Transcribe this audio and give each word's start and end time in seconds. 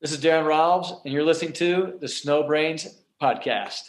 This 0.00 0.12
is 0.12 0.18
Daron 0.18 0.44
Rahlves, 0.44 1.04
and 1.04 1.12
you're 1.12 1.24
listening 1.24 1.54
to 1.54 1.98
the 2.00 2.06
SnowBrains 2.06 2.86
podcast. 3.20 3.80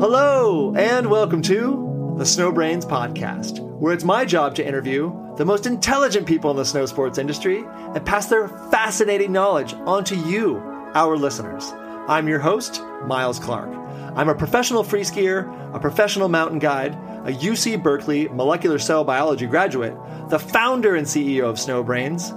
Hello, 0.00 0.74
and 0.74 1.08
welcome 1.08 1.40
to 1.42 2.14
the 2.18 2.24
SnowBrains 2.24 2.84
podcast, 2.84 3.60
where 3.60 3.94
it's 3.94 4.02
my 4.02 4.24
job 4.24 4.56
to 4.56 4.66
interview 4.66 5.21
the 5.36 5.44
most 5.44 5.66
intelligent 5.66 6.26
people 6.26 6.50
in 6.50 6.56
the 6.56 6.64
snow 6.64 6.84
sports 6.84 7.18
industry 7.18 7.64
and 7.66 8.04
pass 8.04 8.26
their 8.26 8.48
fascinating 8.48 9.32
knowledge 9.32 9.72
onto 9.86 10.14
you, 10.14 10.58
our 10.94 11.16
listeners. 11.16 11.72
I'm 12.06 12.28
your 12.28 12.38
host, 12.38 12.82
Miles 13.06 13.38
Clark. 13.38 13.70
I'm 14.14 14.28
a 14.28 14.34
professional 14.34 14.84
free 14.84 15.02
skier, 15.02 15.74
a 15.74 15.80
professional 15.80 16.28
mountain 16.28 16.58
guide, 16.58 16.92
a 17.24 17.32
UC 17.32 17.82
Berkeley 17.82 18.28
molecular 18.28 18.78
cell 18.78 19.04
biology 19.04 19.46
graduate, 19.46 19.96
the 20.28 20.38
founder 20.38 20.96
and 20.96 21.06
CEO 21.06 21.44
of 21.44 21.56
Snowbrains. 21.56 22.30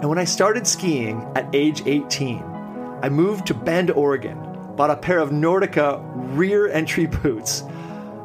And 0.00 0.08
when 0.08 0.18
I 0.18 0.24
started 0.24 0.66
skiing 0.66 1.24
at 1.36 1.48
age 1.54 1.82
18, 1.86 2.42
I 3.02 3.08
moved 3.08 3.46
to 3.46 3.54
Bend, 3.54 3.92
Oregon, 3.92 4.36
bought 4.74 4.90
a 4.90 4.96
pair 4.96 5.18
of 5.18 5.30
Nordica 5.30 6.02
rear 6.36 6.68
entry 6.68 7.06
boots 7.22 7.62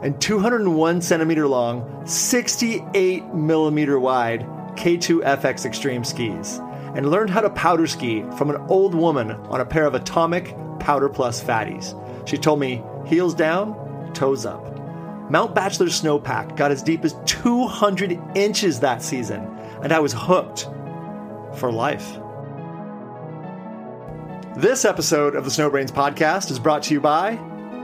and 0.01 0.19
201 0.21 1.01
centimeter 1.01 1.47
long, 1.47 2.05
68 2.05 3.33
millimeter 3.33 3.99
wide 3.99 4.41
K2 4.75 5.21
FX 5.23 5.65
Extreme 5.65 6.03
skis, 6.03 6.59
and 6.95 7.09
learned 7.09 7.29
how 7.29 7.41
to 7.41 7.49
powder 7.49 7.87
ski 7.87 8.23
from 8.37 8.49
an 8.49 8.57
old 8.69 8.93
woman 8.93 9.31
on 9.31 9.61
a 9.61 9.65
pair 9.65 9.85
of 9.85 9.95
Atomic 9.95 10.55
Powder 10.79 11.09
Plus 11.09 11.43
fatties. 11.43 11.95
She 12.27 12.37
told 12.37 12.59
me 12.59 12.83
heels 13.05 13.33
down, 13.33 14.11
toes 14.13 14.45
up. 14.45 14.77
Mount 15.29 15.53
Bachelor 15.53 15.87
snowpack 15.87 16.55
got 16.55 16.71
as 16.71 16.81
deep 16.81 17.03
as 17.03 17.15
200 17.25 18.17
inches 18.35 18.79
that 18.79 19.01
season, 19.01 19.41
and 19.81 19.91
I 19.91 19.99
was 19.99 20.13
hooked 20.15 20.69
for 21.59 21.71
life. 21.71 22.17
This 24.55 24.85
episode 24.85 25.35
of 25.35 25.43
the 25.43 25.51
Snowbrains 25.51 25.91
podcast 25.91 26.49
is 26.49 26.59
brought 26.59 26.83
to 26.83 26.93
you 26.93 27.01
by 27.01 27.35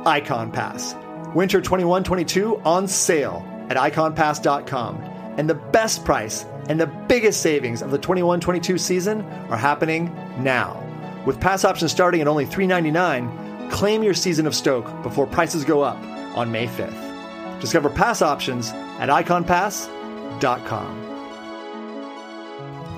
Ikon 0.06 0.54
Pass. 0.54 0.96
Winter 1.34 1.62
21 1.62 2.04
22 2.04 2.58
on 2.62 2.88
sale 2.88 3.46
at 3.70 3.78
ikonpass.com. 3.78 4.98
And 5.38 5.50
the 5.50 5.56
best 5.56 6.06
price 6.06 6.46
and 6.70 6.80
the 6.80 6.88
biggest 6.88 7.42
savings 7.42 7.82
of 7.82 7.92
the 7.92 7.98
21 7.98 8.40
22 8.40 8.78
season 8.78 9.22
are 9.50 9.58
happening 9.58 10.14
now. 10.38 10.80
With 11.26 11.40
pass 11.40 11.66
options 11.66 11.92
starting 11.92 12.22
at 12.22 12.28
only 12.28 12.46
$3.99, 12.46 13.72
claim 13.72 14.04
your 14.04 14.14
season 14.14 14.46
of 14.46 14.54
Stoke 14.54 15.02
before 15.04 15.26
prices 15.26 15.64
go 15.66 15.82
up 15.82 15.98
on 16.38 16.52
May 16.52 16.68
5th. 16.68 17.60
Discover 17.62 17.90
pass 17.92 18.22
options 18.22 18.70
at 19.00 19.10
ikonpass.com. 19.10 21.00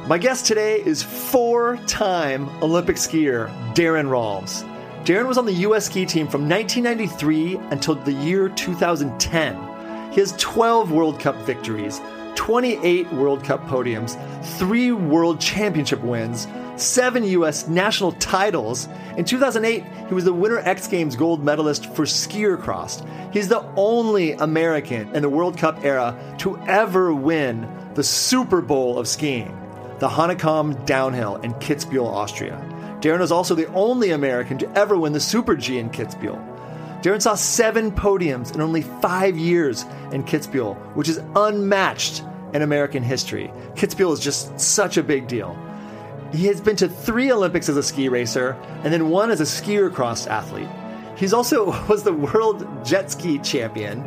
My 0.08 0.17
guest 0.19 0.45
today 0.45 0.81
is 0.86 1.02
four 1.02 1.78
time 1.88 2.50
Olympic 2.61 2.97
skier 2.97 3.50
Daron 3.73 4.08
Rahlves. 4.08 4.75
Daron 5.06 5.28
was 5.28 5.38
on 5.38 5.45
the 5.45 5.53
U.S. 5.53 5.86
ski 5.86 6.03
team 6.03 6.28
from 6.28 6.50
1993 6.50 7.58
until 7.70 7.94
the 7.94 8.11
year 8.11 8.50
2010. 8.50 10.12
He 10.12 10.20
has 10.20 10.34
12 10.39 10.92
World 10.92 11.20
Cup 11.20 11.36
victories, 11.45 12.02
28 12.34 13.14
World 13.14 13.44
Cup 13.44 13.64
podiums, 13.67 14.17
three 14.58 14.92
World 14.92 15.39
Championship 15.39 16.02
wins, 16.02 16.47
seven 16.75 17.23
U.S. 17.23 17.67
national 17.67 18.14
titles. 18.14 18.89
In 19.16 19.25
2008, 19.25 19.84
he 20.08 20.14
was 20.16 20.23
the 20.23 20.34
Winter 20.34 20.58
X 20.58 20.88
Games 20.88 21.16
gold 21.16 21.44
medalist 21.44 21.86
for 21.94 22.06
skier 22.06 22.59
cross. 22.59 23.03
He's 23.31 23.47
the 23.47 23.63
only 23.75 24.31
American 24.31 25.16
in 25.16 25.22
the 25.22 25.29
World 25.29 25.56
Cup 25.56 25.85
era 25.85 26.19
to 26.40 26.58
ever 26.62 27.13
win 27.13 27.69
the 27.94 28.03
Super 28.03 28.59
Bowl 28.59 28.97
of 28.97 29.08
skiing, 29.08 29.56
the 30.00 30.09
Hahnenkamm 30.09 30.84
Downhill 30.88 31.35
in 31.35 31.53
Kitzbühel, 31.53 32.08
Austria. 32.08 32.59
Daron 33.05 33.21
is 33.21 33.31
also 33.31 33.53
the 33.53 33.71
only 33.73 34.09
American 34.09 34.57
to 34.57 34.71
ever 34.75 34.97
win 34.97 35.13
the 35.13 35.19
Super 35.19 35.55
G 35.55 35.77
in 35.77 35.91
Kitzbühel. 35.91 36.43
Daron 37.03 37.21
saw 37.21 37.35
seven 37.35 37.91
podiums 37.91 38.55
in 38.55 38.61
only 38.61 38.81
five 38.81 39.38
years 39.38 39.83
in 40.11 40.23
Kitzbühel, 40.23 40.75
which 40.95 41.07
is 41.07 41.21
unmatched 41.35 42.23
in 42.55 42.63
American 42.63 43.03
history. 43.03 43.51
Kitzbühel 43.75 44.11
is 44.11 44.19
just 44.19 44.59
such 44.59 44.97
a 44.97 45.03
big 45.03 45.27
deal. 45.27 45.55
He 46.33 46.47
has 46.47 46.59
been 46.59 46.75
to 46.77 46.89
three 46.89 47.31
Olympics 47.31 47.69
as 47.69 47.77
a 47.77 47.83
ski 47.83 48.09
racer 48.09 48.53
and 48.83 48.91
then 48.91 49.09
one 49.09 49.29
as 49.29 49.39
a 49.39 49.43
skier 49.43 49.93
cross 49.93 50.25
athlete. 50.25 50.67
He's 51.16 51.31
also 51.31 51.79
was 51.87 52.01
the 52.01 52.11
world 52.11 52.67
jet 52.83 53.11
ski 53.11 53.37
champion 53.37 54.01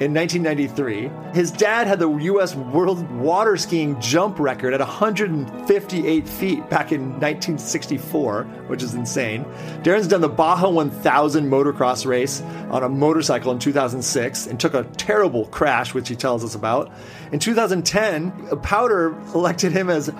in 0.00 0.12
1993. 0.12 1.10
His 1.32 1.52
dad 1.52 1.86
had 1.86 2.00
the 2.00 2.10
U.S. 2.10 2.54
World 2.56 3.08
Water 3.12 3.56
Skiing 3.56 4.00
jump 4.00 4.40
record 4.40 4.74
at 4.74 4.80
158 4.80 6.28
feet 6.28 6.68
back 6.68 6.90
in 6.90 7.12
1964, 7.20 8.42
which 8.66 8.82
is 8.82 8.94
insane. 8.94 9.44
Daron's 9.82 10.08
done 10.08 10.20
the 10.20 10.28
Baja 10.28 10.68
1000 10.68 11.48
motocross 11.48 12.04
race 12.06 12.40
on 12.70 12.82
a 12.82 12.88
motorcycle 12.88 13.52
in 13.52 13.60
2006 13.60 14.46
and 14.48 14.58
took 14.58 14.74
a 14.74 14.82
terrible 14.96 15.46
crash, 15.46 15.94
which 15.94 16.08
he 16.08 16.16
tells 16.16 16.42
us 16.42 16.56
about. 16.56 16.90
In 17.30 17.38
2010, 17.38 18.58
Powder 18.62 19.16
elected 19.34 19.70
him 19.70 19.90
as 19.90 20.10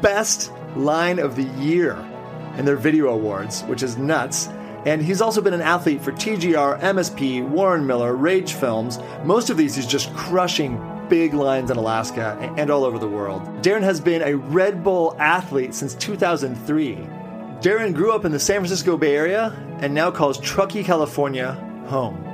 Best 0.00 0.50
Line 0.74 1.18
of 1.18 1.36
the 1.36 1.44
Year 1.62 1.96
in 2.56 2.64
their 2.64 2.76
video 2.76 3.08
awards, 3.08 3.62
which 3.64 3.82
is 3.82 3.96
nuts. 3.98 4.48
And 4.86 5.02
he's 5.02 5.20
also 5.20 5.40
been 5.40 5.54
an 5.54 5.60
athlete 5.60 6.00
for 6.00 6.12
TGR, 6.12 6.80
MSP, 6.80 7.46
Warren 7.48 7.86
Miller, 7.86 8.14
Rage 8.14 8.54
Films. 8.54 8.98
Most 9.24 9.50
of 9.50 9.56
these 9.56 9.74
he's 9.74 9.86
just 9.86 10.14
crushing 10.14 10.80
big 11.08 11.34
lines 11.34 11.70
in 11.70 11.76
Alaska 11.76 12.36
and 12.56 12.70
all 12.70 12.84
over 12.84 12.98
the 12.98 13.08
world. 13.08 13.42
Daron 13.62 13.82
has 13.82 14.00
been 14.00 14.22
a 14.22 14.36
Red 14.36 14.84
Bull 14.84 15.16
athlete 15.18 15.74
since 15.74 15.94
2003. 15.94 16.96
Daron 17.60 17.94
grew 17.94 18.12
up 18.12 18.24
in 18.24 18.32
the 18.32 18.38
San 18.38 18.56
Francisco 18.56 18.96
Bay 18.96 19.16
Area 19.16 19.56
and 19.80 19.92
now 19.92 20.10
calls 20.10 20.38
Truckee, 20.38 20.84
California 20.84 21.52
home. 21.86 22.24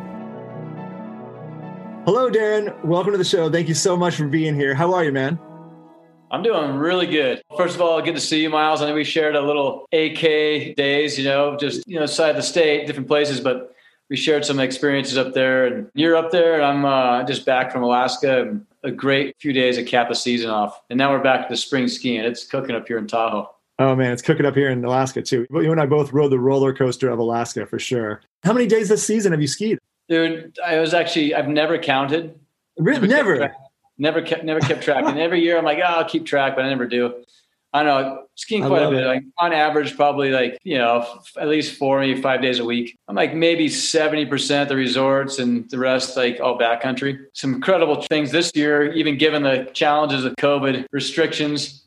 Hello, 2.04 2.30
Daron. 2.30 2.84
Welcome 2.84 3.12
to 3.12 3.18
the 3.18 3.24
show. 3.24 3.50
Thank 3.50 3.68
you 3.68 3.74
so 3.74 3.96
much 3.96 4.16
for 4.16 4.26
being 4.26 4.54
here. 4.54 4.74
How 4.74 4.92
are 4.92 5.04
you, 5.04 5.12
man? 5.12 5.38
I'm 6.30 6.42
doing 6.42 6.72
really 6.74 7.06
good. 7.06 7.42
First 7.56 7.76
of 7.76 7.80
all, 7.80 8.00
good 8.02 8.14
to 8.14 8.20
see 8.20 8.42
you, 8.42 8.50
Miles. 8.50 8.82
I 8.82 8.88
know 8.88 8.94
we 8.94 9.04
shared 9.04 9.36
a 9.36 9.40
little 9.40 9.86
AK 9.92 10.74
days, 10.76 11.18
you 11.18 11.24
know, 11.24 11.56
just, 11.56 11.86
you 11.86 11.98
know, 11.98 12.06
side 12.06 12.30
of 12.30 12.36
the 12.36 12.42
state, 12.42 12.86
different 12.86 13.08
places, 13.08 13.40
but 13.40 13.74
we 14.10 14.16
shared 14.16 14.44
some 14.44 14.58
experiences 14.60 15.16
up 15.16 15.32
there. 15.32 15.66
And 15.66 15.90
you're 15.94 16.16
up 16.16 16.30
there, 16.30 16.54
and 16.54 16.64
I'm 16.64 16.84
uh, 16.84 17.24
just 17.24 17.46
back 17.46 17.72
from 17.72 17.82
Alaska. 17.82 18.58
A 18.82 18.90
great 18.90 19.34
few 19.38 19.52
days 19.52 19.78
of 19.78 19.86
cap 19.86 20.08
the 20.08 20.14
season 20.14 20.50
off. 20.50 20.82
And 20.90 20.98
now 20.98 21.10
we're 21.10 21.22
back 21.22 21.46
to 21.46 21.52
the 21.52 21.56
spring 21.56 21.88
skiing. 21.88 22.20
It's 22.20 22.44
cooking 22.44 22.74
up 22.74 22.86
here 22.86 22.98
in 22.98 23.06
Tahoe. 23.06 23.50
Oh, 23.78 23.96
man, 23.96 24.12
it's 24.12 24.22
cooking 24.22 24.44
up 24.44 24.54
here 24.54 24.70
in 24.70 24.84
Alaska, 24.84 25.22
too. 25.22 25.46
You 25.50 25.72
and 25.72 25.80
I 25.80 25.86
both 25.86 26.12
rode 26.12 26.30
the 26.30 26.38
roller 26.38 26.74
coaster 26.74 27.08
of 27.08 27.18
Alaska 27.18 27.66
for 27.66 27.78
sure. 27.78 28.20
How 28.44 28.52
many 28.52 28.66
days 28.66 28.88
this 28.88 29.04
season 29.04 29.32
have 29.32 29.40
you 29.40 29.48
skied? 29.48 29.78
Dude, 30.08 30.56
I 30.64 30.78
was 30.78 30.92
actually, 30.94 31.34
I've 31.34 31.48
never 31.48 31.78
counted. 31.78 32.38
Really? 32.78 33.08
Never? 33.08 33.54
Never 33.98 34.22
kept 34.22 34.44
never 34.44 34.60
kept 34.60 34.82
track. 34.82 35.04
and 35.04 35.18
every 35.18 35.42
year 35.42 35.58
I'm 35.58 35.64
like, 35.64 35.78
oh, 35.78 35.82
I'll 35.82 36.08
keep 36.08 36.26
track, 36.26 36.56
but 36.56 36.64
I 36.64 36.68
never 36.68 36.86
do. 36.86 37.24
I 37.72 37.82
don't 37.82 37.86
know, 37.86 38.26
skiing 38.36 38.64
quite 38.64 38.84
a 38.84 38.90
bit. 38.90 39.02
It. 39.02 39.06
Like 39.06 39.24
on 39.38 39.52
average, 39.52 39.96
probably 39.96 40.30
like 40.30 40.58
you 40.62 40.78
know 40.78 41.04
at 41.36 41.48
least 41.48 41.76
four, 41.76 41.98
maybe 41.98 42.22
five 42.22 42.40
days 42.40 42.60
a 42.60 42.64
week. 42.64 42.96
I'm 43.08 43.16
like 43.16 43.34
maybe 43.34 43.68
seventy 43.68 44.24
percent 44.24 44.68
the 44.68 44.76
resorts, 44.76 45.40
and 45.40 45.68
the 45.70 45.78
rest 45.78 46.16
like 46.16 46.38
all 46.40 46.56
backcountry. 46.56 47.18
Some 47.32 47.54
incredible 47.54 48.02
things 48.02 48.30
this 48.30 48.52
year, 48.54 48.92
even 48.92 49.18
given 49.18 49.42
the 49.42 49.68
challenges 49.72 50.24
of 50.24 50.36
COVID 50.36 50.86
restrictions. 50.92 51.83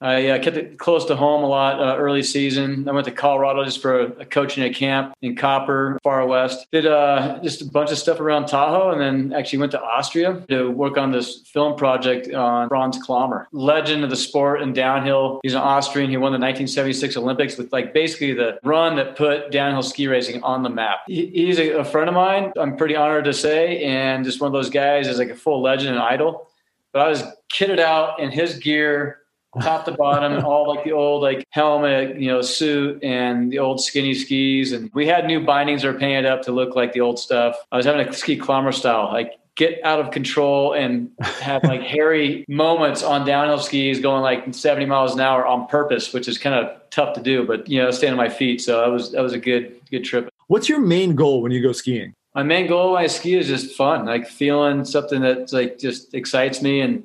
I 0.00 0.28
uh, 0.28 0.38
kept 0.38 0.56
it 0.56 0.78
close 0.78 1.04
to 1.06 1.16
home 1.16 1.42
a 1.42 1.48
lot 1.48 1.80
uh, 1.80 1.96
early 1.98 2.22
season. 2.22 2.88
I 2.88 2.92
went 2.92 3.06
to 3.06 3.10
Colorado 3.10 3.64
just 3.64 3.82
for 3.82 4.00
a, 4.00 4.04
a 4.20 4.24
coaching 4.24 4.62
at 4.62 4.74
camp 4.74 5.14
in 5.22 5.34
Copper, 5.34 5.98
far 6.04 6.24
west. 6.26 6.68
Did 6.70 6.86
uh, 6.86 7.40
just 7.42 7.62
a 7.62 7.64
bunch 7.64 7.90
of 7.90 7.98
stuff 7.98 8.20
around 8.20 8.46
Tahoe, 8.46 8.90
and 8.92 9.00
then 9.00 9.36
actually 9.36 9.58
went 9.58 9.72
to 9.72 9.82
Austria 9.82 10.44
to 10.48 10.70
work 10.70 10.96
on 10.96 11.10
this 11.10 11.40
film 11.46 11.76
project 11.76 12.32
on 12.32 12.68
Franz 12.68 12.98
Klammer, 13.04 13.46
legend 13.50 14.04
of 14.04 14.10
the 14.10 14.16
sport 14.16 14.62
and 14.62 14.72
downhill. 14.72 15.40
He's 15.42 15.54
an 15.54 15.60
Austrian. 15.60 16.10
He 16.10 16.16
won 16.16 16.30
the 16.30 16.38
1976 16.38 17.16
Olympics 17.16 17.56
with 17.56 17.72
like 17.72 17.92
basically 17.92 18.34
the 18.34 18.58
run 18.62 18.94
that 18.96 19.16
put 19.16 19.50
downhill 19.50 19.82
ski 19.82 20.06
racing 20.06 20.42
on 20.44 20.62
the 20.62 20.70
map. 20.70 21.00
He, 21.08 21.26
he's 21.26 21.58
a, 21.58 21.78
a 21.78 21.84
friend 21.84 22.08
of 22.08 22.14
mine. 22.14 22.52
I'm 22.56 22.76
pretty 22.76 22.94
honored 22.94 23.24
to 23.24 23.32
say, 23.32 23.82
and 23.82 24.24
just 24.24 24.40
one 24.40 24.46
of 24.46 24.52
those 24.52 24.70
guys 24.70 25.08
is 25.08 25.18
like 25.18 25.30
a 25.30 25.36
full 25.36 25.60
legend 25.60 25.90
and 25.90 25.98
idol. 25.98 26.48
But 26.92 27.02
I 27.02 27.08
was 27.08 27.24
kitted 27.52 27.80
out 27.80 28.20
in 28.20 28.30
his 28.30 28.58
gear 28.58 29.18
top 29.60 29.84
to 29.86 29.92
bottom, 29.92 30.44
all 30.44 30.68
like 30.68 30.84
the 30.84 30.92
old 30.92 31.22
like 31.22 31.46
helmet, 31.50 32.20
you 32.20 32.28
know, 32.28 32.42
suit 32.42 33.02
and 33.02 33.52
the 33.52 33.58
old 33.58 33.80
skinny 33.80 34.14
skis. 34.14 34.72
And 34.72 34.90
we 34.94 35.06
had 35.06 35.26
new 35.26 35.40
bindings 35.40 35.82
that 35.82 35.92
were 35.92 35.98
painted 35.98 36.26
up 36.26 36.42
to 36.42 36.52
look 36.52 36.76
like 36.76 36.92
the 36.92 37.00
old 37.00 37.18
stuff. 37.18 37.56
I 37.72 37.76
was 37.76 37.86
having 37.86 38.06
a 38.06 38.12
ski 38.12 38.38
Klammer 38.38 38.72
style, 38.72 39.10
like 39.12 39.34
get 39.58 39.84
out 39.84 39.98
of 39.98 40.12
control 40.12 40.72
and 40.72 41.10
have 41.20 41.64
like 41.64 41.82
hairy 41.94 42.44
moments 42.48 43.02
on 43.02 43.26
downhill 43.26 43.58
skis 43.58 43.98
going 43.98 44.22
like 44.22 44.54
70 44.54 44.86
miles 44.86 45.14
an 45.14 45.20
hour 45.20 45.44
on 45.44 45.66
purpose, 45.66 46.12
which 46.12 46.28
is 46.28 46.38
kind 46.38 46.54
of 46.54 46.80
tough 46.90 47.14
to 47.14 47.20
do, 47.20 47.44
but 47.44 47.68
you 47.68 47.82
know, 47.82 47.90
staying 47.90 48.12
on 48.12 48.16
my 48.16 48.28
feet. 48.28 48.60
So 48.60 48.80
that 48.80 48.86
was, 48.86 49.12
that 49.12 49.20
was 49.20 49.32
a 49.32 49.38
good, 49.38 49.80
good 49.90 50.04
trip. 50.04 50.30
What's 50.46 50.68
your 50.68 50.80
main 50.80 51.14
goal 51.14 51.42
when 51.42 51.52
you 51.52 51.60
go 51.60 51.72
skiing? 51.72 52.14
My 52.34 52.44
main 52.44 52.68
goal 52.68 52.92
when 52.92 53.02
I 53.02 53.08
ski 53.08 53.34
is 53.34 53.48
just 53.48 53.74
fun, 53.74 54.06
like 54.06 54.28
feeling 54.28 54.84
something 54.84 55.22
that 55.22 55.52
like 55.52 55.78
just 55.78 56.14
excites 56.14 56.62
me. 56.62 56.80
And 56.80 57.02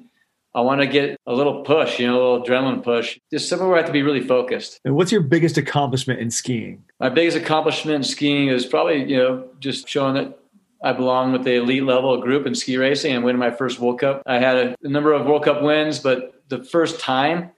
I 0.56 0.62
want 0.62 0.82
to 0.82 0.88
get 0.88 1.20
a 1.26 1.34
little 1.34 1.64
push, 1.64 2.00
you 2.00 2.08
know, 2.08 2.14
a 2.14 2.22
little 2.22 2.44
adrenaline 2.46 2.84
push, 2.84 3.20
just 3.32 3.50
somewhere 3.50 3.70
where 3.70 3.78
I 3.78 3.80
have 3.80 3.88
to 3.88 3.94
be 3.94 4.04
really 4.04 4.22
focused. 4.22 4.80
And 4.86 4.96
what's 4.96 5.12
your 5.12 5.22
biggest 5.22 5.58
accomplishment 5.58 6.20
in 6.20 6.30
skiing? 6.30 6.84
My 7.00 7.10
biggest 7.10 7.36
accomplishment 7.38 7.96
in 7.96 8.04
skiing 8.04 8.50
is 8.50 8.66
probably, 8.66 9.04
you 9.04 9.18
know, 9.18 9.48
just 9.60 9.88
showing 9.88 10.14
that 10.16 10.38
I 10.84 10.94
belong 10.94 11.32
with 11.32 11.44
the 11.44 11.56
elite 11.56 11.84
level 11.84 12.16
group 12.22 12.46
in 12.46 12.54
ski 12.54 12.78
racing 12.78 13.16
and 13.16 13.24
winning 13.24 13.40
my 13.40 13.52
first 13.52 13.80
World 13.80 14.00
Cup. 14.00 14.22
I 14.26 14.38
had 14.38 14.58
a, 14.58 14.76
a 14.84 14.90
number 14.90 15.14
of 15.14 15.26
World 15.26 15.44
Cup 15.44 15.64
wins, 15.64 16.00
but 16.00 16.44
the 16.50 16.64
first 16.64 17.00
time 17.00 17.52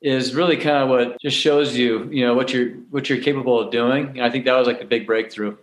is 0.00 0.34
really 0.34 0.56
kind 0.56 0.78
of 0.78 0.88
what 0.88 1.20
just 1.20 1.36
shows 1.36 1.76
you, 1.76 2.08
you 2.10 2.24
know, 2.24 2.34
what 2.34 2.52
you're 2.52 2.70
what 2.90 3.10
you're 3.10 3.20
capable 3.20 3.60
of 3.60 3.70
doing. 3.70 4.10
And 4.10 4.22
I 4.22 4.30
think 4.30 4.44
that 4.46 4.54
was 4.54 4.66
like 4.66 4.80
a 4.80 4.84
big 4.84 5.06
breakthrough. 5.06 5.56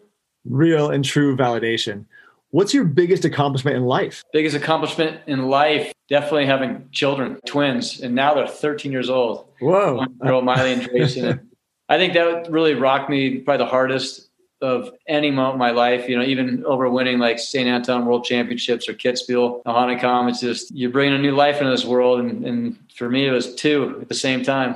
Real 0.45 0.89
and 0.89 1.03
true 1.03 1.35
validation. 1.35 2.05
What's 2.51 2.73
your 2.73 2.85
biggest 2.85 3.25
accomplishment 3.25 3.77
in 3.77 3.83
life? 3.83 4.23
Biggest 4.33 4.55
accomplishment 4.55 5.21
in 5.27 5.49
life, 5.49 5.93
definitely 6.07 6.47
having 6.47 6.89
children, 6.91 7.39
twins, 7.45 8.01
and 8.01 8.15
now 8.15 8.33
they're 8.33 8.47
13 8.47 8.91
years 8.91 9.09
old. 9.09 9.47
Whoa, 9.59 9.95
One 9.95 10.13
girl, 10.17 10.41
Miley 10.41 10.73
and 10.73 10.81
Drayson. 10.81 11.41
I 11.89 11.97
think 11.97 12.13
that 12.13 12.49
really 12.51 12.73
rocked 12.73 13.09
me 13.09 13.39
probably 13.39 13.65
the 13.65 13.69
hardest 13.69 14.29
of 14.61 14.91
any 15.07 15.31
moment 15.31 15.53
in 15.55 15.59
my 15.59 15.71
life, 15.71 16.09
you 16.09 16.17
know, 16.17 16.23
even 16.23 16.65
over 16.65 16.89
winning 16.89 17.17
like 17.17 17.39
St. 17.39 17.67
Anton 17.67 18.05
World 18.05 18.25
Championships 18.25 18.89
or 18.89 18.93
Kitzbühel, 18.93 19.63
Hahnenkamm, 19.63 20.29
it's 20.29 20.41
just 20.41 20.75
you're 20.75 20.89
bringing 20.89 21.15
a 21.15 21.21
new 21.21 21.31
life 21.31 21.59
into 21.59 21.71
this 21.71 21.85
world. 21.85 22.19
And, 22.19 22.45
and 22.45 22.77
for 22.93 23.09
me, 23.09 23.25
it 23.25 23.31
was 23.31 23.55
two 23.55 23.97
at 24.01 24.09
the 24.09 24.15
same 24.15 24.43
time. 24.43 24.75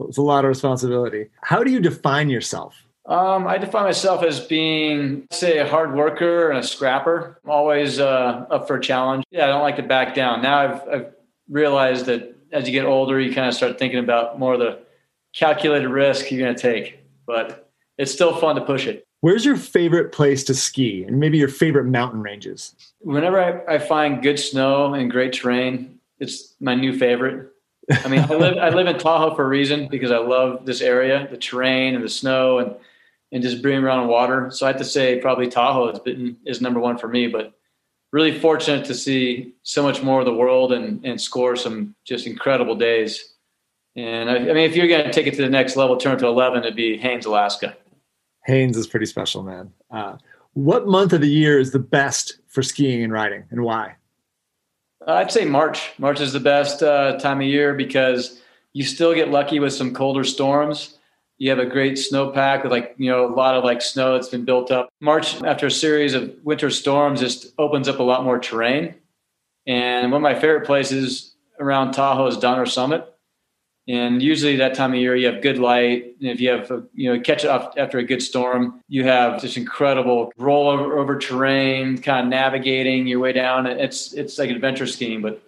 It's 0.00 0.16
a 0.16 0.22
lot 0.22 0.44
of 0.44 0.48
responsibility. 0.48 1.26
How 1.42 1.62
do 1.62 1.70
you 1.70 1.80
define 1.80 2.30
yourself? 2.30 2.87
Um, 3.08 3.46
I 3.46 3.56
define 3.56 3.84
myself 3.84 4.22
as 4.22 4.38
being, 4.38 5.26
say, 5.30 5.58
a 5.58 5.66
hard 5.66 5.94
worker 5.94 6.50
and 6.50 6.58
a 6.58 6.62
scrapper. 6.62 7.40
I'm 7.42 7.50
always 7.50 7.98
uh, 7.98 8.44
up 8.50 8.66
for 8.68 8.76
a 8.76 8.80
challenge. 8.80 9.24
Yeah, 9.30 9.44
I 9.44 9.48
don't 9.48 9.62
like 9.62 9.76
to 9.76 9.82
back 9.82 10.14
down. 10.14 10.42
Now 10.42 10.58
I've, 10.58 10.88
I've 10.88 11.06
realized 11.48 12.04
that 12.06 12.36
as 12.52 12.66
you 12.66 12.72
get 12.72 12.84
older, 12.84 13.18
you 13.18 13.34
kind 13.34 13.48
of 13.48 13.54
start 13.54 13.78
thinking 13.78 13.98
about 13.98 14.38
more 14.38 14.52
of 14.52 14.60
the 14.60 14.80
calculated 15.34 15.88
risk 15.88 16.30
you're 16.30 16.40
going 16.40 16.54
to 16.54 16.60
take. 16.60 17.00
But 17.26 17.70
it's 17.96 18.12
still 18.12 18.36
fun 18.36 18.56
to 18.56 18.60
push 18.60 18.86
it. 18.86 19.06
Where's 19.20 19.44
your 19.44 19.56
favorite 19.56 20.12
place 20.12 20.44
to 20.44 20.54
ski 20.54 21.02
and 21.04 21.18
maybe 21.18 21.38
your 21.38 21.48
favorite 21.48 21.86
mountain 21.86 22.20
ranges? 22.20 22.74
Whenever 23.00 23.40
I, 23.42 23.76
I 23.76 23.78
find 23.78 24.22
good 24.22 24.38
snow 24.38 24.92
and 24.92 25.10
great 25.10 25.32
terrain, 25.32 25.98
it's 26.20 26.54
my 26.60 26.74
new 26.74 26.96
favorite. 26.96 27.50
I 27.90 28.08
mean, 28.08 28.20
I 28.20 28.34
live 28.34 28.58
I 28.58 28.68
live 28.68 28.86
in 28.86 28.98
Tahoe 28.98 29.34
for 29.34 29.44
a 29.44 29.48
reason 29.48 29.88
because 29.88 30.10
I 30.10 30.18
love 30.18 30.66
this 30.66 30.82
area, 30.82 31.26
the 31.30 31.38
terrain 31.38 31.94
and 31.94 32.04
the 32.04 32.08
snow 32.08 32.58
and 32.58 32.74
and 33.32 33.42
just 33.42 33.62
being 33.62 33.82
around 33.82 34.08
water. 34.08 34.50
So 34.50 34.66
I 34.66 34.70
have 34.70 34.78
to 34.78 34.84
say 34.84 35.20
probably 35.20 35.48
Tahoe 35.48 35.90
has 35.90 36.00
been 36.00 36.36
is 36.46 36.60
number 36.60 36.80
one 36.80 36.98
for 36.98 37.08
me, 37.08 37.26
but 37.26 37.54
really 38.12 38.38
fortunate 38.38 38.86
to 38.86 38.94
see 38.94 39.54
so 39.62 39.82
much 39.82 40.02
more 40.02 40.20
of 40.20 40.26
the 40.26 40.34
world 40.34 40.72
and 40.72 41.04
and 41.04 41.20
score 41.20 41.56
some 41.56 41.94
just 42.04 42.26
incredible 42.26 42.74
days. 42.74 43.34
And 43.96 44.30
I, 44.30 44.36
I 44.36 44.38
mean, 44.38 44.58
if 44.58 44.76
you're 44.76 44.88
going 44.88 45.04
to 45.04 45.12
take 45.12 45.26
it 45.26 45.34
to 45.34 45.42
the 45.42 45.48
next 45.48 45.76
level, 45.76 45.96
turn 45.96 46.14
it 46.14 46.20
to 46.20 46.26
11, 46.26 46.60
it'd 46.60 46.76
be 46.76 46.96
Haines, 46.96 47.26
Alaska. 47.26 47.76
Haines 48.44 48.76
is 48.76 48.86
pretty 48.86 49.06
special, 49.06 49.42
man. 49.42 49.72
Uh, 49.90 50.18
what 50.52 50.86
month 50.86 51.12
of 51.12 51.20
the 51.20 51.28
year 51.28 51.58
is 51.58 51.72
the 51.72 51.78
best 51.80 52.38
for 52.46 52.62
skiing 52.62 53.02
and 53.02 53.12
riding, 53.12 53.44
and 53.50 53.62
why? 53.62 53.96
Uh, 55.06 55.14
I'd 55.14 55.32
say 55.32 55.44
March. 55.44 55.92
March 55.98 56.20
is 56.20 56.32
the 56.32 56.40
best 56.40 56.82
uh, 56.82 57.18
time 57.18 57.40
of 57.40 57.46
year 57.46 57.74
because 57.74 58.40
you 58.72 58.84
still 58.84 59.14
get 59.14 59.30
lucky 59.30 59.58
with 59.58 59.72
some 59.72 59.92
colder 59.92 60.24
storms. 60.24 60.97
You 61.38 61.50
have 61.50 61.58
a 61.58 61.66
great 61.66 61.94
snowpack 61.94 62.62
with 62.62 62.72
like 62.72 62.94
you 62.98 63.10
know 63.10 63.26
a 63.26 63.32
lot 63.32 63.54
of 63.54 63.64
like 63.64 63.80
snow 63.80 64.14
that's 64.14 64.28
been 64.28 64.44
built 64.44 64.70
up. 64.70 64.88
March, 65.00 65.40
after 65.42 65.66
a 65.66 65.70
series 65.70 66.14
of 66.14 66.34
winter 66.42 66.70
storms, 66.70 67.20
just 67.20 67.52
opens 67.58 67.88
up 67.88 68.00
a 68.00 68.02
lot 68.02 68.24
more 68.24 68.38
terrain. 68.38 68.94
And 69.66 70.10
one 70.10 70.20
of 70.20 70.22
my 70.22 70.34
favorite 70.34 70.66
places 70.66 71.34
around 71.60 71.92
Tahoe 71.92 72.26
is 72.26 72.36
Donner 72.36 72.66
Summit 72.66 73.06
and 73.88 74.22
usually 74.22 74.56
that 74.56 74.74
time 74.74 74.92
of 74.92 75.00
year, 75.00 75.16
you 75.16 75.26
have 75.32 75.40
good 75.40 75.56
light. 75.56 76.14
And 76.20 76.28
if 76.28 76.40
you 76.42 76.50
have, 76.50 76.70
a, 76.70 76.84
you 76.92 77.10
know, 77.10 77.20
catch 77.20 77.46
off 77.46 77.72
after 77.78 77.96
a 77.96 78.04
good 78.04 78.22
storm, 78.22 78.82
you 78.86 79.04
have 79.04 79.40
this 79.40 79.56
incredible 79.56 80.30
roll 80.36 80.68
over, 80.68 80.98
over 80.98 81.18
terrain, 81.18 81.96
kind 81.96 82.26
of 82.26 82.30
navigating 82.30 83.06
your 83.06 83.18
way 83.18 83.32
down. 83.32 83.66
It's, 83.66 84.12
it's 84.12 84.38
like 84.38 84.50
an 84.50 84.56
adventure 84.56 84.86
skiing, 84.86 85.22
but 85.22 85.42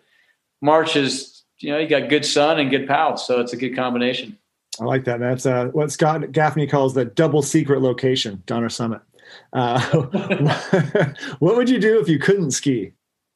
March 0.62 0.96
is, 0.96 1.42
you 1.58 1.70
know, 1.70 1.78
you 1.78 1.86
got 1.86 2.08
good 2.08 2.24
sun 2.24 2.58
and 2.58 2.70
good 2.70 2.88
pals. 2.88 3.26
So 3.26 3.40
it's 3.42 3.52
a 3.52 3.58
good 3.58 3.76
combination. 3.76 4.38
I 4.78 4.84
like 4.84 5.04
that. 5.04 5.20
That's 5.20 5.46
uh, 5.46 5.66
what 5.68 5.90
Scott 5.90 6.32
Gaffney 6.32 6.66
calls 6.66 6.94
the 6.94 7.04
double 7.04 7.42
secret 7.42 7.82
location, 7.82 8.42
Donner 8.46 8.68
Summit. 8.68 9.00
Uh, 9.52 9.80
what 11.38 11.56
would 11.56 11.68
you 11.68 11.80
do 11.80 12.00
if 12.00 12.08
you 12.08 12.18
couldn't 12.18 12.52
ski? 12.52 12.92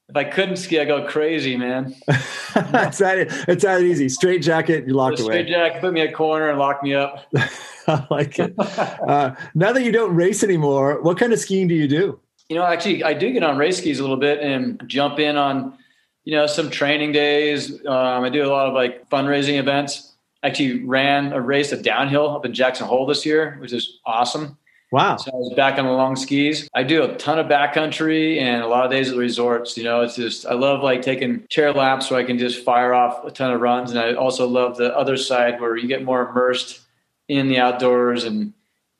If 0.08 0.16
I 0.16 0.24
couldn't 0.24 0.56
ski, 0.56 0.80
I 0.80 0.84
go 0.84 1.06
crazy, 1.06 1.56
man. 1.56 1.94
it's 2.08 2.98
that 2.98 3.44
it's 3.48 3.62
that 3.62 3.80
easy. 3.80 4.08
Straight 4.08 4.42
jacket, 4.42 4.86
you 4.86 4.94
locked 4.94 5.18
away. 5.18 5.26
Straight 5.26 5.48
jacket, 5.48 5.80
put 5.80 5.94
me 5.94 6.02
in 6.02 6.08
a 6.08 6.12
corner 6.12 6.50
and 6.50 6.58
lock 6.58 6.82
me 6.82 6.94
up. 6.94 7.26
I 7.86 8.06
like 8.10 8.38
it. 8.38 8.54
Uh, 8.58 9.34
now 9.54 9.72
that 9.72 9.82
you 9.82 9.92
don't 9.92 10.14
race 10.14 10.44
anymore, 10.44 11.00
what 11.02 11.18
kind 11.18 11.32
of 11.32 11.38
skiing 11.38 11.68
do 11.68 11.74
you 11.74 11.88
do? 11.88 12.20
You 12.48 12.56
know, 12.56 12.64
actually, 12.64 13.02
I 13.02 13.14
do 13.14 13.32
get 13.32 13.42
on 13.42 13.56
race 13.56 13.78
skis 13.78 13.98
a 13.98 14.02
little 14.02 14.18
bit 14.18 14.40
and 14.40 14.82
jump 14.86 15.18
in 15.18 15.36
on, 15.36 15.78
you 16.24 16.34
know, 16.34 16.46
some 16.46 16.70
training 16.70 17.12
days. 17.12 17.84
Um, 17.86 18.24
I 18.24 18.28
do 18.28 18.44
a 18.44 18.48
lot 18.48 18.68
of 18.68 18.74
like 18.74 19.08
fundraising 19.08 19.58
events. 19.58 20.13
Actually, 20.44 20.84
ran 20.84 21.32
a 21.32 21.40
race 21.40 21.72
of 21.72 21.82
downhill 21.82 22.28
up 22.30 22.44
in 22.44 22.52
Jackson 22.52 22.86
Hole 22.86 23.06
this 23.06 23.26
year, 23.26 23.56
which 23.60 23.72
is 23.72 23.98
awesome. 24.04 24.56
Wow. 24.92 25.16
So 25.16 25.32
I 25.32 25.36
was 25.36 25.52
back 25.54 25.76
on 25.78 25.86
the 25.86 25.90
long 25.90 26.14
skis. 26.14 26.68
I 26.72 26.84
do 26.84 27.02
a 27.02 27.16
ton 27.16 27.40
of 27.40 27.46
backcountry 27.46 28.40
and 28.40 28.62
a 28.62 28.68
lot 28.68 28.84
of 28.84 28.92
days 28.92 29.08
at 29.08 29.14
the 29.14 29.20
resorts. 29.20 29.76
You 29.76 29.82
know, 29.82 30.02
it's 30.02 30.14
just, 30.14 30.46
I 30.46 30.54
love 30.54 30.84
like 30.84 31.02
taking 31.02 31.44
chair 31.48 31.72
laps 31.72 32.08
so 32.08 32.14
I 32.14 32.22
can 32.22 32.38
just 32.38 32.64
fire 32.64 32.94
off 32.94 33.24
a 33.24 33.30
ton 33.32 33.50
of 33.50 33.60
runs. 33.60 33.90
And 33.90 33.98
I 33.98 34.14
also 34.14 34.46
love 34.46 34.76
the 34.76 34.96
other 34.96 35.16
side 35.16 35.60
where 35.60 35.76
you 35.76 35.88
get 35.88 36.04
more 36.04 36.28
immersed 36.28 36.82
in 37.26 37.48
the 37.48 37.58
outdoors 37.58 38.22
and, 38.22 38.52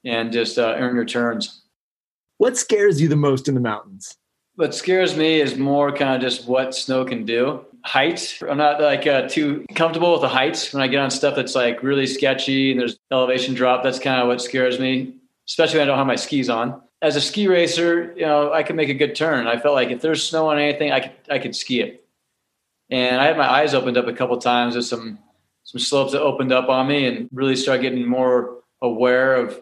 and 0.05 0.33
just 0.33 0.59
uh, 0.59 0.75
earn 0.79 0.97
your 0.97 1.05
turns. 1.05 1.63
What 2.39 2.57
scares 2.57 3.01
you 3.01 3.07
the 3.07 3.15
most 3.15 3.47
in 3.47 3.55
the 3.55 3.61
mountains? 3.61 4.17
What 4.57 4.75
scares 4.75 5.17
me 5.17 5.41
is 5.41 5.57
more 5.57 5.93
kind 5.93 6.17
of 6.17 6.21
just 6.21 6.49
what 6.49 6.75
snow 6.75 7.05
can 7.05 7.25
do. 7.25 7.65
Heights. 7.85 8.43
I'm 8.43 8.57
not 8.57 8.81
like 8.81 9.07
uh, 9.07 9.29
too 9.29 9.67
comfortable 9.75 10.13
with 10.13 10.23
the 10.23 10.29
heights 10.29 10.73
when 10.73 10.83
I 10.83 10.89
get 10.89 11.01
on 11.01 11.11
stuff 11.11 11.37
that's 11.37 11.55
like 11.55 11.83
really 11.83 12.07
sketchy 12.07 12.71
and 12.71 12.81
there's 12.81 12.99
elevation 13.13 13.55
drop. 13.55 13.83
That's 13.83 13.99
kind 13.99 14.21
of 14.21 14.29
what 14.29 14.41
scares 14.41 14.81
me 14.81 15.15
especially 15.49 15.79
when 15.79 15.89
I 15.89 15.91
don't 15.91 15.99
have 15.99 16.07
my 16.07 16.17
skis 16.17 16.49
on. 16.49 16.81
As 17.03 17.17
a 17.17 17.21
ski 17.21 17.49
racer, 17.49 18.15
you 18.17 18.25
know, 18.25 18.53
I 18.53 18.63
could 18.63 18.77
make 18.77 18.89
a 18.89 18.95
good 18.95 19.15
turn. 19.15 19.47
I 19.47 19.59
felt 19.59 19.75
like 19.75 19.91
if 19.91 20.01
there's 20.01 20.27
snow 20.27 20.49
on 20.49 20.59
anything, 20.59 20.91
I 20.91 21.01
could 21.01 21.13
I 21.31 21.39
could 21.39 21.55
ski 21.55 21.81
it. 21.81 22.07
And 22.91 23.21
I 23.21 23.27
had 23.27 23.37
my 23.37 23.51
eyes 23.51 23.75
opened 23.75 23.99
up 23.99 24.07
a 24.07 24.13
couple 24.13 24.37
times 24.39 24.75
with 24.75 24.87
some 24.87 25.19
some 25.65 25.79
slopes 25.79 26.13
that 26.13 26.23
opened 26.23 26.53
up 26.53 26.69
on 26.69 26.87
me 26.87 27.07
and 27.07 27.29
really 27.33 27.57
started 27.57 27.83
getting 27.83 28.07
more 28.07 28.63
aware 28.81 29.37
of 29.37 29.61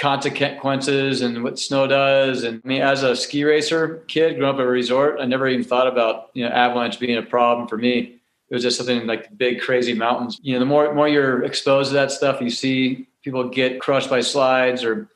consequences 0.00 1.20
and 1.20 1.44
what 1.44 1.58
snow 1.58 1.86
does. 1.86 2.42
And 2.42 2.62
I 2.64 2.68
mean, 2.68 2.80
as 2.80 3.02
a 3.02 3.14
ski 3.14 3.44
racer 3.44 4.02
kid, 4.08 4.38
growing 4.38 4.54
up 4.54 4.60
at 4.60 4.66
a 4.66 4.68
resort, 4.68 5.20
I 5.20 5.26
never 5.26 5.46
even 5.46 5.64
thought 5.64 5.86
about 5.86 6.30
you 6.32 6.44
know 6.44 6.50
avalanche 6.50 6.98
being 6.98 7.18
a 7.18 7.22
problem 7.22 7.68
for 7.68 7.76
me. 7.76 8.16
It 8.48 8.54
was 8.54 8.62
just 8.62 8.78
something 8.78 9.06
like 9.06 9.36
big, 9.36 9.60
crazy 9.60 9.94
mountains. 9.94 10.40
You 10.42 10.54
know, 10.54 10.60
the 10.60 10.66
more 10.66 10.92
more 10.94 11.06
you're 11.06 11.44
exposed 11.44 11.90
to 11.90 11.94
that 11.94 12.10
stuff, 12.10 12.40
you 12.40 12.50
see 12.50 13.06
people 13.22 13.48
get 13.48 13.80
crushed 13.80 14.10
by 14.10 14.20
slides 14.20 14.82
or 14.82 15.08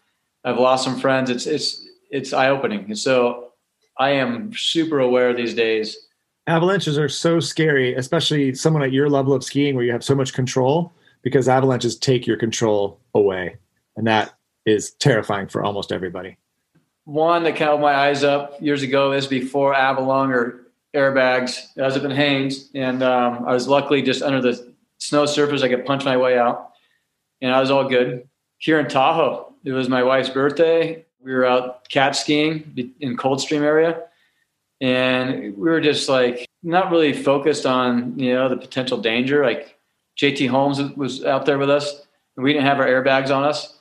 I've 0.45 0.59
lost 0.59 0.85
some 0.85 1.01
friends. 1.01 1.31
It's 1.31 1.47
it's 1.47 1.85
it's 2.11 2.33
eye 2.33 2.51
opening. 2.51 2.85
And 2.85 2.99
so 2.99 3.53
I 3.99 4.11
am 4.11 4.53
super 4.55 5.01
aware 5.01 5.35
these 5.35 5.55
days. 5.55 5.97
Avalanches 6.47 6.99
are 6.99 7.09
so 7.09 7.41
scary, 7.41 7.95
especially 7.95 8.55
someone 8.55 8.83
at 8.83 8.93
your 8.93 9.09
level 9.09 9.33
of 9.33 9.43
skiing 9.43 9.75
where 9.75 9.85
you 9.85 9.93
have 9.93 10.05
so 10.05 10.15
much 10.15 10.35
control 10.35 10.93
because 11.23 11.49
avalanches 11.49 11.97
take 11.97 12.27
your 12.27 12.37
control 12.37 13.01
away. 13.15 13.57
And 13.97 14.07
that 14.07 14.35
is 14.67 14.93
terrifying 14.95 15.49
for 15.49 15.63
almost 15.63 15.93
everybody. 15.93 16.37
One 17.05 17.43
that 17.45 17.57
kind 17.57 17.71
of 17.71 17.81
my 17.81 17.95
eyes 17.95 18.25
up 18.25 18.61
years 18.63 18.83
ago 18.83 19.13
is 19.13 19.27
before 19.27 19.75
Avalung 19.75 20.31
or 20.31 20.69
airbags. 20.95 21.59
I 21.79 21.83
was 21.83 21.97
up 21.97 22.05
in 22.05 22.11
Haines 22.11 22.71
and 22.75 23.03
um, 23.03 23.45
I 23.47 23.53
was 23.53 23.69
luckily 23.69 24.01
just 24.01 24.23
under 24.23 24.41
the 24.41 24.75
snow 24.99 25.27
surface. 25.27 25.63
I 25.63 25.69
could 25.69 25.85
punch 25.85 26.05
my 26.05 26.17
way 26.17 26.39
out 26.39 26.73
and 27.41 27.53
I 27.53 27.61
was 27.61 27.71
all 27.71 27.89
good. 27.89 28.27
Here 28.59 28.81
in 28.81 28.89
Tahoe, 28.89 29.55
it 29.65 29.73
was 29.73 29.89
my 29.89 30.03
wife's 30.03 30.31
birthday. 30.31 31.05
We 31.21 31.33
were 31.33 31.45
out 31.45 31.89
cat 31.89 32.17
skiing 32.17 32.95
in 33.01 33.17
Coldstream 33.17 33.63
area, 33.63 34.03
and 34.81 35.57
we 35.57 35.71
were 35.71 35.81
just 35.81 36.09
like 36.09 36.47
not 36.63 36.91
really 36.91 37.13
focused 37.13 37.67
on 37.67 38.19
you 38.19 38.35
know 38.35 38.49
the 38.49 38.57
potential 38.57 38.99
danger. 38.99 39.45
Like 39.45 39.79
JT 40.19 40.49
Holmes 40.49 40.81
was 40.97 41.25
out 41.25 41.45
there 41.45 41.59
with 41.59 41.71
us, 41.71 42.07
and 42.37 42.45
we 42.45 42.53
didn't 42.53 42.67
have 42.67 42.79
our 42.79 42.87
airbags 42.87 43.35
on 43.35 43.45
us, 43.45 43.74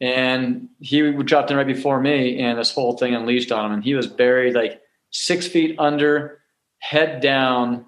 and 0.00 0.68
he 0.80 1.12
dropped 1.24 1.50
in 1.50 1.56
right 1.56 1.66
before 1.66 2.00
me, 2.00 2.40
and 2.40 2.58
this 2.58 2.72
whole 2.72 2.96
thing 2.96 3.14
unleashed 3.14 3.52
on 3.52 3.66
him, 3.66 3.72
and 3.72 3.84
he 3.84 3.94
was 3.94 4.06
buried 4.06 4.54
like 4.54 4.80
six 5.10 5.46
feet 5.46 5.76
under, 5.78 6.40
head 6.78 7.20
down, 7.20 7.84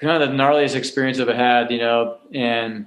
kind 0.00 0.22
of 0.22 0.28
the 0.28 0.34
gnarliest 0.34 0.74
experience 0.74 1.20
I've 1.20 1.28
had, 1.28 1.70
you 1.70 1.78
know, 1.78 2.18
and 2.34 2.86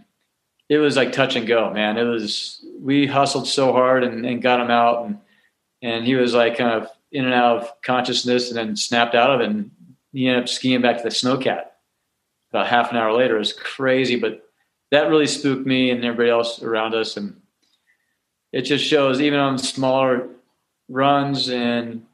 it 0.68 0.78
was 0.78 0.98
like 0.98 1.12
touch 1.12 1.36
and 1.36 1.48
go, 1.48 1.72
man. 1.72 1.98
It 1.98 2.04
was, 2.04 2.66
we 2.80 3.06
hustled 3.06 3.48
so 3.48 3.72
hard 3.72 4.04
and, 4.04 4.26
and 4.26 4.42
got 4.42 4.60
him 4.60 4.72
out 4.72 5.06
and, 5.06 5.20
and 5.82 6.06
he 6.06 6.16
was 6.16 6.34
like 6.34 6.58
kind 6.58 6.72
of 6.72 6.90
in 7.12 7.26
and 7.26 7.34
out 7.34 7.58
of 7.58 7.82
consciousness 7.84 8.50
and 8.50 8.58
then 8.58 8.76
snapped 8.76 9.16
out 9.16 9.30
of 9.30 9.42
it. 9.42 9.50
And 9.50 9.72
he 10.12 10.28
ended 10.28 10.44
up 10.44 10.50
skiing 10.50 10.82
back 10.82 10.98
to 10.98 11.04
the 11.04 11.10
snowcat 11.10 11.66
about 12.52 12.68
half 12.68 12.90
an 12.92 12.98
hour 12.98 13.14
later. 13.14 13.36
It 13.36 13.40
was 13.40 13.54
crazy, 13.54 14.16
but 14.16 14.50
that 14.92 15.10
really 15.10 15.28
spooked 15.28 15.66
me 15.66 15.92
and 15.92 16.04
everybody 16.04 16.30
else 16.30 16.62
around 16.62 16.96
us. 16.96 17.16
And 17.16 17.40
it 18.56 18.62
just 18.62 18.86
shows 18.86 19.20
even 19.20 19.38
on 19.38 19.58
smaller 19.58 20.30
runs 20.88 21.50
and 21.50 22.06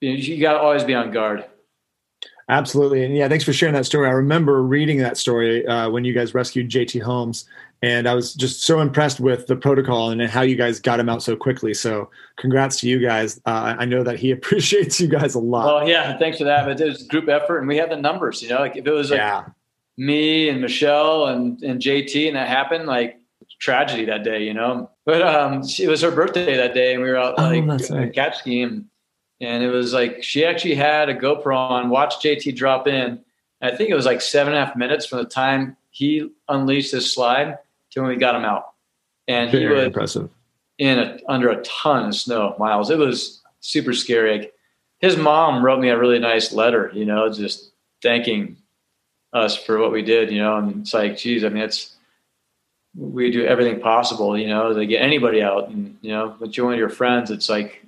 you 0.00 0.38
got 0.38 0.52
to 0.52 0.58
always 0.58 0.84
be 0.84 0.94
on 0.94 1.10
guard. 1.10 1.46
Absolutely. 2.50 3.04
And 3.06 3.16
yeah, 3.16 3.26
thanks 3.26 3.42
for 3.42 3.54
sharing 3.54 3.74
that 3.74 3.86
story. 3.86 4.06
I 4.06 4.12
remember 4.12 4.62
reading 4.62 4.98
that 4.98 5.16
story 5.16 5.66
uh, 5.66 5.88
when 5.88 6.04
you 6.04 6.12
guys 6.12 6.34
rescued 6.34 6.68
JT 6.68 7.00
Holmes. 7.00 7.46
And 7.80 8.06
I 8.06 8.14
was 8.14 8.34
just 8.34 8.64
so 8.64 8.80
impressed 8.80 9.18
with 9.18 9.46
the 9.46 9.56
protocol 9.56 10.10
and 10.10 10.20
how 10.22 10.42
you 10.42 10.56
guys 10.56 10.78
got 10.78 11.00
him 11.00 11.08
out 11.08 11.22
so 11.22 11.36
quickly. 11.36 11.72
So, 11.72 12.10
congrats 12.36 12.78
to 12.80 12.88
you 12.88 13.00
guys. 13.00 13.40
Uh, 13.46 13.74
I 13.78 13.86
know 13.86 14.04
that 14.04 14.18
he 14.20 14.30
appreciates 14.32 15.00
you 15.00 15.08
guys 15.08 15.34
a 15.34 15.40
lot. 15.40 15.66
Well, 15.66 15.88
yeah, 15.88 16.16
thanks 16.18 16.38
for 16.38 16.44
that. 16.44 16.66
But 16.66 16.80
it 16.80 16.84
was 16.86 17.02
group 17.04 17.28
effort, 17.28 17.58
and 17.58 17.66
we 17.66 17.76
had 17.78 17.90
the 17.90 17.96
numbers. 17.96 18.40
You 18.40 18.50
know, 18.50 18.60
like 18.60 18.76
if 18.76 18.86
it 18.86 18.92
was 18.92 19.10
like 19.10 19.18
yeah. 19.18 19.46
me 19.96 20.48
and 20.48 20.60
Michelle 20.60 21.26
and 21.26 21.60
and 21.64 21.80
JT, 21.80 22.28
and 22.28 22.36
that 22.36 22.46
happened, 22.46 22.86
like 22.86 23.18
tragedy 23.58 24.04
that 24.06 24.24
day. 24.24 24.44
You 24.44 24.54
know, 24.54 24.90
but 25.04 25.22
um, 25.22 25.62
it 25.78 25.88
was 25.88 26.02
her 26.02 26.10
birthday 26.10 26.56
that 26.56 26.74
day, 26.74 26.94
and 26.94 27.02
we 27.02 27.10
were 27.10 27.16
out 27.16 27.34
oh, 27.38 27.42
like 27.42 27.90
oh, 27.90 27.96
right. 27.96 28.12
cat 28.12 28.36
skiing 28.36 28.88
and 29.42 29.64
it 29.64 29.70
was 29.70 29.92
like 29.92 30.22
she 30.22 30.44
actually 30.44 30.76
had 30.76 31.08
a 31.08 31.14
GoPro 31.14 31.56
on, 31.56 31.90
watched 31.90 32.22
JT 32.22 32.54
drop 32.54 32.86
in. 32.86 33.20
I 33.60 33.74
think 33.74 33.90
it 33.90 33.94
was 33.94 34.06
like 34.06 34.20
seven 34.20 34.54
and 34.54 34.62
a 34.62 34.66
half 34.66 34.76
minutes 34.76 35.04
from 35.04 35.18
the 35.18 35.24
time 35.24 35.76
he 35.90 36.30
unleashed 36.48 36.92
his 36.92 37.12
slide 37.12 37.58
to 37.90 38.00
when 38.00 38.08
we 38.08 38.16
got 38.16 38.36
him 38.36 38.44
out. 38.44 38.72
And 39.28 39.50
Very 39.50 39.64
he 39.64 39.68
was 39.68 39.84
impressive 39.86 40.30
in 40.78 40.98
a, 40.98 41.18
under 41.28 41.50
a 41.50 41.62
ton 41.62 42.06
of 42.06 42.14
snow, 42.14 42.54
Miles. 42.58 42.88
It 42.88 42.98
was 42.98 43.42
super 43.60 43.92
scary. 43.92 44.38
Like, 44.38 44.54
his 44.98 45.16
mom 45.16 45.64
wrote 45.64 45.80
me 45.80 45.88
a 45.88 45.98
really 45.98 46.20
nice 46.20 46.52
letter, 46.52 46.90
you 46.94 47.04
know, 47.04 47.28
just 47.32 47.72
thanking 48.00 48.56
us 49.32 49.56
for 49.56 49.78
what 49.78 49.90
we 49.90 50.02
did, 50.02 50.30
you 50.30 50.38
know, 50.38 50.56
and 50.56 50.82
it's 50.82 50.94
like, 50.94 51.18
geez, 51.18 51.44
I 51.44 51.48
mean, 51.48 51.64
it's, 51.64 51.91
we 52.94 53.30
do 53.30 53.44
everything 53.46 53.80
possible, 53.80 54.36
you 54.36 54.48
know, 54.48 54.72
to 54.72 54.86
get 54.86 55.02
anybody 55.02 55.42
out 55.42 55.68
and, 55.68 55.96
you 56.02 56.10
know, 56.10 56.36
with 56.38 56.56
you 56.56 56.68
and 56.68 56.78
your 56.78 56.90
friends, 56.90 57.30
it's 57.30 57.48
like 57.48 57.84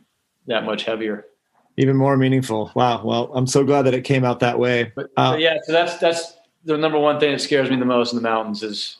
that 0.46 0.64
much 0.64 0.84
heavier 0.84 1.26
even 1.76 1.96
more 1.96 2.16
meaningful. 2.16 2.70
Wow. 2.74 3.04
Well, 3.04 3.30
I'm 3.34 3.46
so 3.46 3.64
glad 3.64 3.82
that 3.82 3.94
it 3.94 4.02
came 4.02 4.24
out 4.24 4.40
that 4.40 4.58
way. 4.58 4.92
But, 4.94 5.10
uh, 5.16 5.36
yeah, 5.38 5.58
so 5.64 5.72
that's 5.72 5.98
that's 5.98 6.36
the 6.64 6.76
number 6.76 6.98
one 6.98 7.18
thing 7.20 7.32
that 7.32 7.40
scares 7.40 7.70
me 7.70 7.76
the 7.76 7.84
most 7.84 8.12
in 8.12 8.16
the 8.16 8.22
mountains 8.22 8.62
is 8.62 8.98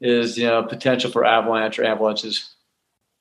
is 0.00 0.36
you 0.36 0.46
know 0.46 0.62
potential 0.62 1.10
for 1.10 1.24
avalanche 1.24 1.78
or 1.78 1.84
avalanches. 1.84 2.54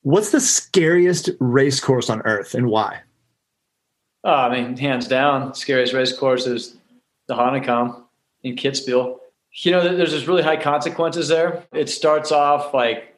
What's 0.02 0.32
the 0.32 0.42
scariest 0.42 1.30
race 1.40 1.80
course 1.80 2.10
on 2.10 2.22
earth 2.24 2.56
and 2.56 2.68
why? 2.68 3.02
Oh, 4.26 4.34
I 4.34 4.62
mean, 4.62 4.78
hands 4.78 5.08
down, 5.08 5.54
scariest 5.54 5.94
race 5.94 6.18
course 6.18 6.46
is 6.46 6.78
the 7.28 7.36
Hahnenkamm 7.36 8.04
in 8.44 8.56
Kitzbühel. 8.56 9.18
You 9.56 9.72
know, 9.72 9.96
there's 9.96 10.12
just 10.12 10.28
really 10.28 10.44
high 10.44 10.58
consequences 10.58 11.28
there. 11.28 11.64
It 11.74 11.90
starts 11.90 12.32
off 12.32 12.74
like 12.74 13.16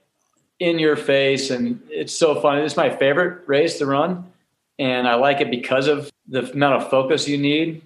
in 0.59 0.79
your 0.79 0.95
face, 0.95 1.49
and 1.49 1.81
it's 1.89 2.17
so 2.17 2.39
fun. 2.41 2.59
It's 2.59 2.77
my 2.77 2.89
favorite 2.89 3.47
race 3.47 3.77
to 3.79 3.85
run 3.85 4.31
and 4.77 5.07
I 5.07 5.15
like 5.15 5.41
it 5.41 5.49
because 5.49 5.87
of 5.87 6.11
the 6.27 6.51
amount 6.51 6.81
of 6.81 6.89
focus 6.89 7.27
you 7.27 7.37
need 7.37 7.81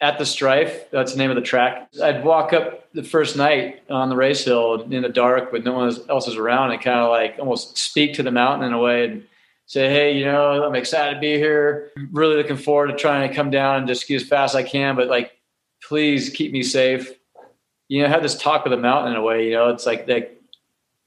at 0.00 0.18
the 0.18 0.24
Streif. 0.24 0.90
That's 0.90 1.12
the 1.12 1.18
name 1.18 1.30
of 1.30 1.36
the 1.36 1.42
track. 1.42 1.88
I'd 2.02 2.24
walk 2.24 2.52
up 2.52 2.90
the 2.92 3.02
first 3.02 3.36
night 3.36 3.82
on 3.90 4.08
the 4.08 4.16
race 4.16 4.44
hill 4.44 4.82
in 4.82 5.02
the 5.02 5.08
dark 5.08 5.52
with 5.52 5.64
no 5.64 5.74
one 5.74 5.94
else 6.08 6.28
is 6.28 6.36
around 6.36 6.72
and 6.72 6.80
kind 6.80 7.00
of 7.00 7.10
like 7.10 7.36
almost 7.38 7.76
speak 7.78 8.14
to 8.14 8.22
the 8.22 8.30
mountain 8.30 8.66
in 8.66 8.72
a 8.72 8.78
way 8.78 9.04
and 9.04 9.24
say, 9.66 9.88
Hey, 9.90 10.16
you 10.16 10.24
know, 10.24 10.64
I'm 10.64 10.74
excited 10.74 11.14
to 11.14 11.20
be 11.20 11.36
here. 11.36 11.90
really 12.12 12.36
looking 12.36 12.56
forward 12.56 12.88
to 12.88 12.96
trying 12.96 13.28
to 13.28 13.34
come 13.34 13.50
down 13.50 13.76
and 13.76 13.86
just 13.86 14.02
ski 14.02 14.14
as 14.14 14.24
fast 14.24 14.54
as 14.54 14.56
I 14.56 14.62
can, 14.62 14.96
but 14.96 15.08
like, 15.08 15.32
please 15.82 16.30
keep 16.30 16.52
me 16.52 16.62
safe. 16.62 17.12
You 17.92 18.02
know, 18.02 18.08
have 18.08 18.22
this 18.22 18.38
talk 18.38 18.64
with 18.64 18.70
the 18.70 18.78
mountain 18.78 19.12
in 19.12 19.18
a 19.18 19.22
way, 19.22 19.48
you 19.48 19.52
know, 19.52 19.68
it's 19.68 19.84
like 19.84 20.06
that 20.06 20.34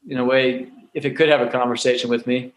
in 0.07 0.19
a 0.19 0.23
way, 0.23 0.67
if 0.93 1.03
it 1.03 1.17
could 1.17 1.29
have 1.29 1.41
a 1.41 1.49
conversation 1.49 2.11
with 2.11 2.27
me, 2.27 2.53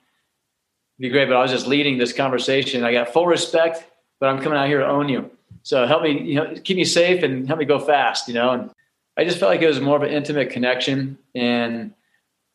be 0.99 1.09
great. 1.09 1.29
But 1.29 1.37
I 1.39 1.41
was 1.41 1.51
just 1.51 1.67
leading 1.67 1.97
this 1.97 2.13
conversation. 2.13 2.85
I 2.85 2.93
got 2.93 3.11
full 3.11 3.27
respect, 3.27 3.87
but 4.21 4.29
I'm 4.29 4.43
coming 4.43 4.59
out 4.59 4.67
here 4.67 4.81
to 4.81 4.87
own 4.87 5.09
you. 5.09 5.31
So 5.63 5.87
help 5.87 6.03
me, 6.03 6.21
you 6.21 6.35
know, 6.35 6.55
keep 6.63 6.77
me 6.77 6.85
safe 6.85 7.23
and 7.23 7.47
help 7.47 7.59
me 7.59 7.65
go 7.65 7.79
fast, 7.79 8.29
you 8.29 8.35
know. 8.35 8.51
And 8.51 8.71
I 9.17 9.25
just 9.25 9.39
felt 9.39 9.51
like 9.51 9.63
it 9.63 9.67
was 9.67 9.81
more 9.81 9.97
of 9.97 10.03
an 10.03 10.11
intimate 10.11 10.51
connection, 10.51 11.17
and 11.35 11.95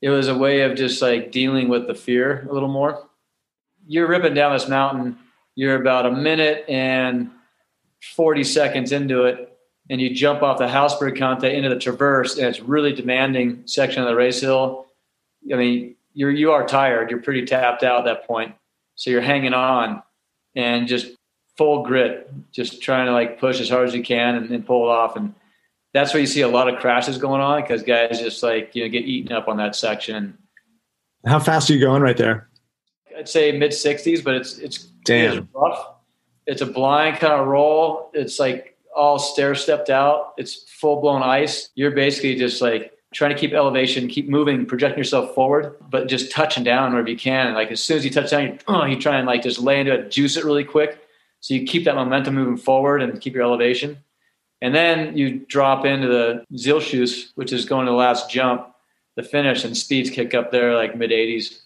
it 0.03 0.09
was 0.09 0.27
a 0.27 0.37
way 0.37 0.61
of 0.61 0.75
just 0.75 1.01
like 1.01 1.31
dealing 1.31 1.69
with 1.69 1.87
the 1.87 1.95
fear 1.95 2.45
a 2.51 2.53
little 2.53 2.69
more. 2.69 3.03
You're 3.87 4.07
ripping 4.07 4.35
down 4.35 4.53
this 4.53 4.69
mountain. 4.69 5.17
You're 5.55 5.81
about 5.81 6.05
a 6.05 6.11
minute 6.11 6.65
and 6.69 7.31
40 8.15 8.43
seconds 8.43 8.91
into 8.91 9.23
it, 9.23 9.52
and 9.89 9.99
you 9.99 10.13
jump 10.13 10.41
off 10.41 10.57
the 10.57 10.67
Hausberg 10.67 11.17
Kante 11.17 11.53
into 11.53 11.69
the 11.69 11.79
traverse, 11.79 12.37
and 12.37 12.47
it's 12.47 12.59
really 12.59 12.93
demanding 12.93 13.63
section 13.65 14.01
of 14.01 14.07
the 14.07 14.15
race 14.15 14.39
hill. 14.39 14.85
I 15.51 15.55
mean, 15.55 15.95
you're 16.13 16.31
you 16.31 16.51
are 16.51 16.65
tired. 16.65 17.09
You're 17.09 17.21
pretty 17.21 17.45
tapped 17.45 17.83
out 17.83 17.99
at 17.99 18.05
that 18.05 18.27
point. 18.27 18.55
So 18.95 19.09
you're 19.09 19.21
hanging 19.21 19.53
on 19.53 20.03
and 20.55 20.87
just 20.87 21.07
full 21.57 21.83
grit, 21.83 22.31
just 22.51 22.81
trying 22.81 23.07
to 23.07 23.11
like 23.11 23.39
push 23.39 23.59
as 23.59 23.69
hard 23.69 23.87
as 23.87 23.95
you 23.95 24.03
can 24.03 24.35
and, 24.35 24.49
and 24.51 24.65
pull 24.65 24.87
it 24.87 24.91
off. 24.91 25.15
And 25.15 25.33
that's 25.93 26.13
where 26.13 26.21
you 26.21 26.27
see 26.27 26.41
a 26.41 26.47
lot 26.47 26.71
of 26.71 26.79
crashes 26.79 27.17
going 27.17 27.41
on 27.41 27.61
because 27.61 27.83
guys 27.83 28.19
just 28.19 28.43
like 28.43 28.75
you 28.75 28.83
know 28.83 28.89
get 28.89 29.05
eaten 29.05 29.31
up 29.31 29.47
on 29.47 29.57
that 29.57 29.75
section. 29.75 30.37
How 31.25 31.39
fast 31.39 31.69
are 31.69 31.73
you 31.73 31.79
going 31.79 32.01
right 32.01 32.17
there? 32.17 32.49
I'd 33.17 33.29
say 33.29 33.51
mid 33.57 33.71
60s, 33.71 34.23
but 34.23 34.35
it's 34.35 34.57
it's 34.57 34.77
damn 35.05 35.37
it's 35.37 35.47
rough. 35.53 35.87
It's 36.45 36.61
a 36.61 36.65
blind 36.65 37.19
kind 37.19 37.33
of 37.33 37.47
roll. 37.47 38.09
It's 38.13 38.39
like 38.39 38.72
all 38.95 39.19
stair 39.19 39.55
stepped 39.55 39.89
out. 39.89 40.33
It's 40.37 40.63
full 40.69 41.01
blown 41.01 41.23
ice. 41.23 41.69
You're 41.75 41.91
basically 41.91 42.35
just 42.35 42.61
like 42.61 42.93
trying 43.13 43.31
to 43.31 43.37
keep 43.39 43.53
elevation, 43.53 44.07
keep 44.07 44.27
moving, 44.27 44.65
projecting 44.65 44.97
yourself 44.97 45.33
forward, 45.35 45.75
but 45.89 46.07
just 46.07 46.31
touching 46.31 46.63
down 46.63 46.91
wherever 46.91 47.09
you 47.09 47.17
can. 47.17 47.53
Like 47.53 47.71
as 47.71 47.81
soon 47.81 47.97
as 47.97 48.05
you 48.05 48.11
touch 48.11 48.31
down, 48.31 48.43
you, 48.43 48.57
oh, 48.67 48.85
you 48.85 48.99
try 48.99 49.17
and 49.17 49.27
like 49.27 49.43
just 49.43 49.59
lay 49.59 49.79
into 49.79 49.93
it, 49.93 50.11
juice 50.11 50.35
it 50.37 50.45
really 50.45 50.63
quick. 50.63 50.99
So 51.39 51.53
you 51.53 51.65
keep 51.65 51.85
that 51.85 51.95
momentum 51.95 52.35
moving 52.35 52.57
forward 52.57 53.01
and 53.01 53.19
keep 53.19 53.33
your 53.33 53.43
elevation. 53.43 53.97
And 54.61 54.73
then 54.73 55.17
you 55.17 55.39
drop 55.39 55.85
into 55.85 56.07
the 56.07 56.45
Zielschuss, 56.53 57.31
which 57.35 57.51
is 57.51 57.65
going 57.65 57.85
to 57.85 57.91
the 57.91 57.97
last 57.97 58.29
jump, 58.29 58.73
the 59.17 59.23
finish, 59.23 59.65
and 59.65 59.75
speeds 59.75 60.09
kick 60.09 60.33
up 60.33 60.51
there 60.51 60.73
like 60.73 60.95
mid 60.95 61.11
80s. 61.11 61.62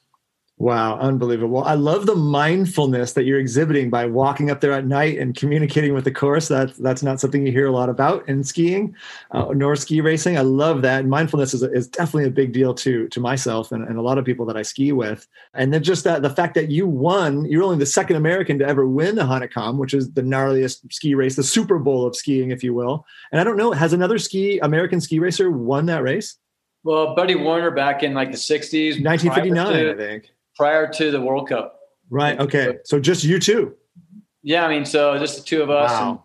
Wow, 0.59 0.97
unbelievable. 0.97 1.63
I 1.63 1.75
love 1.75 2.07
the 2.07 2.15
mindfulness 2.15 3.13
that 3.13 3.25
you're 3.25 3.39
exhibiting 3.39 3.91
by 3.91 4.07
walking 4.07 4.49
up 4.49 4.59
there 4.59 4.71
at 4.71 4.87
night 4.87 5.19
and 5.19 5.35
communicating 5.35 5.93
with 5.93 6.03
the 6.03 6.11
course. 6.11 6.47
That's 6.47 6.75
that's 6.77 7.03
not 7.03 7.19
something 7.19 7.45
you 7.45 7.51
hear 7.51 7.67
a 7.67 7.71
lot 7.71 7.89
about 7.89 8.27
in 8.27 8.43
skiing 8.43 8.95
uh, 9.29 9.53
nor 9.53 9.75
ski 9.75 10.01
racing. 10.01 10.35
I 10.35 10.41
love 10.41 10.81
that. 10.81 11.05
mindfulness 11.05 11.53
is, 11.53 11.61
is 11.61 11.87
definitely 11.87 12.25
a 12.25 12.31
big 12.31 12.53
deal 12.53 12.73
to 12.73 13.07
to 13.07 13.19
myself 13.19 13.71
and, 13.71 13.87
and 13.87 13.99
a 13.99 14.01
lot 14.01 14.17
of 14.17 14.25
people 14.25 14.47
that 14.47 14.57
I 14.57 14.63
ski 14.63 14.91
with. 14.91 15.27
And 15.53 15.71
then 15.71 15.83
just 15.83 16.03
that 16.05 16.23
the 16.23 16.31
fact 16.31 16.55
that 16.55 16.71
you 16.71 16.87
won, 16.87 17.45
you're 17.45 17.63
only 17.63 17.77
the 17.77 17.85
second 17.85 18.15
American 18.15 18.57
to 18.57 18.65
ever 18.67 18.87
win 18.87 19.13
the 19.13 19.25
Hahnenkamm, 19.25 19.77
which 19.77 19.93
is 19.93 20.11
the 20.13 20.23
gnarliest 20.23 20.91
ski 20.91 21.13
race, 21.13 21.35
the 21.35 21.43
Super 21.43 21.77
Bowl 21.77 22.07
of 22.07 22.15
skiing, 22.15 22.49
if 22.49 22.63
you 22.63 22.73
will. 22.73 23.05
And 23.31 23.39
I 23.39 23.43
don't 23.43 23.57
know, 23.57 23.73
has 23.73 23.93
another 23.93 24.17
ski 24.17 24.57
American 24.57 25.01
ski 25.01 25.19
racer 25.19 25.51
won 25.51 25.85
that 25.85 26.01
race? 26.01 26.39
Well, 26.83 27.13
Buddy 27.13 27.35
Werner 27.35 27.69
back 27.69 28.01
in 28.01 28.15
like 28.15 28.31
the 28.31 28.37
60s. 28.37 29.03
1959, 29.03 29.73
to, 29.73 29.91
I 29.91 29.95
think 29.95 30.31
prior 30.57 30.91
to 30.93 31.11
the 31.11 31.21
World 31.21 31.47
Cup. 31.47 31.79
Right. 32.09 32.39
Okay. 32.39 32.77
So 32.83 32.99
just 32.99 33.23
you 33.23 33.39
two. 33.39 33.75
Yeah, 34.43 34.65
I 34.65 34.69
mean, 34.69 34.85
so 34.85 35.17
just 35.17 35.37
the 35.37 35.43
two 35.43 35.61
of 35.61 35.69
us. 35.69 35.91
Wow. 35.91 36.23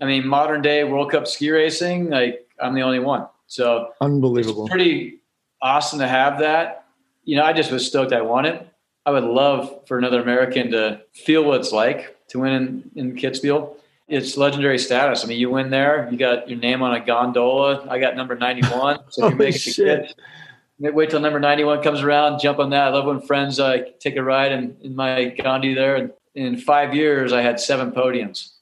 And, 0.00 0.08
I 0.08 0.12
mean, 0.12 0.26
modern 0.26 0.62
day 0.62 0.84
World 0.84 1.10
Cup 1.10 1.26
ski 1.26 1.50
racing, 1.50 2.10
like 2.10 2.46
I'm 2.60 2.74
the 2.74 2.82
only 2.82 2.98
one. 2.98 3.26
So 3.46 3.88
unbelievable. 4.00 4.68
pretty 4.68 5.20
awesome 5.60 5.98
to 5.98 6.08
have 6.08 6.38
that. 6.40 6.86
You 7.24 7.36
know, 7.36 7.44
I 7.44 7.52
just 7.52 7.70
was 7.70 7.86
stoked 7.86 8.12
I 8.12 8.20
won 8.20 8.46
it. 8.46 8.66
I 9.04 9.10
would 9.10 9.24
love 9.24 9.86
for 9.86 9.98
another 9.98 10.22
American 10.22 10.70
to 10.72 11.02
feel 11.12 11.44
what 11.44 11.60
it's 11.60 11.72
like 11.72 12.16
to 12.28 12.40
win 12.40 12.52
in, 12.52 12.90
in 12.94 13.16
Kitzbühel. 13.16 13.74
It's 14.08 14.36
legendary 14.36 14.78
status. 14.78 15.24
I 15.24 15.28
mean, 15.28 15.38
you 15.38 15.50
win 15.50 15.70
there, 15.70 16.08
you 16.10 16.18
got 16.18 16.48
your 16.48 16.58
name 16.58 16.82
on 16.82 16.94
a 16.94 17.04
gondola. 17.04 17.86
I 17.88 17.98
got 17.98 18.16
number 18.16 18.34
91. 18.36 19.00
So 19.10 19.26
if 19.26 19.32
you 19.32 19.38
make 19.38 19.54
it 19.54 19.74
to 19.74 20.14
wait 20.90 21.10
till 21.10 21.20
number 21.20 21.38
91 21.38 21.82
comes 21.82 22.02
around, 22.02 22.40
jump 22.40 22.58
on 22.58 22.70
that. 22.70 22.88
I 22.88 22.90
love 22.90 23.06
when 23.06 23.20
friends 23.20 23.60
uh, 23.60 23.78
take 24.00 24.16
a 24.16 24.22
ride 24.22 24.52
in, 24.52 24.76
in 24.82 24.96
my 24.96 25.26
Gandhi 25.26 25.74
there. 25.74 25.96
And 25.96 26.12
in 26.34 26.56
five 26.56 26.94
years, 26.94 27.32
I 27.32 27.42
had 27.42 27.60
seven 27.60 27.92
podiums. 27.92 28.52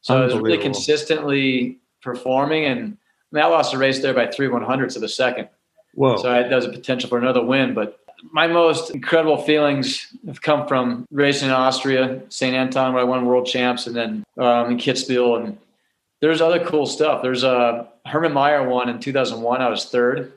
So 0.00 0.16
I 0.16 0.24
was 0.24 0.34
really 0.34 0.58
consistently 0.58 1.78
performing. 2.00 2.64
And 2.64 2.96
I, 3.32 3.34
mean, 3.34 3.44
I 3.44 3.48
lost 3.48 3.74
a 3.74 3.78
race 3.78 4.00
there 4.00 4.14
by 4.14 4.28
three 4.28 4.48
one 4.48 4.62
hundredths 4.62 4.96
of 4.96 5.02
a 5.02 5.08
second. 5.08 5.48
Whoa. 5.94 6.16
So 6.18 6.30
I, 6.30 6.42
that 6.44 6.54
was 6.54 6.64
a 6.64 6.70
potential 6.70 7.08
for 7.08 7.18
another 7.18 7.44
win. 7.44 7.74
But 7.74 7.98
my 8.32 8.46
most 8.46 8.90
incredible 8.90 9.38
feelings 9.38 10.14
have 10.26 10.40
come 10.40 10.66
from 10.68 11.06
racing 11.10 11.48
in 11.48 11.54
Austria, 11.54 12.22
St. 12.28 12.54
Anton, 12.54 12.92
where 12.92 13.02
I 13.02 13.04
won 13.04 13.26
world 13.26 13.46
champs, 13.46 13.86
and 13.86 13.96
then 13.96 14.24
um, 14.38 14.70
in 14.70 14.78
Kitzbühel. 14.78 15.44
And 15.44 15.58
there's 16.20 16.40
other 16.40 16.64
cool 16.64 16.86
stuff. 16.86 17.22
There's 17.22 17.42
a 17.42 17.50
uh, 17.50 17.86
Hermann 18.06 18.32
Maier 18.32 18.68
won 18.68 18.88
in 18.88 19.00
2001. 19.00 19.60
I 19.60 19.68
was 19.68 19.86
third. 19.86 20.32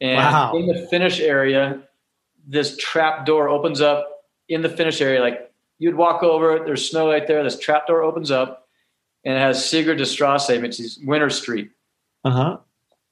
And 0.00 0.18
wow. 0.18 0.56
in 0.56 0.66
the 0.66 0.86
finish 0.88 1.20
area, 1.20 1.80
this 2.46 2.76
trap 2.76 3.26
door 3.26 3.48
opens 3.48 3.80
up 3.80 4.08
in 4.48 4.62
the 4.62 4.68
finish 4.68 5.00
area. 5.00 5.20
Like 5.20 5.52
you'd 5.78 5.94
walk 5.94 6.22
over, 6.22 6.56
it, 6.56 6.64
there's 6.64 6.88
snow 6.88 7.10
right 7.10 7.26
there. 7.26 7.42
This 7.42 7.58
trap 7.58 7.86
door 7.86 8.02
opens 8.02 8.30
up 8.30 8.68
and 9.24 9.34
it 9.34 9.40
has 9.40 9.68
Sigurd 9.68 9.98
de 9.98 10.06
Strasse, 10.06 10.60
which 10.60 10.78
is 10.80 10.98
Winter 11.04 11.30
Street. 11.30 11.70
Uh 12.24 12.30
huh. 12.30 12.58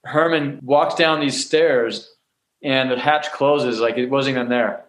Hermann 0.04 0.60
walks 0.62 0.94
down 0.94 1.20
these 1.20 1.44
stairs 1.44 2.14
and 2.62 2.90
the 2.90 2.98
hatch 2.98 3.32
closes 3.32 3.80
like 3.80 3.96
it 3.96 4.06
wasn't 4.06 4.36
even 4.36 4.48
there. 4.48 4.84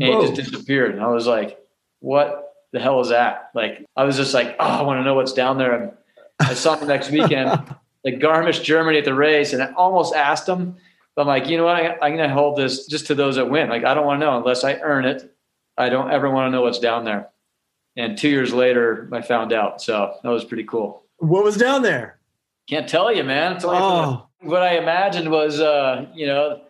And 0.00 0.10
Whoa. 0.10 0.22
it 0.22 0.34
just 0.34 0.50
disappeared. 0.50 0.92
And 0.92 1.02
I 1.02 1.08
was 1.08 1.26
like, 1.26 1.58
what 2.00 2.54
the 2.72 2.80
hell 2.80 3.00
is 3.00 3.08
that? 3.08 3.50
Like, 3.54 3.84
I 3.96 4.04
was 4.04 4.16
just 4.16 4.34
like, 4.34 4.56
oh, 4.60 4.64
I 4.64 4.82
want 4.82 5.00
to 5.00 5.04
know 5.04 5.14
what's 5.14 5.32
down 5.32 5.56
there. 5.56 5.74
And 5.74 5.92
I 6.40 6.54
saw 6.54 6.76
him 6.76 6.88
next 6.88 7.10
weekend, 7.10 7.48
like 8.04 8.18
Garmisch, 8.18 8.62
Germany 8.62 8.98
at 8.98 9.04
the 9.04 9.14
race. 9.14 9.52
And 9.52 9.62
I 9.62 9.72
almost 9.72 10.14
asked 10.14 10.48
him, 10.48 10.76
but 11.16 11.22
I'm 11.22 11.28
like, 11.28 11.48
you 11.48 11.56
know 11.56 11.64
what? 11.64 11.76
I, 11.76 11.96
I'm 12.02 12.16
going 12.16 12.28
to 12.28 12.34
hold 12.34 12.56
this 12.58 12.86
just 12.86 13.06
to 13.06 13.14
those 13.14 13.36
that 13.36 13.50
win. 13.50 13.70
Like, 13.70 13.84
I 13.84 13.94
don't 13.94 14.06
want 14.06 14.20
to 14.20 14.26
know 14.26 14.36
unless 14.36 14.62
I 14.62 14.74
earn 14.74 15.06
it. 15.06 15.34
I 15.78 15.88
don't 15.88 16.12
ever 16.12 16.30
want 16.30 16.48
to 16.48 16.50
know 16.50 16.62
what's 16.62 16.78
down 16.78 17.04
there. 17.04 17.30
And 17.96 18.18
two 18.18 18.28
years 18.28 18.52
later, 18.52 19.08
I 19.12 19.22
found 19.22 19.52
out. 19.54 19.80
So 19.80 20.14
that 20.22 20.28
was 20.28 20.44
pretty 20.44 20.64
cool. 20.64 21.02
What 21.16 21.42
was 21.42 21.56
down 21.56 21.80
there? 21.82 22.18
Can't 22.68 22.86
tell 22.86 23.10
you, 23.10 23.24
man. 23.24 23.58
Oh. 23.64 24.26
what 24.40 24.62
I 24.62 24.76
imagined 24.76 25.30
was, 25.30 25.58
uh, 25.58 26.06
you 26.14 26.26
know, 26.26 26.60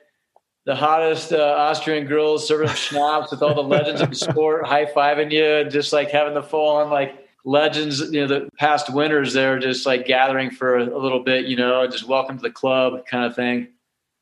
the 0.65 0.76
hottest 0.76 1.33
uh, 1.33 1.55
Austrian 1.59 2.07
girls 2.07 2.47
serving 2.47 2.69
schnapps 2.75 3.33
with 3.33 3.43
all 3.43 3.55
the 3.55 3.62
legends 3.62 4.00
of 4.00 4.11
the 4.11 4.17
sport 4.17 4.67
high 4.67 4.85
fiving 4.85 5.33
you, 5.33 5.45
and 5.45 5.71
just 5.71 5.93
like 5.93 6.11
having 6.11 6.35
the 6.35 6.43
full 6.43 6.76
on 6.76 6.91
like 6.91 7.26
legends, 7.45 8.00
you 8.12 8.21
know, 8.21 8.26
the 8.26 8.49
past 8.59 8.93
winners 8.93 9.33
there, 9.33 9.59
just 9.59 9.87
like 9.87 10.07
gathering 10.07 10.50
for 10.50 10.76
a, 10.76 10.85
a 10.85 10.99
little 10.99 11.23
bit, 11.23 11.47
you 11.47 11.57
know, 11.57 11.87
just 11.87 12.07
welcome 12.07 12.37
to 12.37 12.43
the 12.43 12.50
club 12.50 13.07
kind 13.07 13.25
of 13.25 13.35
thing. 13.35 13.69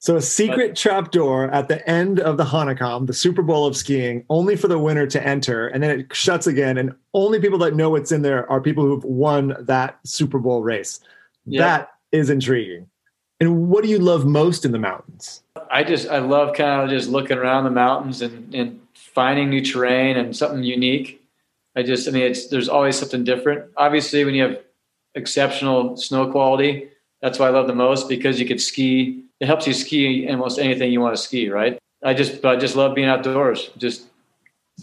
So 0.05 0.17
a 0.17 0.21
secret 0.21 0.77
trap 0.77 1.13
door 1.13 1.51
at 1.51 1.69
the 1.69 1.89
end 1.89 2.21
of 2.21 2.37
the 2.37 2.45
Hahnenkamm, 2.45 3.07
the 3.07 3.15
Super 3.15 3.41
Bowl 3.41 3.65
of 3.65 3.75
skiing, 3.75 4.23
only 4.29 4.55
for 4.55 4.69
the 4.69 4.79
winner 4.79 5.07
to 5.07 5.27
enter, 5.27 5.67
and 5.69 5.83
then 5.83 6.01
it 6.01 6.15
shuts 6.15 6.47
again, 6.47 6.77
and 6.77 6.95
only 7.15 7.41
people 7.41 7.59
that 7.61 7.75
know 7.75 7.89
what's 7.89 8.13
in 8.13 8.21
there 8.21 8.47
are 8.51 8.61
people 8.61 8.85
who've 8.85 9.03
won 9.03 9.57
that 9.61 9.99
Super 10.05 10.39
Bowl 10.39 10.63
race. 10.63 11.01
Yep. 11.47 11.59
That 11.59 11.89
is 12.13 12.29
intriguing. 12.29 12.87
And 13.41 13.71
what 13.71 13.83
do 13.83 13.89
you 13.89 13.99
love 13.99 14.27
most 14.27 14.67
in 14.67 14.73
the 14.73 14.79
mountains? 14.79 15.43
I 15.71 15.83
just 15.83 16.07
I 16.11 16.19
love 16.19 16.55
kind 16.55 16.83
of 16.83 16.91
just 16.91 17.09
looking 17.09 17.39
around 17.39 17.65
the 17.65 17.71
mountains 17.71 18.21
and, 18.21 18.55
and 18.55 18.83
finding 18.93 19.49
new 19.49 19.65
terrain 19.65 20.19
and 20.19 20.37
something 20.37 20.65
unique. 20.65 21.25
I 21.77 21.83
just 21.83 22.07
I 22.07 22.11
mean 22.11 22.25
it's 22.25 22.49
there's 22.49 22.69
always 22.69 22.99
something 22.99 23.25
different. 23.25 23.71
Obviously, 23.79 24.23
when 24.27 24.35
you 24.35 24.43
have 24.43 24.61
exceptional 25.15 25.97
snow 25.97 26.31
quality, 26.31 26.91
that's 27.23 27.39
what 27.39 27.49
I 27.49 27.53
love 27.53 27.69
the 27.69 27.75
most 27.75 28.07
because 28.07 28.39
you 28.39 28.47
could 28.47 28.61
ski. 28.61 29.24
It 29.41 29.47
helps 29.47 29.67
you 29.67 29.73
ski 29.73 30.29
almost 30.29 30.59
anything 30.59 30.93
you 30.93 31.01
want 31.01 31.17
to 31.17 31.23
ski, 31.23 31.49
right? 31.49 31.79
I 32.05 32.15
just 32.15 32.45
I 32.45 32.57
just 32.57 32.77
love 32.77 32.95
being 32.95 33.09
outdoors. 33.09 33.71
Just 33.77 34.07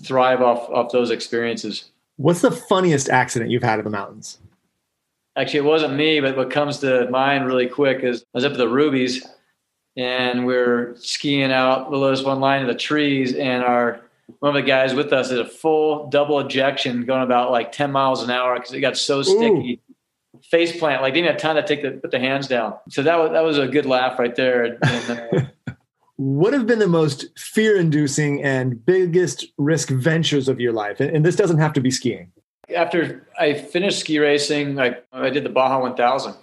thrive 0.03 0.41
off 0.41 0.69
off 0.69 0.91
those 0.91 1.11
experiences. 1.11 1.91
What's 2.17 2.41
the 2.41 2.51
funniest 2.51 3.09
accident 3.09 3.51
you've 3.51 3.63
had 3.63 3.79
in 3.79 3.85
the 3.85 3.91
mountains? 3.91 4.39
Actually, 5.37 5.59
it 5.59 5.65
wasn't 5.65 5.95
me, 5.95 6.19
but 6.19 6.35
what 6.35 6.51
comes 6.51 6.79
to 6.79 7.09
mind 7.09 7.45
really 7.45 7.67
quick 7.67 8.03
is 8.03 8.21
I 8.21 8.25
was 8.37 8.45
up 8.45 8.51
at 8.51 8.57
the 8.57 8.67
Rubies 8.67 9.25
and 9.95 10.45
we're 10.45 10.95
skiing 10.97 11.51
out 11.51 11.89
below 11.89 12.11
this 12.11 12.23
one 12.23 12.39
line 12.39 12.61
of 12.61 12.67
the 12.67 12.75
trees 12.75 13.33
and 13.33 13.63
our 13.63 14.01
one 14.39 14.55
of 14.55 14.61
the 14.61 14.67
guys 14.67 14.93
with 14.93 15.11
us 15.11 15.29
did 15.29 15.39
a 15.39 15.47
full 15.47 16.09
double 16.09 16.39
ejection 16.39 17.05
going 17.05 17.23
about 17.23 17.51
like 17.51 17.71
10 17.71 17.91
miles 17.91 18.23
an 18.23 18.29
hour 18.29 18.55
because 18.55 18.73
it 18.73 18.79
got 18.79 18.97
so 18.97 19.21
sticky 19.21 19.81
Ooh. 19.89 19.90
Face 20.51 20.77
plant. 20.77 21.01
Like 21.01 21.13
they 21.13 21.21
didn't 21.21 21.33
have 21.33 21.41
time 21.41 21.55
to 21.55 21.63
take 21.63 21.81
the 21.81 21.91
put 21.91 22.11
the 22.11 22.19
hands 22.19 22.47
down. 22.47 22.75
So 22.89 23.01
that 23.03 23.17
was 23.17 23.31
that 23.31 23.43
was 23.43 23.57
a 23.57 23.67
good 23.67 23.85
laugh 23.85 24.19
right 24.19 24.35
there. 24.35 24.63
And, 24.63 24.77
uh, 24.83 25.73
what 26.17 26.53
have 26.53 26.67
been 26.67 26.79
the 26.79 26.87
most 26.87 27.27
fear 27.39 27.79
inducing 27.79 28.43
and 28.43 28.85
biggest 28.85 29.45
risk 29.57 29.89
ventures 29.89 30.47
of 30.47 30.59
your 30.59 30.73
life? 30.73 30.99
And, 30.99 31.15
and, 31.15 31.25
this 31.25 31.35
doesn't 31.35 31.57
have 31.57 31.73
to 31.73 31.81
be 31.81 31.89
skiing. 31.89 32.31
After 32.75 33.27
i 33.39 33.53
finished 33.53 33.99
ski 33.99 34.19
racing 34.19 34.79
i, 34.79 34.95
I 35.11 35.29
did 35.29 35.43
the 35.43 35.49
baja 35.49 35.79
1000 35.79 36.35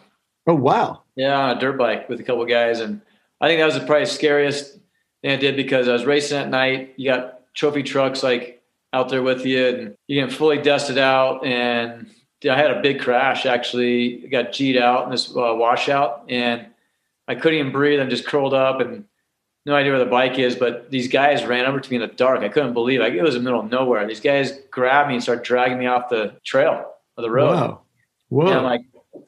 oh 0.46 0.54
wow. 0.54 1.02
Yeah 1.16 1.38
on 1.38 1.56
a 1.56 1.60
dirt 1.60 1.78
bike 1.78 2.08
with 2.08 2.20
a 2.20 2.24
couple 2.24 2.44
guys. 2.44 2.80
And 2.80 3.00
I 3.40 3.48
think 3.48 3.60
that 3.60 3.66
was 3.66 3.74
the 3.74 3.86
probably 3.86 4.06
scariest 4.06 4.78
thing 5.22 5.32
I 5.32 5.36
did 5.36 5.56
because 5.56 5.88
I 5.88 5.92
was 5.92 6.04
racing 6.04 6.38
at 6.38 6.48
night. 6.48 6.94
You 6.96 7.10
got 7.10 7.54
trophy 7.54 7.82
trucks 7.82 8.22
like 8.22 8.62
out 8.92 9.08
there 9.10 9.22
with 9.22 9.44
you, 9.44 9.66
and 9.66 9.96
you 10.06 10.20
get 10.20 10.32
fully 10.32 10.58
dusted 10.58 10.98
out. 10.98 11.44
And 11.44 12.10
I 12.44 12.56
had 12.56 12.70
a 12.70 12.80
big 12.80 13.00
crash 13.00 13.46
actually. 13.46 14.24
I 14.24 14.28
got 14.28 14.52
G'd 14.52 14.76
out 14.76 15.04
in 15.04 15.10
this 15.10 15.30
uh, 15.30 15.54
washout, 15.54 16.24
and 16.28 16.66
I 17.26 17.34
couldn't 17.34 17.58
even 17.58 17.72
breathe. 17.72 18.00
I'm 18.00 18.10
just 18.10 18.26
curled 18.26 18.54
up 18.54 18.80
and 18.80 19.04
no 19.66 19.74
idea 19.74 19.92
where 19.92 20.04
the 20.04 20.10
bike 20.10 20.38
is. 20.38 20.56
But 20.56 20.90
these 20.90 21.08
guys 21.08 21.44
ran 21.44 21.66
over 21.66 21.80
to 21.80 21.90
me 21.90 21.96
in 21.96 22.02
the 22.02 22.08
dark. 22.08 22.40
I 22.40 22.48
couldn't 22.48 22.72
believe 22.72 23.00
it. 23.00 23.14
It 23.14 23.22
was 23.22 23.34
in 23.34 23.42
the 23.42 23.50
middle 23.50 23.60
of 23.60 23.70
nowhere. 23.70 24.06
These 24.06 24.20
guys 24.20 24.58
grabbed 24.70 25.08
me 25.08 25.14
and 25.14 25.22
started 25.22 25.44
dragging 25.44 25.78
me 25.78 25.86
off 25.86 26.08
the 26.08 26.34
trail 26.44 26.92
of 27.16 27.22
the 27.22 27.30
road. 27.30 27.54
Wow. 27.54 27.80
Whoa. 28.30 28.46
And 28.46 28.54
I'm 28.58 28.64
like, 28.64 28.82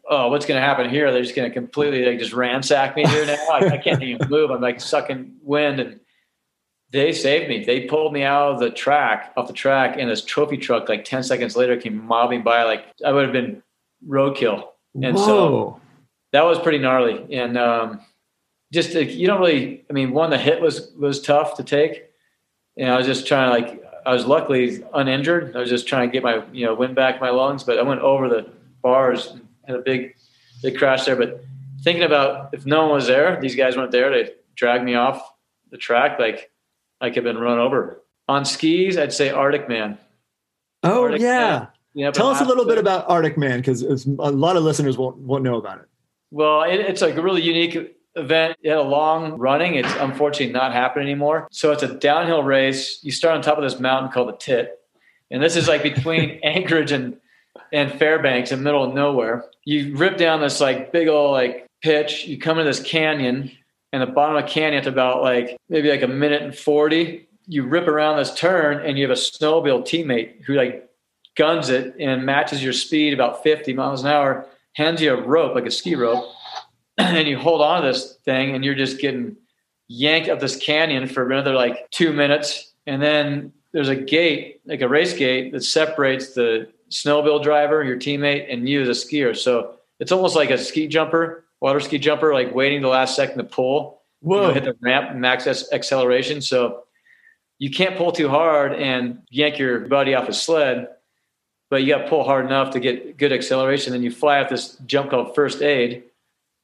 oh, 0.09 0.29
what's 0.29 0.47
going 0.47 0.61
to 0.61 0.67
happen 0.67 0.89
here? 0.89 1.13
They're 1.13 1.23
just 1.23 1.37
going 1.37 1.49
to 1.49 1.55
completely 1.55 2.05
like 2.05 2.19
just 2.19 2.33
ransack 2.33 2.97
me 2.97 3.07
here 3.07 3.27
now. 3.27 3.37
I, 3.53 3.71
I, 3.71 3.79
can't 3.79 4.03
even 4.03 4.29
move. 4.29 4.51
I'm 4.51 4.61
like 4.61 4.81
sucking 4.81 5.37
wind, 5.43 5.81
and 5.81 6.01
they 6.93 7.13
saved 7.13 7.49
me. 7.49 7.65
They 7.65 7.83
pulled 7.83 8.13
me 8.13 8.23
out 8.25 8.53
of 8.53 8.61
the 8.61 8.71
track, 8.71 9.33
off 9.37 9.47
the 9.47 9.53
track, 9.53 9.97
and 9.99 10.11
this 10.11 10.25
trophy 10.25 10.57
truck, 10.57 10.89
like 10.89 11.05
ten 11.05 11.23
seconds 11.23 11.57
later, 11.57 11.77
came 11.77 12.05
mobbing 12.05 12.43
by. 12.43 12.65
Like 12.65 12.85
I 13.05 13.13
would 13.13 13.25
have 13.25 13.33
been 13.33 13.63
roadkill, 14.07 14.69
and 14.95 15.15
Whoa. 15.15 15.25
so 15.25 15.81
that 16.33 16.45
was 16.45 16.59
pretty 16.59 16.79
gnarly. 16.79 17.37
And 17.37 17.57
um, 17.57 18.01
just 18.73 18.95
like, 18.95 19.11
you 19.15 19.27
don't 19.27 19.41
really. 19.41 19.85
I 19.89 19.93
mean, 19.93 20.13
one 20.13 20.31
the 20.31 20.39
hit 20.39 20.61
was 20.61 20.91
was 20.99 21.21
tough 21.21 21.57
to 21.57 21.65
take, 21.65 22.11
and 22.77 22.91
I 22.91 22.97
was 22.97 23.07
just 23.07 23.27
trying 23.27 23.49
to 23.49 23.69
like. 23.69 23.85
I 24.07 24.15
was 24.15 24.25
luckily 24.25 24.83
uninjured. 24.95 25.55
I 25.55 25.61
was 25.61 25.69
just 25.69 25.87
trying 25.87 26.09
to 26.09 26.13
get 26.13 26.23
my 26.23 26.43
you 26.53 26.67
know 26.67 26.75
wind 26.75 26.97
back 26.97 27.21
my 27.21 27.31
lungs, 27.31 27.63
but 27.63 27.79
I 27.79 27.83
went 27.83 28.01
over 28.01 28.29
the 28.29 28.51
bars 28.83 29.27
and 29.29 29.47
had 29.67 29.77
a 29.77 29.83
big, 29.83 30.17
big 30.63 30.79
crash 30.79 31.05
there. 31.05 31.17
But 31.17 31.45
thinking 31.83 32.03
about 32.03 32.53
if 32.53 32.67
no 32.67 32.83
one 32.83 32.93
was 32.93 33.07
there, 33.07 33.39
these 33.41 33.55
guys 33.55 33.77
weren't 33.77 33.93
there 33.93 34.11
to 34.11 34.33
drag 34.57 34.83
me 34.83 34.95
off 34.95 35.23
the 35.71 35.77
track, 35.77 36.19
like 36.19 36.51
I 37.01 37.09
could 37.09 37.25
have 37.25 37.35
been 37.35 37.39
run 37.39 37.59
over. 37.59 38.03
On 38.29 38.45
skis, 38.45 38.97
I'd 38.97 39.13
say 39.13 39.31
Arctic 39.31 39.69
Man. 39.69 39.99
Oh 40.83 41.03
Arctic 41.05 41.21
yeah. 41.21 41.67
Man. 41.95 42.13
Tell 42.13 42.29
us 42.29 42.41
a 42.41 42.45
little 42.45 42.67
bit 42.67 42.79
about 42.79 43.09
Arctic 43.09 43.37
Man 43.37 43.59
because 43.59 43.83
a 43.83 44.31
lot 44.31 44.57
of 44.57 44.63
listeners 44.63 44.97
won't 44.97 45.17
won't 45.19 45.43
know 45.43 45.57
about 45.57 45.81
it. 45.81 45.87
Well, 46.31 46.63
it, 46.63 46.81
it's 46.81 47.03
like 47.03 47.17
a 47.17 47.23
really 47.23 47.43
unique 47.43 47.97
event. 48.15 48.57
It 48.63 48.69
had 48.69 48.79
a 48.79 48.83
long 48.83 49.39
running. 49.39 49.75
It's 49.75 49.93
unfortunately 49.95 50.53
not 50.53 50.73
happening 50.73 51.09
anymore. 51.09 51.49
So 51.51 51.73
it's 51.73 51.83
a 51.83 51.95
downhill 51.95 52.43
race. 52.43 53.01
You 53.03 53.11
start 53.11 53.35
on 53.37 53.43
top 53.43 53.59
of 53.59 53.65
this 53.65 53.81
mountain 53.81 54.13
called 54.13 54.29
the 54.29 54.37
Tit, 54.37 54.79
and 55.31 55.43
this 55.43 55.57
is 55.57 55.69
like 55.69 55.83
between 55.83 56.39
Anchorage 56.43 56.93
and 56.93 57.17
and 57.73 57.93
Fairbanks 57.93 58.53
in 58.53 58.59
the 58.61 58.65
middle 58.65 58.85
of 58.85 58.95
nowhere. 58.95 59.45
You 59.65 59.97
rip 59.97 60.17
down 60.17 60.41
this 60.41 60.61
like 60.61 60.93
big 60.93 61.09
old 61.09 61.33
like 61.33 61.67
pitch. 61.83 62.27
You 62.27 62.39
come 62.39 62.59
into 62.59 62.71
this 62.71 62.83
canyon, 62.83 63.51
and 63.93 64.03
the 64.03 64.07
bottom 64.07 64.37
of 64.37 64.45
the 64.45 64.51
canyon, 64.51 64.79
it's 64.79 64.87
about 64.87 65.23
like 65.23 65.57
maybe 65.69 65.91
like 65.91 66.03
a 66.03 66.09
minute 66.09 66.43
and 66.43 66.57
forty. 66.57 67.29
You 67.47 67.65
rip 67.65 67.89
around 67.89 68.19
this 68.19 68.35
turn, 68.35 68.85
and 68.85 68.99
you 68.99 69.09
have 69.09 69.17
a 69.17 69.21
snowmobile 69.21 69.83
teammate 69.83 70.45
who 70.45 70.55
like 70.55 70.89
guns 71.37 71.69
it 71.69 71.95
and 71.99 72.25
matches 72.25 72.63
your 72.63 72.73
speed 72.73 73.13
about 73.13 73.43
fifty 73.43 73.73
miles 73.73 74.03
an 74.03 74.11
hour. 74.11 74.47
Hands 74.75 75.01
you 75.01 75.13
a 75.13 75.21
rope 75.21 75.55
like 75.55 75.67
a 75.67 75.71
ski 75.71 75.97
rope, 75.97 76.25
and 76.99 77.27
you 77.27 77.37
hold 77.37 77.61
on 77.61 77.83
to 77.83 77.89
this 77.89 78.17
thing, 78.25 78.55
and 78.55 78.65
you're 78.65 78.75
just 78.75 79.01
getting 79.01 79.37
yanked 79.89 80.29
up 80.29 80.39
this 80.39 80.57
canyon 80.57 81.09
for 81.09 81.27
another 81.27 81.55
like 81.55 81.91
two 81.91 82.13
minutes, 82.13 82.73
and 82.87 83.03
then 83.03 83.53
there's 83.73 83.89
a 83.89 83.97
gate, 83.97 84.61
like 84.67 84.81
a 84.81 84.89
race 84.89 85.15
gate, 85.15 85.53
that 85.53 85.65
separates 85.65 86.35
the 86.35 86.69
snowmobile 86.91 87.43
driver, 87.43 87.85
your 87.85 87.97
teammate, 87.97 88.53
and 88.53 88.69
you 88.69 88.83
as 88.83 88.89
a 88.89 88.93
skier. 88.93 89.37
So 89.37 89.75
it's 90.01 90.13
almost 90.13 90.37
like 90.37 90.51
a 90.51 90.59
ski 90.59 90.87
jumper, 90.87 91.45
water 91.61 91.81
ski 91.81 91.99
jumper, 91.99 92.35
like 92.35 92.55
waiting 92.55 92.83
the 92.83 92.89
last 92.89 93.17
second 93.17 93.39
to 93.39 93.45
pull. 93.45 94.03
Whoa. 94.21 94.41
You 94.41 94.49
know, 94.49 94.55
hit 94.55 94.65
the 94.65 94.77
ramp, 94.81 95.17
max 95.17 95.47
acceleration. 95.73 96.41
So 96.41 96.85
you 97.59 97.71
can't 97.71 97.97
pull 97.97 98.13
too 98.13 98.29
hard 98.29 98.75
and 98.75 99.23
yank 99.31 99.59
your 99.59 99.81
buddy 99.81 100.15
off 100.15 100.29
a 100.29 100.33
sled, 100.33 100.89
but 101.69 101.83
you 101.83 101.89
got 101.89 102.03
to 102.03 102.09
pull 102.09 102.25
hard 102.25 102.47
enough 102.47 102.73
to 102.73 102.81
get 102.81 103.17
good 103.17 103.33
acceleration. 103.33 103.93
Then 103.93 104.03
you 104.03 104.11
fly 104.11 104.43
off 104.43 104.51
this 104.51 104.77
jump 104.87 105.11
called 105.11 105.35
first 105.35 105.63
aid 105.63 106.05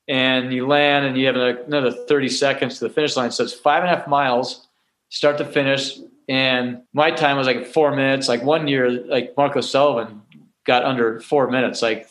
and 0.09 0.53
you 0.53 0.67
land 0.67 1.07
and 1.07 1.17
you 1.17 1.27
have 1.27 1.37
another 1.37 1.93
30 1.93 2.29
seconds 2.29 2.79
to 2.79 2.89
the 2.89 2.95
finish 2.95 3.17
line. 3.17 3.31
So 3.31 3.45
it's 3.45 3.53
five 3.53 3.83
and 3.83 3.93
a 3.93 3.97
half 3.97 4.09
miles, 4.09 4.69
start 5.09 5.39
to 5.39 5.45
finish, 5.45 5.99
and 6.29 6.83
my 6.93 7.11
time 7.11 7.37
was 7.37 7.47
like 7.47 7.67
four 7.67 7.95
minutes. 7.95 8.29
Like 8.29 8.43
one 8.43 8.67
year, 8.69 8.91
like 8.91 9.35
Marco 9.37 9.61
Sullivan 9.61 10.23
got 10.65 10.85
under 10.85 11.21
four 11.21 11.51
minutes. 11.51 11.83
Like, 11.83 12.09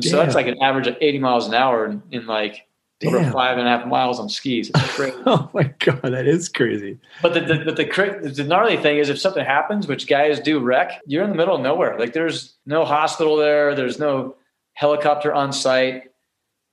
so 0.00 0.16
that's 0.16 0.34
like 0.34 0.46
an 0.46 0.60
average 0.62 0.86
of 0.86 0.96
80 1.00 1.18
miles 1.18 1.46
an 1.46 1.54
hour 1.54 1.86
in, 1.86 2.02
in 2.10 2.26
like 2.26 2.66
Damn. 3.00 3.14
over 3.14 3.30
five 3.30 3.58
and 3.58 3.66
a 3.66 3.70
half 3.70 3.86
miles 3.86 4.18
on 4.18 4.28
skis. 4.28 4.70
It's 4.70 4.94
crazy. 4.96 5.16
oh 5.26 5.48
my 5.54 5.72
god, 5.78 6.02
that 6.02 6.26
is 6.26 6.48
crazy. 6.48 6.98
But 7.22 7.34
the 7.34 7.40
the, 7.40 7.72
the 7.72 8.30
the 8.30 8.44
gnarly 8.44 8.76
thing 8.76 8.98
is, 8.98 9.08
if 9.08 9.20
something 9.20 9.44
happens, 9.44 9.86
which 9.86 10.08
guys 10.08 10.40
do 10.40 10.58
wreck, 10.58 11.00
you're 11.06 11.22
in 11.22 11.30
the 11.30 11.36
middle 11.36 11.54
of 11.54 11.60
nowhere. 11.60 11.98
Like 11.98 12.12
there's 12.12 12.56
no 12.66 12.84
hospital 12.84 13.36
there. 13.36 13.74
There's 13.74 13.98
no 13.98 14.34
helicopter 14.74 15.32
on 15.32 15.52
site. 15.52 16.04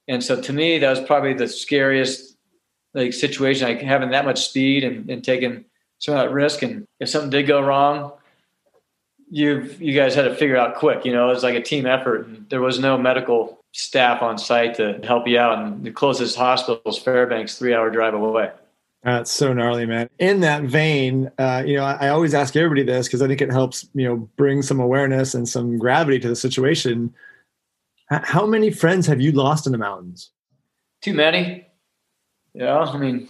And 0.07 0.23
so 0.23 0.41
to 0.41 0.53
me, 0.53 0.79
that 0.79 0.89
was 0.89 1.01
probably 1.01 1.33
the 1.33 1.47
scariest 1.47 2.37
like 2.95 3.13
situation. 3.13 3.67
Like 3.67 3.81
having 3.81 4.09
that 4.11 4.25
much 4.25 4.47
speed 4.47 4.83
and, 4.83 5.07
and 5.09 5.23
taking 5.23 5.65
some 5.99 6.15
of 6.15 6.23
that 6.23 6.31
risk. 6.31 6.63
And 6.63 6.87
if 6.99 7.09
something 7.09 7.29
did 7.29 7.47
go 7.47 7.61
wrong, 7.61 8.13
you 9.35 9.69
you 9.79 9.93
guys 9.93 10.15
had 10.15 10.23
to 10.23 10.33
figure 10.33 10.55
out 10.55 10.75
quick. 10.75 11.03
You 11.03 11.11
know, 11.11 11.29
it 11.29 11.33
was 11.33 11.43
like 11.43 11.55
a 11.55 11.61
team 11.61 11.85
effort. 11.85 12.25
And 12.25 12.49
there 12.49 12.61
was 12.61 12.79
no 12.79 12.97
medical 12.97 13.59
staff 13.73 14.21
on 14.21 14.37
site 14.37 14.75
to 14.75 15.01
help 15.03 15.27
you 15.27 15.37
out. 15.37 15.59
And 15.59 15.83
the 15.83 15.91
closest 15.91 16.37
hospital 16.37 16.81
is 16.85 16.97
Fairbanks, 16.97 17.59
three 17.59 17.73
hour 17.73 17.89
drive 17.89 18.13
away. 18.13 18.51
That's 19.03 19.29
so 19.29 19.51
gnarly, 19.51 19.85
man. 19.85 20.09
In 20.19 20.39
that 20.39 20.63
vein, 20.63 21.29
uh, 21.37 21.63
you 21.65 21.75
know, 21.75 21.83
I, 21.83 22.07
I, 22.07 22.09
always 22.09 22.33
ask 22.33 22.55
everybody 22.55 22.81
this 22.81 23.07
because 23.07 23.21
I 23.21 23.27
think 23.27 23.39
it 23.39 23.51
helps, 23.51 23.87
you 23.93 24.07
know, 24.07 24.15
bring 24.35 24.63
some 24.63 24.79
awareness 24.79 25.35
and 25.35 25.47
some 25.47 25.77
gravity 25.77 26.17
to 26.19 26.27
the 26.27 26.35
situation. 26.35 27.13
H- 28.11 28.21
how 28.23 28.47
many 28.47 28.71
friends 28.71 29.05
have 29.05 29.21
you 29.21 29.31
lost 29.31 29.67
in 29.67 29.73
the 29.73 29.77
mountains? 29.77 30.31
Too 31.01 31.13
many. 31.13 31.67
Yeah, 32.53 32.79
I 32.79 32.97
mean, 32.97 33.27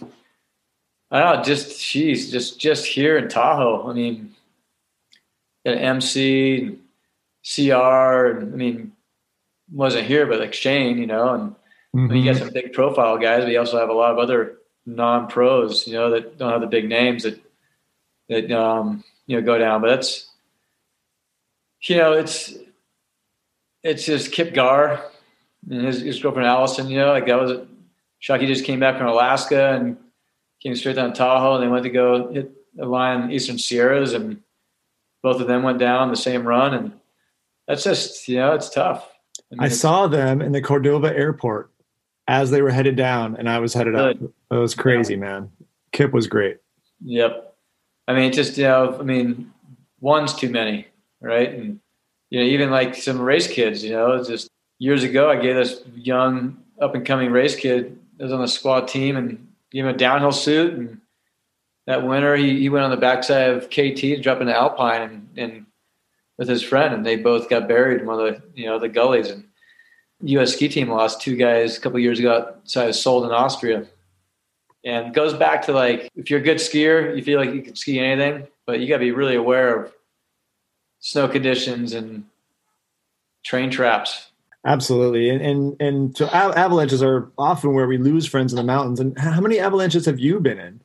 I 1.10 1.20
don't 1.20 1.36
know. 1.38 1.42
Just 1.42 1.84
geez, 1.84 2.30
just 2.30 2.60
just 2.60 2.86
here 2.86 3.18
in 3.18 3.28
Tahoe. 3.28 3.90
I 3.90 3.92
mean, 3.92 4.35
got 5.66 5.78
MC, 5.78 6.62
and 6.62 6.78
CR. 7.44 8.38
And, 8.38 8.54
I 8.54 8.56
mean, 8.56 8.92
wasn't 9.72 10.06
here, 10.06 10.26
but 10.26 10.40
like 10.40 10.54
Shane, 10.54 10.98
you 10.98 11.06
know, 11.06 11.34
and 11.34 11.54
mm-hmm. 11.94 12.14
you 12.14 12.24
got 12.24 12.38
some 12.40 12.52
big 12.52 12.72
profile 12.72 13.18
guys, 13.18 13.44
but 13.44 13.52
you 13.52 13.58
also 13.58 13.78
have 13.78 13.88
a 13.88 13.94
lot 13.94 14.12
of 14.12 14.18
other 14.18 14.58
non 14.84 15.26
pros, 15.26 15.86
you 15.86 15.94
know, 15.94 16.10
that 16.10 16.38
don't 16.38 16.52
have 16.52 16.60
the 16.60 16.66
big 16.66 16.88
names 16.88 17.24
that 17.24 17.40
that 18.28 18.50
um, 18.50 19.04
you 19.26 19.36
know 19.36 19.44
go 19.44 19.58
down. 19.58 19.80
But 19.80 19.88
that's 19.88 20.28
you 21.82 21.96
know, 21.96 22.12
it's 22.12 22.54
it's 23.82 24.06
just 24.06 24.32
Kip 24.32 24.54
Garre 24.54 25.00
and 25.70 25.86
his, 25.86 26.00
his 26.00 26.20
girlfriend 26.20 26.48
Allison, 26.48 26.88
you 26.88 26.98
know, 26.98 27.12
like 27.12 27.26
that 27.26 27.38
was 27.38 27.66
Shockey 28.22 28.46
just 28.46 28.64
came 28.64 28.80
back 28.80 28.98
from 28.98 29.08
Alaska 29.08 29.74
and 29.74 29.96
came 30.60 30.74
straight 30.74 30.96
down 30.96 31.12
Tahoe 31.12 31.54
and 31.54 31.62
they 31.62 31.68
went 31.68 31.84
to 31.84 31.90
go 31.90 32.32
hit 32.32 32.50
a 32.80 32.84
line 32.84 33.30
Eastern 33.30 33.58
Sierras 33.58 34.12
and 34.12 34.42
both 35.26 35.40
of 35.40 35.48
them 35.48 35.64
went 35.64 35.78
down 35.78 36.10
the 36.10 36.16
same 36.16 36.46
run 36.46 36.72
and 36.72 36.92
that's 37.66 37.82
just 37.82 38.28
you 38.28 38.36
know 38.36 38.54
it's 38.54 38.70
tough 38.70 39.08
I, 39.52 39.54
mean, 39.54 39.64
I 39.64 39.68
saw 39.68 40.06
them 40.06 40.40
in 40.40 40.52
the 40.52 40.60
Cordova 40.60 41.14
airport 41.16 41.70
as 42.28 42.50
they 42.50 42.62
were 42.62 42.70
headed 42.70 42.96
down, 42.96 43.36
and 43.36 43.48
I 43.48 43.58
was 43.58 43.74
headed 43.74 43.94
good. 43.94 44.24
up. 44.24 44.30
It 44.50 44.60
was 44.60 44.74
crazy, 44.74 45.14
yeah. 45.14 45.20
man. 45.20 45.50
Kip 45.92 46.12
was 46.12 46.26
great. 46.26 46.58
Yep. 47.04 47.54
I 48.08 48.14
mean, 48.14 48.32
just 48.32 48.56
you 48.58 48.64
know, 48.64 48.96
I 48.98 49.02
mean, 49.02 49.52
one's 50.00 50.34
too 50.34 50.48
many, 50.48 50.86
right? 51.20 51.52
And 51.52 51.80
you 52.30 52.40
know, 52.40 52.46
even 52.46 52.70
like 52.70 52.94
some 52.94 53.20
race 53.20 53.46
kids, 53.46 53.84
you 53.84 53.92
know, 53.92 54.22
just 54.22 54.48
years 54.78 55.04
ago, 55.04 55.30
I 55.30 55.36
gave 55.36 55.54
this 55.54 55.82
young 55.94 56.62
up 56.80 56.94
and 56.94 57.06
coming 57.06 57.30
race 57.30 57.54
kid 57.54 57.98
that 58.16 58.24
was 58.24 58.32
on 58.32 58.40
the 58.40 58.48
squad 58.48 58.88
team 58.88 59.16
and 59.16 59.46
gave 59.70 59.84
him 59.84 59.94
a 59.94 59.96
downhill 59.96 60.32
suit. 60.32 60.74
And 60.74 61.00
that 61.86 62.04
winter, 62.04 62.36
he, 62.36 62.58
he 62.58 62.68
went 62.68 62.84
on 62.84 62.90
the 62.90 62.96
backside 62.96 63.50
of 63.50 63.70
KT 63.70 63.96
to 63.96 64.20
drop 64.20 64.40
into 64.40 64.54
Alpine 64.54 65.02
and, 65.02 65.28
and 65.36 65.66
with 66.36 66.48
his 66.48 66.62
friend, 66.62 66.92
and 66.92 67.06
they 67.06 67.16
both 67.16 67.48
got 67.48 67.68
buried 67.68 68.00
in 68.00 68.06
one 68.06 68.20
of 68.20 68.26
the 68.26 68.42
you 68.54 68.66
know 68.66 68.78
the 68.78 68.88
gullies. 68.88 69.30
And 69.30 69.44
U.S. 70.22 70.52
ski 70.52 70.68
team 70.68 70.90
lost 70.90 71.20
two 71.20 71.36
guys 71.36 71.76
a 71.76 71.80
couple 71.80 71.98
years 71.98 72.18
ago 72.18 72.54
outside 72.58 72.88
of 72.88 72.94
Sölden 72.94 73.32
Austria, 73.32 73.86
and 74.84 75.14
goes 75.14 75.32
back 75.32 75.62
to 75.66 75.72
like 75.72 76.10
if 76.14 76.30
you're 76.30 76.40
a 76.40 76.42
good 76.42 76.58
skier, 76.58 77.16
you 77.16 77.22
feel 77.22 77.38
like 77.38 77.54
you 77.54 77.62
can 77.62 77.76
ski 77.76 77.98
anything, 77.98 78.46
but 78.66 78.80
you 78.80 78.88
got 78.88 78.94
to 78.94 79.04
be 79.04 79.12
really 79.12 79.36
aware 79.36 79.84
of 79.84 79.92
snow 81.00 81.28
conditions 81.28 81.92
and 81.92 82.24
terrain 83.44 83.70
traps. 83.70 84.30
Absolutely, 84.66 85.30
and 85.30 85.40
and 85.40 85.76
and 85.80 86.16
so 86.16 86.26
avalanches 86.26 87.02
are 87.02 87.30
often 87.38 87.72
where 87.72 87.86
we 87.86 87.96
lose 87.96 88.26
friends 88.26 88.52
in 88.52 88.56
the 88.56 88.64
mountains. 88.64 89.00
And 89.00 89.16
how 89.18 89.40
many 89.40 89.60
avalanches 89.60 90.04
have 90.06 90.18
you 90.18 90.40
been 90.40 90.58
in? 90.58 90.80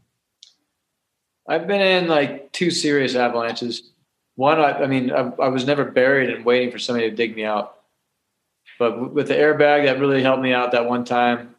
I've 1.47 1.67
been 1.67 1.81
in 1.81 2.07
like 2.07 2.51
two 2.51 2.71
serious 2.71 3.15
avalanches 3.15 3.91
one, 4.35 4.59
I, 4.59 4.71
I 4.71 4.87
mean, 4.87 5.11
I, 5.11 5.31
I, 5.39 5.49
was 5.49 5.67
never 5.67 5.85
buried 5.85 6.29
and 6.29 6.45
waiting 6.45 6.71
for 6.71 6.79
somebody 6.79 7.09
to 7.09 7.15
dig 7.15 7.35
me 7.35 7.43
out. 7.43 7.75
But 8.79 9.13
with 9.13 9.27
the 9.27 9.35
airbag, 9.35 9.85
that 9.85 9.99
really 9.99 10.23
helped 10.23 10.41
me 10.41 10.53
out 10.53 10.71
that 10.71 10.87
one 10.87 11.05
time. 11.05 11.55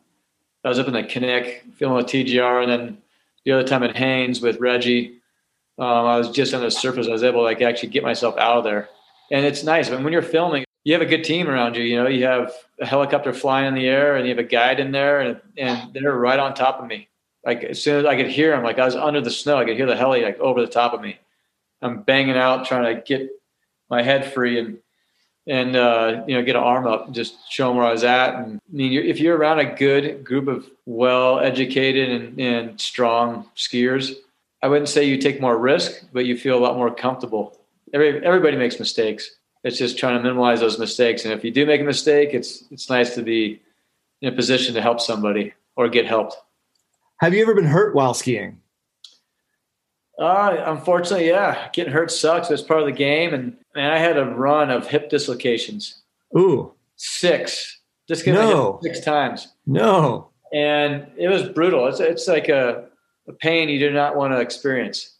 I 0.65 0.69
was 0.69 0.79
up 0.79 0.89
in 0.89 0.93
the 0.93 1.03
Knik 1.03 1.75
filming 1.75 1.99
with 1.99 2.07
TGR, 2.07 2.63
and 2.63 2.71
then 2.71 2.99
the 3.45 3.53
other 3.53 3.67
time 3.67 3.83
at 3.83 3.97
Haines 3.97 4.41
with 4.41 4.59
Reggie, 4.59 5.21
um, 5.79 6.07
I 6.07 6.17
was 6.17 6.31
just 6.31 6.55
on 6.55 6.61
the 6.61 6.71
surface. 6.71 7.07
I 7.07 7.13
was 7.13 7.23
able 7.23 7.41
to 7.41 7.45
like 7.45 7.63
actually 7.63 7.91
get 7.91 8.03
myself 8.03 8.37
out 8.39 8.59
of 8.59 8.65
there, 8.65 8.89
and 9.31 9.45
it's 9.45 9.63
nice. 9.63 9.91
Mean, 9.91 10.03
when 10.03 10.13
you're 10.13 10.23
filming, 10.23 10.65
you 10.85 10.93
have 10.93 11.03
a 11.03 11.07
good 11.07 11.25
team 11.25 11.49
around 11.49 11.77
you. 11.77 11.83
You 11.83 12.03
know, 12.03 12.09
you 12.09 12.25
have 12.25 12.53
a 12.81 12.87
helicopter 12.87 13.33
flying 13.33 13.69
in 13.69 13.75
the 13.75 13.87
air, 13.87 14.17
and 14.17 14.27
you 14.27 14.35
have 14.35 14.45
a 14.45 14.49
guide 14.49 14.81
in 14.81 14.93
there, 14.93 15.21
and 15.21 15.41
and 15.57 15.93
they're 15.93 16.17
right 16.17 16.39
on 16.39 16.55
top 16.55 16.81
of 16.81 16.87
me. 16.87 17.09
Like 17.45 17.65
as 17.65 17.83
soon 17.83 18.01
as 18.01 18.07
I 18.07 18.17
could 18.17 18.29
hear 18.29 18.55
him, 18.55 18.63
like 18.63 18.79
I 18.79 18.85
was 18.85 18.95
under 18.95 19.21
the 19.21 19.31
snow, 19.31 19.59
I 19.59 19.65
could 19.65 19.77
hear 19.77 19.87
the 19.87 19.97
heli 19.97 20.23
like 20.23 20.39
over 20.39 20.61
the 20.61 20.67
top 20.67 20.93
of 20.93 21.01
me. 21.01 21.19
I'm 21.81 22.03
banging 22.03 22.37
out 22.37 22.67
trying 22.67 22.95
to 22.95 23.03
get 23.03 23.31
my 23.91 24.03
head 24.03 24.33
free 24.33 24.59
and 24.59 24.79
and 25.47 25.75
uh, 25.75 26.23
you 26.29 26.37
know 26.37 26.43
get 26.43 26.55
an 26.55 26.63
arm 26.63 26.87
up 26.87 27.11
just 27.11 27.35
show 27.51 27.69
them 27.69 27.77
where 27.77 27.87
I 27.87 27.93
was 27.93 28.05
at. 28.05 28.35
And 28.37 28.57
I 28.57 28.77
mean, 28.77 28.93
if 28.93 29.19
you're 29.19 29.37
around 29.37 29.59
a 29.59 29.75
good 29.75 30.25
group 30.25 30.47
of 30.47 30.71
well 30.87 31.41
educated 31.41 32.09
and, 32.11 32.41
and 32.41 32.81
strong 32.81 33.49
skiers, 33.57 34.15
I 34.63 34.69
wouldn't 34.69 34.89
say 34.89 35.05
you 35.05 35.19
take 35.19 35.41
more 35.41 35.59
risk, 35.59 36.05
but 36.13 36.25
you 36.25 36.37
feel 36.39 36.57
a 36.57 36.63
lot 36.63 36.77
more 36.77 36.95
comfortable. 36.95 37.59
Every, 37.93 38.25
everybody 38.25 38.57
makes 38.57 38.79
mistakes. 38.79 39.33
It's 39.65 39.79
just 39.79 39.99
trying 39.99 40.17
to 40.17 40.23
minimize 40.23 40.61
those 40.61 40.79
mistakes. 40.79 41.25
And 41.25 41.35
if 41.35 41.45
you 41.45 41.51
do 41.51 41.67
make 41.67 41.81
a 41.81 41.85
mistake, 41.85 42.31
it's 42.33 42.65
it's 42.71 42.89
nice 42.89 43.15
to 43.17 43.23
be 43.23 43.61
in 44.21 44.33
a 44.33 44.37
position 44.37 44.75
to 44.75 44.81
help 44.81 45.01
somebody 45.01 45.55
or 45.75 45.89
get 45.89 46.07
helped. 46.07 46.37
Have 47.23 47.35
you 47.35 47.43
ever 47.43 47.55
been 47.55 47.67
hurt 47.67 47.95
while 47.95 48.15
skiing? 48.15 48.59
Uh, 50.19 50.57
unfortunately, 50.67 51.29
yeah, 51.29 51.69
getting 51.73 51.93
hurt 51.93 52.11
sucks. 52.11 52.49
That's 52.49 52.63
part 52.63 52.81
of 52.81 52.87
the 52.87 52.93
game. 52.93 53.33
And 53.33 53.57
man, 53.77 53.93
I 53.93 53.99
had 53.99 54.19
a 54.19 54.25
run 54.25 54.71
of 54.71 54.89
hip 54.89 55.09
dislocations. 55.09 56.03
Ooh, 56.37 56.75
six. 56.97 57.79
Just 58.09 58.25
getting 58.25 58.41
no. 58.41 58.81
six 58.83 58.99
times. 58.99 59.47
No. 59.67 60.31
And 60.53 61.07
it 61.17 61.29
was 61.29 61.45
brutal. 61.45 61.87
It's 61.87 62.01
it's 62.01 62.27
like 62.27 62.49
a, 62.49 62.89
a 63.29 63.33
pain 63.35 63.69
you 63.69 63.79
do 63.79 63.93
not 63.93 64.17
want 64.17 64.33
to 64.33 64.41
experience. 64.41 65.17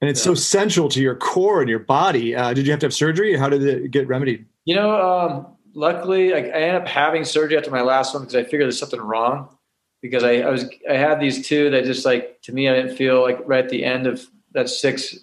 And 0.00 0.10
it's 0.10 0.20
so, 0.20 0.34
so 0.34 0.40
central 0.40 0.88
to 0.88 1.00
your 1.00 1.14
core 1.14 1.60
and 1.60 1.70
your 1.70 1.78
body. 1.78 2.34
Uh, 2.34 2.52
did 2.54 2.66
you 2.66 2.72
have 2.72 2.80
to 2.80 2.86
have 2.86 2.94
surgery? 2.94 3.36
How 3.36 3.48
did 3.48 3.62
it 3.62 3.92
get 3.92 4.08
remedied? 4.08 4.46
You 4.64 4.74
know, 4.74 5.00
um, 5.00 5.46
luckily, 5.74 6.34
I, 6.34 6.38
I 6.38 6.40
ended 6.40 6.82
up 6.82 6.88
having 6.88 7.24
surgery 7.24 7.56
after 7.56 7.70
my 7.70 7.82
last 7.82 8.14
one 8.14 8.24
because 8.24 8.34
I 8.34 8.42
figured 8.42 8.62
there's 8.62 8.80
something 8.80 9.00
wrong 9.00 9.56
because 10.02 10.24
I, 10.24 10.40
I 10.40 10.50
was 10.50 10.68
I 10.88 10.94
had 10.94 11.20
these 11.20 11.46
two 11.46 11.70
that 11.70 11.84
just 11.84 12.04
like 12.04 12.40
to 12.42 12.52
me 12.52 12.68
I 12.68 12.74
didn't 12.74 12.96
feel 12.96 13.20
like 13.22 13.40
right 13.46 13.64
at 13.64 13.70
the 13.70 13.84
end 13.84 14.06
of 14.06 14.26
that 14.52 14.68
six, 14.68 15.16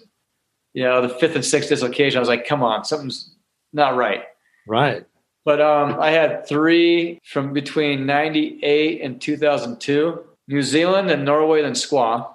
you 0.72 0.84
know, 0.84 1.02
the 1.02 1.08
fifth 1.08 1.34
and 1.34 1.44
sixth 1.44 1.68
dislocation. 1.68 2.18
I 2.18 2.20
was 2.20 2.28
like, 2.28 2.46
come 2.46 2.62
on, 2.62 2.84
something's 2.84 3.34
not 3.72 3.96
right. 3.96 4.24
Right. 4.66 5.04
But 5.44 5.60
um, 5.60 5.98
I 6.00 6.10
had 6.10 6.46
three 6.46 7.20
from 7.24 7.52
between 7.52 8.06
'98 8.06 9.00
and 9.02 9.20
2002, 9.20 10.24
New 10.48 10.62
Zealand 10.62 11.10
and 11.10 11.24
Norway, 11.24 11.62
then 11.62 11.72
Squaw. 11.72 12.28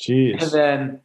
Jeez. 0.00 0.40
And 0.42 0.52
then 0.52 1.00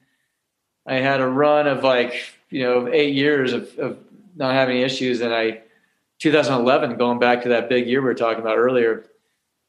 I 0.86 0.96
had 0.96 1.20
a 1.20 1.28
run 1.28 1.68
of 1.68 1.84
like 1.84 2.14
you 2.50 2.64
know 2.64 2.88
eight 2.92 3.14
years 3.14 3.54
of, 3.54 3.78
of 3.78 3.98
not 4.36 4.54
having 4.54 4.80
issues, 4.82 5.22
and 5.22 5.34
I 5.34 5.62
2011 6.20 6.98
going 6.98 7.20
back 7.20 7.44
to 7.44 7.50
that 7.50 7.70
big 7.70 7.88
year 7.88 8.02
we 8.02 8.06
were 8.06 8.14
talking 8.16 8.42
about 8.42 8.58
earlier 8.58 9.06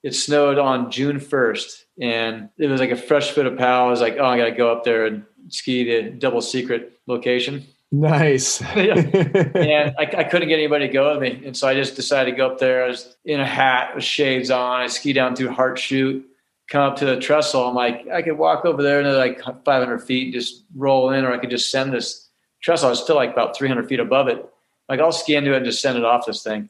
it 0.09 0.14
snowed 0.14 0.59
on 0.59 0.90
June 0.90 1.21
1st 1.21 1.83
and 2.01 2.49
it 2.57 2.66
was 2.66 2.81
like 2.81 2.90
a 2.90 2.97
fresh 2.97 3.31
fit 3.31 3.44
of 3.44 3.59
pow. 3.59 3.87
I 3.87 3.90
was 3.90 4.01
like, 4.01 4.16
oh, 4.18 4.25
I 4.25 4.38
got 4.38 4.47
to 4.47 4.53
go 4.53 4.73
up 4.73 4.83
there 4.83 5.05
and 5.05 5.23
ski 5.49 5.85
the 5.85 6.11
double 6.11 6.40
secret 6.40 6.99
location. 7.07 7.64
Nice. 7.90 8.61
And 8.75 9.94
I, 9.99 10.03
I, 10.18 10.25
couldn't 10.25 10.49
get 10.49 10.59
anybody 10.59 10.88
to 10.88 10.92
go 10.92 11.11
with 11.11 11.23
me. 11.23 11.42
And 11.47 11.57
so 11.57 11.66
I 11.66 11.73
just 11.73 11.97
decided 11.97 12.33
to 12.33 12.37
go 12.37 12.47
up 12.47 12.59
there. 12.59 12.85
I 12.85 12.88
was 12.88 13.16
in 13.25 13.40
a 13.40 13.47
hat 13.47 13.94
with 13.94 14.05
shades 14.05 14.51
on. 14.51 14.83
I 14.83 14.88
ski 14.88 15.14
down 15.14 15.35
through 15.35 15.53
Hart 15.53 15.79
Chute, 15.79 16.23
come 16.68 16.83
up 16.83 16.97
to 16.97 17.07
the 17.07 17.18
trestle. 17.18 17.66
I'm 17.66 17.75
like, 17.75 18.07
I 18.09 18.21
could 18.21 18.37
walk 18.37 18.66
over 18.66 18.83
there 18.83 19.01
and 19.01 19.16
like 19.16 19.42
500 19.42 20.01
feet, 20.01 20.35
just 20.35 20.64
roll 20.77 21.12
in, 21.12 21.25
or 21.25 21.33
I 21.33 21.38
could 21.38 21.49
just 21.49 21.71
send 21.71 21.94
this 21.94 22.29
trestle. 22.61 22.88
I 22.88 22.90
was 22.90 23.03
still 23.03 23.16
like 23.16 23.33
about 23.33 23.57
300 23.57 23.88
feet 23.88 24.01
above 24.01 24.29
it. 24.29 24.47
Like 24.90 25.01
I'll 25.01 25.11
ski 25.11 25.37
into 25.37 25.55
it 25.55 25.57
and 25.57 25.64
just 25.64 25.81
send 25.81 25.97
it 25.97 26.05
off 26.05 26.27
this 26.27 26.42
thing. 26.42 26.68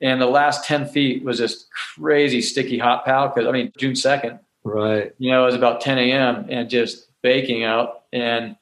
And 0.00 0.20
the 0.20 0.26
last 0.26 0.64
10 0.64 0.86
feet 0.88 1.24
was 1.24 1.38
this 1.38 1.66
crazy 1.96 2.40
sticky 2.40 2.78
hot 2.78 3.04
pal 3.04 3.28
because 3.28 3.46
I 3.46 3.52
mean, 3.52 3.72
June 3.76 3.92
2nd. 3.92 4.38
Right. 4.64 5.12
You 5.18 5.30
know, 5.30 5.42
it 5.42 5.46
was 5.46 5.54
about 5.54 5.80
10 5.80 5.98
a.m. 5.98 6.46
and 6.48 6.70
just 6.70 7.06
baking 7.22 7.64
out. 7.64 8.04
And 8.12 8.56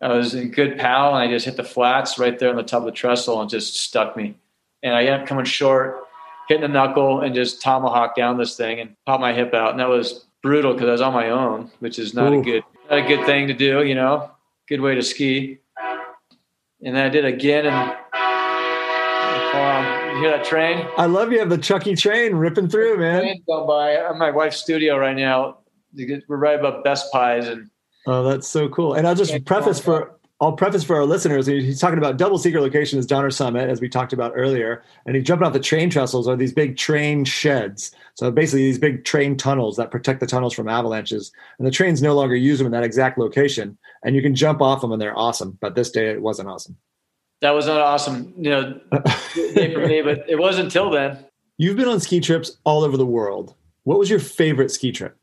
I 0.00 0.08
was 0.08 0.34
in 0.34 0.50
good 0.50 0.78
pal 0.78 1.14
and 1.14 1.18
I 1.18 1.32
just 1.32 1.46
hit 1.46 1.56
the 1.56 1.64
flats 1.64 2.18
right 2.18 2.36
there 2.38 2.50
on 2.50 2.56
the 2.56 2.62
top 2.62 2.80
of 2.80 2.86
the 2.86 2.92
trestle 2.92 3.40
and 3.40 3.48
just 3.48 3.76
stuck 3.76 4.16
me. 4.16 4.34
And 4.82 4.94
I 4.94 5.04
ended 5.04 5.20
up 5.20 5.26
coming 5.26 5.44
short, 5.44 6.00
hitting 6.48 6.62
the 6.62 6.68
knuckle 6.68 7.20
and 7.20 7.34
just 7.34 7.62
tomahawk 7.62 8.16
down 8.16 8.36
this 8.36 8.56
thing 8.56 8.80
and 8.80 8.96
pop 9.06 9.20
my 9.20 9.32
hip 9.32 9.54
out. 9.54 9.70
And 9.70 9.80
that 9.80 9.88
was 9.88 10.24
brutal 10.42 10.72
because 10.72 10.88
I 10.88 10.92
was 10.92 11.00
on 11.00 11.12
my 11.12 11.30
own, 11.30 11.70
which 11.78 12.00
is 12.00 12.14
not 12.14 12.32
Ooh. 12.32 12.40
a 12.40 12.44
good 12.44 12.64
not 12.90 12.98
a 12.98 13.02
good 13.06 13.24
thing 13.24 13.46
to 13.46 13.54
do, 13.54 13.84
you 13.84 13.94
know. 13.94 14.30
Good 14.68 14.80
way 14.80 14.96
to 14.96 15.02
ski. 15.02 15.58
And 16.84 16.96
then 16.96 17.06
I 17.06 17.08
did 17.08 17.24
again 17.24 17.66
and 17.66 17.92
um, 19.54 20.01
you 20.12 20.22
hear 20.22 20.30
that 20.30 20.44
train? 20.44 20.86
I 20.96 21.06
love 21.06 21.32
you 21.32 21.38
have 21.38 21.50
the 21.50 21.58
Chucky 21.58 21.94
train 21.96 22.34
ripping 22.34 22.68
through, 22.68 22.98
man. 22.98 23.22
Train 23.22 23.42
going 23.46 23.66
by. 23.66 23.96
I'm 23.96 24.18
my 24.18 24.30
wife's 24.30 24.58
studio 24.58 24.96
right 24.96 25.16
now. 25.16 25.58
We're 25.96 26.36
right 26.36 26.58
above 26.58 26.84
Best 26.84 27.12
Pies 27.12 27.48
and 27.48 27.70
Oh, 28.06 28.24
that's 28.24 28.48
so 28.48 28.68
cool. 28.68 28.94
And 28.94 29.06
I'll 29.06 29.14
just 29.14 29.44
preface 29.44 29.78
for 29.78 30.18
I'll 30.40 30.52
preface 30.52 30.82
for 30.82 30.96
our 30.96 31.04
listeners. 31.04 31.46
He's 31.46 31.80
talking 31.80 31.98
about 31.98 32.16
double 32.16 32.36
secret 32.36 32.62
location 32.62 32.98
is 32.98 33.06
Donner 33.06 33.30
Summit, 33.30 33.70
as 33.70 33.80
we 33.80 33.88
talked 33.88 34.12
about 34.12 34.32
earlier, 34.34 34.82
and 35.06 35.14
he's 35.14 35.24
jumping 35.24 35.46
off 35.46 35.52
the 35.52 35.60
train 35.60 35.88
trestles 35.88 36.26
are 36.26 36.34
these 36.34 36.52
big 36.52 36.76
train 36.76 37.24
sheds. 37.24 37.92
So 38.14 38.28
basically, 38.32 38.62
these 38.62 38.78
big 38.78 39.04
train 39.04 39.36
tunnels 39.36 39.76
that 39.76 39.92
protect 39.92 40.18
the 40.18 40.26
tunnels 40.26 40.52
from 40.52 40.68
avalanches, 40.68 41.30
and 41.58 41.66
the 41.66 41.70
trains 41.70 42.02
no 42.02 42.16
longer 42.16 42.34
use 42.34 42.58
them 42.58 42.66
in 42.66 42.72
that 42.72 42.82
exact 42.82 43.18
location, 43.18 43.78
and 44.04 44.16
you 44.16 44.22
can 44.22 44.34
jump 44.34 44.60
off 44.60 44.80
them, 44.80 44.90
and 44.90 45.00
they're 45.00 45.16
awesome. 45.16 45.58
But 45.60 45.76
this 45.76 45.92
day, 45.92 46.08
it 46.08 46.20
wasn't 46.20 46.48
awesome. 46.48 46.76
That 47.42 47.50
was 47.50 47.66
not 47.66 47.80
awesome, 47.80 48.32
you 48.38 48.50
know, 48.50 48.80
day 49.54 49.74
for 49.74 49.86
me. 49.86 50.00
But 50.00 50.24
it 50.28 50.38
wasn't 50.38 50.66
until 50.66 50.90
then. 50.90 51.18
You've 51.58 51.76
been 51.76 51.88
on 51.88 52.00
ski 52.00 52.20
trips 52.20 52.56
all 52.64 52.82
over 52.84 52.96
the 52.96 53.04
world. 53.04 53.54
What 53.82 53.98
was 53.98 54.08
your 54.08 54.20
favorite 54.20 54.70
ski 54.70 54.92
trip? 54.92 55.16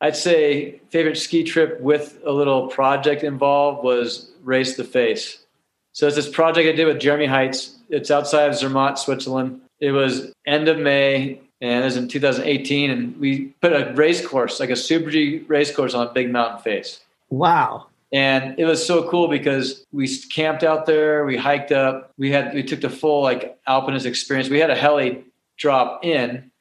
I'd 0.00 0.16
say 0.16 0.80
favorite 0.90 1.16
ski 1.16 1.42
trip 1.42 1.80
with 1.80 2.18
a 2.24 2.30
little 2.30 2.68
project 2.68 3.24
involved 3.24 3.82
was 3.84 4.30
Race 4.42 4.76
the 4.76 4.84
Face. 4.84 5.44
So 5.92 6.06
it's 6.06 6.16
this 6.16 6.28
project 6.28 6.68
I 6.68 6.72
did 6.72 6.86
with 6.86 6.98
Jérémie 6.98 7.28
Heitz. 7.28 7.76
It's 7.88 8.10
outside 8.10 8.48
of 8.50 8.54
Zermatt, 8.54 8.98
Switzerland. 8.98 9.60
It 9.80 9.90
was 9.90 10.32
end 10.46 10.68
of 10.68 10.78
May, 10.78 11.40
and 11.60 11.82
it 11.82 11.84
was 11.84 11.96
in 11.96 12.08
2018. 12.08 12.90
And 12.90 13.16
we 13.18 13.46
put 13.60 13.72
a 13.72 13.92
race 13.94 14.24
course, 14.24 14.60
like 14.60 14.70
a 14.70 14.76
Super 14.76 15.10
G 15.10 15.38
race 15.48 15.74
course, 15.74 15.94
on 15.94 16.06
a 16.06 16.12
big 16.12 16.30
mountain 16.30 16.62
face. 16.62 17.00
Wow! 17.30 17.86
And 18.14 18.54
it 18.60 18.64
was 18.64 18.86
so 18.86 19.08
cool 19.10 19.26
because 19.26 19.84
we 19.90 20.06
camped 20.28 20.62
out 20.62 20.86
there, 20.86 21.26
we 21.26 21.36
hiked 21.36 21.72
up, 21.72 22.12
we 22.16 22.30
had 22.30 22.54
we 22.54 22.62
took 22.62 22.80
the 22.80 22.88
full 22.88 23.24
like 23.24 23.58
alpinist 23.66 24.06
experience. 24.06 24.48
We 24.48 24.60
had 24.60 24.70
a 24.70 24.76
heli 24.76 25.24
drop 25.58 26.04
in, 26.04 26.52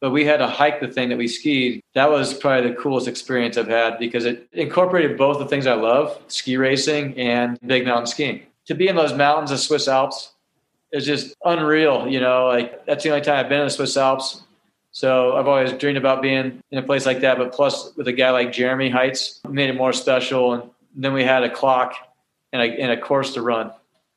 but 0.00 0.10
we 0.10 0.24
had 0.24 0.38
to 0.38 0.46
hike 0.46 0.80
the 0.80 0.88
thing 0.88 1.10
that 1.10 1.18
we 1.18 1.28
skied. 1.28 1.82
That 1.94 2.10
was 2.10 2.32
probably 2.32 2.70
the 2.70 2.76
coolest 2.76 3.08
experience 3.08 3.58
I've 3.58 3.68
had 3.68 3.98
because 3.98 4.24
it 4.24 4.48
incorporated 4.52 5.18
both 5.18 5.38
the 5.38 5.44
things 5.44 5.66
I 5.66 5.74
love, 5.74 6.18
ski 6.28 6.56
racing 6.56 7.18
and 7.18 7.58
big 7.66 7.84
mountain 7.84 8.06
skiing. 8.06 8.44
To 8.68 8.74
be 8.74 8.88
in 8.88 8.96
those 8.96 9.12
mountains 9.12 9.50
of 9.50 9.60
Swiss 9.60 9.88
Alps 9.88 10.32
is 10.92 11.04
just 11.04 11.34
unreal, 11.44 12.08
you 12.08 12.20
know, 12.20 12.46
like 12.46 12.86
that's 12.86 13.04
the 13.04 13.10
only 13.10 13.20
time 13.20 13.36
I've 13.36 13.50
been 13.50 13.60
in 13.60 13.66
the 13.66 13.70
Swiss 13.70 13.98
Alps. 13.98 14.42
So 14.92 15.36
I've 15.36 15.46
always 15.46 15.72
dreamed 15.72 15.98
about 15.98 16.22
being 16.22 16.62
in 16.70 16.78
a 16.78 16.82
place 16.82 17.04
like 17.04 17.20
that, 17.20 17.36
but 17.36 17.52
plus 17.52 17.94
with 17.96 18.08
a 18.08 18.12
guy 18.12 18.30
like 18.30 18.48
Jérémie 18.48 18.92
Heitz, 18.92 19.40
made 19.48 19.70
it 19.70 19.76
more 19.76 19.92
special. 19.92 20.52
And 20.52 20.70
then 20.94 21.12
we 21.12 21.24
had 21.24 21.42
a 21.42 21.50
clock 21.50 21.94
and 22.52 22.62
a, 22.62 22.80
and 22.80 22.92
a 22.92 23.00
course 23.00 23.34
to 23.34 23.42
run. 23.42 23.72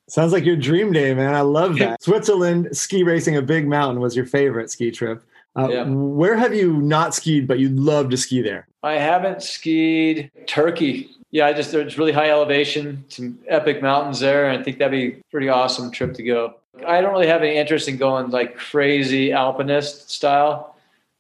Sounds 0.08 0.32
like 0.32 0.46
your 0.46 0.56
dream 0.56 0.92
day, 0.92 1.14
man. 1.14 1.34
I 1.34 1.42
love 1.42 1.80
that. 1.80 2.02
Switzerland 2.04 2.76
ski 2.78 3.04
racing 3.04 3.38
a 3.38 3.42
big 3.42 3.68
mountain 3.68 4.00
was 4.00 4.16
your 4.16 4.26
favorite 4.26 4.70
ski 4.70 4.92
trip. 4.92 5.24
Uh, 5.58 5.70
yeah. 5.70 5.84
Where 5.86 6.36
have 6.36 6.54
you 6.54 6.74
not 6.74 7.16
skied, 7.16 7.48
but 7.48 7.60
you'd 7.60 7.80
love 7.80 8.10
to 8.10 8.18
ski 8.18 8.42
there? 8.42 8.68
I 8.84 8.94
haven't 8.94 9.42
skied 9.42 10.30
Turkey. 10.46 11.10
Yeah, 11.32 11.48
I 11.48 11.54
just 11.54 11.72
there's 11.72 11.98
really 11.98 12.12
high 12.12 12.30
elevation, 12.30 13.04
some 13.08 13.40
epic 13.48 13.82
mountains 13.82 14.20
there. 14.20 14.50
And 14.50 14.60
I 14.60 14.64
think 14.64 14.78
that'd 14.78 14.92
be 14.92 15.20
a 15.20 15.24
pretty 15.32 15.50
awesome 15.50 15.92
trip 15.92 16.14
to 16.16 16.24
go. 16.24 16.56
I 16.86 17.02
don't 17.02 17.12
really 17.14 17.28
have 17.28 17.42
any 17.42 17.56
interest 17.56 17.88
in 17.88 17.98
going 17.98 18.30
like 18.30 18.58
crazy 18.58 19.32
alpinist 19.32 20.12
style, 20.12 20.75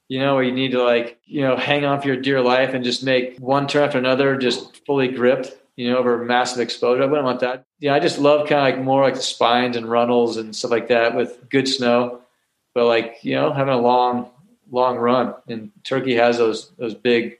you 0.07 0.19
know, 0.19 0.35
where 0.35 0.43
you 0.43 0.51
need 0.51 0.71
to 0.71 0.83
like, 0.83 1.19
you 1.25 1.41
know, 1.41 1.57
hang 1.57 1.85
on 1.85 2.01
for 2.01 2.07
your 2.07 2.17
dear 2.17 2.41
life 2.41 2.73
and 2.73 2.83
just 2.83 3.03
make 3.03 3.37
one 3.39 3.67
turn 3.67 3.83
after 3.83 3.97
another, 3.97 4.37
just 4.37 4.85
fully 4.85 5.07
gripped, 5.07 5.55
you 5.75 5.89
know, 5.89 5.97
over 5.97 6.23
massive 6.23 6.59
exposure. 6.59 7.03
I 7.03 7.07
wouldn't 7.07 7.25
want 7.25 7.39
that. 7.39 7.65
Yeah, 7.79 7.93
I 7.95 7.99
just 7.99 8.19
love 8.19 8.47
kind 8.47 8.59
of 8.59 8.75
like 8.75 8.83
more 8.83 9.03
like 9.03 9.15
the 9.15 9.21
spines 9.21 9.75
and 9.75 9.89
runnels 9.89 10.37
and 10.37 10.55
stuff 10.55 10.71
like 10.71 10.87
that 10.89 11.15
with 11.15 11.49
good 11.49 11.67
snow. 11.67 12.21
But 12.73 12.85
like 12.85 13.19
you 13.21 13.35
know 13.35 13.53
having 13.53 13.73
a 13.73 13.79
long 13.79 14.29
long 14.69 14.97
run. 14.97 15.33
And 15.47 15.71
turkey 15.83 16.15
has 16.15 16.37
those 16.37 16.71
those 16.77 16.93
big 16.93 17.39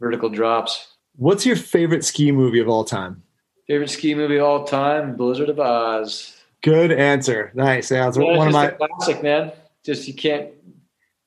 vertical 0.00 0.28
drops. 0.28 0.94
What's 1.16 1.44
your 1.44 1.56
favorite 1.56 2.04
ski 2.04 2.32
movie 2.32 2.60
of 2.60 2.68
all 2.68 2.84
time? 2.84 3.22
Favorite 3.66 3.90
ski 3.90 4.14
movie 4.14 4.36
of 4.36 4.44
all 4.44 4.64
time? 4.64 5.16
Blizzard 5.16 5.48
of 5.48 5.56
Aahhh's. 5.56 6.34
Good 6.62 6.90
answer. 6.92 7.52
Nice. 7.54 7.90
Yeah, 7.90 8.10
yeah 8.14 8.36
one 8.36 8.48
of 8.48 8.52
my 8.52 8.68
classic 8.68 9.22
man. 9.22 9.52
Just 9.84 10.08
you 10.08 10.14
can't 10.14 10.50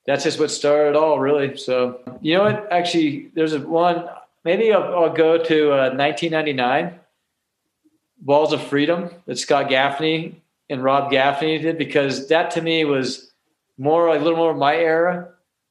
that's 0.06 0.24
just 0.24 0.38
what 0.38 0.50
started 0.50 0.90
it 0.90 0.96
all 0.96 1.18
really 1.18 1.56
so 1.56 2.00
you 2.20 2.36
know 2.36 2.44
what 2.44 2.70
actually 2.72 3.30
there's 3.34 3.52
a 3.52 3.60
one 3.60 4.08
maybe 4.44 4.72
i'll, 4.72 5.04
I'll 5.04 5.12
go 5.12 5.42
to 5.42 5.72
uh, 5.72 5.94
1999 5.94 6.98
walls 8.24 8.52
of 8.52 8.62
freedom 8.62 9.10
that 9.26 9.38
scott 9.38 9.68
gaffney 9.68 10.42
and 10.72 10.82
Rob 10.82 11.10
Gaffney 11.10 11.58
did 11.58 11.76
because 11.76 12.28
that 12.28 12.50
to 12.52 12.62
me 12.62 12.84
was 12.84 13.30
more 13.76 14.08
like 14.08 14.20
a 14.20 14.24
little 14.24 14.38
more 14.38 14.54
my 14.54 14.74
era. 14.74 15.28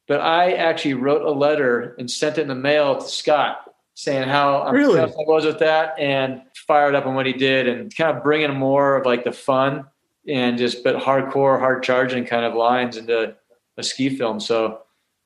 But 0.07 0.21
I 0.21 0.53
actually 0.53 0.93
wrote 0.93 1.23
a 1.23 1.31
letter 1.31 1.95
and 1.97 2.09
sent 2.09 2.37
it 2.37 2.41
in 2.41 2.47
the 2.47 2.55
mail 2.55 2.99
to 2.99 3.07
Scott 3.07 3.73
saying 3.93 4.27
how 4.27 4.69
really? 4.71 4.99
I 4.99 5.05
was 5.05 5.45
with 5.45 5.59
that 5.59 5.97
and 5.97 6.41
fired 6.67 6.95
up 6.95 7.05
on 7.05 7.15
what 7.15 7.25
he 7.25 7.33
did 7.33 7.67
and 7.67 7.95
kind 7.95 8.15
of 8.15 8.23
bringing 8.23 8.53
more 8.53 8.97
of 8.97 9.05
like 9.05 9.23
the 9.23 9.31
fun 9.31 9.85
and 10.27 10.57
just 10.57 10.83
but 10.83 10.97
hardcore, 10.97 11.59
hard 11.59 11.83
charging 11.83 12.25
kind 12.25 12.45
of 12.45 12.53
lines 12.53 12.97
into 12.97 13.35
a 13.77 13.83
ski 13.83 14.15
film. 14.15 14.39
So 14.39 14.81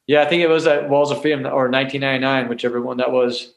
yeah, 0.08 0.22
I 0.22 0.26
think 0.26 0.44
it 0.44 0.50
was 0.50 0.66
that 0.66 0.90
Walls 0.90 1.12
of 1.12 1.22
Freedom 1.22 1.46
or 1.46 1.70
1999, 1.70 2.48
whichever 2.48 2.82
one 2.82 2.98
that 2.98 3.12
was. 3.12 3.52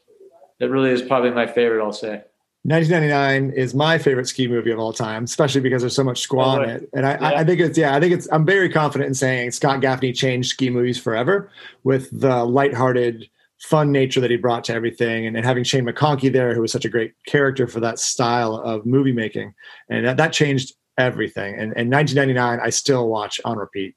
That 0.59 0.69
really 0.69 0.89
is 0.89 1.01
probably 1.01 1.31
my 1.31 1.47
favorite. 1.47 1.81
I'll 1.81 1.93
say. 1.93 2.21
1999 2.63 3.57
is 3.57 3.73
my 3.73 3.97
favorite 3.97 4.27
ski 4.27 4.45
movie 4.47 4.71
of 4.71 4.79
all 4.79 4.91
time, 4.91 5.23
especially 5.23 5.61
because 5.61 5.81
there's 5.81 5.95
so 5.95 6.03
much 6.03 6.27
squaw 6.27 6.57
oh, 6.57 6.61
in 6.61 6.69
it. 6.69 6.89
And 6.93 7.05
I, 7.05 7.11
yeah. 7.13 7.39
I, 7.39 7.43
think 7.45 7.61
it's, 7.61 7.77
yeah, 7.77 7.95
I 7.95 8.01
think 8.01 8.13
it's, 8.13 8.27
I'm 8.33 8.45
very 8.45 8.67
confident 8.67 9.07
in 9.07 9.13
saying 9.13 9.51
Scott 9.51 9.79
Gaffney 9.79 10.11
changed 10.11 10.49
ski 10.49 10.69
movies 10.69 10.99
forever 10.99 11.49
with 11.85 12.09
the 12.11 12.43
lighthearted, 12.43 13.29
fun 13.61 13.93
nature 13.93 14.19
that 14.19 14.29
he 14.29 14.35
brought 14.35 14.65
to 14.65 14.73
everything. 14.73 15.25
And, 15.25 15.37
and 15.37 15.45
having 15.45 15.63
Shane 15.63 15.85
McConkey 15.85 16.33
there, 16.33 16.53
who 16.53 16.59
was 16.59 16.71
such 16.73 16.83
a 16.83 16.89
great 16.89 17.13
character 17.25 17.65
for 17.65 17.79
that 17.79 17.97
style 17.97 18.55
of 18.55 18.85
movie 18.85 19.13
making. 19.13 19.53
And 19.89 20.05
that, 20.05 20.17
that 20.17 20.33
changed 20.33 20.73
everything. 20.97 21.53
And, 21.53 21.73
and 21.77 21.89
1999, 21.89 22.59
I 22.61 22.69
still 22.71 23.07
watch 23.07 23.39
on 23.45 23.57
repeat. 23.57 23.95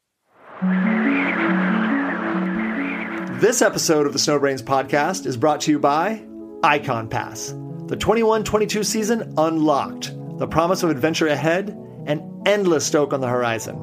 This 3.40 3.62
episode 3.62 4.06
of 4.06 4.12
the 4.12 4.20
Snowbrains 4.20 4.62
podcast 4.62 5.26
is 5.26 5.36
brought 5.36 5.62
to 5.62 5.72
you 5.72 5.80
by 5.80 6.22
Ikon 6.62 7.10
Pass. 7.10 7.52
The 7.86 7.96
21 7.96 8.44
22 8.44 8.84
season 8.84 9.34
unlocked, 9.36 10.12
the 10.38 10.46
promise 10.46 10.84
of 10.84 10.90
adventure 10.90 11.26
ahead, 11.26 11.76
and 12.06 12.46
endless 12.46 12.86
stoke 12.86 13.12
on 13.12 13.20
the 13.20 13.26
horizon. 13.26 13.76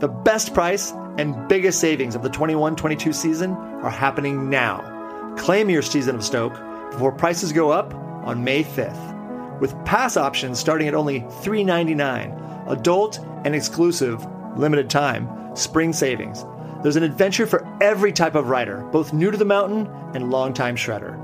The 0.00 0.08
best 0.08 0.52
price 0.52 0.92
and 1.16 1.48
biggest 1.48 1.80
savings 1.80 2.14
of 2.14 2.22
the 2.22 2.28
21 2.28 2.76
22 2.76 3.14
season 3.14 3.52
are 3.52 3.88
happening 3.88 4.50
now. 4.50 5.34
Claim 5.38 5.70
your 5.70 5.80
season 5.80 6.16
of 6.16 6.22
Stoke 6.22 6.60
before 6.90 7.12
prices 7.12 7.50
go 7.50 7.70
up 7.70 7.94
on 7.94 8.44
May 8.44 8.62
5th. 8.62 9.58
With 9.58 9.74
pass 9.86 10.18
options 10.18 10.58
starting 10.58 10.86
at 10.86 10.94
only 10.94 11.20
$3.99, 11.20 12.70
adult 12.70 13.20
and 13.46 13.54
exclusive, 13.54 14.26
limited 14.58 14.90
time, 14.90 15.56
spring 15.56 15.92
savings. 15.92 16.44
There's 16.82 16.96
an 16.96 17.02
adventure 17.02 17.46
for 17.46 17.66
every 17.80 18.12
type 18.12 18.34
of 18.34 18.48
rider, 18.48 18.82
both 18.92 19.12
new 19.12 19.30
to 19.30 19.36
the 19.36 19.44
mountain 19.44 19.88
and 20.14 20.30
longtime 20.30 20.76
shredder. 20.76 21.22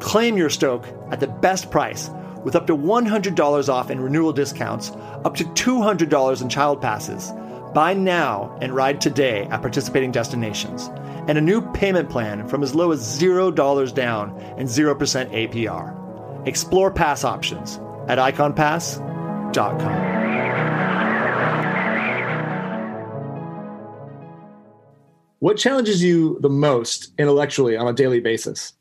Claim 0.00 0.36
your 0.36 0.50
Stoke 0.50 0.86
at 1.10 1.20
the 1.20 1.26
best 1.26 1.70
price 1.70 2.10
with 2.44 2.56
up 2.56 2.66
to 2.66 2.76
$100 2.76 3.68
off 3.68 3.90
in 3.90 4.00
renewal 4.00 4.32
discounts, 4.32 4.90
up 5.24 5.34
to 5.36 5.44
$200 5.44 6.42
in 6.42 6.48
child 6.48 6.80
passes. 6.80 7.32
Buy 7.72 7.94
now 7.94 8.56
and 8.60 8.74
ride 8.74 9.00
today 9.00 9.48
at 9.50 9.62
participating 9.62 10.12
destinations. 10.12 10.90
And 11.26 11.38
a 11.38 11.40
new 11.40 11.62
payment 11.72 12.10
plan 12.10 12.46
from 12.46 12.62
as 12.62 12.74
low 12.74 12.92
as 12.92 13.00
$0 13.00 13.94
down 13.94 14.38
and 14.58 14.68
0% 14.68 15.32
APR. 15.32 16.46
Explore 16.46 16.92
pass 16.92 17.24
options 17.24 17.80
at 18.08 18.18
ikonpass.com. 18.18 20.23
What 25.44 25.58
challenges 25.58 26.02
you 26.02 26.38
the 26.40 26.48
most 26.48 27.12
intellectually 27.18 27.76
on 27.76 27.86
a 27.86 27.92
daily 27.92 28.18
basis? 28.18 28.72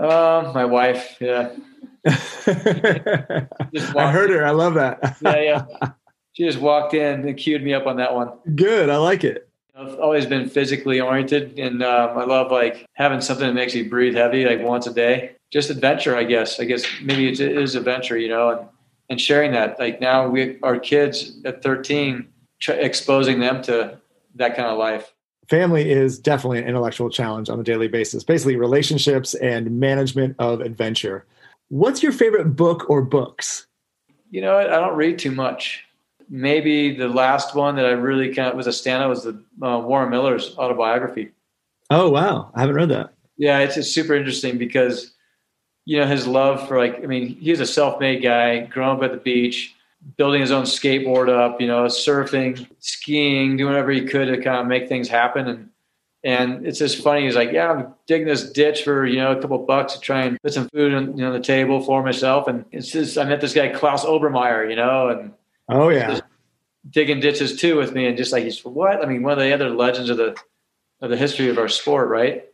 Uh, 0.00 0.50
my 0.54 0.64
wife, 0.64 1.18
yeah. 1.20 1.50
I 2.06 3.50
heard 4.10 4.30
her. 4.30 4.46
I 4.46 4.52
love 4.52 4.72
that. 4.72 5.18
yeah, 5.20 5.36
yeah. 5.36 5.66
She 6.32 6.46
just 6.46 6.58
walked 6.58 6.94
in 6.94 7.28
and 7.28 7.36
queued 7.36 7.62
me 7.62 7.74
up 7.74 7.86
on 7.86 7.98
that 7.98 8.14
one. 8.14 8.30
Good. 8.54 8.88
I 8.88 8.96
like 8.96 9.24
it. 9.24 9.46
I've 9.74 9.98
always 9.98 10.24
been 10.24 10.48
physically 10.48 11.02
oriented, 11.02 11.58
and 11.58 11.82
um, 11.82 12.16
I 12.16 12.24
love 12.24 12.50
like 12.50 12.86
having 12.94 13.20
something 13.20 13.46
that 13.46 13.52
makes 13.52 13.74
me 13.74 13.82
breathe 13.82 14.14
heavy, 14.14 14.46
like 14.46 14.62
once 14.62 14.86
a 14.86 14.94
day. 14.94 15.32
Just 15.52 15.68
adventure, 15.68 16.16
I 16.16 16.24
guess. 16.24 16.60
I 16.60 16.64
guess 16.64 16.82
maybe 17.02 17.28
it 17.28 17.40
is 17.40 17.74
adventure, 17.74 18.16
you 18.16 18.30
know, 18.30 18.52
and 18.52 18.68
and 19.10 19.20
sharing 19.20 19.52
that. 19.52 19.78
Like 19.78 20.00
now, 20.00 20.26
we 20.26 20.58
our 20.62 20.78
kids 20.78 21.42
at 21.44 21.62
13 21.62 22.26
exposing 22.68 23.40
them 23.40 23.60
to 23.64 23.98
that 24.36 24.56
kind 24.56 24.68
of 24.68 24.78
life. 24.78 25.12
Family 25.48 25.90
is 25.90 26.18
definitely 26.18 26.58
an 26.58 26.66
intellectual 26.66 27.08
challenge 27.08 27.48
on 27.48 27.60
a 27.60 27.62
daily 27.62 27.88
basis, 27.88 28.24
basically 28.24 28.56
relationships 28.56 29.34
and 29.34 29.78
management 29.78 30.34
of 30.38 30.60
adventure. 30.60 31.24
What's 31.68 32.02
your 32.02 32.12
favorite 32.12 32.56
book 32.56 32.90
or 32.90 33.02
books? 33.02 33.66
You 34.30 34.40
know, 34.40 34.58
I 34.58 34.64
don't 34.64 34.96
read 34.96 35.18
too 35.18 35.30
much. 35.30 35.84
Maybe 36.28 36.96
the 36.96 37.08
last 37.08 37.54
one 37.54 37.76
that 37.76 37.86
I 37.86 37.90
really 37.90 38.34
kind 38.34 38.48
of 38.48 38.56
was 38.56 38.66
a 38.66 38.70
standout 38.70 39.08
was 39.08 39.22
the 39.22 39.40
uh, 39.62 39.78
Warren 39.78 40.10
Miller's 40.10 40.56
autobiography. 40.58 41.30
Oh 41.90 42.10
wow, 42.10 42.50
I 42.54 42.60
haven't 42.60 42.74
read 42.74 42.88
that. 42.88 43.12
Yeah, 43.36 43.60
it's, 43.60 43.76
it's 43.76 43.90
super 43.90 44.16
interesting 44.16 44.58
because 44.58 45.12
you 45.84 46.00
know 46.00 46.06
his 46.06 46.26
love 46.26 46.66
for 46.66 46.78
like 46.78 47.04
I 47.04 47.06
mean 47.06 47.36
he's 47.36 47.60
a 47.60 47.66
self-made 47.66 48.22
guy, 48.22 48.66
grown 48.66 48.96
up 48.96 49.02
at 49.04 49.12
the 49.12 49.18
beach, 49.18 49.75
building 50.16 50.40
his 50.40 50.52
own 50.52 50.64
skateboard 50.64 51.28
up, 51.28 51.60
you 51.60 51.66
know, 51.66 51.84
surfing, 51.84 52.66
skiing, 52.78 53.56
doing 53.56 53.72
whatever 53.72 53.90
he 53.90 54.04
could 54.04 54.26
to 54.26 54.40
kind 54.40 54.60
of 54.60 54.66
make 54.66 54.88
things 54.88 55.08
happen. 55.08 55.48
And 55.48 55.70
and 56.24 56.66
it's 56.66 56.78
just 56.78 57.02
funny. 57.02 57.24
He's 57.24 57.36
like, 57.36 57.52
yeah, 57.52 57.70
I'm 57.70 57.94
digging 58.06 58.26
this 58.26 58.50
ditch 58.50 58.82
for 58.82 59.06
you 59.06 59.18
know 59.18 59.32
a 59.32 59.40
couple 59.40 59.58
bucks 59.58 59.94
to 59.94 60.00
try 60.00 60.22
and 60.22 60.40
put 60.42 60.52
some 60.52 60.68
food 60.70 60.92
on 60.94 61.16
you 61.16 61.24
know 61.24 61.32
the 61.32 61.40
table 61.40 61.80
for 61.80 62.02
myself. 62.02 62.48
And 62.48 62.64
it's 62.72 62.90
just 62.90 63.18
I 63.18 63.24
met 63.24 63.40
this 63.40 63.54
guy 63.54 63.68
Klaus 63.68 64.04
Obermeyer, 64.04 64.68
you 64.68 64.76
know, 64.76 65.08
and 65.08 65.32
oh 65.68 65.88
yeah, 65.88 66.20
digging 66.90 67.20
ditches 67.20 67.56
too 67.56 67.76
with 67.76 67.92
me. 67.92 68.06
And 68.06 68.16
just 68.16 68.32
like 68.32 68.44
he's 68.44 68.60
what 68.64 69.02
I 69.02 69.06
mean, 69.06 69.22
one 69.22 69.32
of 69.32 69.38
the 69.38 69.52
other 69.52 69.70
legends 69.70 70.10
of 70.10 70.16
the 70.16 70.36
of 71.00 71.10
the 71.10 71.16
history 71.16 71.48
of 71.48 71.58
our 71.58 71.68
sport, 71.68 72.08
right? 72.08 72.44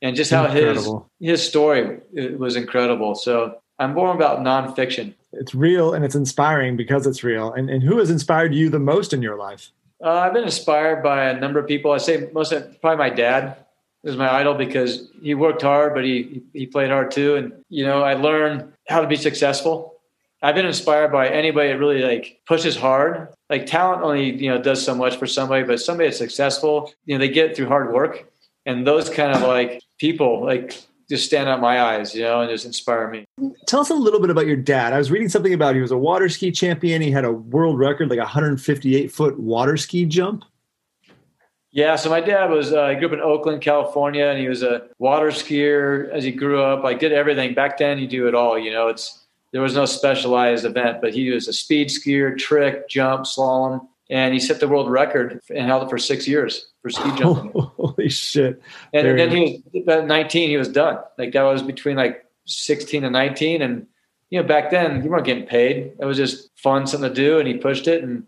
And 0.00 0.14
just 0.14 0.30
how 0.30 0.44
incredible. 0.44 1.10
his 1.18 1.30
his 1.30 1.48
story 1.48 1.98
uh, 2.16 2.36
was 2.36 2.54
incredible. 2.54 3.16
So 3.16 3.60
I'm 3.80 3.94
more 3.94 4.14
about 4.14 4.40
nonfiction 4.40 5.14
it's 5.32 5.54
real 5.54 5.94
and 5.94 6.04
it's 6.04 6.14
inspiring 6.14 6.76
because 6.76 7.06
it's 7.06 7.22
real. 7.22 7.52
And, 7.52 7.68
and 7.70 7.82
who 7.82 7.98
has 7.98 8.10
inspired 8.10 8.54
you 8.54 8.68
the 8.70 8.78
most 8.78 9.12
in 9.12 9.22
your 9.22 9.36
life? 9.36 9.70
Uh, 10.02 10.12
I've 10.12 10.32
been 10.32 10.44
inspired 10.44 11.02
by 11.02 11.24
a 11.24 11.38
number 11.38 11.58
of 11.58 11.66
people. 11.66 11.92
I 11.92 11.98
say 11.98 12.28
most 12.32 12.52
of, 12.52 12.80
probably 12.80 12.98
my 12.98 13.10
dad 13.10 13.56
is 14.04 14.16
my 14.16 14.32
idol 14.32 14.54
because 14.54 15.10
he 15.20 15.34
worked 15.34 15.62
hard, 15.62 15.94
but 15.94 16.04
he 16.04 16.42
he 16.52 16.66
played 16.66 16.90
hard 16.90 17.10
too. 17.10 17.36
And 17.36 17.52
you 17.68 17.84
know, 17.84 18.02
I 18.02 18.14
learned 18.14 18.72
how 18.88 19.00
to 19.00 19.08
be 19.08 19.16
successful. 19.16 19.94
I've 20.40 20.54
been 20.54 20.66
inspired 20.66 21.10
by 21.10 21.28
anybody 21.28 21.70
that 21.70 21.78
really 21.78 22.02
like 22.02 22.40
pushes 22.46 22.76
hard. 22.76 23.28
Like 23.50 23.66
talent 23.66 24.02
only 24.02 24.30
you 24.30 24.50
know 24.50 24.62
does 24.62 24.84
so 24.84 24.94
much 24.94 25.16
for 25.16 25.26
somebody, 25.26 25.64
but 25.64 25.80
somebody 25.80 26.08
that's 26.08 26.18
successful, 26.18 26.92
you 27.04 27.14
know, 27.14 27.18
they 27.18 27.32
get 27.32 27.50
it 27.50 27.56
through 27.56 27.66
hard 27.66 27.92
work. 27.92 28.30
And 28.66 28.86
those 28.86 29.10
kind 29.10 29.34
of 29.34 29.42
like 29.42 29.82
people, 29.98 30.44
like 30.44 30.80
just 31.08 31.24
stand 31.24 31.48
out 31.48 31.60
my 31.60 31.80
eyes, 31.80 32.14
you 32.14 32.22
know, 32.22 32.42
and 32.42 32.50
just 32.50 32.66
inspire 32.66 33.08
me. 33.08 33.24
Tell 33.66 33.80
us 33.80 33.90
a 33.90 33.94
little 33.94 34.20
bit 34.20 34.30
about 34.30 34.46
your 34.46 34.56
dad. 34.56 34.92
I 34.92 34.98
was 34.98 35.10
reading 35.10 35.28
something 35.28 35.54
about 35.54 35.74
he 35.74 35.80
was 35.80 35.90
a 35.90 35.98
water 35.98 36.28
ski 36.28 36.50
champion. 36.50 37.00
He 37.00 37.10
had 37.10 37.24
a 37.24 37.32
world 37.32 37.78
record, 37.78 38.10
like 38.10 38.18
a 38.18 38.22
158 38.22 39.10
foot 39.10 39.38
water 39.38 39.76
ski 39.76 40.04
jump. 40.04 40.44
Yeah, 41.70 41.96
so 41.96 42.10
my 42.10 42.20
dad 42.20 42.50
was, 42.50 42.72
uh, 42.72 42.88
he 42.88 42.96
grew 42.96 43.08
up 43.08 43.12
in 43.12 43.20
Oakland, 43.20 43.60
California, 43.60 44.26
and 44.26 44.38
he 44.38 44.48
was 44.48 44.62
a 44.62 44.88
water 44.98 45.28
skier 45.28 46.10
as 46.10 46.24
he 46.24 46.32
grew 46.32 46.62
up. 46.62 46.82
Like, 46.82 46.98
did 46.98 47.12
everything. 47.12 47.54
Back 47.54 47.78
then, 47.78 47.98
you 47.98 48.06
do 48.06 48.26
it 48.26 48.34
all, 48.34 48.58
you 48.58 48.72
know, 48.72 48.88
it's, 48.88 49.26
there 49.52 49.62
was 49.62 49.74
no 49.74 49.84
specialized 49.84 50.64
event, 50.64 51.00
but 51.00 51.14
he 51.14 51.30
was 51.30 51.46
a 51.46 51.52
speed 51.52 51.88
skier, 51.88 52.36
trick, 52.36 52.88
jump, 52.88 53.24
slalom, 53.24 53.86
and 54.10 54.32
he 54.32 54.40
set 54.40 54.60
the 54.60 54.68
world 54.68 54.90
record 54.90 55.40
and 55.50 55.66
held 55.66 55.82
it 55.82 55.90
for 55.90 55.98
six 55.98 56.26
years 56.26 56.68
for 56.82 56.90
ski 56.90 57.10
jumping. 57.16 57.52
Holy 57.54 58.08
shit! 58.08 58.60
And, 58.92 59.06
and 59.06 59.18
then 59.18 59.30
he 59.30 59.62
was 59.72 59.82
about 59.82 60.06
19. 60.06 60.48
He 60.48 60.56
was 60.56 60.68
done. 60.68 60.98
Like 61.18 61.32
that 61.32 61.42
was 61.42 61.62
between 61.62 61.96
like 61.96 62.24
16 62.46 63.04
and 63.04 63.12
19, 63.12 63.62
and 63.62 63.86
you 64.30 64.40
know 64.40 64.46
back 64.46 64.70
then 64.70 65.02
you 65.02 65.10
weren't 65.10 65.26
getting 65.26 65.46
paid. 65.46 65.92
It 65.98 66.04
was 66.04 66.16
just 66.16 66.50
fun, 66.56 66.86
something 66.86 67.08
to 67.08 67.14
do, 67.14 67.38
and 67.38 67.48
he 67.48 67.54
pushed 67.54 67.88
it. 67.88 68.02
And 68.02 68.24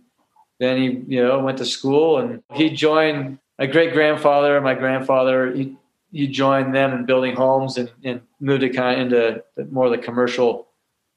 then 0.59 0.77
he 0.77 1.15
you 1.15 1.23
know 1.23 1.39
went 1.41 1.59
to 1.59 1.65
school 1.65 2.19
and 2.19 2.43
he 2.53 2.71
joined 2.71 3.39
my 3.59 3.67
great 3.67 3.93
grandfather 3.93 4.57
and 4.57 4.65
my 4.65 4.75
grandfather. 4.75 5.53
He 5.55 5.77
he 6.13 6.27
joined 6.27 6.75
them 6.75 6.93
in 6.93 7.07
building 7.07 7.37
homes 7.37 7.79
and, 7.79 7.91
and 8.05 8.21
moved 8.41 8.63
it 8.63 8.71
kind 8.71 9.01
of 9.01 9.07
into 9.07 9.45
the, 9.57 9.65
more 9.67 9.87
of 9.87 9.93
the 9.93 9.99
commercial 9.99 10.67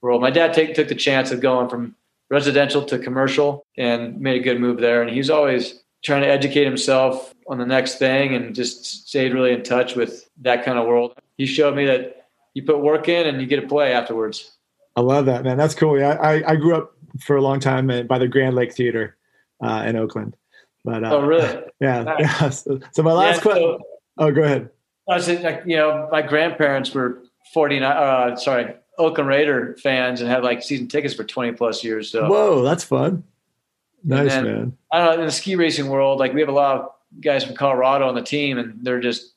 world. 0.01 0.21
My 0.21 0.29
dad 0.29 0.53
take, 0.53 0.75
took 0.75 0.87
the 0.87 0.95
chance 0.95 1.31
of 1.31 1.41
going 1.41 1.69
from 1.69 1.95
residential 2.33 2.83
to 2.83 2.97
commercial 2.97 3.63
and 3.77 4.19
made 4.19 4.41
a 4.41 4.43
good 4.43 4.59
move 4.59 4.79
there. 4.79 5.03
And 5.03 5.11
he's 5.11 5.29
always 5.29 5.83
trying 6.03 6.23
to 6.23 6.27
educate 6.27 6.65
himself 6.65 7.31
on 7.47 7.59
the 7.59 7.65
next 7.65 7.99
thing 7.99 8.33
and 8.33 8.55
just 8.55 9.07
stayed 9.07 9.33
really 9.33 9.53
in 9.53 9.61
touch 9.61 9.95
with 9.95 10.27
that 10.41 10.65
kind 10.65 10.79
of 10.79 10.87
world. 10.87 11.13
He 11.37 11.45
showed 11.45 11.75
me 11.75 11.85
that 11.85 12.25
you 12.55 12.63
put 12.63 12.79
work 12.79 13.07
in 13.07 13.27
and 13.27 13.39
you 13.39 13.45
get 13.45 13.61
to 13.61 13.67
play 13.67 13.93
afterwards. 13.93 14.51
I 14.95 15.01
love 15.01 15.27
that, 15.27 15.43
man. 15.43 15.57
That's 15.57 15.75
cool. 15.75 15.97
Yeah, 15.97 16.17
I, 16.19 16.53
I 16.53 16.55
grew 16.55 16.75
up 16.75 16.95
for 17.21 17.35
a 17.35 17.41
long 17.41 17.59
time 17.59 18.07
by 18.07 18.17
the 18.17 18.27
Grand 18.27 18.55
Lake 18.55 18.73
Theater 18.73 19.15
uh, 19.63 19.83
in 19.85 19.95
Oakland. 19.95 20.35
But 20.83 21.03
uh, 21.03 21.15
oh, 21.15 21.21
really? 21.21 21.63
Yeah. 21.79 22.03
Nice. 22.03 22.19
yeah. 22.19 22.49
So, 22.49 22.79
so, 22.91 23.03
my 23.03 23.13
last 23.13 23.37
yeah, 23.37 23.41
question. 23.41 23.77
So, 23.77 23.83
oh, 24.17 24.31
go 24.31 24.41
ahead. 24.41 24.69
I 25.07 25.15
was 25.15 25.29
like, 25.29 25.63
you 25.65 25.75
know, 25.75 26.07
my 26.11 26.21
grandparents 26.23 26.93
were 26.93 27.23
49, 27.53 27.83
uh, 27.83 28.35
sorry, 28.37 28.73
Oakland 28.97 29.27
Raider 29.27 29.75
fans 29.81 30.21
and 30.21 30.29
have 30.29 30.43
like 30.43 30.61
season 30.61 30.87
tickets 30.87 31.13
for 31.13 31.23
20 31.23 31.53
plus 31.53 31.83
years. 31.83 32.11
So 32.11 32.27
whoa, 32.27 32.61
that's 32.61 32.83
fun. 32.83 33.23
Nice 34.03 34.29
then, 34.29 34.43
man. 34.43 34.77
I 34.91 34.99
don't 34.99 35.15
know 35.15 35.21
in 35.21 35.25
the 35.25 35.31
ski 35.31 35.55
racing 35.55 35.87
world, 35.87 36.19
like 36.19 36.33
we 36.33 36.41
have 36.41 36.49
a 36.49 36.53
lot 36.53 36.77
of 36.77 37.21
guys 37.21 37.43
from 37.43 37.55
Colorado 37.55 38.07
on 38.07 38.15
the 38.15 38.21
team, 38.21 38.57
and 38.57 38.79
they're 38.83 38.99
just 38.99 39.33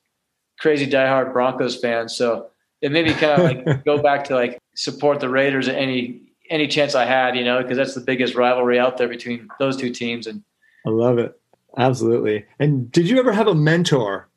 crazy 0.59 0.87
diehard 0.87 1.33
Broncos 1.33 1.79
fans. 1.79 2.16
So 2.16 2.49
it 2.81 2.92
made 2.92 3.07
me 3.07 3.14
kind 3.14 3.33
of 3.33 3.66
like 3.66 3.85
go 3.85 4.03
back 4.03 4.25
to 4.25 4.35
like 4.35 4.59
support 4.75 5.21
the 5.21 5.29
Raiders 5.29 5.69
at 5.69 5.77
any 5.77 6.23
any 6.51 6.69
chance 6.69 6.95
I 6.95 7.05
had, 7.05 7.37
you 7.37 7.45
know, 7.45 7.62
because 7.62 7.77
that's 7.77 7.95
the 7.95 8.01
biggest 8.01 8.35
rivalry 8.35 8.79
out 8.79 8.99
there 8.99 9.09
between 9.09 9.49
those 9.59 9.77
two 9.77 9.90
teams. 9.90 10.27
And 10.27 10.42
I 10.87 10.90
love 10.90 11.19
it. 11.19 11.38
Absolutely. 11.77 12.45
And 12.59 12.90
did 12.90 13.09
you 13.09 13.19
ever 13.19 13.33
have 13.33 13.49
a 13.49 13.55
mentor 13.55 14.29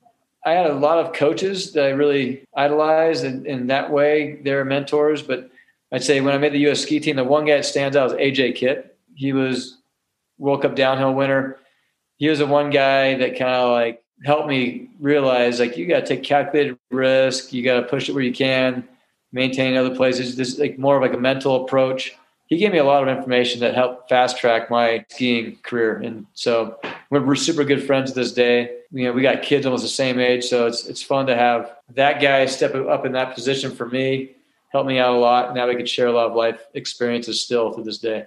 I 0.46 0.52
had 0.52 0.68
a 0.68 0.74
lot 0.74 1.00
of 1.00 1.14
coaches 1.14 1.74
that 1.74 1.86
I 1.86 1.90
really 1.90 2.46
idolized, 2.56 3.26
and 3.26 3.46
in 3.46 3.68
that 3.68 3.92
way, 3.92 4.40
they're 4.44 4.64
mentors. 4.64 5.22
But 5.22 5.50
I'd 5.92 6.04
say 6.04 6.22
when 6.22 6.34
I 6.34 6.38
made 6.38 6.54
the 6.54 6.60
U.S. 6.60 6.82
ski 6.82 7.00
team, 7.00 7.18
the 7.18 7.24
one 7.24 7.46
guy 7.46 7.58
that 7.58 7.66
stands 7.66 7.98
out 7.98 8.12
is 8.12 8.14
AJ 8.14 8.56
Kitt. 8.56 8.98
He 9.16 9.34
was 9.34 9.78
World 10.38 10.62
Cup 10.62 10.76
downhill 10.76 11.14
winner. 11.14 11.58
He 12.18 12.30
was 12.30 12.40
the 12.40 12.46
one 12.46 12.70
guy 12.70 13.16
that 13.16 13.38
kind 13.38 13.52
of 13.52 13.72
like 13.72 14.04
helped 14.24 14.48
me 14.48 14.90
realize 15.00 15.60
like 15.60 15.78
you 15.78 15.88
got 15.88 16.02
to 16.02 16.06
take 16.06 16.24
calculated 16.24 16.78
risk, 16.92 17.54
you 17.54 17.64
got 17.64 17.80
to 17.80 17.88
push 17.88 18.10
it 18.10 18.14
where 18.14 18.24
you 18.24 18.34
can, 18.34 18.88
maintain 19.32 19.76
other 19.76 19.96
places. 19.96 20.36
This 20.36 20.54
is 20.54 20.60
like 20.60 20.78
more 20.78 20.98
of 20.98 21.02
like 21.02 21.14
a 21.14 21.20
mental 21.20 21.64
approach 21.64 22.16
he 22.50 22.58
gave 22.58 22.72
me 22.72 22.80
a 22.80 22.84
lot 22.84 23.08
of 23.08 23.16
information 23.16 23.62
that 23.62 23.76
helped 23.76 24.10
fast 24.10 24.40
track 24.40 24.72
my 24.72 25.06
skiing 25.10 25.58
career. 25.62 25.98
And 25.98 26.26
so 26.34 26.80
we're, 27.12 27.36
super 27.36 27.64
good 27.64 27.86
friends 27.86 28.12
to 28.12 28.20
this 28.20 28.34
day. 28.34 28.72
You 28.92 29.06
know, 29.06 29.12
we 29.14 29.22
got 29.22 29.44
kids 29.44 29.68
almost 29.68 29.84
the 29.84 29.90
same 29.90 30.20
age, 30.20 30.44
so 30.46 30.66
it's 30.66 30.88
it's 30.88 31.04
fun 31.04 31.28
to 31.28 31.36
have 31.36 31.72
that 31.94 32.20
guy 32.20 32.48
step 32.48 32.74
up 32.74 33.06
in 33.06 33.12
that 33.12 33.36
position 33.36 33.72
for 33.76 33.88
me, 33.88 34.32
help 34.70 34.88
me 34.88 34.98
out 34.98 35.14
a 35.14 35.20
lot. 35.20 35.54
Now 35.54 35.68
we 35.68 35.76
can 35.76 35.86
share 35.86 36.08
a 36.08 36.12
lot 36.12 36.32
of 36.32 36.36
life 36.36 36.60
experiences 36.74 37.40
still 37.40 37.72
to 37.76 37.84
this 37.84 38.00
day. 38.00 38.26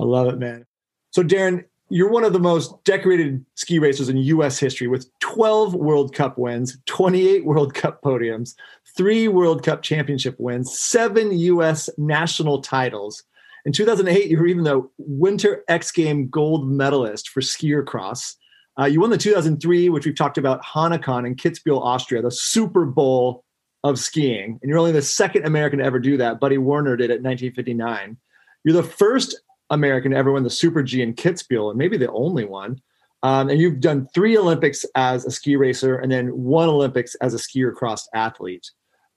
I 0.00 0.04
love 0.04 0.26
it, 0.26 0.38
man. 0.38 0.66
So 1.12 1.22
Daron, 1.22 1.64
you're 1.90 2.10
one 2.10 2.24
of 2.24 2.32
the 2.32 2.40
most 2.40 2.82
decorated 2.82 3.44
ski 3.54 3.78
racers 3.78 4.08
in 4.08 4.16
U.S. 4.16 4.58
history 4.58 4.88
with 4.88 5.08
12 5.20 5.74
World 5.74 6.12
Cup 6.12 6.38
wins, 6.38 6.76
28 6.86 7.44
World 7.44 7.72
Cup 7.72 8.02
podiums, 8.02 8.56
three 8.96 9.28
World 9.28 9.62
Cup 9.62 9.82
championship 9.82 10.34
wins, 10.40 10.76
seven 10.76 11.30
U.S. 11.38 11.88
national 11.96 12.62
titles 12.62 13.22
in 13.64 13.72
2008, 13.72 14.30
you 14.30 14.38
were 14.38 14.46
even 14.46 14.64
the 14.64 14.88
Winter 14.98 15.64
X 15.68 15.90
Game 15.90 16.28
gold 16.28 16.68
medalist 16.68 17.30
for 17.30 17.40
skier 17.40 17.84
cross. 17.84 18.36
Uh, 18.78 18.84
you 18.86 19.00
won 19.00 19.10
the 19.10 19.18
2003, 19.18 19.88
which 19.88 20.04
we've 20.04 20.16
talked 20.16 20.36
about, 20.36 20.62
Hahnenkamm 20.64 21.26
in 21.26 21.36
Kitzbühel, 21.36 21.80
Austria, 21.80 22.22
the 22.22 22.30
Super 22.30 22.84
Bowl 22.84 23.44
of 23.84 23.98
skiing. 23.98 24.58
And 24.60 24.68
you're 24.68 24.78
only 24.78 24.92
the 24.92 25.02
second 25.02 25.46
American 25.46 25.78
to 25.78 25.84
ever 25.84 25.98
do 25.98 26.16
that. 26.16 26.40
Buddy 26.40 26.58
Werner 26.58 26.96
did 26.96 27.10
it 27.10 27.20
in 27.20 27.22
1959. 27.22 28.16
You're 28.64 28.74
the 28.74 28.82
first 28.82 29.40
American 29.70 30.10
to 30.10 30.16
ever 30.16 30.32
win 30.32 30.42
the 30.42 30.50
Super 30.50 30.82
G 30.82 31.02
in 31.02 31.14
Kitzbühel, 31.14 31.70
and 31.70 31.78
maybe 31.78 31.96
the 31.96 32.10
only 32.10 32.44
one. 32.44 32.80
Um, 33.22 33.48
and 33.48 33.58
you've 33.58 33.80
done 33.80 34.06
three 34.14 34.36
Olympics 34.36 34.84
as 34.94 35.24
a 35.24 35.30
ski 35.30 35.56
racer 35.56 35.96
and 35.96 36.12
then 36.12 36.28
one 36.28 36.68
Olympics 36.68 37.14
as 37.16 37.32
a 37.32 37.38
skier 37.38 37.72
cross 37.72 38.06
athlete. 38.14 38.70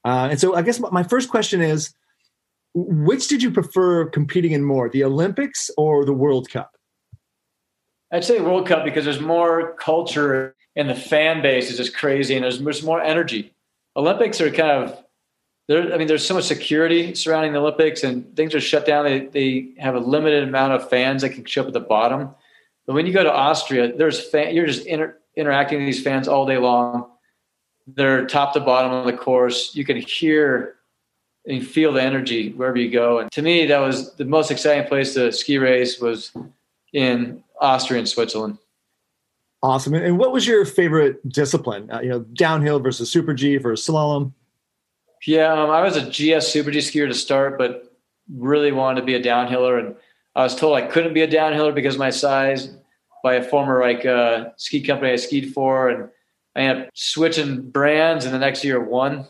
Uh, 0.05 0.29
and 0.31 0.39
so 0.39 0.55
I 0.55 0.62
guess 0.62 0.79
my 0.79 1.03
first 1.03 1.29
question 1.29 1.62
is 1.62 1.93
which 2.78 3.28
did 3.28 3.42
you 3.42 3.50
prefer 3.50 4.06
competing 4.06 4.52
in 4.52 4.63
more, 4.63 4.88
the 4.88 5.04
Olympics 5.04 5.72
or 5.78 6.06
the 6.06 6.13
World 6.13 6.50
Cup? 6.50 6.78
I'd 8.12 8.23
say 8.23 8.40
World 8.40 8.67
Cup 8.67 8.86
because 8.86 9.04
there's 9.04 9.19
more 9.19 9.73
culture 9.73 10.56
and 10.75 10.88
the 10.88 10.96
fan 10.96 11.42
base 11.42 11.71
is 11.71 11.78
just 11.78 11.96
crazy 11.96 12.36
and 12.36 12.44
there's, 12.44 12.60
there's 12.60 12.84
more 12.84 13.02
energy. 13.02 13.54
Olympics 13.96 14.40
are 14.40 14.52
kind 14.52 14.84
of 14.84 15.04
there. 15.67 15.92
I 15.92 15.98
mean, 15.98 16.08
there's 16.08 16.25
so 16.25 16.36
much 16.36 16.44
security 16.44 17.15
surrounding 17.15 17.54
the 17.54 17.60
Olympics 17.60 18.04
and 18.04 18.36
things 18.36 18.54
are 18.54 18.62
shut 18.62 18.86
down. 18.86 19.06
They, 19.06 19.25
they 19.25 19.69
have 19.80 19.96
a 19.96 20.00
limited 20.00 20.44
amount 20.44 20.73
of 20.73 20.88
fans 20.88 21.23
that 21.23 21.32
can 21.32 21.46
show 21.46 21.62
up 21.62 21.67
at 21.67 21.73
the 21.73 21.80
bottom. 21.80 22.30
But 22.86 22.94
when 22.94 23.08
you 23.08 23.12
go 23.12 23.23
to 23.23 23.34
Austria, 23.34 23.92
there's 23.98 24.23
fan, 24.30 24.56
you're 24.56 24.67
just 24.67 24.86
inter, 24.86 25.17
interacting 25.36 25.80
with 25.80 25.88
these 25.88 26.04
fans 26.04 26.28
all 26.28 26.46
day 26.46 26.60
long. 26.60 27.10
They're 27.88 28.28
top 28.28 28.54
to 28.54 28.60
bottom 28.60 28.92
of 28.92 29.06
the 29.06 29.13
course. 29.13 29.75
You 29.75 29.84
can 29.84 29.98
hear 29.98 30.77
you 31.56 31.63
feel 31.63 31.93
the 31.93 32.02
energy 32.02 32.52
wherever 32.52 32.77
you 32.77 32.91
go. 32.91 33.19
And 33.19 33.31
to 33.31 33.41
me, 33.41 33.65
that 33.65 33.79
was 33.79 34.13
the 34.15 34.25
most 34.25 34.52
exciting 34.52 34.87
place 34.87 35.13
to 35.13 35.31
ski 35.31 35.58
race 35.58 36.00
was 36.00 36.31
in 36.93 37.43
Austria 37.62 38.00
and 38.00 38.10
Switzerland. 38.10 38.58
Awesome. 39.63 39.95
And 39.95 40.19
what 40.19 40.31
was 40.31 40.45
your 40.45 40.65
favorite 40.65 41.27
discipline? 41.27 41.89
Uh, 41.91 42.02
you 42.02 42.10
know, 42.10 42.19
downhill 42.19 42.79
versus 42.79 43.10
super 43.10 43.33
G 43.33 43.58
versus 43.58 43.87
slalom. 43.87 44.33
Yeah, 45.25 45.52
um, 45.52 45.71
I 45.71 45.81
was 45.81 45.98
a 45.98 46.10
GS 46.10 46.48
super 46.48 46.69
G 46.69 46.79
skier 46.79 47.08
to 47.08 47.13
start, 47.13 47.58
but 47.58 47.95
really 48.35 48.71
wanted 48.71 49.02
to 49.02 49.06
be 49.06 49.15
a 49.15 49.23
downhiller, 49.23 49.79
and 49.79 49.95
I 50.35 50.43
was 50.43 50.56
told 50.56 50.77
I 50.77 50.85
couldn't 50.85 51.13
be 51.13 51.21
a 51.21 51.27
downhiller 51.27 51.73
because 51.73 51.95
of 51.95 52.00
my 52.00 52.12
size 52.12 52.69
by 53.23 53.35
a 53.35 53.43
former 53.43 53.81
like 53.81 54.06
uh, 54.06 54.50
ski 54.58 54.81
company 54.81 55.12
I 55.12 55.15
skied 55.15 55.54
for, 55.54 55.89
and 55.89 56.10
I 56.56 56.62
ended 56.62 56.85
up 56.85 56.89
switching 56.93 57.69
brands, 57.69 58.25
and 58.25 58.33
the 58.33 58.39
next 58.39 58.63
year 58.63 58.79
won. 58.79 59.25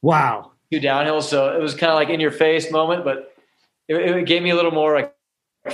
Wow. 0.00 0.51
Two 0.72 0.80
downhill, 0.80 1.20
so 1.20 1.54
it 1.54 1.60
was 1.60 1.74
kind 1.74 1.90
of 1.90 1.96
like 1.96 2.08
in 2.08 2.18
your 2.18 2.30
face 2.30 2.70
moment, 2.70 3.04
but 3.04 3.34
it, 3.88 3.96
it, 3.96 4.26
gave 4.26 4.42
me 4.42 4.48
a 4.50 4.54
little 4.54 4.70
more 4.70 4.94
like 4.94 5.14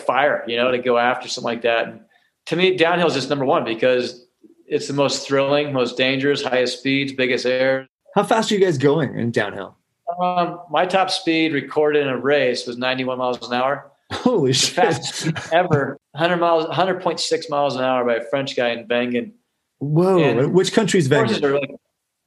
fire, 0.04 0.42
you 0.48 0.56
know, 0.56 0.72
to 0.72 0.78
go 0.78 0.98
after 0.98 1.28
something 1.28 1.44
like 1.44 1.62
that. 1.62 1.86
And 1.86 2.00
to 2.46 2.56
me, 2.56 2.76
downhill 2.76 3.06
is 3.06 3.14
just 3.14 3.28
number 3.28 3.44
one 3.44 3.64
because 3.64 4.26
it's 4.66 4.88
the 4.88 4.94
most 4.94 5.26
thrilling, 5.26 5.72
most 5.72 5.96
dangerous, 5.96 6.42
highest 6.42 6.80
speeds, 6.80 7.12
biggest 7.12 7.46
air. 7.46 7.86
How 8.16 8.24
fast 8.24 8.50
are 8.50 8.56
you 8.56 8.60
guys 8.60 8.76
going 8.76 9.16
in 9.16 9.30
downhill? 9.30 9.76
Um, 10.20 10.60
my 10.68 10.84
top 10.84 11.10
speed 11.10 11.52
recorded 11.52 12.02
in 12.02 12.08
a 12.08 12.18
race 12.18 12.66
was 12.66 12.76
91 12.76 13.18
miles 13.18 13.46
an 13.46 13.54
hour. 13.54 13.92
Holy 14.12 14.52
shit! 14.52 14.74
Fastest 14.74 15.52
ever, 15.52 15.96
100 16.12 16.38
miles, 16.38 16.64
100.6 16.64 17.50
miles 17.50 17.76
an 17.76 17.84
hour 17.84 18.04
by 18.04 18.16
a 18.16 18.24
French 18.30 18.56
guy 18.56 18.70
in 18.70 18.88
Wengen. 18.88 19.32
Whoa! 19.78 20.18
And 20.18 20.52
Which 20.52 20.72
country's 20.72 21.08
Wengen? 21.08 21.40
Like, 21.40 21.70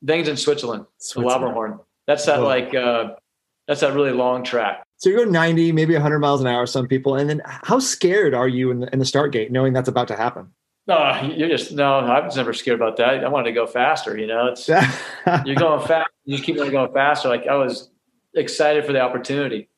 Wengen's 0.06 0.30
in 0.30 0.38
Switzerland. 0.38 0.86
Switzerland. 1.00 1.44
The 1.44 1.48
Lauberhorn. 1.50 1.80
That's 2.08 2.26
that 2.26 2.40
Whoa. 2.40 2.46
like 2.46 2.74
uh, 2.76 3.16
that's 3.68 3.82
that 3.82 3.94
really 3.94 4.12
long 4.12 4.44
track. 4.44 4.84
So 4.98 5.10
you 5.10 5.18
go 5.18 5.24
90, 5.24 5.72
maybe 5.72 5.94
100 5.94 6.20
miles 6.20 6.42
an 6.42 6.48
hour, 6.48 6.68
some 6.68 6.88
people. 6.88 7.16
And 7.16 7.28
then 7.28 7.42
how 7.46 7.80
scared 7.80 8.36
are 8.36 8.48
you 8.48 8.70
in 8.70 8.82
the, 8.82 8.94
in 8.94 9.00
the 9.00 9.06
start 9.06 9.32
gate 9.32 9.52
knowing 9.52 9.74
that's 9.74 9.90
about 9.90 10.08
to 10.10 10.16
happen? 10.16 10.52
No, 10.88 11.34
you're 11.36 11.50
just, 11.50 11.72
no, 11.72 12.00
I 12.00 12.24
was 12.24 12.36
never 12.36 12.54
scared 12.54 12.80
about 12.80 12.98
that. 12.98 13.24
I 13.24 13.28
wanted 13.28 13.46
to 13.46 13.54
go 13.54 13.66
faster, 13.66 14.18
you 14.18 14.28
know, 14.28 14.48
it's, 14.48 14.68
you're 15.46 15.56
going 15.56 15.88
fast. 15.88 16.10
You 16.26 16.36
just 16.36 16.46
keep 16.46 16.60
on 16.60 16.70
going 16.70 16.94
faster. 16.94 17.30
Like 17.30 17.48
I 17.48 17.56
was 17.56 17.90
excited 18.36 18.86
for 18.86 18.94
the 18.94 19.00
opportunity. 19.00 19.70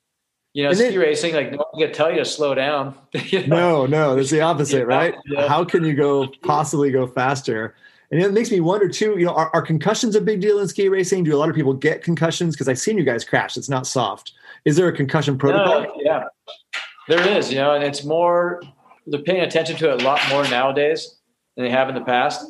You 0.53 0.63
know, 0.63 0.69
and 0.69 0.77
ski 0.77 0.89
then, 0.89 0.99
racing, 0.99 1.33
like 1.33 1.51
no 1.51 1.57
one's 1.57 1.81
gonna 1.81 1.93
tell 1.93 2.11
you 2.11 2.17
to 2.17 2.25
slow 2.25 2.53
down. 2.53 2.95
you 3.13 3.47
know? 3.47 3.85
No, 3.85 3.85
no, 3.85 4.17
it's 4.17 4.29
the 4.29 4.41
opposite, 4.51 4.85
right? 4.85 5.15
Yeah. 5.25 5.47
How 5.47 5.63
can 5.63 5.83
you 5.83 5.93
go 5.93 6.27
possibly 6.43 6.91
go 6.91 7.07
faster? 7.07 7.75
And 8.13 8.21
it 8.21 8.31
makes 8.31 8.51
me 8.51 8.59
wonder 8.59 8.87
too, 8.87 9.17
you 9.17 9.25
know, 9.25 9.33
are, 9.33 9.49
are, 9.55 9.61
concussions 9.63 10.15
a 10.15 10.21
big 10.21 10.39
deal 10.39 10.59
in 10.59 10.67
ski 10.67 10.87
racing? 10.87 11.23
Do 11.23 11.35
a 11.35 11.39
lot 11.39 11.49
of 11.49 11.55
people 11.55 11.73
get 11.73 12.03
concussions? 12.03 12.53
Because 12.53 12.69
I've 12.69 12.77
seen 12.77 12.95
you 12.95 13.03
guys 13.03 13.25
crash. 13.25 13.57
It's 13.57 13.69
not 13.69 13.87
soft. 13.87 14.33
Is 14.65 14.75
there 14.75 14.87
a 14.87 14.95
concussion 14.95 15.35
protocol? 15.35 15.81
No, 15.81 15.93
yeah, 15.97 16.25
there 17.07 17.27
is, 17.27 17.51
you 17.51 17.57
know, 17.57 17.73
and 17.73 17.83
it's 17.83 18.03
more, 18.03 18.61
they're 19.07 19.23
paying 19.23 19.41
attention 19.41 19.77
to 19.77 19.91
it 19.91 20.03
a 20.03 20.05
lot 20.05 20.21
more 20.29 20.43
nowadays 20.43 21.15
than 21.55 21.65
they 21.65 21.71
have 21.71 21.89
in 21.89 21.95
the 21.95 22.01
past. 22.01 22.45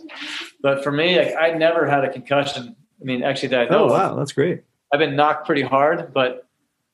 But 0.62 0.84
for 0.84 0.92
me, 0.92 1.18
like, 1.18 1.34
I 1.40 1.52
never 1.52 1.90
had 1.90 2.04
a 2.04 2.12
concussion. 2.12 2.76
I 3.00 3.04
mean, 3.06 3.24
actually, 3.24 3.48
that 3.50 3.68
I 3.68 3.70
know. 3.70 3.86
Oh, 3.86 3.88
wow. 3.88 4.16
That's 4.16 4.34
great. 4.34 4.64
I've 4.92 5.00
been 5.00 5.16
knocked 5.16 5.46
pretty 5.46 5.62
hard, 5.62 6.14
but 6.14 6.46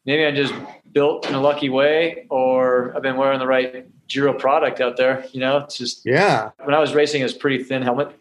maybe 0.05 0.23
I'm 0.23 0.35
just 0.35 0.53
built 0.91 1.27
in 1.27 1.33
a 1.33 1.41
lucky 1.41 1.69
way 1.69 2.27
or 2.29 2.95
I've 2.95 3.01
been 3.01 3.17
wearing 3.17 3.39
the 3.39 3.47
right 3.47 3.87
Giro 4.07 4.31
product 4.31 4.79
out 4.79 4.95
there. 4.95 5.25
You 5.31 5.39
know, 5.39 5.57
it's 5.57 5.75
just, 5.75 6.05
yeah. 6.05 6.51
When 6.63 6.75
I 6.75 6.79
was 6.79 6.93
racing, 6.93 7.21
it 7.21 7.23
was 7.23 7.33
pretty 7.33 7.63
thin 7.63 7.81
helmet 7.81 8.15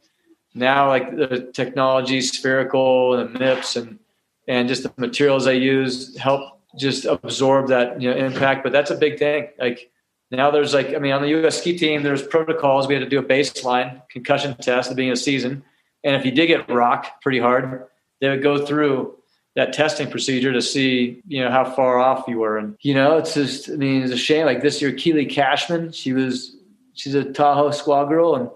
now 0.55 0.89
like 0.89 1.17
the 1.17 1.51
technology 1.53 2.21
spherical 2.21 3.15
and 3.15 3.35
MIPS 3.35 3.77
and 3.77 3.99
and 4.47 4.69
just 4.69 4.83
the 4.83 4.93
materials 4.97 5.47
I 5.47 5.53
use 5.53 6.17
help 6.17 6.61
just 6.79 7.05
absorb 7.05 7.69
that 7.69 8.01
you 8.01 8.11
know 8.11 8.17
impact. 8.17 8.63
But 8.63 8.73
that's 8.73 8.91
a 8.91 8.97
big 8.97 9.19
thing. 9.19 9.49
Like 9.59 9.91
now 10.31 10.51
there's 10.51 10.75
like 10.75 10.95
I 10.95 10.99
mean 10.99 11.13
on 11.13 11.23
the 11.23 11.29
US 11.45 11.59
ski 11.59 11.77
team 11.79 12.03
there's 12.03 12.23
protocols. 12.23 12.89
We 12.89 12.95
had 12.95 13.01
to 13.05 13.09
do 13.09 13.19
a 13.19 13.25
baseline 13.25 14.03
concussion 14.09 14.55
test 14.57 14.89
at 14.89 14.91
the 14.91 14.95
beginning 14.97 15.13
of 15.13 15.19
the 15.19 15.25
season. 15.25 15.65
And 16.05 16.17
if 16.17 16.25
you 16.25 16.31
did 16.31 16.47
get 16.47 16.69
rocked 16.71 17.23
pretty 17.23 17.41
hard, 17.41 17.85
they 18.21 18.29
would 18.29 18.43
go 18.43 18.65
through 18.65 19.19
that 19.59 19.73
testing 19.73 20.09
procedure 20.09 20.53
to 20.53 20.63
see, 20.63 21.21
you 21.27 21.43
know, 21.43 21.51
how 21.51 21.65
far 21.65 21.99
off 21.99 22.29
you 22.29 22.39
were. 22.39 22.59
And, 22.59 22.77
you 22.81 22.95
know, 22.95 23.19
it's 23.19 23.35
just, 23.35 23.69
I 23.69 23.75
mean, 23.75 24.03
it's 24.03 24.13
a 24.13 24.17
shame. 24.17 24.47
Like 24.47 24.63
this 24.63 24.81
year, 24.81 24.93
Keely 24.93 25.27
Cashman, 25.27 25.91
she 25.91 26.13
was, 26.13 26.57
she's 26.95 27.17
a 27.17 27.25
Tahoe 27.25 27.73
squad 27.73 28.05
girl 28.05 28.37
and 28.37 28.51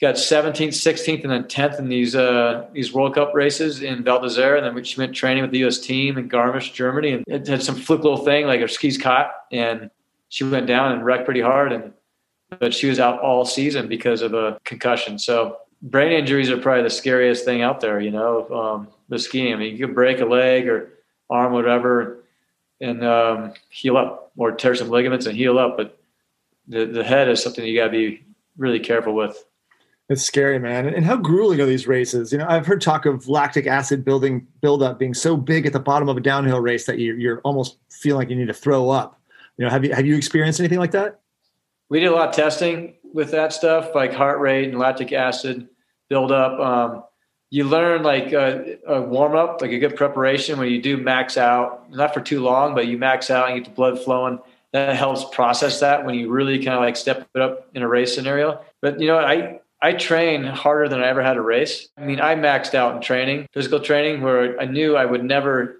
got 0.00 0.14
17th, 0.14 0.68
16th, 0.68 1.22
and 1.24 1.32
then 1.32 1.44
10th 1.44 1.78
in 1.78 1.88
these 1.88 2.14
uh, 2.14 2.66
these 2.72 2.92
World 2.92 3.14
Cup 3.14 3.34
races 3.34 3.82
in 3.82 4.04
Val 4.04 4.20
d'Isere, 4.20 4.56
and 4.56 4.76
then 4.76 4.84
she 4.84 5.00
went 5.00 5.14
training 5.14 5.42
with 5.42 5.50
the 5.50 5.58
U.S. 5.58 5.78
team 5.78 6.18
in 6.18 6.28
Garmisch, 6.28 6.72
Germany, 6.72 7.12
and 7.12 7.24
it 7.26 7.46
had 7.46 7.62
some 7.62 7.74
fluke 7.74 8.02
little 8.02 8.24
thing 8.24 8.46
like 8.46 8.60
her 8.60 8.68
skis 8.68 8.98
caught, 8.98 9.32
and 9.50 9.90
she 10.28 10.44
went 10.44 10.66
down 10.66 10.92
and 10.92 11.04
wrecked 11.04 11.24
pretty 11.24 11.40
hard, 11.40 11.72
and 11.72 11.92
but 12.60 12.72
she 12.72 12.88
was 12.88 12.98
out 12.98 13.20
all 13.20 13.44
season 13.44 13.88
because 13.88 14.22
of 14.22 14.34
a 14.34 14.58
concussion. 14.64 15.18
So 15.18 15.58
brain 15.82 16.12
injuries 16.12 16.50
are 16.50 16.56
probably 16.56 16.84
the 16.84 16.90
scariest 16.90 17.44
thing 17.44 17.62
out 17.62 17.80
there, 17.80 18.00
you 18.00 18.10
know, 18.10 18.48
um, 18.50 18.88
the 19.08 19.18
skiing. 19.18 19.52
I 19.52 19.56
mean, 19.56 19.76
you 19.76 19.86
could 19.86 19.94
break 19.94 20.20
a 20.20 20.24
leg 20.24 20.66
or 20.66 20.90
arm, 21.28 21.52
whatever, 21.52 22.24
and 22.80 23.04
um, 23.04 23.52
heal 23.68 23.96
up, 23.96 24.32
or 24.36 24.52
tear 24.52 24.74
some 24.74 24.88
ligaments 24.88 25.26
and 25.26 25.36
heal 25.36 25.58
up, 25.58 25.76
but 25.76 25.98
the 26.68 26.84
the 26.84 27.04
head 27.04 27.28
is 27.28 27.42
something 27.42 27.64
you 27.64 27.76
got 27.76 27.86
to 27.86 27.90
be 27.90 28.24
really 28.56 28.80
careful 28.80 29.14
with. 29.14 29.44
It's 30.08 30.22
scary, 30.22 30.58
man. 30.58 30.86
And 30.86 31.04
how 31.04 31.16
grueling 31.16 31.60
are 31.60 31.66
these 31.66 31.86
races? 31.86 32.32
You 32.32 32.38
know, 32.38 32.46
I've 32.48 32.66
heard 32.66 32.80
talk 32.80 33.04
of 33.04 33.28
lactic 33.28 33.66
acid 33.66 34.06
building 34.06 34.46
buildup 34.62 34.98
being 34.98 35.12
so 35.12 35.36
big 35.36 35.66
at 35.66 35.74
the 35.74 35.80
bottom 35.80 36.08
of 36.08 36.16
a 36.16 36.20
downhill 36.20 36.60
race 36.60 36.86
that 36.86 36.98
you, 36.98 37.14
you're 37.14 37.40
almost 37.40 37.76
feel 37.90 38.16
like 38.16 38.30
you 38.30 38.36
need 38.36 38.48
to 38.48 38.54
throw 38.54 38.88
up. 38.88 39.20
You 39.58 39.66
know, 39.66 39.70
have 39.70 39.84
you 39.84 39.92
have 39.92 40.06
you 40.06 40.16
experienced 40.16 40.60
anything 40.60 40.78
like 40.78 40.92
that? 40.92 41.20
We 41.90 42.00
did 42.00 42.06
a 42.06 42.14
lot 42.14 42.30
of 42.30 42.34
testing 42.34 42.94
with 43.12 43.30
that 43.32 43.52
stuff, 43.52 43.94
like 43.94 44.12
heart 44.12 44.40
rate 44.40 44.68
and 44.68 44.78
lactic 44.78 45.12
acid 45.12 45.68
buildup. 46.08 46.58
Um, 46.58 47.04
you 47.50 47.64
learn 47.64 48.02
like 48.02 48.32
a, 48.32 48.78
a 48.86 49.02
warm 49.02 49.34
up, 49.34 49.60
like 49.60 49.72
a 49.72 49.78
good 49.78 49.96
preparation 49.96 50.58
when 50.58 50.70
you 50.70 50.80
do 50.80 50.96
max 50.96 51.36
out, 51.36 51.90
not 51.90 52.14
for 52.14 52.20
too 52.20 52.40
long, 52.40 52.74
but 52.74 52.86
you 52.86 52.98
max 52.98 53.30
out 53.30 53.50
and 53.50 53.58
get 53.58 53.64
the 53.70 53.74
blood 53.74 53.98
flowing. 54.02 54.38
That 54.72 54.96
helps 54.96 55.24
process 55.34 55.80
that 55.80 56.04
when 56.04 56.14
you 56.14 56.30
really 56.30 56.58
kind 56.58 56.76
of 56.76 56.80
like 56.80 56.96
step 56.96 57.26
it 57.34 57.40
up 57.40 57.68
in 57.74 57.82
a 57.82 57.88
race 57.88 58.14
scenario. 58.14 58.60
But 58.80 59.00
you 59.00 59.06
know, 59.06 59.18
I 59.18 59.60
I 59.80 59.92
train 59.92 60.42
harder 60.44 60.88
than 60.88 61.00
I 61.00 61.06
ever 61.06 61.22
had 61.22 61.36
a 61.36 61.40
race. 61.40 61.88
I 61.96 62.04
mean, 62.04 62.20
I 62.20 62.34
maxed 62.34 62.74
out 62.74 62.96
in 62.96 63.02
training, 63.02 63.46
physical 63.52 63.80
training, 63.80 64.22
where 64.22 64.60
I 64.60 64.64
knew 64.64 64.96
I 64.96 65.04
would 65.04 65.24
never 65.24 65.76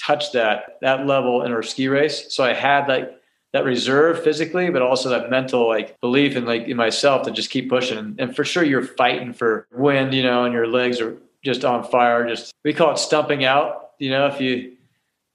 touch 0.00 0.32
that 0.32 0.78
that 0.80 1.06
level 1.06 1.42
in 1.42 1.52
a 1.52 1.62
ski 1.62 1.88
race. 1.88 2.32
So 2.34 2.44
I 2.44 2.52
had 2.52 2.88
like 2.88 3.10
that 3.52 3.64
reserve 3.64 4.22
physically, 4.22 4.70
but 4.70 4.82
also 4.82 5.08
that 5.10 5.28
mental 5.28 5.68
like 5.68 6.00
belief 6.00 6.36
in 6.36 6.44
like 6.44 6.62
in 6.68 6.76
myself 6.76 7.22
to 7.24 7.30
just 7.30 7.50
keep 7.50 7.68
pushing. 7.68 8.14
And 8.18 8.34
for 8.34 8.44
sure, 8.44 8.64
you're 8.64 8.82
fighting 8.82 9.32
for 9.32 9.66
wind, 9.72 10.14
you 10.14 10.22
know, 10.22 10.44
and 10.44 10.54
your 10.54 10.66
legs 10.66 11.00
are 11.00 11.16
just 11.44 11.64
on 11.64 11.84
fire. 11.84 12.26
Just 12.28 12.54
we 12.64 12.72
call 12.72 12.92
it 12.92 12.98
stumping 12.98 13.44
out. 13.44 13.90
You 13.98 14.10
know, 14.10 14.26
if 14.26 14.40
you 14.40 14.76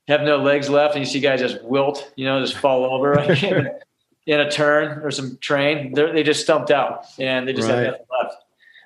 have 0.08 0.22
no 0.22 0.38
legs 0.38 0.70
left 0.70 0.96
and 0.96 1.04
you 1.04 1.10
see 1.10 1.20
guys 1.20 1.42
just 1.42 1.62
wilt, 1.64 2.12
you 2.16 2.26
know, 2.26 2.40
just 2.40 2.58
fall 2.58 2.86
over. 2.86 3.18
in 4.28 4.42
a 4.42 4.52
turn 4.52 5.00
or 5.04 5.10
some 5.10 5.38
train, 5.40 5.94
they 5.94 6.22
just 6.22 6.42
stumped 6.42 6.70
out 6.70 7.06
and 7.18 7.48
they 7.48 7.54
just 7.54 7.68
right. 7.70 7.78
had 7.78 7.86
nothing 7.92 8.06
left. 8.22 8.36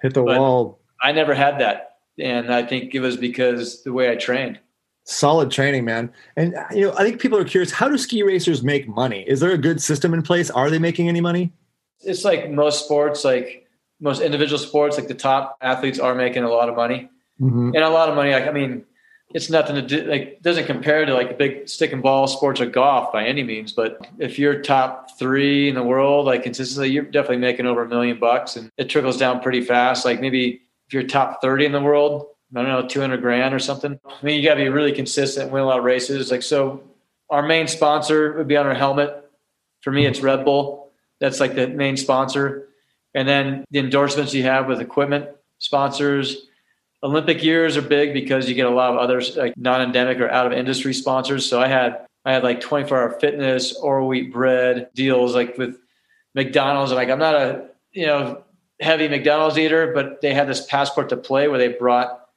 Hit 0.01 0.13
the 0.13 0.23
but 0.23 0.39
wall. 0.39 0.79
I 1.03 1.11
never 1.11 1.33
had 1.33 1.59
that, 1.59 1.97
and 2.19 2.53
I 2.53 2.63
think 2.63 2.93
it 2.93 2.99
was 2.99 3.17
because 3.17 3.83
the 3.83 3.91
way 3.91 4.11
I 4.11 4.15
trained. 4.15 4.59
Solid 5.03 5.49
training, 5.49 5.83
man. 5.83 6.13
And 6.37 6.55
you 6.71 6.87
know, 6.87 6.93
I 6.95 7.03
think 7.03 7.19
people 7.19 7.39
are 7.39 7.43
curious: 7.43 7.71
how 7.71 7.89
do 7.89 7.97
ski 7.97 8.21
racers 8.21 8.63
make 8.63 8.87
money? 8.87 9.25
Is 9.27 9.39
there 9.39 9.51
a 9.51 9.57
good 9.57 9.81
system 9.81 10.13
in 10.13 10.21
place? 10.21 10.51
Are 10.51 10.69
they 10.69 10.79
making 10.79 11.09
any 11.09 11.21
money? 11.21 11.51
It's 12.01 12.23
like 12.23 12.51
most 12.51 12.85
sports, 12.85 13.25
like 13.25 13.67
most 13.99 14.21
individual 14.21 14.59
sports. 14.59 14.97
Like 14.97 15.07
the 15.07 15.15
top 15.15 15.57
athletes 15.61 15.99
are 15.99 16.13
making 16.13 16.43
a 16.43 16.49
lot 16.49 16.69
of 16.69 16.75
money, 16.75 17.09
mm-hmm. 17.39 17.71
and 17.73 17.83
a 17.83 17.89
lot 17.89 18.09
of 18.09 18.15
money. 18.15 18.31
Like 18.31 18.47
I 18.47 18.51
mean, 18.51 18.85
it's 19.33 19.49
nothing 19.49 19.75
to 19.75 19.81
do 19.81 20.03
like 20.03 20.41
doesn't 20.41 20.65
compare 20.65 21.05
to 21.05 21.13
like 21.13 21.29
the 21.29 21.35
big 21.35 21.67
stick 21.67 21.91
and 21.91 22.01
ball 22.01 22.27
sports 22.27 22.59
or 22.59 22.65
golf 22.65 23.11
by 23.11 23.25
any 23.25 23.43
means 23.43 23.71
but 23.71 24.07
if 24.19 24.37
you're 24.37 24.61
top 24.61 25.17
three 25.17 25.69
in 25.69 25.75
the 25.75 25.83
world 25.83 26.25
like 26.25 26.43
consistently 26.43 26.89
you're 26.89 27.03
definitely 27.03 27.37
making 27.37 27.65
over 27.65 27.83
a 27.83 27.87
million 27.87 28.19
bucks 28.19 28.55
and 28.55 28.71
it 28.77 28.89
trickles 28.89 29.17
down 29.17 29.39
pretty 29.41 29.61
fast. 29.61 30.05
Like 30.05 30.21
maybe 30.21 30.61
if 30.87 30.93
you're 30.93 31.03
top 31.03 31.41
30 31.41 31.65
in 31.65 31.71
the 31.71 31.81
world 31.81 32.27
i 32.55 32.61
don't 32.61 32.67
know 32.67 32.85
200 32.85 33.21
grand 33.21 33.53
or 33.53 33.59
something 33.59 33.97
i 34.05 34.25
mean 34.25 34.37
you 34.37 34.47
got 34.47 34.55
to 34.55 34.61
be 34.61 34.69
really 34.69 34.91
consistent 34.91 35.51
win 35.51 35.63
a 35.63 35.65
lot 35.65 35.79
of 35.79 35.85
races. 35.85 36.31
Like 36.31 36.43
so 36.43 36.83
our 37.29 37.43
main 37.43 37.67
sponsor 37.67 38.33
would 38.33 38.47
be 38.47 38.57
on 38.57 38.67
our 38.67 38.75
helmet. 38.75 39.29
For 39.81 39.91
me 39.91 40.05
it's 40.05 40.21
red 40.21 40.45
bull. 40.45 40.91
That's 41.19 41.39
like 41.39 41.55
the 41.55 41.67
main 41.67 41.97
sponsor. 41.97 42.67
And 43.13 43.27
then 43.27 43.65
the 43.71 43.79
endorsements 43.79 44.33
you 44.33 44.43
have 44.43 44.67
with 44.67 44.81
equipment 44.81 45.29
sponsors 45.59 46.47
Olympic 47.03 47.43
years 47.43 47.77
are 47.77 47.81
big 47.81 48.13
because 48.13 48.47
you 48.47 48.55
get 48.55 48.67
a 48.67 48.71
lot 48.71 48.93
of 48.93 48.99
other 48.99 49.21
like 49.35 49.57
non-endemic 49.57 50.19
or 50.19 50.29
out 50.29 50.45
of 50.45 50.53
industry 50.53 50.93
sponsors. 50.93 51.47
So 51.49 51.59
I 51.59 51.67
had 51.67 52.05
I 52.25 52.33
had 52.33 52.43
like 52.43 52.61
24 52.61 52.97
hour 52.97 53.19
fitness, 53.19 53.75
or 53.75 54.05
wheat 54.05 54.31
bread 54.31 54.89
deals 54.93 55.33
like 55.33 55.57
with 55.57 55.77
McDonald's. 56.35 56.91
And 56.91 56.97
like 56.97 57.09
I'm 57.09 57.19
not 57.19 57.35
a 57.35 57.69
you 57.91 58.05
know 58.05 58.43
heavy 58.79 59.07
McDonald's 59.07 59.57
eater, 59.57 59.91
but 59.93 60.21
they 60.21 60.33
had 60.33 60.47
this 60.47 60.65
passport 60.65 61.09
to 61.09 61.17
play 61.17 61.47
where 61.47 61.57
they 61.57 61.69
brought 61.69 62.29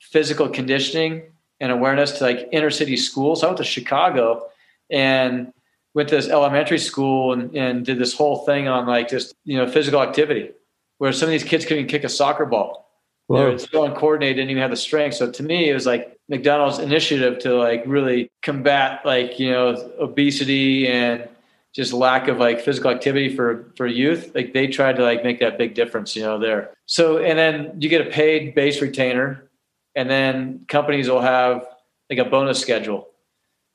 physical 0.00 0.48
conditioning 0.48 1.22
and 1.60 1.72
awareness 1.72 2.12
to 2.18 2.24
like 2.24 2.48
inner 2.52 2.70
city 2.70 2.96
schools. 2.96 3.40
So 3.40 3.46
I 3.46 3.50
went 3.50 3.58
to 3.58 3.64
Chicago 3.64 4.48
and 4.90 5.52
went 5.94 6.08
to 6.08 6.16
this 6.16 6.28
elementary 6.28 6.78
school 6.78 7.32
and, 7.32 7.54
and 7.56 7.84
did 7.84 7.98
this 7.98 8.14
whole 8.14 8.44
thing 8.46 8.68
on 8.68 8.86
like 8.86 9.08
just 9.08 9.34
you 9.44 9.56
know 9.56 9.68
physical 9.68 10.02
activity, 10.02 10.50
where 10.98 11.12
some 11.12 11.28
of 11.28 11.30
these 11.32 11.44
kids 11.44 11.64
couldn't 11.64 11.86
kick 11.86 12.02
a 12.02 12.08
soccer 12.08 12.46
ball. 12.46 12.87
They're 13.28 13.58
so 13.58 13.84
uncoordinated, 13.84 14.36
didn't 14.36 14.50
even 14.50 14.62
have 14.62 14.70
the 14.70 14.76
strength. 14.76 15.16
So 15.16 15.30
to 15.30 15.42
me, 15.42 15.68
it 15.68 15.74
was 15.74 15.84
like 15.84 16.18
McDonald's 16.28 16.78
initiative 16.78 17.38
to 17.40 17.54
like 17.54 17.82
really 17.86 18.30
combat 18.42 19.04
like 19.04 19.38
you 19.38 19.50
know 19.50 19.92
obesity 19.98 20.88
and 20.88 21.28
just 21.74 21.92
lack 21.92 22.28
of 22.28 22.38
like 22.38 22.60
physical 22.60 22.90
activity 22.90 23.34
for 23.34 23.70
for 23.76 23.86
youth. 23.86 24.34
Like 24.34 24.54
they 24.54 24.66
tried 24.66 24.96
to 24.96 25.02
like 25.02 25.24
make 25.24 25.40
that 25.40 25.58
big 25.58 25.74
difference 25.74 26.16
you 26.16 26.22
know 26.22 26.38
there. 26.38 26.70
So 26.86 27.18
and 27.18 27.38
then 27.38 27.78
you 27.78 27.90
get 27.90 28.06
a 28.06 28.10
paid 28.10 28.54
base 28.54 28.80
retainer 28.80 29.48
and 29.94 30.08
then 30.08 30.64
companies 30.68 31.10
will 31.10 31.20
have 31.20 31.66
like 32.08 32.18
a 32.18 32.24
bonus 32.24 32.58
schedule. 32.58 33.08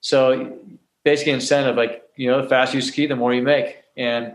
So 0.02 0.58
basically 1.04 1.34
incentive 1.34 1.76
like 1.76 2.04
you 2.16 2.30
know 2.30 2.42
the 2.42 2.50
faster 2.50 2.78
you 2.78 2.82
ski 2.82 3.06
the 3.06 3.16
more 3.16 3.34
you 3.34 3.44
make. 3.44 3.84
And 3.96 4.34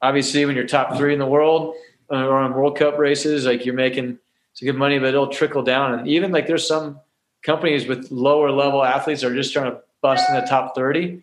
obviously 0.00 0.46
when 0.46 0.56
you're 0.56 0.66
top 0.66 0.96
three 0.96 1.12
in 1.12 1.18
the 1.18 1.26
world 1.26 1.74
uh, 2.10 2.24
or 2.26 2.38
on 2.38 2.54
world 2.54 2.78
cup 2.78 2.98
races 2.98 3.44
like 3.44 3.66
you're 3.66 3.74
making 3.74 4.18
some 4.56 4.66
good 4.66 4.76
money 4.76 4.98
but 4.98 5.08
it'll 5.08 5.28
trickle 5.28 5.62
down 5.62 5.94
and 5.94 6.08
even 6.08 6.32
like 6.32 6.46
there's 6.48 6.66
some 6.66 6.98
companies 7.44 7.86
with 7.86 8.10
lower 8.10 8.50
level 8.50 8.84
athletes 8.84 9.20
that 9.20 9.30
are 9.30 9.34
just 9.34 9.52
trying 9.52 9.70
to 9.70 9.78
bust 10.02 10.28
in 10.28 10.34
the 10.34 10.42
top 10.42 10.74
30 10.74 11.22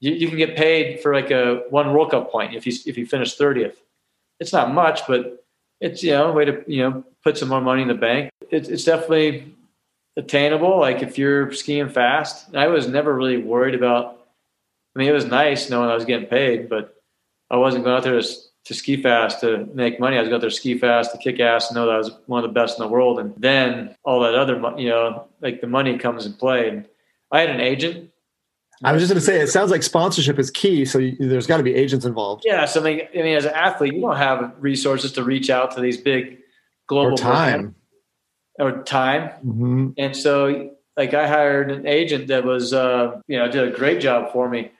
you, 0.00 0.12
you 0.14 0.28
can 0.28 0.38
get 0.38 0.56
paid 0.56 1.00
for 1.00 1.14
like 1.14 1.30
a 1.30 1.62
one 1.70 1.92
World 1.92 2.10
Cup 2.10 2.32
point 2.32 2.54
if 2.54 2.66
you 2.66 2.72
if 2.86 2.98
you 2.98 3.06
finish 3.06 3.36
thirtieth. 3.36 3.80
It's 4.40 4.52
not 4.52 4.72
much, 4.72 5.06
but 5.06 5.44
it's 5.80 6.02
you 6.02 6.12
know 6.12 6.30
a 6.30 6.32
way 6.32 6.46
to 6.46 6.64
you 6.66 6.82
know 6.82 7.04
put 7.22 7.38
some 7.38 7.50
more 7.50 7.60
money 7.60 7.82
in 7.82 7.88
the 7.88 7.94
bank. 7.94 8.30
It's 8.50 8.68
it's 8.68 8.84
definitely 8.84 9.54
attainable. 10.16 10.80
Like 10.80 11.02
if 11.02 11.18
you're 11.18 11.52
skiing 11.52 11.90
fast, 11.90 12.54
I 12.56 12.66
was 12.68 12.88
never 12.88 13.14
really 13.14 13.36
worried 13.36 13.74
about. 13.74 14.16
I 14.96 14.98
mean, 14.98 15.08
it 15.08 15.12
was 15.12 15.26
nice 15.26 15.70
knowing 15.70 15.88
I 15.88 15.94
was 15.94 16.04
getting 16.04 16.28
paid, 16.28 16.68
but 16.68 16.96
I 17.48 17.56
wasn't 17.56 17.84
going 17.84 17.96
out 17.96 18.02
there 18.02 18.20
to, 18.20 18.28
to 18.64 18.74
ski 18.74 19.02
fast 19.02 19.40
to 19.40 19.66
make 19.74 19.98
money. 19.98 20.16
I 20.16 20.20
was 20.20 20.28
going 20.28 20.40
to 20.40 20.50
ski 20.50 20.78
fast 20.78 21.12
to 21.12 21.18
kick 21.18 21.40
ass 21.40 21.70
and 21.70 21.76
know 21.76 21.86
that 21.86 21.94
I 21.94 21.98
was 21.98 22.10
one 22.26 22.44
of 22.44 22.50
the 22.50 22.54
best 22.54 22.78
in 22.78 22.84
the 22.84 22.90
world. 22.90 23.18
And 23.18 23.34
then 23.36 23.94
all 24.04 24.20
that 24.20 24.34
other, 24.34 24.54
you 24.76 24.88
know, 24.88 25.28
like 25.40 25.60
the 25.60 25.66
money 25.66 25.96
comes 25.98 26.26
in 26.26 26.34
play. 26.34 26.68
And 26.68 26.86
I 27.32 27.40
had 27.40 27.50
an 27.50 27.60
agent 27.60 28.10
I 28.82 28.92
was 28.92 29.02
just 29.02 29.12
going 29.12 29.20
to 29.20 29.24
say, 29.24 29.40
it 29.40 29.48
sounds 29.48 29.70
like 29.70 29.82
sponsorship 29.82 30.38
is 30.38 30.50
key. 30.50 30.86
So 30.86 30.98
you, 30.98 31.16
there's 31.18 31.46
got 31.46 31.58
to 31.58 31.62
be 31.62 31.74
agents 31.74 32.06
involved. 32.06 32.44
Yeah. 32.46 32.64
So 32.64 32.80
I 32.80 32.84
mean, 32.84 33.00
I 33.14 33.18
mean, 33.18 33.36
as 33.36 33.44
an 33.44 33.52
athlete, 33.54 33.92
you 33.92 34.00
don't 34.00 34.16
have 34.16 34.54
resources 34.58 35.12
to 35.12 35.24
reach 35.24 35.50
out 35.50 35.72
to 35.72 35.80
these 35.80 35.98
big 35.98 36.38
global 36.86 37.12
or 37.12 37.16
time 37.16 37.74
or 38.58 38.82
time. 38.82 39.28
Mm-hmm. 39.44 39.90
And 39.98 40.16
so, 40.16 40.70
like, 40.96 41.12
I 41.12 41.28
hired 41.28 41.70
an 41.70 41.86
agent 41.86 42.28
that 42.28 42.44
was, 42.44 42.72
uh, 42.72 43.20
you 43.26 43.38
know, 43.38 43.50
did 43.50 43.68
a 43.68 43.76
great 43.76 44.00
job 44.00 44.32
for 44.32 44.48
me 44.48 44.70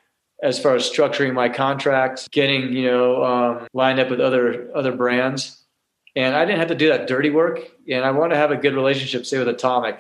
as 0.43 0.59
far 0.59 0.75
as 0.75 0.91
structuring 0.91 1.35
my 1.35 1.49
contracts, 1.49 2.29
getting 2.29 2.73
you 2.73 2.91
know 2.91 3.25
um, 3.25 3.69
lined 3.73 4.01
up 4.01 4.11
with 4.11 4.21
other 4.21 4.71
other 4.75 4.93
brands, 4.93 5.63
and 6.17 6.35
I 6.35 6.45
didn't 6.45 6.59
have 6.59 6.69
to 6.69 6.75
do 6.75 6.89
that 6.89 7.07
dirty 7.07 7.31
work. 7.31 7.61
And 7.91 8.05
I 8.05 8.11
want 8.11 8.33
to 8.33 8.37
have 8.37 8.51
a 8.51 8.57
good 8.57 8.75
relationship, 8.75 9.27
say 9.27 9.39
with 9.39 9.49
Atomic, 9.49 9.99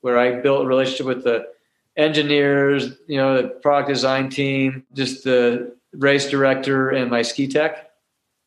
where 0.00 0.18
I 0.18 0.40
built 0.40 0.64
a 0.64 0.66
relationship 0.66 1.06
with 1.06 1.24
the 1.24 1.48
engineers, 1.96 2.96
you 3.06 3.16
know, 3.18 3.40
the 3.40 3.48
product 3.48 3.88
design 3.88 4.30
team, 4.30 4.84
just 4.94 5.24
the 5.24 5.76
race 5.92 6.28
director 6.28 6.90
and 6.90 7.10
my 7.10 7.22
ski 7.22 7.48
tech. 7.48 7.90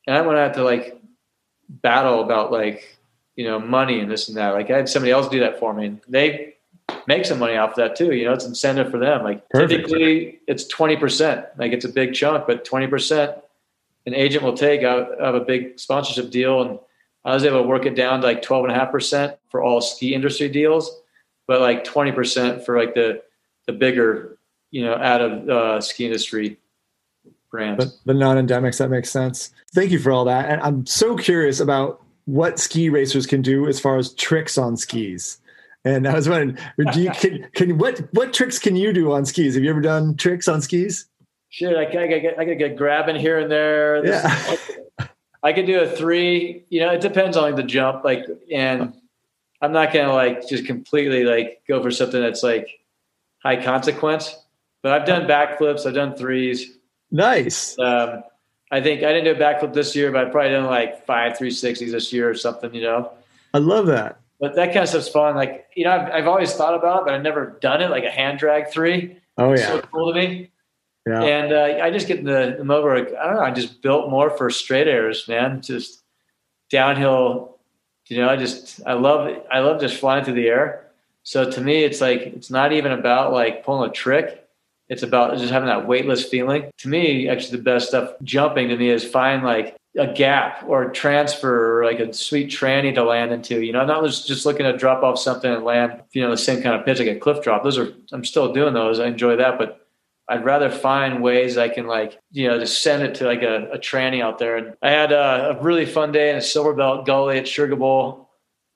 And 0.07 0.15
I 0.15 0.21
went 0.21 0.37
out 0.39 0.53
to 0.55 0.63
like 0.63 0.99
battle 1.69 2.23
about 2.23 2.51
like, 2.51 2.97
you 3.35 3.45
know, 3.45 3.59
money 3.59 3.99
and 3.99 4.09
this 4.09 4.27
and 4.27 4.37
that. 4.37 4.53
Like 4.53 4.69
I 4.71 4.77
had 4.77 4.89
somebody 4.89 5.11
else 5.11 5.27
do 5.27 5.39
that 5.41 5.59
for 5.59 5.73
me. 5.73 5.87
And 5.87 6.01
they 6.07 6.54
make 7.07 7.25
some 7.25 7.39
money 7.39 7.55
off 7.55 7.71
of 7.71 7.75
that 7.77 7.95
too. 7.95 8.13
You 8.13 8.25
know, 8.25 8.33
it's 8.33 8.45
incentive 8.45 8.91
for 8.91 8.97
them. 8.97 9.23
Like 9.23 9.47
Perfect. 9.49 9.87
typically 9.87 10.39
it's 10.47 10.71
20%. 10.73 11.47
Like 11.57 11.71
it's 11.71 11.85
a 11.85 11.89
big 11.89 12.13
chunk, 12.13 12.47
but 12.47 12.65
20% 12.65 13.41
an 14.05 14.13
agent 14.13 14.43
will 14.43 14.55
take 14.55 14.83
out 14.83 15.11
of 15.13 15.35
a 15.35 15.39
big 15.39 15.79
sponsorship 15.79 16.29
deal. 16.29 16.61
And 16.61 16.79
I 17.23 17.33
was 17.33 17.43
able 17.43 17.61
to 17.61 17.67
work 17.67 17.85
it 17.85 17.95
down 17.95 18.21
to 18.21 18.27
like 18.27 18.41
12.5% 18.41 19.37
for 19.49 19.63
all 19.63 19.81
ski 19.81 20.13
industry 20.13 20.47
deals, 20.47 20.95
but 21.47 21.61
like 21.61 21.83
20% 21.83 22.65
for 22.65 22.77
like 22.77 22.93
the 22.93 23.21
the 23.65 23.73
bigger, 23.73 24.37
you 24.69 24.83
know, 24.85 24.93
out 24.93 25.21
of 25.21 25.49
uh, 25.49 25.81
ski 25.81 26.05
industry 26.05 26.59
brands. 27.49 27.83
The, 27.83 28.13
the 28.13 28.19
non-endemics 28.19 28.77
that 28.77 28.91
makes 28.91 29.09
sense. 29.09 29.51
Thank 29.73 29.89
you 29.89 29.97
for 29.97 30.11
all 30.11 30.25
that. 30.25 30.47
And 30.51 30.61
I'm 30.61 30.85
so 30.85 31.15
curious 31.15 31.59
about 31.59 31.99
what 32.25 32.59
ski 32.59 32.89
racers 32.89 33.25
can 33.25 33.41
do 33.41 33.67
as 33.67 33.79
far 33.79 33.97
as 33.97 34.13
tricks 34.13 34.55
on 34.59 34.77
skis. 34.77 35.39
And 35.85 36.07
I 36.07 36.15
was 36.15 36.27
wondering, 36.27 36.57
do 36.91 37.01
you, 37.01 37.11
can, 37.13 37.47
can 37.53 37.77
what 37.77 37.99
what 38.11 38.33
tricks 38.33 38.59
can 38.59 38.75
you 38.75 38.91
do 38.91 39.11
on 39.13 39.25
skis? 39.25 39.55
Have 39.55 39.63
you 39.63 39.69
ever 39.69 39.81
done 39.81 40.17
tricks 40.17 40.47
on 40.47 40.61
skis? 40.61 41.05
Sure, 41.49 41.77
I 41.77 41.85
can 41.85 42.09
get 42.09 42.37
I 42.37 42.45
can 42.45 42.57
get 42.57 42.75
grabbing 42.75 43.15
here 43.15 43.39
and 43.39 43.49
there. 43.49 44.05
yeah. 44.05 44.23
I, 44.99 45.07
I 45.43 45.53
could 45.53 45.67
do 45.67 45.79
a 45.79 45.87
three. 45.87 46.65
You 46.69 46.81
know, 46.81 46.91
it 46.91 47.01
depends 47.01 47.37
on 47.37 47.43
like 47.43 47.55
the 47.55 47.63
jump. 47.63 48.03
Like, 48.03 48.25
and 48.51 48.93
I'm 49.61 49.71
not 49.71 49.93
gonna 49.93 50.13
like 50.13 50.47
just 50.49 50.65
completely 50.65 51.23
like 51.23 51.61
go 51.67 51.81
for 51.81 51.91
something 51.91 52.19
that's 52.19 52.43
like 52.43 52.67
high 53.43 53.63
consequence. 53.63 54.35
But 54.81 54.93
I've 54.93 55.07
done 55.07 55.27
backflips. 55.27 55.85
I've 55.85 55.93
done 55.93 56.15
threes. 56.15 56.77
Nice. 57.11 57.77
Um, 57.79 58.23
I 58.71 58.81
think 58.81 59.03
I 59.03 59.13
didn't 59.13 59.25
do 59.25 59.31
a 59.31 59.35
backflip 59.35 59.73
this 59.73 59.95
year, 59.95 60.11
but 60.11 60.27
I 60.27 60.29
probably 60.29 60.51
done 60.51 60.65
like 60.65 61.05
five 61.05 61.37
360s 61.37 61.91
this 61.91 62.11
year 62.11 62.29
or 62.29 62.35
something, 62.35 62.73
you 62.73 62.81
know? 62.81 63.11
I 63.53 63.59
love 63.59 63.85
that. 63.87 64.19
But 64.39 64.55
that 64.55 64.67
kind 64.67 64.79
of 64.79 64.89
stuff's 64.89 65.09
fun. 65.09 65.35
Like, 65.35 65.67
you 65.75 65.85
know, 65.85 65.91
I've, 65.91 66.11
I've 66.11 66.27
always 66.27 66.53
thought 66.53 66.73
about 66.73 67.01
it, 67.01 67.05
but 67.05 67.13
I've 67.13 67.21
never 67.21 67.57
done 67.61 67.81
it 67.81 67.89
like 67.89 68.03
a 68.03 68.11
hand 68.11 68.39
drag 68.39 68.69
three. 68.69 69.17
Oh, 69.37 69.49
yeah. 69.49 69.53
It's 69.53 69.63
so 69.63 69.81
cool 69.81 70.13
to 70.13 70.19
me. 70.19 70.51
Yeah. 71.07 71.21
And 71.23 71.53
uh, 71.53 71.83
I 71.83 71.91
just 71.91 72.07
get 72.07 72.19
in 72.19 72.25
the, 72.25 72.55
the 72.57 72.65
mode 72.65 72.83
where, 72.83 72.95
I 72.95 73.27
don't 73.27 73.35
know, 73.35 73.41
I 73.41 73.51
just 73.51 73.81
built 73.81 74.09
more 74.09 74.29
for 74.29 74.49
straight 74.49 74.87
airs, 74.87 75.27
man. 75.27 75.61
Just 75.61 76.03
downhill, 76.69 77.59
you 78.07 78.17
know, 78.17 78.29
I 78.29 78.35
just, 78.35 78.81
I 78.85 78.93
love, 78.93 79.31
I 79.51 79.59
love 79.59 79.79
just 79.79 79.97
flying 79.97 80.25
through 80.25 80.33
the 80.33 80.47
air. 80.47 80.87
So 81.23 81.49
to 81.49 81.61
me, 81.61 81.83
it's 81.83 82.01
like 82.01 82.21
it's 82.21 82.51
not 82.51 82.71
even 82.71 82.91
about 82.91 83.33
like 83.33 83.63
pulling 83.63 83.89
a 83.89 83.93
trick. 83.93 84.47
It's 84.89 85.01
about 85.01 85.37
just 85.39 85.51
having 85.51 85.67
that 85.67 85.87
weightless 85.87 86.23
feeling. 86.23 86.69
To 86.79 86.87
me, 86.87 87.27
actually, 87.27 87.57
the 87.57 87.63
best 87.63 87.87
stuff 87.87 88.11
jumping 88.21 88.69
to 88.69 88.77
me 88.77 88.91
is 88.91 89.03
find 89.03 89.43
like 89.43 89.75
a 89.97 90.07
gap 90.07 90.63
or 90.67 90.89
transfer 90.91 91.79
or 91.79 91.85
like 91.85 91.99
a 91.99 92.13
sweet 92.13 92.49
tranny 92.49 92.93
to 92.93 93.03
land 93.03 93.31
into. 93.31 93.61
You 93.61 93.71
know, 93.73 93.79
I'm 93.79 93.87
not 93.87 94.03
just 94.05 94.45
looking 94.45 94.65
to 94.65 94.75
drop 94.75 95.03
off 95.03 95.17
something 95.17 95.51
and 95.51 95.63
land, 95.63 96.01
you 96.11 96.21
know, 96.21 96.31
the 96.31 96.37
same 96.37 96.61
kind 96.61 96.75
of 96.75 96.85
pitch 96.85 96.99
like 96.99 97.07
a 97.07 97.15
cliff 97.19 97.43
drop. 97.43 97.63
Those 97.63 97.77
are 97.77 97.93
I'm 98.11 98.25
still 98.25 98.51
doing 98.53 98.73
those. 98.73 98.99
I 98.99 99.07
enjoy 99.07 99.37
that, 99.37 99.57
but 99.57 99.87
I'd 100.27 100.43
rather 100.43 100.69
find 100.69 101.21
ways 101.21 101.57
I 101.57 101.69
can 101.69 101.87
like, 101.87 102.19
you 102.31 102.47
know, 102.47 102.59
just 102.59 102.81
send 102.81 103.03
it 103.03 103.15
to 103.15 103.25
like 103.25 103.43
a, 103.43 103.71
a 103.71 103.77
tranny 103.77 104.21
out 104.21 104.39
there. 104.39 104.57
And 104.57 104.75
I 104.81 104.89
had 104.89 105.11
a, 105.11 105.51
a 105.51 105.61
really 105.61 105.85
fun 105.85 106.11
day 106.11 106.31
in 106.31 106.37
a 106.37 106.41
silver 106.41 106.73
belt 106.73 107.05
gully 107.05 107.37
at 107.37 107.47
Sugar 107.47 107.75
Bowl, 107.75 108.29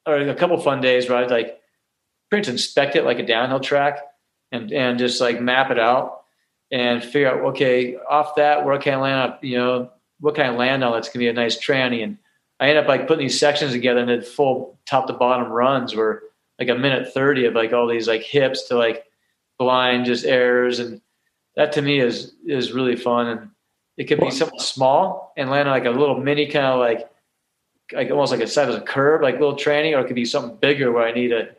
or 0.06 0.16
a 0.18 0.36
couple 0.36 0.60
fun 0.60 0.80
days 0.80 1.10
where 1.10 1.18
I 1.18 1.24
was 1.24 1.32
like 1.32 1.60
much 2.32 2.48
inspect 2.48 2.96
it 2.96 3.06
like 3.06 3.20
a 3.20 3.26
downhill 3.26 3.60
track 3.60 4.00
and 4.52 4.72
and 4.72 5.00
just 5.00 5.20
like 5.20 5.42
map 5.42 5.72
it 5.72 5.80
out 5.80 6.22
and 6.72 7.04
figure 7.04 7.30
out 7.30 7.42
okay 7.52 7.96
off 7.96 8.36
that 8.36 8.66
where 8.66 8.78
can 8.78 8.94
I 8.96 8.98
land 8.98 9.32
up 9.32 9.44
you 9.44 9.58
know 9.58 9.92
what 10.20 10.36
kind 10.36 10.50
of 10.50 10.56
land 10.56 10.84
on 10.84 10.94
that's 10.94 11.10
gonna 11.10 11.24
be 11.24 11.30
a 11.30 11.34
nice 11.34 11.58
tranny 11.58 12.04
and 12.04 12.18
I 12.60 12.70
end 12.70 12.78
up 12.78 12.88
like 12.88 13.08
putting 13.08 13.26
these 13.26 13.40
sections 13.40 13.72
together 13.72 14.02
and 14.02 14.10
did 14.10 14.26
full 14.26 14.78
top 14.86 15.08
to 15.08 15.14
bottom 15.14 15.52
runs 15.52 15.96
where 15.96 16.22
like 16.60 16.70
a 16.70 16.76
minute 16.76 17.14
30 17.14 17.46
of 17.46 17.54
like 17.54 17.72
all 17.72 17.88
these 17.88 18.08
like 18.08 18.22
hips 18.22 18.64
to 18.64 18.78
like 18.78 19.06
blind 19.58 20.06
just 20.06 20.26
errors 20.26 20.80
and 20.80 21.02
that 21.56 21.72
to 21.74 21.82
me 21.82 22.00
is 22.00 22.34
is 22.46 22.72
really 22.72 22.96
fun 22.96 23.28
and 23.28 23.50
it 23.98 24.06
could 24.06 24.20
be 24.20 24.32
something 24.32 24.60
small 24.60 25.34
and 25.36 25.50
land 25.50 25.68
on 25.68 25.74
like 25.74 25.86
a 25.86 25.98
little 25.98 26.18
mini 26.20 26.48
kind 26.48 26.66
of 26.66 26.80
like 26.80 27.10
like 27.94 28.12
almost 28.12 28.32
like 28.32 28.42
a 28.42 28.48
size 28.48 28.70
of 28.70 28.76
a 28.76 28.82
curb, 28.82 29.22
like 29.22 29.36
little 29.36 29.56
tranny 29.56 29.96
or 29.96 30.02
it 30.02 30.08
could 30.08 30.16
be 30.16 30.26
something 30.26 30.58
bigger 30.58 30.92
where 30.92 31.08
I 31.08 31.12
need 31.12 31.32
a 31.32 31.50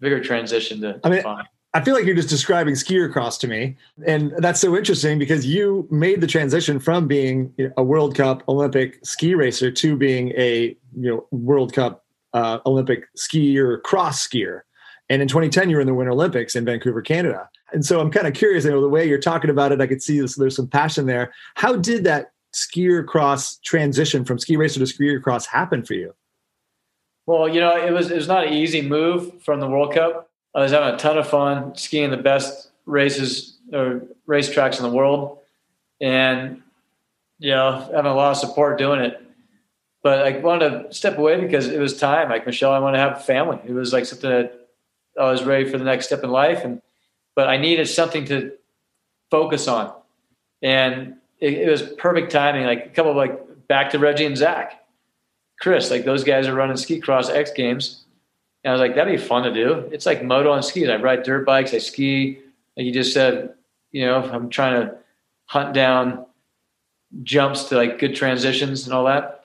bigger 0.00 0.22
transition 0.22 0.80
to, 0.82 1.00
I 1.04 1.08
mean, 1.08 1.22
find. 1.22 1.46
I 1.74 1.82
feel 1.82 1.94
like 1.94 2.04
you're 2.04 2.14
just 2.14 2.28
describing 2.28 2.74
skier 2.74 3.10
cross 3.10 3.38
to 3.38 3.48
me. 3.48 3.76
And 4.06 4.32
that's 4.38 4.60
so 4.60 4.76
interesting 4.76 5.18
because 5.18 5.46
you 5.46 5.88
made 5.90 6.20
the 6.20 6.26
transition 6.26 6.78
from 6.78 7.08
being 7.08 7.54
a 7.76 7.82
World 7.82 8.14
Cup 8.14 8.42
Olympic 8.46 9.04
ski 9.04 9.34
racer 9.34 9.70
to 9.70 9.96
being 9.96 10.30
a 10.36 10.76
you 10.94 11.10
know 11.10 11.26
World 11.30 11.72
Cup 11.72 12.04
uh, 12.34 12.58
Olympic 12.66 13.04
skier 13.16 13.82
cross 13.82 14.26
skier. 14.26 14.62
And 15.08 15.20
in 15.20 15.28
2010, 15.28 15.68
you 15.68 15.76
were 15.76 15.80
in 15.80 15.86
the 15.86 15.94
Winter 15.94 16.12
Olympics 16.12 16.54
in 16.54 16.64
Vancouver, 16.64 17.02
Canada. 17.02 17.48
And 17.72 17.84
so 17.84 18.00
I'm 18.00 18.10
kind 18.10 18.26
of 18.26 18.34
curious, 18.34 18.64
you 18.64 18.70
know, 18.70 18.80
the 18.80 18.88
way 18.88 19.06
you're 19.06 19.18
talking 19.18 19.50
about 19.50 19.72
it, 19.72 19.80
I 19.80 19.86
could 19.86 20.02
see 20.02 20.20
this, 20.20 20.36
there's 20.36 20.56
some 20.56 20.68
passion 20.68 21.06
there. 21.06 21.32
How 21.54 21.76
did 21.76 22.04
that 22.04 22.32
skier 22.54 23.04
cross 23.06 23.56
transition 23.58 24.24
from 24.24 24.38
ski 24.38 24.56
racer 24.56 24.78
to 24.78 24.86
skier 24.86 25.22
cross 25.22 25.46
happen 25.46 25.84
for 25.84 25.94
you? 25.94 26.14
Well, 27.26 27.48
you 27.48 27.60
know, 27.60 27.76
it 27.76 27.92
was 27.92 28.10
it 28.10 28.16
was 28.16 28.28
not 28.28 28.46
an 28.46 28.52
easy 28.52 28.82
move 28.82 29.42
from 29.42 29.60
the 29.60 29.68
World 29.68 29.94
Cup. 29.94 30.31
I 30.54 30.60
was 30.60 30.72
having 30.72 30.94
a 30.94 30.98
ton 30.98 31.18
of 31.18 31.28
fun 31.28 31.76
skiing 31.76 32.10
the 32.10 32.16
best 32.16 32.70
races 32.86 33.56
or 33.72 34.02
racetracks 34.28 34.76
in 34.78 34.82
the 34.82 34.94
world, 34.94 35.38
and 36.00 36.62
you 37.38 37.50
know, 37.50 37.88
having 37.94 38.10
a 38.10 38.14
lot 38.14 38.32
of 38.32 38.36
support 38.36 38.78
doing 38.78 39.00
it. 39.00 39.20
But 40.02 40.26
I 40.26 40.38
wanted 40.38 40.70
to 40.70 40.94
step 40.94 41.16
away 41.16 41.40
because 41.40 41.68
it 41.68 41.78
was 41.78 41.98
time. 41.98 42.28
Like 42.28 42.44
Michelle, 42.44 42.72
I 42.72 42.78
want 42.80 42.94
to 42.94 43.00
have 43.00 43.16
a 43.16 43.20
family. 43.20 43.58
It 43.64 43.72
was 43.72 43.92
like 43.92 44.04
something 44.04 44.30
that 44.30 44.68
I 45.18 45.30
was 45.30 45.44
ready 45.44 45.70
for 45.70 45.78
the 45.78 45.84
next 45.84 46.06
step 46.06 46.24
in 46.24 46.30
life, 46.30 46.64
and 46.64 46.82
but 47.34 47.48
I 47.48 47.56
needed 47.56 47.86
something 47.88 48.24
to 48.26 48.52
focus 49.30 49.68
on. 49.68 49.92
and 50.60 51.16
it, 51.40 51.54
it, 51.54 51.68
was 51.68 51.82
perfect 51.82 52.30
timing. 52.30 52.66
Like 52.66 52.86
a 52.86 52.88
couple 52.90 53.10
of 53.10 53.16
like 53.16 53.66
back 53.66 53.90
to 53.90 53.98
Reggie 53.98 54.26
and 54.26 54.36
Zach, 54.36 54.84
Chris, 55.60 55.90
like 55.90 56.04
those 56.04 56.22
guys 56.22 56.46
are 56.46 56.54
running 56.54 56.76
ski 56.76 57.00
cross 57.00 57.28
X 57.28 57.50
Games, 57.52 58.01
and 58.64 58.70
I 58.70 58.72
was 58.72 58.80
like, 58.80 58.94
that'd 58.94 59.12
be 59.12 59.22
fun 59.22 59.42
to 59.44 59.52
do. 59.52 59.88
It's 59.92 60.06
like 60.06 60.22
moto 60.22 60.52
on 60.52 60.62
skis. 60.62 60.88
I 60.88 60.96
ride 60.96 61.24
dirt 61.24 61.44
bikes, 61.44 61.74
I 61.74 61.78
ski. 61.78 62.38
Like 62.76 62.86
you 62.86 62.92
just 62.92 63.12
said, 63.12 63.54
you 63.90 64.06
know, 64.06 64.22
I'm 64.22 64.48
trying 64.50 64.86
to 64.86 64.96
hunt 65.46 65.74
down 65.74 66.26
jumps 67.22 67.64
to 67.64 67.76
like 67.76 67.98
good 67.98 68.14
transitions 68.14 68.84
and 68.84 68.94
all 68.94 69.04
that. 69.04 69.44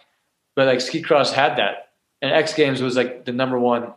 But 0.56 0.68
like 0.68 0.82
ski 0.82 1.02
cross 1.02 1.32
had 1.32 1.58
that, 1.58 1.90
and 2.22 2.32
X 2.32 2.54
Games 2.54 2.82
was 2.82 2.96
like 2.96 3.26
the 3.26 3.32
number 3.32 3.60
one 3.60 3.94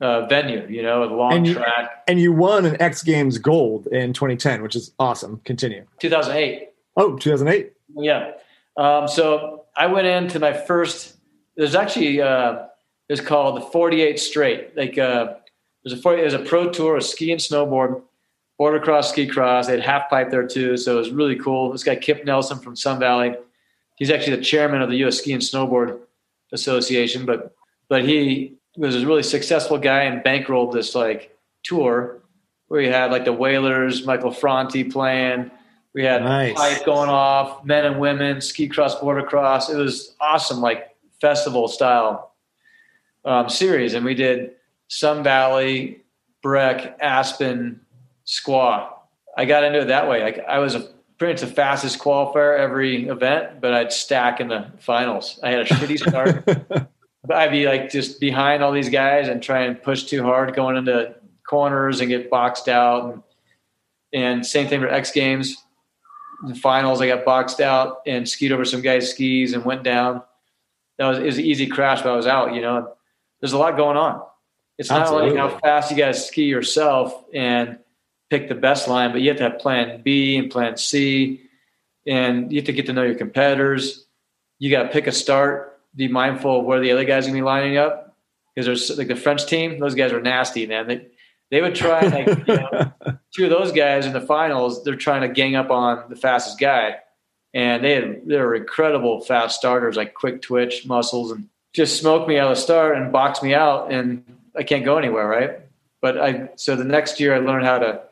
uh, 0.00 0.26
venue, 0.26 0.66
you 0.68 0.82
know, 0.82 1.04
a 1.04 1.06
long 1.06 1.32
and 1.32 1.46
you, 1.46 1.54
track. 1.54 2.04
And 2.06 2.20
you 2.20 2.32
won 2.32 2.66
an 2.66 2.80
X 2.80 3.02
Games 3.02 3.38
gold 3.38 3.86
in 3.88 4.12
2010, 4.12 4.62
which 4.62 4.76
is 4.76 4.92
awesome. 4.98 5.40
Continue. 5.44 5.84
2008. 5.98 6.68
Oh, 6.96 7.16
2008. 7.16 7.72
Yeah. 7.96 8.32
Um, 8.76 9.08
so 9.08 9.64
I 9.76 9.86
went 9.86 10.06
into 10.06 10.38
my 10.38 10.52
first. 10.52 11.16
There's 11.56 11.74
actually 11.74 12.20
uh, 12.20 12.66
it's 13.08 13.20
called 13.20 13.56
the 13.56 13.60
48 13.60 14.18
straight. 14.18 14.76
Like 14.76 14.98
uh, 14.98 15.34
there's 15.84 15.98
a 15.98 16.02
40, 16.02 16.20
there's 16.22 16.34
a 16.34 16.40
pro 16.40 16.70
tour 16.70 16.96
of 16.96 17.04
ski 17.04 17.32
and 17.32 17.40
snowboard, 17.40 18.02
border 18.58 18.80
cross, 18.80 19.10
ski 19.10 19.26
cross. 19.26 19.66
They 19.66 19.74
had 19.74 19.82
half 19.82 20.10
pipe 20.10 20.30
there 20.30 20.46
too, 20.46 20.76
so 20.76 20.96
it 20.96 20.98
was 20.98 21.10
really 21.10 21.36
cool. 21.36 21.70
This 21.70 21.84
guy 21.84 21.96
Kip 21.96 22.24
Nelson 22.24 22.58
from 22.58 22.76
Sun 22.76 22.98
Valley. 22.98 23.34
He's 23.96 24.10
actually 24.10 24.36
the 24.36 24.42
chairman 24.42 24.82
of 24.82 24.90
the 24.90 24.96
U.S. 24.98 25.18
Ski 25.18 25.32
and 25.32 25.42
Snowboard 25.42 25.98
Association, 26.52 27.24
but 27.24 27.54
but 27.88 28.04
he 28.04 28.54
was 28.76 29.02
a 29.02 29.06
really 29.06 29.22
successful 29.22 29.78
guy 29.78 30.02
and 30.02 30.22
bankrolled 30.22 30.72
this 30.72 30.94
like 30.94 31.34
tour 31.64 32.18
where 32.68 32.80
you 32.80 32.92
had 32.92 33.10
like 33.10 33.24
the 33.24 33.32
Wailers, 33.32 34.04
Michael 34.04 34.32
Franti 34.32 34.84
playing. 34.84 35.50
We 35.94 36.04
had 36.04 36.22
nice. 36.22 36.54
pipe 36.54 36.84
going 36.84 37.08
off, 37.08 37.64
men 37.64 37.86
and 37.86 37.98
women, 37.98 38.42
ski 38.42 38.68
cross, 38.68 39.00
border 39.00 39.22
cross. 39.22 39.70
It 39.70 39.76
was 39.76 40.14
awesome, 40.20 40.60
like 40.60 40.94
festival 41.20 41.68
style 41.68 42.35
um, 43.26 43.48
series. 43.50 43.94
And 43.94 44.04
we 44.04 44.14
did 44.14 44.52
Sun 44.88 45.22
Valley, 45.22 46.02
Breck, 46.42 46.96
Aspen, 47.00 47.80
Squaw. 48.24 48.88
I 49.36 49.44
got 49.44 49.64
into 49.64 49.80
it 49.80 49.86
that 49.86 50.08
way. 50.08 50.22
Like 50.22 50.38
I 50.48 50.60
was 50.60 50.74
a, 50.74 50.88
pretty 51.18 51.34
much 51.34 51.40
the 51.40 51.54
fastest 51.54 51.98
qualifier 51.98 52.58
every 52.58 53.08
event, 53.08 53.60
but 53.60 53.74
I'd 53.74 53.92
stack 53.92 54.40
in 54.40 54.48
the 54.48 54.70
finals. 54.78 55.40
I 55.42 55.50
had 55.50 55.60
a 55.60 55.64
shitty 55.64 55.98
start. 55.98 56.88
I'd 57.30 57.50
be 57.50 57.66
like 57.66 57.90
just 57.90 58.20
behind 58.20 58.62
all 58.62 58.72
these 58.72 58.88
guys 58.88 59.28
and 59.28 59.42
try 59.42 59.62
and 59.62 59.82
push 59.82 60.04
too 60.04 60.22
hard 60.22 60.54
going 60.54 60.76
into 60.76 61.14
corners 61.48 62.00
and 62.00 62.08
get 62.08 62.30
boxed 62.30 62.68
out. 62.68 63.12
And, 63.12 63.22
and 64.12 64.46
same 64.46 64.68
thing 64.68 64.80
for 64.80 64.88
X 64.88 65.10
Games. 65.10 65.56
In 66.42 66.50
the 66.50 66.54
finals, 66.54 67.00
I 67.00 67.08
got 67.08 67.24
boxed 67.24 67.60
out 67.60 68.02
and 68.06 68.28
skied 68.28 68.52
over 68.52 68.64
some 68.64 68.82
guys' 68.82 69.10
skis 69.10 69.54
and 69.54 69.64
went 69.64 69.82
down. 69.82 70.22
That 70.98 71.08
was, 71.08 71.18
it 71.18 71.24
was 71.24 71.38
an 71.38 71.44
easy 71.44 71.66
crash, 71.66 72.02
but 72.02 72.12
I 72.12 72.16
was 72.16 72.26
out. 72.26 72.54
You 72.54 72.60
know, 72.60 72.95
there's 73.40 73.52
a 73.52 73.58
lot 73.58 73.76
going 73.76 73.96
on. 73.96 74.22
It's 74.78 74.90
not 74.90 75.02
Absolutely. 75.02 75.30
only 75.30 75.40
how 75.40 75.58
fast 75.58 75.90
you 75.90 75.96
got 75.96 76.08
to 76.08 76.14
ski 76.14 76.44
yourself 76.44 77.24
and 77.32 77.78
pick 78.28 78.48
the 78.48 78.54
best 78.54 78.88
line, 78.88 79.12
but 79.12 79.20
you 79.20 79.28
have 79.28 79.38
to 79.38 79.44
have 79.44 79.58
plan 79.58 80.02
B 80.02 80.36
and 80.36 80.50
plan 80.50 80.76
C, 80.76 81.42
and 82.06 82.52
you 82.52 82.58
have 82.58 82.66
to 82.66 82.72
get 82.72 82.86
to 82.86 82.92
know 82.92 83.02
your 83.02 83.14
competitors. 83.14 84.06
You 84.58 84.70
got 84.70 84.84
to 84.84 84.88
pick 84.88 85.06
a 85.06 85.12
start 85.12 85.76
be 85.96 86.08
mindful 86.08 86.60
of 86.60 86.66
where 86.66 86.80
the 86.80 86.92
other 86.92 87.04
guys 87.04 87.24
are 87.24 87.30
gonna 87.30 87.38
be 87.38 87.42
lining 87.42 87.78
up 87.78 88.16
because 88.54 88.66
there's 88.66 88.98
like 88.98 89.08
the 89.08 89.16
French 89.16 89.46
team; 89.46 89.80
those 89.80 89.94
guys 89.94 90.12
are 90.12 90.20
nasty, 90.20 90.66
man. 90.66 90.86
They 90.86 91.06
they 91.50 91.62
would 91.62 91.74
try 91.74 92.02
like 92.02 92.26
you 92.26 92.54
know, 92.54 92.92
two 93.34 93.44
of 93.44 93.50
those 93.50 93.72
guys 93.72 94.06
in 94.06 94.12
the 94.12 94.20
finals. 94.20 94.84
They're 94.84 94.94
trying 94.94 95.22
to 95.22 95.28
gang 95.28 95.56
up 95.56 95.70
on 95.70 96.08
the 96.08 96.16
fastest 96.16 96.60
guy, 96.60 96.96
and 97.54 97.82
they 97.82 97.92
had 97.94 98.26
they 98.26 98.36
were 98.36 98.54
incredible 98.54 99.22
fast 99.22 99.58
starters, 99.58 99.96
like 99.96 100.14
quick 100.14 100.42
twitch 100.42 100.86
muscles, 100.86 101.32
and 101.32 101.48
just 101.72 101.98
smoked 101.98 102.28
me 102.28 102.38
out 102.38 102.50
of 102.50 102.56
the 102.56 102.62
start 102.62 102.96
and 102.96 103.12
boxed 103.12 103.42
me 103.42 103.54
out, 103.54 103.92
and 103.92 104.24
I 104.56 104.62
can't 104.62 104.84
go 104.84 104.98
anywhere, 104.98 105.26
right? 105.26 105.60
But 106.00 106.20
I 106.20 106.50
so 106.56 106.76
the 106.76 106.84
next 106.84 107.20
year 107.20 107.34
I 107.34 107.38
learned 107.38 107.66
how 107.66 107.78
to. 107.78 108.02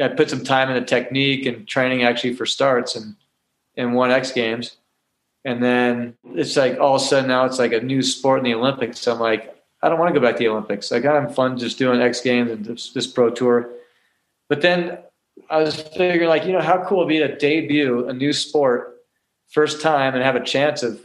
I 0.00 0.06
put 0.06 0.30
some 0.30 0.44
time 0.44 0.70
into 0.70 0.82
technique 0.82 1.44
and 1.44 1.66
training 1.66 2.04
actually 2.04 2.34
for 2.34 2.46
starts 2.46 2.94
and 2.94 3.16
and 3.76 3.94
won 3.94 4.12
X 4.12 4.30
Games 4.30 4.76
and 5.44 5.62
then 5.62 6.14
it's 6.34 6.56
like 6.56 6.78
all 6.78 6.96
of 6.96 7.02
a 7.02 7.04
sudden 7.04 7.28
now 7.28 7.44
it's 7.44 7.58
like 7.58 7.72
a 7.72 7.80
new 7.80 8.02
sport 8.02 8.38
in 8.38 8.44
the 8.44 8.54
Olympics. 8.54 9.00
So 9.00 9.14
I'm 9.14 9.20
like, 9.20 9.56
I 9.82 9.88
don't 9.88 9.98
want 9.98 10.12
to 10.12 10.20
go 10.20 10.24
back 10.24 10.36
to 10.36 10.40
the 10.40 10.48
Olympics. 10.48 10.90
Like 10.90 11.04
I'm 11.04 11.32
fun 11.32 11.56
just 11.56 11.78
doing 11.78 12.00
X 12.00 12.20
Games 12.20 12.50
and 12.50 12.64
this, 12.64 12.92
this 12.92 13.06
pro 13.06 13.30
tour. 13.30 13.70
But 14.48 14.62
then 14.62 14.98
I 15.48 15.62
was 15.62 15.80
figuring 15.80 16.28
like, 16.28 16.44
you 16.44 16.52
know, 16.52 16.60
how 16.60 16.84
cool 16.84 16.98
would 16.98 17.08
be 17.08 17.18
to 17.18 17.36
debut 17.36 18.08
a 18.08 18.12
new 18.12 18.32
sport 18.32 18.98
first 19.48 19.80
time 19.80 20.14
and 20.14 20.22
have 20.22 20.36
a 20.36 20.44
chance 20.44 20.82
of, 20.82 21.00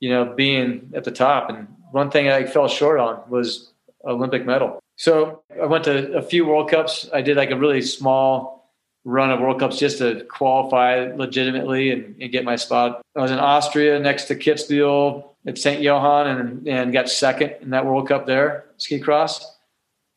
you 0.00 0.10
know, 0.10 0.24
being 0.24 0.92
at 0.94 1.04
the 1.04 1.10
top. 1.10 1.50
And 1.50 1.68
one 1.92 2.10
thing 2.10 2.28
I 2.28 2.44
fell 2.44 2.68
short 2.68 2.98
on 2.98 3.22
was 3.28 3.72
Olympic 4.04 4.44
medal. 4.44 4.80
So 4.96 5.42
I 5.60 5.66
went 5.66 5.84
to 5.84 6.12
a 6.12 6.22
few 6.22 6.46
World 6.46 6.70
Cups. 6.70 7.08
I 7.12 7.22
did 7.22 7.36
like 7.36 7.50
a 7.50 7.56
really 7.56 7.82
small 7.82 8.72
run 9.04 9.30
of 9.30 9.40
World 9.40 9.60
Cups 9.60 9.78
just 9.78 9.98
to 9.98 10.24
qualify 10.24 11.12
legitimately 11.14 11.90
and, 11.90 12.20
and, 12.20 12.32
get 12.32 12.44
my 12.44 12.56
spot. 12.56 13.02
I 13.16 13.20
was 13.20 13.30
in 13.30 13.38
Austria 13.38 13.98
next 13.98 14.24
to 14.24 14.34
Kitzbühel 14.34 15.28
at 15.46 15.58
St. 15.58 15.82
Johann 15.82 16.26
and, 16.26 16.68
and 16.68 16.92
got 16.92 17.10
second 17.10 17.54
in 17.60 17.70
that 17.70 17.84
World 17.84 18.08
Cup 18.08 18.26
there, 18.26 18.64
ski 18.78 18.98
cross. 18.98 19.56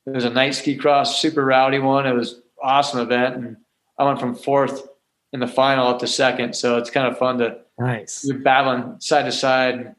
It 0.05 0.11
was 0.11 0.23
a 0.23 0.30
night 0.30 0.55
ski 0.55 0.78
cross, 0.78 1.21
super 1.21 1.43
rowdy 1.43 1.80
one. 1.80 2.07
It 2.07 2.13
was 2.13 2.41
awesome 2.63 2.99
event. 2.99 3.36
And 3.36 3.57
I 3.99 4.05
went 4.05 4.19
from 4.19 4.36
fourth 4.36 4.88
in 5.34 5.41
the 5.41 5.47
final 5.47 5.88
up 5.88 5.99
to 5.99 6.07
second. 6.07 6.55
So 6.55 6.78
it's 6.78 6.89
kind 6.89 7.07
of 7.07 7.17
fun 7.17 7.39
to 7.39 7.59
nice. 7.80 8.25
You're 8.25 8.39
battling 8.39 8.99
side 8.99 9.25
to 9.25 9.32
side, 9.32 9.95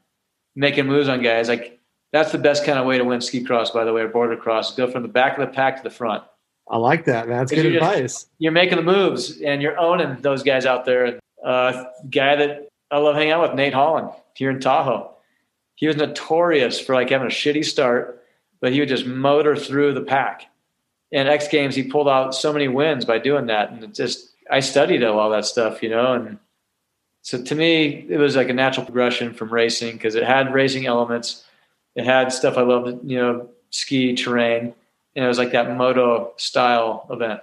making 0.55 0.87
moves 0.87 1.09
on 1.09 1.23
guys. 1.23 1.49
Like 1.49 1.81
that's 2.13 2.33
the 2.33 2.39
best 2.39 2.65
kind 2.65 2.79
of 2.79 2.87
way 2.87 2.99
to 2.99 3.05
win 3.05 3.21
ski 3.21 3.43
cross, 3.43 3.71
by 3.71 3.85
the 3.85 3.93
way, 3.93 4.03
or 4.03 4.09
border 4.09 4.37
cross. 4.37 4.75
Go 4.75 4.91
from 4.91 5.03
the 5.03 5.09
back 5.09 5.39
of 5.39 5.47
the 5.47 5.53
pack 5.55 5.77
to 5.77 5.83
the 5.83 5.91
front. 5.91 6.25
I 6.71 6.77
like 6.77 7.05
that. 7.07 7.29
That's 7.29 7.51
good 7.51 7.65
you're 7.65 7.75
advice. 7.75 8.01
Just, 8.01 8.29
you're 8.39 8.53
making 8.53 8.77
the 8.77 8.83
moves 8.83 9.41
and 9.41 9.63
you're 9.63 9.79
owning 9.79 10.21
those 10.21 10.43
guys 10.43 10.67
out 10.67 10.85
there. 10.85 11.07
And 11.07 11.21
uh, 11.45 11.85
guy 12.11 12.37
that 12.37 12.69
I 12.91 12.99
love 12.99 13.15
hanging 13.15 13.33
out 13.33 13.43
with, 13.43 13.55
Nate 13.55 13.75
Holland, 13.75 14.11
here 14.35 14.51
in 14.51 14.61
Tahoe. 14.61 15.15
He 15.75 15.87
was 15.87 15.97
notorious 15.97 16.81
for 16.81 16.95
like 16.95 17.11
having 17.11 17.29
a 17.29 17.31
shitty 17.31 17.65
start, 17.65 18.23
but 18.61 18.73
he 18.73 18.81
would 18.81 18.89
just 18.89 19.07
motor 19.07 19.57
through 19.57 19.95
the 19.95 20.03
pack. 20.03 20.51
In 21.11 21.27
X 21.27 21.49
Games, 21.49 21.75
he 21.75 21.85
pulled 21.85 22.09
out 22.09 22.35
so 22.35 22.53
many 22.53 22.69
wins 22.69 23.05
by 23.05 23.19
doing 23.19 23.47
that, 23.47 23.71
and 23.71 23.83
it 23.83 23.95
just 23.95 24.35
I 24.51 24.61
studied 24.61 25.03
all 25.05 25.31
that 25.31 25.47
stuff, 25.47 25.83
you 25.83 25.89
know, 25.89 26.15
and 26.15 26.39
so 27.23 27.43
to 27.43 27.55
me, 27.55 28.07
it 28.09 28.19
was 28.19 28.37
like 28.37 28.49
a 28.49 28.55
natural 28.55 28.87
progression 28.87 29.35
from 29.35 29.53
racing 29.53 29.95
because 29.95 30.15
it 30.15 30.25
had 30.25 30.53
racing 30.53 30.87
elements. 30.87 31.45
It 31.95 32.05
had 32.05 32.33
stuff 32.33 32.57
I 32.57 32.63
loved, 32.63 33.09
you 33.09 33.19
know, 33.19 33.49
ski 33.71 34.15
terrain 34.15 34.75
and 35.19 35.25
it 35.25 35.29
was 35.29 35.39
like 35.39 35.53
that 35.53 35.77
moto 35.77 36.33
style 36.37 37.07
event. 37.11 37.41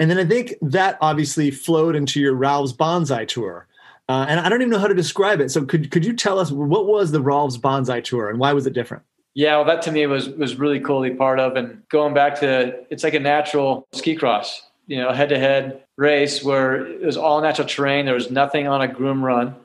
And 0.00 0.10
then 0.10 0.18
I 0.18 0.24
think 0.24 0.54
that 0.62 0.96
obviously 1.00 1.50
flowed 1.50 1.94
into 1.94 2.18
your 2.18 2.34
Rahlves' 2.34 2.76
Banzai 2.76 3.26
tour. 3.26 3.66
Uh, 4.08 4.24
and 4.26 4.40
I 4.40 4.48
don't 4.48 4.62
even 4.62 4.70
know 4.70 4.78
how 4.78 4.86
to 4.86 4.94
describe 4.94 5.40
it. 5.40 5.50
So 5.50 5.66
could 5.66 5.90
could 5.90 6.04
you 6.04 6.14
tell 6.14 6.38
us 6.38 6.50
what 6.50 6.86
was 6.86 7.10
the 7.10 7.20
Rahlves' 7.20 7.60
Banzai 7.60 8.00
tour 8.00 8.30
and 8.30 8.38
why 8.38 8.54
was 8.54 8.66
it 8.66 8.72
different? 8.72 9.02
Yeah, 9.34 9.56
well, 9.56 9.66
that 9.66 9.82
to 9.82 9.92
me 9.92 10.06
was 10.06 10.30
was 10.30 10.56
really 10.56 10.80
cool 10.80 11.04
to 11.04 11.10
be 11.10 11.14
part 11.14 11.38
of, 11.38 11.56
and 11.56 11.82
going 11.90 12.14
back 12.14 12.40
to 12.40 12.74
it's 12.90 13.04
like 13.04 13.14
a 13.14 13.20
natural 13.20 13.86
ski 13.92 14.16
cross, 14.16 14.62
you 14.86 14.96
know, 14.96 15.12
head 15.12 15.28
to 15.28 15.38
head 15.38 15.82
race 15.98 16.42
where 16.42 16.86
it 16.86 17.04
was 17.04 17.16
all 17.16 17.42
natural 17.42 17.68
terrain. 17.68 18.06
There 18.06 18.14
was 18.14 18.30
nothing 18.30 18.68
on 18.68 18.80
a 18.80 18.88
groom 18.88 19.22
run, 19.22 19.56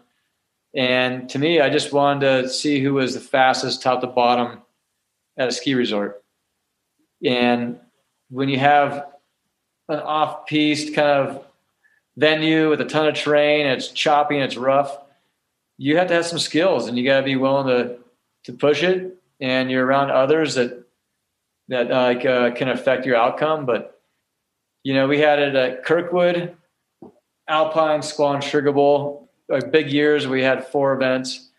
and 0.74 1.30
to 1.30 1.40
me, 1.40 1.62
I 1.62 1.70
just 1.70 1.94
wanted 1.94 2.42
to 2.44 2.50
see 2.50 2.82
who 2.82 2.96
was 2.96 3.14
the 3.14 3.20
fastest 3.20 3.82
top 3.82 4.02
to 4.02 4.08
bottom 4.08 4.62
at 5.38 5.48
a 5.48 5.52
ski 5.52 5.76
resort. 5.76 6.24
And 7.24 7.80
when 8.30 8.50
you 8.50 8.58
have 8.60 9.08
an 9.88 10.00
off 10.00 10.48
piste 10.48 10.96
kind 10.96 11.08
of 11.08 11.46
venue 12.18 12.70
with 12.70 12.82
a 12.82 12.86
ton 12.86 13.08
of 13.08 13.16
terrain, 13.16 13.68
it's 13.68 13.90
choppy 13.90 14.36
and 14.36 14.44
it's 14.44 14.58
rough, 14.58 14.98
you 15.78 15.98
have 15.98 16.08
to 16.08 16.16
have 16.16 16.26
some 16.26 16.40
skills 16.40 16.88
and 16.88 16.98
you 16.98 17.06
got 17.06 17.20
to 17.20 17.26
be 17.26 17.36
willing 17.36 17.68
to, 17.68 17.98
to 18.46 18.54
push 18.54 18.84
it. 18.84 19.18
And 19.40 19.70
you're 19.70 19.86
around 19.86 20.10
others 20.10 20.56
that, 20.56 20.86
that 21.68 21.92
uh, 21.92 22.28
uh, 22.28 22.52
can 22.56 22.70
affect 22.70 23.06
your 23.06 23.16
outcome. 23.16 23.66
But, 23.66 24.00
you 24.84 24.94
know, 24.94 25.08
we 25.08 25.20
had 25.20 25.40
it 25.40 25.56
at 25.56 25.86
Kirkwood, 25.86 26.56
Alpine, 27.48 28.02
Squaw, 28.02 28.36
and 28.36 28.44
Sugar 28.44 28.72
Bowl, 28.72 29.30
like 29.50 29.72
big 29.72 29.92
years. 29.92 30.28
We 30.28 30.42
had 30.42 30.68
four 30.68 30.94
events 30.94 31.50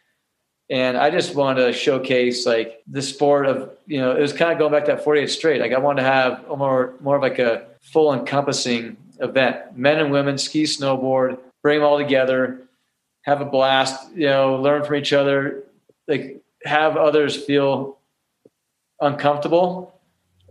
and 0.70 0.96
I 0.96 1.10
just 1.10 1.34
wanted 1.34 1.66
to 1.66 1.72
showcase 1.72 2.46
like 2.46 2.82
the 2.86 3.02
sport 3.02 3.46
of, 3.46 3.70
you 3.86 4.00
know, 4.00 4.12
it 4.16 4.20
was 4.20 4.32
kind 4.32 4.50
of 4.50 4.58
going 4.58 4.72
back 4.72 4.86
to 4.86 4.92
that 4.92 5.04
48 5.04 5.26
straight. 5.28 5.60
Like 5.60 5.72
I 5.72 5.78
wanted 5.78 6.02
to 6.02 6.08
have 6.08 6.44
a 6.50 6.56
more, 6.56 6.94
more 7.00 7.16
of 7.16 7.22
like 7.22 7.38
a 7.38 7.66
full 7.82 8.14
encompassing 8.14 8.96
event, 9.20 9.76
men 9.76 10.00
and 10.00 10.10
women, 10.10 10.38
ski, 10.38 10.64
snowboard, 10.64 11.38
bring 11.62 11.80
them 11.80 11.86
all 11.86 11.98
together, 11.98 12.62
have 13.22 13.40
a 13.40 13.44
blast, 13.44 14.10
you 14.14 14.26
know, 14.26 14.56
learn 14.56 14.84
from 14.84 14.96
each 14.96 15.12
other, 15.12 15.64
like 16.08 16.42
have 16.64 16.96
others 16.96 17.36
feel 17.36 17.98
uncomfortable 19.00 20.00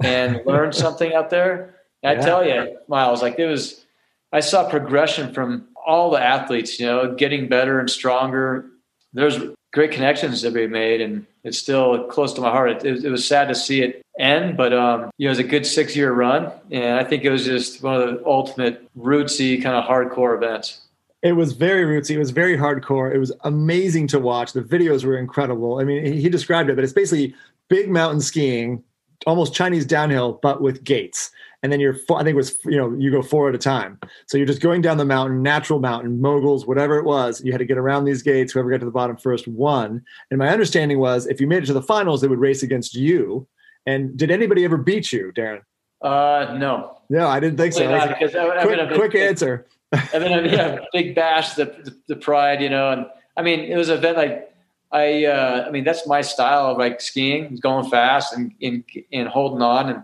and 0.03 0.41
learn 0.45 0.71
something 0.71 1.13
out 1.13 1.31
there. 1.31 1.75
And 2.03 2.17
yeah. 2.17 2.23
I 2.23 2.25
tell 2.25 2.45
you, 2.45 2.77
Miles, 2.87 3.21
like 3.21 3.39
it 3.39 3.47
was, 3.47 3.85
I 4.31 4.41
saw 4.41 4.69
progression 4.69 5.33
from 5.33 5.67
all 5.85 6.11
the 6.11 6.21
athletes, 6.21 6.79
you 6.79 6.85
know, 6.85 7.15
getting 7.15 7.47
better 7.47 7.79
and 7.79 7.89
stronger. 7.89 8.65
There's 9.13 9.39
great 9.71 9.91
connections 9.91 10.41
that 10.41 10.53
we 10.53 10.67
made, 10.67 11.01
and 11.01 11.25
it's 11.43 11.57
still 11.57 12.05
close 12.05 12.33
to 12.33 12.41
my 12.41 12.49
heart. 12.49 12.71
It, 12.71 12.85
it, 12.85 13.05
it 13.05 13.09
was 13.09 13.27
sad 13.27 13.47
to 13.47 13.55
see 13.55 13.81
it 13.81 14.01
end, 14.19 14.57
but 14.57 14.73
um, 14.73 15.11
you 15.17 15.25
know, 15.25 15.29
it 15.29 15.37
was 15.37 15.39
a 15.39 15.43
good 15.43 15.65
six 15.65 15.95
year 15.95 16.11
run, 16.11 16.51
and 16.71 16.99
I 16.99 17.03
think 17.03 17.23
it 17.23 17.31
was 17.31 17.45
just 17.45 17.81
one 17.81 17.95
of 17.95 18.01
the 18.01 18.25
ultimate 18.25 18.87
rootsy 18.97 19.61
kind 19.61 19.75
of 19.75 19.85
hardcore 19.85 20.35
events. 20.35 20.79
It 21.21 21.33
was 21.33 21.53
very 21.53 21.85
rootsy. 21.85 22.11
It 22.11 22.19
was 22.19 22.31
very 22.31 22.57
hardcore. 22.57 23.13
It 23.13 23.17
was 23.17 23.31
amazing 23.45 24.07
to 24.07 24.19
watch. 24.19 24.51
The 24.51 24.61
videos 24.61 25.05
were 25.05 25.17
incredible. 25.17 25.79
I 25.79 25.85
mean, 25.85 26.03
he 26.11 26.27
described 26.27 26.69
it, 26.69 26.75
but 26.75 26.83
it's 26.83 26.91
basically 26.91 27.33
big 27.69 27.89
mountain 27.89 28.19
skiing, 28.19 28.83
almost 29.25 29.53
Chinese 29.53 29.85
downhill, 29.85 30.39
but 30.41 30.61
with 30.61 30.83
gates 30.83 31.31
and 31.63 31.71
then 31.71 31.79
you're 31.79 31.95
I 32.11 32.17
think 32.23 32.29
it 32.29 32.35
was 32.35 32.59
you 32.65 32.77
know 32.77 32.93
you 32.99 33.09
go 33.09 33.21
four 33.21 33.49
at 33.49 33.55
a 33.55 33.57
time. 33.57 33.97
So 34.27 34.37
you're 34.37 34.45
just 34.45 34.61
going 34.61 34.81
down 34.81 34.97
the 34.97 35.05
mountain, 35.05 35.41
natural 35.41 35.79
mountain, 35.79 36.21
moguls, 36.21 36.67
whatever 36.67 36.97
it 36.97 37.05
was. 37.05 37.41
You 37.43 37.51
had 37.51 37.59
to 37.59 37.65
get 37.65 37.77
around 37.77 38.03
these 38.03 38.21
gates. 38.21 38.51
Whoever 38.51 38.69
got 38.69 38.81
to 38.81 38.85
the 38.85 38.91
bottom 38.91 39.17
first 39.17 39.47
won. 39.47 40.03
And 40.29 40.37
my 40.37 40.49
understanding 40.49 40.99
was 40.99 41.25
if 41.25 41.41
you 41.41 41.47
made 41.47 41.63
it 41.63 41.67
to 41.67 41.73
the 41.73 41.81
finals, 41.81 42.21
they 42.21 42.27
would 42.27 42.39
race 42.39 42.61
against 42.61 42.93
you. 42.93 43.47
And 43.85 44.15
did 44.15 44.29
anybody 44.29 44.63
ever 44.65 44.77
beat 44.77 45.11
you, 45.11 45.31
Daron? 45.35 45.61
Uh, 46.01 46.55
no. 46.57 46.97
No, 47.09 47.27
I 47.27 47.39
didn't 47.39 47.57
think 47.57 47.73
so. 47.73 47.89
Not, 47.89 48.09
because 48.09 48.35
I, 48.35 48.63
quick, 48.63 48.89
big, 48.89 48.97
quick 48.97 49.15
answer. 49.15 49.65
I 49.93 50.19
mean, 50.19 50.33
I 50.33 50.45
yeah, 50.45 50.79
big 50.91 51.15
bash, 51.15 51.53
the, 51.53 51.65
the, 51.65 51.97
the 52.09 52.15
pride, 52.15 52.61
you 52.61 52.69
know, 52.69 52.91
and 52.91 53.05
I 53.37 53.41
mean, 53.41 53.59
it 53.61 53.75
was 53.75 53.89
an 53.89 53.97
event 53.97 54.17
like 54.17 54.53
I, 54.91 55.25
uh, 55.25 55.65
I 55.67 55.71
mean, 55.71 55.83
that's 55.83 56.05
my 56.07 56.21
style 56.21 56.67
of 56.67 56.77
like 56.77 57.01
skiing, 57.01 57.57
going 57.61 57.89
fast 57.89 58.33
and, 58.33 58.53
and, 58.61 58.83
and 59.11 59.27
holding 59.27 59.61
on. 59.61 59.89
And 59.89 60.03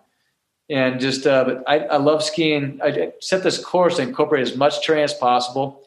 and 0.69 0.99
just 0.99 1.25
uh, 1.25 1.43
but 1.43 1.63
I, 1.67 1.79
I 1.79 1.97
love 1.97 2.23
skiing. 2.23 2.79
I 2.83 3.13
set 3.19 3.43
this 3.43 3.63
course 3.63 3.97
to 3.97 4.03
incorporate 4.03 4.43
as 4.43 4.55
much 4.55 4.85
terrain 4.85 5.03
as 5.03 5.13
possible. 5.13 5.81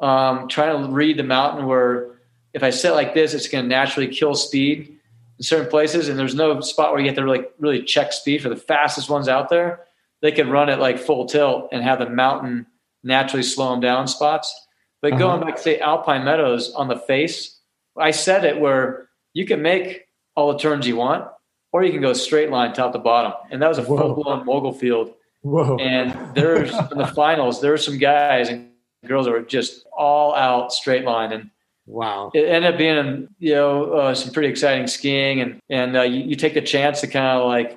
Um, 0.00 0.48
trying 0.48 0.82
to 0.82 0.92
read 0.92 1.18
the 1.18 1.24
mountain 1.24 1.66
where 1.66 2.18
if 2.52 2.62
I 2.62 2.70
set 2.70 2.94
like 2.94 3.14
this, 3.14 3.34
it's 3.34 3.48
going 3.48 3.64
to 3.64 3.68
naturally 3.68 4.08
kill 4.08 4.34
speed 4.34 4.98
in 5.38 5.44
certain 5.44 5.68
places, 5.68 6.08
and 6.08 6.18
there's 6.18 6.34
no 6.34 6.60
spot 6.60 6.92
where 6.92 7.00
you 7.00 7.06
have 7.06 7.16
to 7.16 7.24
really 7.24 7.44
really 7.58 7.82
check 7.82 8.12
speed 8.12 8.42
for 8.42 8.48
the 8.48 8.56
fastest 8.56 9.10
ones 9.10 9.28
out 9.28 9.48
there. 9.48 9.80
They 10.22 10.32
can 10.32 10.50
run 10.50 10.68
it 10.68 10.78
like 10.78 10.98
full 10.98 11.26
tilt 11.26 11.68
and 11.72 11.82
have 11.82 11.98
the 11.98 12.08
mountain 12.08 12.66
naturally 13.02 13.42
slow 13.42 13.70
them 13.72 13.80
down 13.80 14.06
spots. 14.06 14.54
But 15.02 15.12
uh-huh. 15.12 15.18
going 15.18 15.40
back 15.40 15.56
to 15.56 15.62
say 15.62 15.78
Alpine 15.80 16.24
Meadows 16.24 16.72
on 16.72 16.88
the 16.88 16.96
face, 16.96 17.60
I 17.96 18.10
set 18.10 18.44
it 18.44 18.58
where 18.58 19.08
you 19.34 19.44
can 19.44 19.60
make 19.60 20.06
all 20.34 20.52
the 20.52 20.58
turns 20.58 20.86
you 20.86 20.96
want, 20.96 21.28
or 21.74 21.82
you 21.82 21.90
can 21.90 22.00
go 22.00 22.12
straight 22.12 22.50
line 22.50 22.72
top 22.72 22.92
to 22.92 23.00
bottom. 23.00 23.32
And 23.50 23.60
that 23.60 23.68
was 23.68 23.78
a 23.78 23.82
full 23.82 24.14
blown 24.14 24.46
mogul 24.46 24.72
field. 24.72 25.12
Whoa. 25.42 25.76
And 25.78 26.32
there's 26.36 26.72
in 26.92 26.98
the 26.98 27.08
finals, 27.08 27.60
there 27.60 27.72
were 27.72 27.78
some 27.78 27.98
guys 27.98 28.48
and 28.48 28.70
girls 29.04 29.26
that 29.26 29.32
were 29.32 29.42
just 29.42 29.84
all 29.92 30.36
out 30.36 30.72
straight 30.72 31.04
line. 31.04 31.32
And 31.32 31.50
wow, 31.84 32.30
it 32.32 32.44
ended 32.44 32.72
up 32.74 32.78
being, 32.78 33.28
you 33.40 33.54
know, 33.54 33.92
uh, 33.92 34.14
some 34.14 34.32
pretty 34.32 34.50
exciting 34.50 34.86
skiing. 34.86 35.40
And, 35.40 35.60
and 35.68 35.96
uh, 35.96 36.02
you, 36.02 36.20
you, 36.20 36.36
take 36.36 36.54
the 36.54 36.62
chance 36.62 37.00
to 37.00 37.08
kind 37.08 37.26
of 37.26 37.48
like 37.48 37.76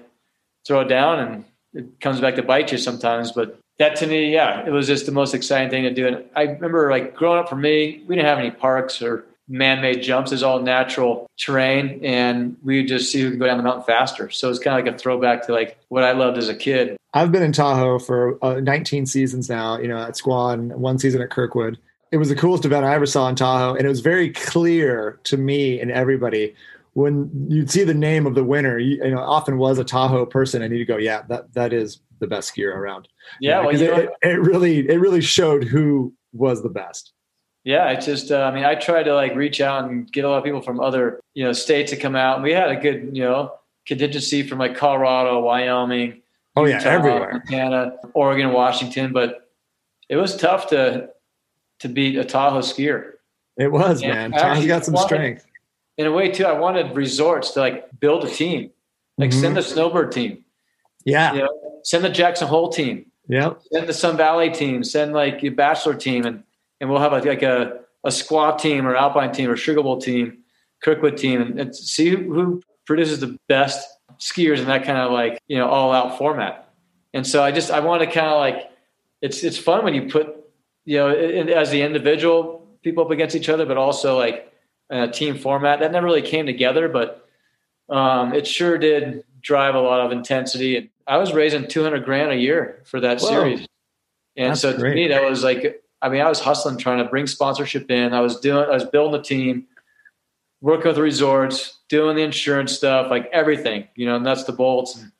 throw 0.67 0.81
it 0.81 0.89
down 0.89 1.17
and 1.17 1.45
it 1.73 1.99
comes 1.99 2.21
back 2.21 2.35
to 2.35 2.43
bite 2.43 2.71
you 2.71 2.77
sometimes. 2.77 3.31
But 3.31 3.59
that 3.79 3.95
to 3.95 4.05
me, 4.05 4.31
yeah, 4.31 4.63
it 4.63 4.69
was 4.69 4.85
just 4.85 5.07
the 5.07 5.11
most 5.11 5.33
exciting 5.33 5.71
thing 5.71 5.81
to 5.83 5.91
do. 5.91 6.05
And 6.05 6.23
I 6.35 6.43
remember 6.43 6.91
like 6.91 7.15
growing 7.15 7.39
up 7.39 7.49
for 7.49 7.55
me, 7.55 8.03
we 8.05 8.15
didn't 8.15 8.27
have 8.27 8.37
any 8.37 8.51
parks 8.51 9.01
or 9.01 9.25
man-made 9.47 10.01
jumps 10.01 10.31
is 10.31 10.43
all 10.43 10.59
natural 10.59 11.29
terrain 11.37 12.03
and 12.03 12.57
we 12.63 12.83
just 12.83 13.11
see 13.11 13.21
who 13.21 13.29
can 13.29 13.39
go 13.39 13.45
down 13.45 13.57
the 13.57 13.63
mountain 13.63 13.83
faster. 13.83 14.29
So 14.29 14.49
it's 14.49 14.59
kind 14.59 14.77
of 14.79 14.85
like 14.85 14.95
a 14.95 14.97
throwback 14.97 15.45
to 15.47 15.53
like 15.53 15.77
what 15.89 16.03
i 16.03 16.11
loved 16.11 16.37
as 16.37 16.49
a 16.49 16.55
kid. 16.55 16.97
I've 17.13 17.31
been 17.31 17.43
in 17.43 17.51
tahoe 17.51 17.99
for 17.99 18.43
uh, 18.43 18.59
19 18.59 19.05
seasons 19.05 19.49
now 19.49 19.77
you 19.77 19.87
know 19.87 19.97
at 19.97 20.15
squan 20.15 20.75
one 20.75 20.99
season 20.99 21.21
at 21.21 21.29
kirkwood. 21.29 21.77
It 22.11 22.17
was 22.17 22.29
the 22.29 22.35
coolest 22.35 22.65
event 22.65 22.85
i 22.85 22.93
ever 22.93 23.05
saw 23.05 23.27
in 23.27 23.35
tahoe 23.35 23.75
and 23.75 23.85
it 23.85 23.89
was 23.89 24.01
very 24.01 24.31
clear 24.31 25.19
to 25.25 25.37
me 25.37 25.79
and 25.79 25.91
everybody 25.91 26.55
when 26.93 27.29
you'd 27.49 27.69
see 27.69 27.83
the 27.83 27.93
name 27.93 28.25
of 28.25 28.33
the 28.33 28.43
winner 28.43 28.79
you, 28.79 29.03
you 29.03 29.11
know 29.11 29.19
often 29.19 29.57
was 29.57 29.77
a 29.77 29.83
tahoe 29.83 30.25
person 30.25 30.61
and 30.61 30.75
you'd 30.75 30.87
go 30.87 30.97
yeah 30.97 31.23
that 31.27 31.53
that 31.53 31.73
is 31.73 31.99
the 32.19 32.27
best 32.27 32.53
skier 32.53 32.75
around. 32.75 33.07
Yeah, 33.41 33.65
well, 33.65 33.75
it, 33.75 34.09
it 34.21 34.39
really 34.39 34.87
it 34.89 34.99
really 34.99 35.21
showed 35.21 35.63
who 35.63 36.13
was 36.33 36.63
the 36.63 36.69
best 36.69 37.13
yeah, 37.67 37.89
it's 37.89 38.05
just, 38.05 38.31
uh, 38.31 38.43
I 38.43 38.55
mean, 38.55 38.63
I 38.63 38.75
tried 38.75 39.03
to 39.03 39.13
like 39.13 39.35
reach 39.35 39.59
out 39.59 39.89
and 39.89 40.09
get 40.09 40.23
a 40.23 40.29
lot 40.29 40.37
of 40.37 40.45
people 40.45 40.61
from 40.61 40.79
other, 40.79 41.19
you 41.33 41.43
know, 41.43 41.51
states 41.51 41.91
to 41.91 41.97
come 41.97 42.15
out. 42.15 42.35
And 42.35 42.43
we 42.45 42.53
had 42.53 42.71
a 42.71 42.77
good, 42.77 43.09
you 43.11 43.23
know, 43.23 43.55
contingency 43.85 44.41
from 44.41 44.57
like 44.57 44.77
Colorado, 44.77 45.41
Wyoming. 45.41 46.21
Oh 46.55 46.63
yeah, 46.63 46.77
Utah, 46.77 46.89
everywhere. 46.89 47.31
Montana, 47.33 47.97
Oregon, 48.13 48.53
Washington. 48.53 49.11
But 49.11 49.49
it 50.07 50.15
was 50.15 50.37
tough 50.37 50.67
to, 50.69 51.09
to 51.79 51.89
beat 51.89 52.17
a 52.17 52.23
Tahoe 52.23 52.61
skier. 52.61 53.15
It 53.57 53.69
was, 53.69 54.01
and 54.01 54.13
man. 54.13 54.31
Tahoe's 54.31 54.65
got 54.65 54.85
some 54.85 54.93
wanted, 54.93 55.07
strength. 55.07 55.45
In 55.97 56.07
a 56.07 56.11
way 56.13 56.29
too, 56.29 56.45
I 56.45 56.53
wanted 56.53 56.95
resorts 56.95 57.51
to 57.51 57.59
like 57.59 57.99
build 57.99 58.23
a 58.23 58.29
team, 58.29 58.71
like 59.17 59.31
mm-hmm. 59.31 59.41
send 59.41 59.57
the 59.57 59.61
snowbird 59.61 60.13
team. 60.13 60.45
Yeah. 61.03 61.33
You 61.33 61.41
know, 61.41 61.81
send 61.83 62.05
the 62.05 62.09
Jackson 62.09 62.47
Hole 62.47 62.69
team. 62.69 63.11
Yeah. 63.27 63.55
Send 63.73 63.89
the 63.89 63.93
Sun 63.93 64.15
Valley 64.15 64.51
team, 64.51 64.85
send 64.85 65.11
like 65.11 65.43
your 65.43 65.51
bachelor 65.51 65.95
team 65.95 66.25
and 66.25 66.43
and 66.79 66.89
we'll 66.89 66.99
have 66.99 67.13
a, 67.13 67.19
like 67.19 67.43
a, 67.43 67.79
a 68.03 68.09
Squaw 68.09 68.59
team 68.59 68.87
or 68.87 68.95
alpine 68.95 69.31
team 69.31 69.49
or 69.49 69.57
sugar 69.57 69.83
bowl 69.83 69.99
team, 69.99 70.39
Kirkwood 70.83 71.17
team, 71.17 71.41
and, 71.41 71.59
and 71.59 71.75
see 71.75 72.09
who, 72.09 72.61
produces 72.87 73.19
the 73.19 73.37
best 73.49 73.85
skiers 74.17 74.59
in 74.59 74.65
that 74.65 74.83
kind 74.85 74.97
of 74.97 75.11
like 75.11 75.39
you 75.47 75.57
know 75.57 75.67
all 75.67 75.91
out 75.91 76.17
format. 76.17 76.69
And 77.13 77.27
so 77.27 77.43
I 77.43 77.51
just 77.51 77.69
I 77.69 77.81
want 77.81 78.01
to 78.01 78.07
kind 78.07 78.27
of 78.27 78.39
like 78.39 78.71
it's 79.21 79.43
it's 79.43 79.57
fun 79.57 79.83
when 79.83 79.93
you 79.93 80.09
put 80.09 80.35
you 80.85 80.97
know 80.97 81.13
in, 81.13 81.49
as 81.49 81.69
the 81.69 81.81
individual 81.81 82.65
people 82.81 83.03
up 83.03 83.11
against 83.11 83.35
each 83.35 83.49
other, 83.49 83.65
but 83.65 83.77
also 83.77 84.17
like 84.17 84.51
a 84.89 85.07
team 85.07 85.37
format 85.37 85.81
that 85.81 85.91
never 85.91 86.05
really 86.05 86.21
came 86.21 86.45
together, 86.45 86.87
but 86.87 87.27
um, 87.89 88.33
it 88.33 88.47
sure 88.47 88.77
did 88.77 89.23
drive 89.41 89.75
a 89.75 89.79
lot 89.79 89.99
of 89.99 90.11
intensity. 90.11 90.77
And 90.77 90.89
I 91.05 91.17
was 91.17 91.33
raising 91.33 91.67
200 91.67 92.05
grand 92.05 92.31
a 92.31 92.35
year 92.35 92.81
for 92.85 92.99
that 93.01 93.19
Whoa. 93.19 93.27
series. 93.27 93.67
And 94.35 94.51
That's 94.51 94.61
so 94.61 94.73
to 94.73 94.77
great. 94.77 94.95
me, 94.95 95.07
that 95.09 95.23
was 95.23 95.43
like 95.43 95.83
I 96.07 96.09
mean, 96.09 96.21
I 96.21 96.29
was 96.29 96.39
hustling, 96.39 96.77
trying 96.77 96.99
to 96.99 97.03
bring 97.03 97.27
sponsorship 97.27 97.91
in. 97.91 98.13
I 98.13 98.21
was 98.21 98.39
doing, 98.39 98.63
I 98.63 98.73
was 98.73 98.85
building 98.85 99.19
a 99.19 99.23
team, 99.23 99.67
working 100.61 100.87
with 100.87 100.95
the 100.95 101.01
resorts, 101.01 101.79
doing 101.89 102.15
the 102.15 102.21
insurance 102.21 102.71
stuff, 102.71 103.09
like 103.09 103.29
everything, 103.33 103.89
you 103.95 104.05
know, 104.05 104.17
nuts 104.17 104.43
to 104.43 104.53
bolts. 104.53 104.95
And, 104.95 105.11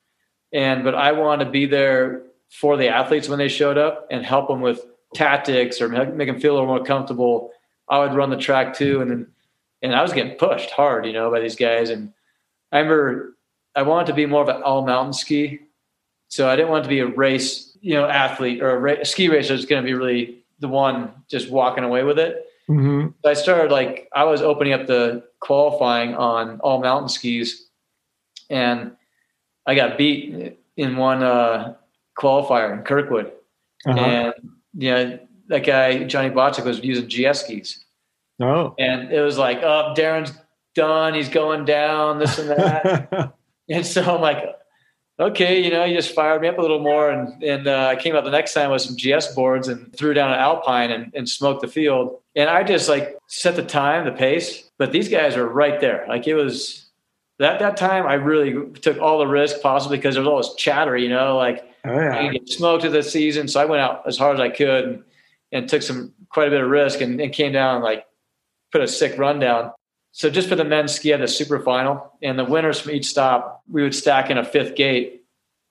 and 0.53 0.83
but 0.85 0.95
I 0.95 1.11
wanted 1.11 1.43
to 1.43 1.51
be 1.51 1.65
there 1.65 2.21
for 2.49 2.77
the 2.77 2.87
athletes 2.87 3.27
when 3.27 3.37
they 3.37 3.49
showed 3.49 3.77
up 3.77 4.07
and 4.09 4.25
help 4.25 4.47
them 4.47 4.61
with 4.61 4.85
tactics 5.13 5.81
or 5.81 5.89
make 5.89 6.29
them 6.29 6.39
feel 6.39 6.53
a 6.53 6.55
little 6.55 6.67
more 6.67 6.85
comfortable. 6.85 7.51
I 7.89 7.99
would 7.99 8.13
run 8.13 8.29
the 8.29 8.37
track 8.37 8.73
too, 8.73 9.01
and 9.01 9.11
then 9.11 9.27
and 9.81 9.93
I 9.93 10.01
was 10.01 10.13
getting 10.13 10.37
pushed 10.37 10.71
hard, 10.71 11.05
you 11.05 11.11
know, 11.11 11.29
by 11.29 11.41
these 11.41 11.57
guys. 11.57 11.89
And 11.89 12.13
I 12.71 12.79
remember 12.79 13.35
I 13.75 13.81
wanted 13.81 14.07
to 14.07 14.13
be 14.13 14.25
more 14.25 14.41
of 14.41 14.47
an 14.47 14.63
all 14.63 14.85
mountain 14.85 15.11
ski, 15.11 15.59
so 16.29 16.49
I 16.49 16.55
didn't 16.55 16.71
want 16.71 16.85
to 16.85 16.89
be 16.89 16.99
a 16.99 17.07
race, 17.07 17.77
you 17.81 17.93
know, 17.93 18.07
athlete 18.07 18.61
or 18.61 18.71
a, 18.71 18.79
ra- 18.79 19.01
a 19.01 19.05
ski 19.05 19.27
racer 19.27 19.53
is 19.53 19.65
going 19.65 19.83
to 19.83 19.85
be 19.85 19.93
really 19.93 20.36
the 20.59 20.67
one 20.67 21.11
just 21.29 21.49
walking 21.49 21.83
away 21.83 22.03
with 22.03 22.19
it. 22.19 22.45
Mm-hmm. 22.69 23.07
I 23.25 23.33
started 23.33 23.71
like 23.71 24.09
I 24.13 24.25
was 24.25 24.41
opening 24.41 24.73
up 24.73 24.87
the 24.87 25.23
qualifying 25.39 26.15
on 26.15 26.59
all 26.59 26.81
mountain 26.81 27.09
skis, 27.09 27.67
and 28.49 28.91
I 29.65 29.75
got 29.75 29.97
beat 29.97 30.57
in 30.75 30.97
one 30.97 31.23
uh, 31.23 31.75
qualifier 32.19 32.77
in 32.77 32.83
Kirkwood, 32.83 33.31
uh-huh. 33.85 33.99
and 33.99 34.33
yeah, 34.73 35.17
that 35.47 35.65
guy 35.65 36.03
Johnny 36.03 36.29
Botchick 36.29 36.65
was 36.65 36.83
using 36.83 37.07
GS 37.07 37.41
skis. 37.41 37.85
Oh, 38.41 38.75
and 38.77 39.11
it 39.11 39.21
was 39.21 39.37
like, 39.37 39.59
oh, 39.63 39.93
Daron's 39.97 40.33
done. 40.75 41.13
He's 41.13 41.29
going 41.29 41.65
down. 41.65 42.19
This 42.19 42.37
and 42.37 42.49
that. 42.49 43.33
and 43.69 43.85
so 43.85 44.15
I'm 44.15 44.21
like, 44.21 44.43
okay, 45.19 45.63
you 45.63 45.71
know, 45.71 45.83
you 45.83 45.95
just 45.95 46.13
fired 46.13 46.41
me 46.41 46.47
up 46.47 46.57
a 46.57 46.61
little 46.61 46.79
more. 46.79 47.09
And, 47.09 47.41
and 47.43 47.67
uh, 47.67 47.87
I 47.87 47.95
came 47.95 48.15
out 48.15 48.23
the 48.23 48.31
next 48.31 48.53
time 48.53 48.71
with 48.71 48.81
some 48.81 48.95
GS 48.95 49.33
boards 49.33 49.67
and 49.67 49.95
threw 49.95 50.13
down 50.13 50.31
an 50.31 50.39
Alpine 50.39 50.91
and, 50.91 51.11
and 51.15 51.27
smoked 51.27 51.61
the 51.61 51.67
field. 51.67 52.19
And 52.35 52.49
I 52.49 52.63
just 52.63 52.87
like 52.87 53.17
set 53.27 53.55
the 53.55 53.63
time, 53.63 54.05
the 54.05 54.11
pace, 54.11 54.69
but 54.77 54.91
these 54.91 55.09
guys 55.09 55.35
are 55.35 55.47
right 55.47 55.81
there. 55.81 56.05
Like 56.07 56.27
it 56.27 56.35
was 56.35 56.85
that, 57.39 57.59
that 57.59 57.77
time 57.77 58.05
I 58.05 58.13
really 58.13 58.71
took 58.79 58.99
all 58.99 59.19
the 59.19 59.27
risk 59.27 59.61
possible 59.61 59.95
because 59.95 60.15
there 60.15 60.21
was 60.21 60.29
all 60.29 60.37
this 60.37 60.53
chatter, 60.55 60.95
you 60.95 61.09
know, 61.09 61.35
like 61.35 61.67
oh, 61.85 61.99
yeah. 61.99 62.17
I 62.17 62.29
get 62.29 62.49
smoked 62.49 62.83
to 62.83 62.89
the 62.89 63.03
season. 63.03 63.47
So 63.47 63.59
I 63.59 63.65
went 63.65 63.81
out 63.81 64.03
as 64.07 64.17
hard 64.17 64.35
as 64.35 64.41
I 64.41 64.49
could 64.49 64.85
and, 64.85 65.03
and 65.51 65.69
took 65.69 65.81
some 65.81 66.13
quite 66.29 66.47
a 66.47 66.51
bit 66.51 66.61
of 66.61 66.69
risk 66.69 67.01
and, 67.01 67.19
and 67.19 67.33
came 67.33 67.53
down 67.53 67.75
and 67.75 67.83
like 67.83 68.05
put 68.71 68.81
a 68.81 68.87
sick 68.87 69.17
run 69.17 69.39
down. 69.39 69.71
So 70.17 70.31
just 70.31 70.49
for 70.49 70.55
the 70.55 70.65
men's 70.65 70.95
ski, 70.95 71.09
had 71.09 71.21
the 71.21 71.27
super 71.27 71.59
final, 71.59 72.11
and 72.23 72.39
the 72.39 72.43
winners 72.43 72.79
from 72.79 72.93
each 72.93 73.05
stop, 73.05 73.61
we 73.69 73.83
would 73.83 73.93
stack 73.93 74.31
in 74.31 74.39
a 74.39 74.43
fifth 74.43 74.73
gate 74.73 75.23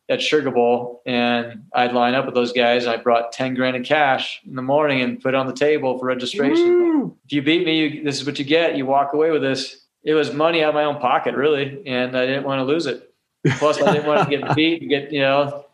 at 0.08 0.22
Sugar 0.22 0.52
Bowl, 0.52 1.02
and 1.04 1.64
I'd 1.74 1.92
line 1.92 2.14
up 2.14 2.26
with 2.26 2.36
those 2.36 2.52
guys. 2.52 2.86
I 2.86 2.96
brought 2.96 3.32
ten 3.32 3.54
grand 3.54 3.74
in 3.74 3.82
cash 3.82 4.40
in 4.46 4.54
the 4.54 4.62
morning 4.62 5.00
and 5.00 5.20
put 5.20 5.34
it 5.34 5.36
on 5.36 5.48
the 5.48 5.52
table 5.52 5.98
for 5.98 6.06
registration. 6.06 6.64
Woo! 6.64 7.16
If 7.24 7.32
you 7.32 7.42
beat 7.42 7.66
me, 7.66 7.76
you, 7.76 8.04
this 8.04 8.20
is 8.20 8.24
what 8.24 8.38
you 8.38 8.44
get. 8.44 8.76
You 8.76 8.86
walk 8.86 9.14
away 9.14 9.32
with 9.32 9.42
this. 9.42 9.84
It 10.04 10.14
was 10.14 10.32
money 10.32 10.62
out 10.62 10.68
of 10.68 10.74
my 10.76 10.84
own 10.84 11.00
pocket, 11.00 11.34
really, 11.34 11.82
and 11.84 12.16
I 12.16 12.24
didn't 12.24 12.44
want 12.44 12.60
to 12.60 12.64
lose 12.64 12.86
it. 12.86 13.12
Plus, 13.58 13.82
I 13.82 13.94
didn't 13.94 14.06
want 14.06 14.30
to 14.30 14.38
get 14.38 14.54
beat 14.54 14.80
and 14.80 14.88
get 14.88 15.10
you 15.10 15.22
know. 15.22 15.64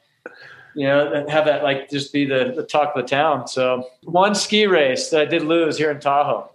you 0.75 0.87
know, 0.87 1.27
have 1.29 1.45
that 1.45 1.63
like 1.63 1.91
just 1.91 2.11
be 2.11 2.25
the, 2.25 2.55
the 2.57 2.63
talk 2.63 2.97
of 2.97 3.03
the 3.03 3.07
town. 3.07 3.49
So 3.49 3.87
one 4.05 4.35
ski 4.35 4.67
race 4.67 5.11
that 5.11 5.21
I 5.21 5.27
did 5.27 5.43
lose 5.43 5.77
here 5.77 5.91
in 5.91 6.01
Tahoe. 6.01 6.49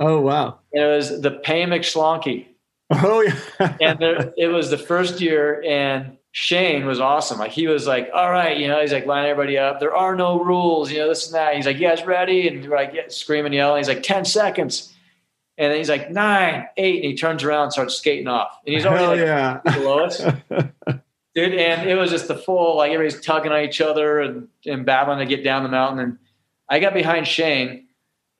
Oh 0.00 0.20
wow! 0.20 0.58
It 0.72 0.84
was 0.84 1.20
the 1.20 1.30
Pain 1.30 1.68
McShlonkey. 1.68 2.46
Oh 2.90 3.20
yeah. 3.20 3.76
and 3.80 3.98
there, 3.98 4.32
it 4.36 4.48
was 4.48 4.70
the 4.70 4.78
first 4.78 5.20
year, 5.20 5.62
and 5.64 6.16
Shane 6.32 6.86
was 6.86 7.00
awesome. 7.00 7.38
Like 7.38 7.52
he 7.52 7.66
was 7.66 7.86
like, 7.86 8.10
"All 8.12 8.30
right, 8.30 8.56
you 8.56 8.66
know," 8.66 8.80
he's 8.80 8.92
like 8.92 9.06
lining 9.06 9.30
everybody 9.30 9.58
up. 9.58 9.78
There 9.78 9.94
are 9.94 10.16
no 10.16 10.42
rules, 10.42 10.90
you 10.90 10.98
know, 10.98 11.08
this 11.08 11.26
and 11.26 11.34
that. 11.34 11.54
He's 11.54 11.66
like, 11.66 11.76
"You 11.76 11.86
guys 11.86 12.04
ready?" 12.04 12.48
And 12.48 12.66
we're 12.66 12.76
like, 12.76 12.94
yeah, 12.94 13.02
screaming, 13.08 13.52
yelling. 13.52 13.78
He's 13.78 13.88
like, 13.88 14.02
10 14.02 14.24
seconds." 14.24 14.92
And 15.60 15.70
then 15.70 15.76
he's 15.76 15.90
like, 15.90 16.10
nine, 16.10 16.68
eight, 16.78 17.02
and 17.02 17.12
he 17.12 17.16
turns 17.18 17.44
around 17.44 17.64
and 17.64 17.72
starts 17.74 17.94
skating 17.94 18.28
off. 18.28 18.58
And 18.64 18.74
he's 18.74 18.86
already 18.86 19.06
like 19.08 19.18
yeah. 19.18 19.58
below 19.58 20.04
us. 20.06 20.16
Dude, 21.34 21.54
and 21.54 21.88
it 21.88 21.96
was 21.96 22.10
just 22.10 22.28
the 22.28 22.34
full 22.34 22.78
like 22.78 22.92
everybody's 22.92 23.20
tugging 23.20 23.52
on 23.52 23.60
each 23.60 23.82
other 23.82 24.20
and, 24.20 24.48
and 24.64 24.86
battling 24.86 25.18
to 25.18 25.26
get 25.26 25.44
down 25.44 25.62
the 25.62 25.68
mountain. 25.68 25.98
And 25.98 26.18
I 26.66 26.78
got 26.78 26.94
behind 26.94 27.28
Shane, 27.28 27.88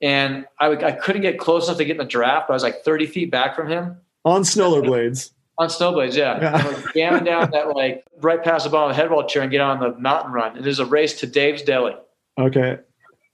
and 0.03 0.47
I, 0.59 0.71
I 0.71 0.93
couldn't 0.93 1.23
get 1.23 1.39
close 1.39 1.67
enough 1.67 1.79
to 1.79 1.85
get 1.85 1.93
in 1.93 1.99
the 1.99 2.05
draft. 2.05 2.49
But 2.49 2.55
I 2.55 2.57
was 2.57 2.63
like 2.63 2.85
30 2.85 3.07
feet 3.07 3.31
back 3.31 3.55
from 3.55 3.69
him 3.69 3.97
on 4.25 4.43
snowblades. 4.43 5.33
On 5.59 5.69
snowblades, 5.69 6.15
yeah. 6.15 6.41
yeah. 6.41 6.67
like 6.67 6.95
jamming 6.95 7.25
down 7.25 7.51
that 7.51 7.75
like 7.75 8.05
right 8.21 8.43
past 8.43 8.65
the 8.65 8.71
bottom 8.71 8.91
of 8.91 8.97
the 8.97 9.03
headwall 9.03 9.27
chair 9.27 9.43
and 9.43 9.51
get 9.51 9.61
on 9.61 9.79
the 9.81 9.99
mountain 9.99 10.33
run. 10.33 10.57
And 10.57 10.65
there's 10.65 10.79
a 10.79 10.87
race 10.87 11.21
to 11.21 11.27
Dave's 11.27 11.63
Deli. 11.63 11.95
Okay. 12.39 12.79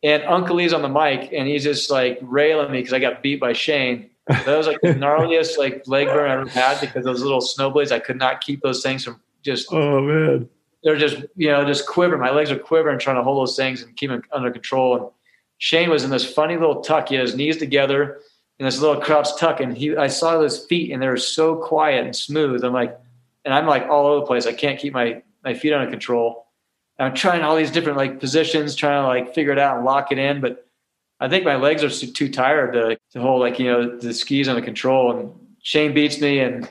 And 0.02 0.22
Uncle 0.24 0.56
Lee's 0.56 0.72
on 0.72 0.82
the 0.82 0.88
mic, 0.88 1.32
and 1.32 1.48
he's 1.48 1.64
just 1.64 1.90
like 1.90 2.18
railing 2.20 2.70
me 2.70 2.78
because 2.78 2.92
I 2.92 2.98
got 2.98 3.22
beat 3.22 3.40
by 3.40 3.52
Shane. 3.52 4.10
That 4.28 4.56
was 4.56 4.66
like 4.66 4.80
the 4.82 4.88
gnarliest 4.94 5.56
like 5.56 5.84
leg 5.86 6.08
burn 6.08 6.30
I 6.30 6.34
ever 6.34 6.48
had 6.48 6.80
because 6.80 7.04
those 7.04 7.22
little 7.22 7.40
snowblades. 7.40 7.92
I 7.92 8.00
could 8.00 8.18
not 8.18 8.40
keep 8.40 8.60
those 8.60 8.82
things 8.82 9.04
from 9.04 9.20
just 9.42 9.68
oh 9.72 10.00
man 10.00 10.48
they're 10.82 10.96
just 10.96 11.16
you 11.34 11.48
know 11.48 11.64
just 11.64 11.86
quivering 11.86 12.20
my 12.20 12.30
legs 12.30 12.50
are 12.50 12.58
quivering 12.58 12.98
trying 12.98 13.16
to 13.16 13.22
hold 13.22 13.38
those 13.38 13.56
things 13.56 13.82
and 13.82 13.96
keep 13.96 14.08
them 14.10 14.22
under 14.32 14.50
control 14.50 14.96
and 14.96 15.06
shane 15.58 15.90
was 15.90 16.04
in 16.04 16.10
this 16.10 16.30
funny 16.30 16.56
little 16.56 16.82
tuck. 16.82 17.08
He 17.08 17.14
had 17.14 17.26
his 17.26 17.34
knees 17.34 17.56
together 17.56 18.20
in 18.58 18.64
this 18.64 18.80
little 18.80 19.00
crouch 19.00 19.36
tuck 19.38 19.60
and 19.60 19.76
he 19.76 19.96
i 19.96 20.06
saw 20.06 20.40
his 20.40 20.64
feet 20.64 20.90
and 20.90 21.02
they 21.02 21.08
were 21.08 21.16
so 21.16 21.56
quiet 21.56 22.04
and 22.04 22.14
smooth. 22.14 22.64
I'm 22.64 22.72
like 22.72 22.98
and 23.44 23.52
i'm 23.54 23.66
like 23.66 23.88
all 23.88 24.06
over 24.06 24.20
the 24.20 24.26
place. 24.26 24.46
I 24.46 24.52
can't 24.52 24.78
keep 24.78 24.92
my 24.92 25.22
my 25.44 25.54
feet 25.54 25.72
under 25.72 25.90
control. 25.90 26.46
I'm 26.98 27.14
trying 27.14 27.42
all 27.42 27.56
these 27.56 27.70
different 27.70 27.98
like 27.98 28.20
positions 28.20 28.74
trying 28.74 29.02
to 29.02 29.06
like 29.06 29.34
figure 29.34 29.52
it 29.52 29.58
out 29.58 29.76
and 29.76 29.84
lock 29.84 30.12
it 30.12 30.18
in 30.18 30.40
but 30.40 30.66
i 31.20 31.28
think 31.28 31.44
my 31.44 31.56
legs 31.56 31.84
are 31.84 31.90
too 31.90 32.30
tired 32.30 32.72
to, 32.72 32.98
to 33.12 33.20
hold 33.20 33.40
like 33.40 33.58
you 33.58 33.66
know 33.66 33.98
the 33.98 34.14
skis 34.14 34.48
under 34.48 34.62
control. 34.62 35.16
And 35.16 35.32
shane 35.62 35.92
beats 35.92 36.20
me 36.20 36.40
and 36.40 36.68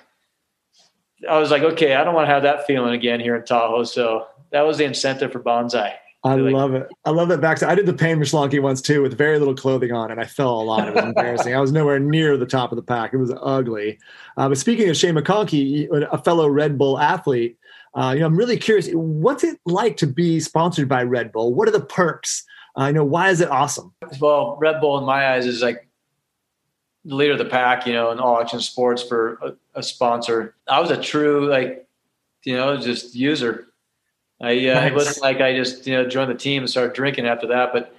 I 1.29 1.39
was 1.39 1.51
like, 1.51 1.63
okay, 1.63 1.95
I 1.95 2.03
don't 2.03 2.13
want 2.13 2.27
to 2.27 2.33
have 2.33 2.43
that 2.43 2.67
feeling 2.67 2.93
again 2.93 3.19
here 3.19 3.35
in 3.35 3.45
Tahoe. 3.45 3.83
So 3.83 4.27
that 4.51 4.61
was 4.61 4.77
the 4.77 4.85
incentive 4.85 5.31
for 5.31 5.39
Banzai. 5.39 5.95
I 6.25 6.35
love 6.37 6.73
it. 6.73 6.87
I 7.05 7.11
love 7.11 7.29
that 7.29 7.39
backside. 7.39 7.69
I 7.69 7.75
did 7.75 7.85
the 7.85 7.93
pain 7.93 8.17
McShlonkey 8.17 8.59
once 8.59 8.81
too 8.81 9.03
with 9.03 9.15
very 9.15 9.37
little 9.37 9.53
clothing 9.53 9.91
on, 9.91 10.09
and 10.09 10.19
I 10.19 10.25
fell 10.25 10.59
a 10.59 10.63
lot. 10.63 10.87
It 10.87 10.95
was 10.95 11.03
embarrassing. 11.03 11.53
I 11.53 11.59
was 11.59 11.71
nowhere 11.71 11.99
near 11.99 12.35
the 12.35 12.47
top 12.47 12.71
of 12.71 12.77
the 12.77 12.81
pack. 12.81 13.13
It 13.13 13.17
was 13.17 13.31
ugly. 13.43 13.99
Uh, 14.35 14.49
but 14.49 14.57
speaking 14.57 14.89
of 14.89 14.97
Shane 14.97 15.13
McConkey, 15.13 15.87
a 16.11 16.17
fellow 16.23 16.49
Red 16.49 16.79
Bull 16.79 16.99
athlete, 16.99 17.59
uh, 17.93 18.11
you 18.13 18.21
know, 18.21 18.25
I'm 18.25 18.35
really 18.35 18.57
curious. 18.57 18.89
What's 18.91 19.43
it 19.43 19.59
like 19.65 19.97
to 19.97 20.07
be 20.07 20.39
sponsored 20.39 20.89
by 20.89 21.03
Red 21.03 21.31
Bull? 21.31 21.53
What 21.53 21.67
are 21.67 21.71
the 21.71 21.85
perks? 21.85 22.43
I 22.75 22.85
uh, 22.85 22.87
you 22.87 22.93
know 22.93 23.05
why 23.05 23.29
is 23.29 23.39
it 23.39 23.51
awesome? 23.51 23.93
Well, 24.19 24.57
Red 24.59 24.81
Bull 24.81 24.97
in 24.97 25.05
my 25.05 25.33
eyes 25.33 25.45
is 25.45 25.61
like 25.61 25.87
the 27.05 27.13
leader 27.13 27.33
of 27.33 27.37
the 27.37 27.45
pack, 27.45 27.85
you 27.85 27.93
know, 27.93 28.09
in 28.11 28.19
all 28.19 28.41
action 28.41 28.59
sports 28.61 29.03
for 29.03 29.35
a, 29.43 29.79
a 29.79 29.83
sponsor. 29.83 30.55
I 30.67 30.79
was 30.79 30.89
a 30.89 30.99
true 30.99 31.47
like, 31.47 31.87
you 32.43 32.55
know, 32.55 32.77
just 32.77 33.13
user. 33.13 33.67
I 34.41 34.69
uh, 34.69 34.73
nice. 34.73 34.91
it 34.91 34.93
wasn't 34.93 35.21
like 35.21 35.41
I 35.41 35.55
just 35.55 35.87
you 35.87 35.93
know 35.93 36.07
joined 36.07 36.29
the 36.29 36.35
team 36.35 36.63
and 36.63 36.69
started 36.69 36.93
drinking 36.93 37.25
after 37.25 37.47
that. 37.47 37.71
But 37.71 37.95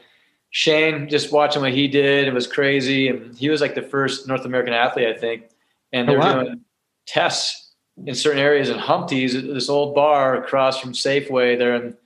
Shane, 0.50 1.08
just 1.08 1.32
watching 1.32 1.62
what 1.62 1.72
he 1.72 1.88
did, 1.88 2.28
it 2.28 2.34
was 2.34 2.46
crazy, 2.46 3.08
and 3.08 3.36
he 3.36 3.48
was 3.48 3.60
like 3.60 3.74
the 3.74 3.82
first 3.82 4.28
North 4.28 4.44
American 4.44 4.72
athlete, 4.72 5.08
I 5.08 5.18
think. 5.18 5.44
And 5.92 6.08
they're 6.08 6.18
oh, 6.18 6.20
wow. 6.20 6.42
doing 6.42 6.60
tests 7.06 7.72
in 8.04 8.14
certain 8.14 8.40
areas 8.40 8.68
in 8.68 8.78
Humpty's, 8.78 9.32
this 9.32 9.68
old 9.68 9.94
bar 9.94 10.42
across 10.42 10.78
from 10.78 10.92
Safeway 10.92 11.58
there 11.58 11.74
in 11.74 11.96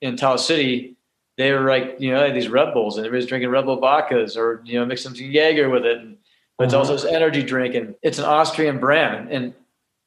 in 0.00 0.16
Tahoe 0.16 0.36
City. 0.36 0.96
They 1.36 1.52
were 1.52 1.68
like, 1.68 1.96
you 2.00 2.10
know, 2.12 2.32
these 2.32 2.48
Red 2.48 2.72
Bulls, 2.74 2.96
and 2.96 3.06
everybody's 3.06 3.28
drinking 3.28 3.50
Red 3.50 3.64
Bull 3.64 3.80
vodkas, 3.80 4.36
or 4.36 4.60
you 4.64 4.78
know, 4.78 4.84
mixing 4.84 5.14
some 5.14 5.24
Jaeger 5.24 5.70
with 5.70 5.84
it. 5.84 5.98
And 5.98 6.16
but 6.56 6.64
it's 6.64 6.74
also 6.74 6.94
uh-huh. 6.94 7.04
this 7.04 7.12
energy 7.12 7.42
drink, 7.44 7.74
and 7.76 7.94
it's 8.02 8.18
an 8.18 8.24
Austrian 8.24 8.80
brand. 8.80 9.30
And 9.30 9.54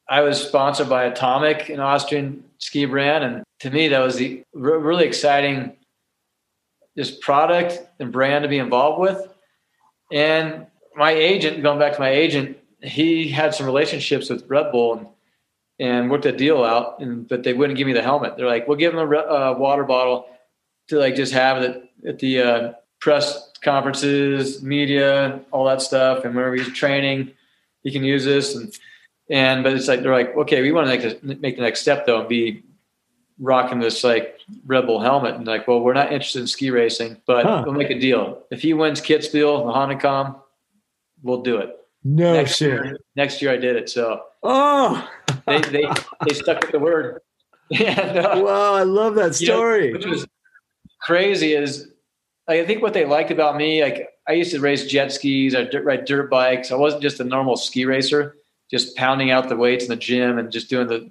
I 0.08 0.20
was 0.20 0.40
sponsored 0.40 0.90
by 0.90 1.04
Atomic, 1.04 1.70
an 1.70 1.80
Austrian 1.80 2.44
ski 2.58 2.84
brand, 2.84 3.24
and 3.24 3.42
to 3.62 3.70
me 3.70 3.88
that 3.88 4.00
was 4.00 4.16
the 4.16 4.44
really 4.52 5.04
exciting 5.04 5.76
this 6.96 7.10
product 7.10 7.80
and 8.00 8.12
brand 8.12 8.42
to 8.42 8.48
be 8.48 8.58
involved 8.58 9.00
with. 9.00 9.28
And 10.12 10.66
my 10.96 11.12
agent, 11.12 11.62
going 11.62 11.78
back 11.78 11.94
to 11.94 12.00
my 12.00 12.10
agent, 12.10 12.58
he 12.82 13.28
had 13.28 13.54
some 13.54 13.64
relationships 13.64 14.28
with 14.28 14.44
Red 14.48 14.72
Bull 14.72 14.98
and, 14.98 15.06
and 15.78 16.10
worked 16.10 16.26
a 16.26 16.32
deal 16.32 16.64
out, 16.64 16.98
and 16.98 17.26
but 17.28 17.44
they 17.44 17.54
wouldn't 17.54 17.78
give 17.78 17.86
me 17.86 17.92
the 17.92 18.02
helmet. 18.02 18.36
They're 18.36 18.46
like, 18.46 18.66
"We'll 18.66 18.76
give 18.76 18.92
him 18.92 18.98
a 18.98 19.16
uh, 19.16 19.54
water 19.56 19.84
bottle 19.84 20.26
to 20.88 20.98
like 20.98 21.14
just 21.14 21.32
have 21.32 21.62
it 21.62 21.88
at 22.06 22.18
the 22.18 22.40
uh, 22.40 22.72
press 23.00 23.52
conferences, 23.62 24.60
media, 24.62 25.40
all 25.52 25.64
that 25.66 25.80
stuff. 25.80 26.24
And 26.24 26.34
whenever 26.34 26.56
he's 26.56 26.72
training, 26.72 27.30
he 27.82 27.92
can 27.92 28.02
use 28.02 28.24
this. 28.24 28.56
And 28.56 28.74
and 29.30 29.62
but 29.62 29.72
it's 29.72 29.86
like 29.86 30.02
they're 30.02 30.12
like, 30.12 30.36
okay, 30.36 30.62
we 30.62 30.72
want 30.72 30.88
to 30.88 30.96
make 30.96 31.20
the, 31.22 31.34
make 31.36 31.56
the 31.56 31.62
next 31.62 31.80
step 31.80 32.06
though 32.06 32.20
and 32.20 32.28
be 32.28 32.64
rocking 33.38 33.80
this 33.80 34.04
like 34.04 34.38
Red 34.66 34.86
Bull 34.86 35.00
helmet. 35.00 35.34
And 35.34 35.46
like, 35.46 35.66
well, 35.66 35.80
we're 35.80 35.94
not 35.94 36.12
interested 36.12 36.40
in 36.40 36.46
ski 36.46 36.70
racing, 36.70 37.16
but 37.26 37.44
huh. 37.44 37.62
we'll 37.64 37.74
make 37.74 37.90
a 37.90 37.98
deal. 37.98 38.42
If 38.50 38.62
he 38.62 38.74
wins 38.74 39.00
Kitzbühel, 39.00 39.66
the 39.66 39.72
Hahnenkamm, 39.72 40.40
we'll 41.22 41.42
do 41.42 41.58
it. 41.58 41.76
No 42.04 42.32
next 42.32 42.56
shit. 42.56 42.70
Year, 42.70 42.98
next 43.14 43.42
year 43.42 43.52
I 43.52 43.56
did 43.56 43.76
it. 43.76 43.88
So 43.88 44.22
oh, 44.42 45.08
they 45.46 45.60
they 45.60 45.84
they 46.26 46.34
stuck 46.34 46.60
with 46.60 46.72
the 46.72 46.78
word. 46.78 47.20
yeah, 47.70 48.12
no. 48.12 48.42
Wow, 48.42 48.74
I 48.74 48.82
love 48.82 49.14
that 49.14 49.34
story. 49.34 49.86
You 49.86 49.92
know, 49.92 49.98
which 49.98 50.06
was 50.06 50.26
crazy 51.00 51.54
is 51.54 51.92
I 52.48 52.64
think 52.64 52.82
what 52.82 52.92
they 52.92 53.04
liked 53.04 53.30
about 53.30 53.56
me, 53.56 53.82
like 53.82 54.08
I 54.28 54.32
used 54.32 54.50
to 54.52 54.60
race 54.60 54.86
jet 54.86 55.12
skis, 55.12 55.54
I 55.54 55.68
ride 55.68 56.04
dirt 56.04 56.28
bikes. 56.30 56.72
I 56.72 56.74
wasn't 56.74 57.02
just 57.02 57.20
a 57.20 57.24
normal 57.24 57.56
ski 57.56 57.84
racer, 57.84 58.36
just 58.70 58.96
pounding 58.96 59.30
out 59.30 59.48
the 59.48 59.56
weights 59.56 59.84
in 59.84 59.90
the 59.90 59.96
gym 59.96 60.38
and 60.38 60.50
just 60.50 60.68
doing 60.68 60.88
the 60.88 61.08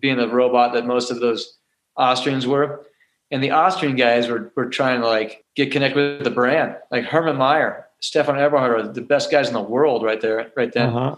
being 0.00 0.16
the 0.16 0.28
robot 0.28 0.72
that 0.74 0.86
most 0.86 1.10
of 1.10 1.20
those 1.20 1.56
Austrians 1.96 2.46
were. 2.46 2.84
And 3.30 3.42
the 3.42 3.50
Austrian 3.50 3.96
guys 3.96 4.28
were 4.28 4.52
were 4.54 4.66
trying 4.66 5.00
to 5.00 5.06
like 5.06 5.44
get 5.56 5.72
connected 5.72 6.18
with 6.18 6.24
the 6.24 6.30
brand, 6.30 6.76
like 6.90 7.04
Hermann 7.04 7.36
Maier, 7.36 7.84
Stephan 8.00 8.36
Eberharter 8.36 8.78
are 8.78 8.88
the 8.92 9.00
best 9.00 9.30
guys 9.30 9.48
in 9.48 9.54
the 9.54 9.60
world 9.60 10.04
right 10.04 10.20
there, 10.20 10.52
right 10.56 10.72
then. 10.72 10.88
Uh-huh. 10.90 11.16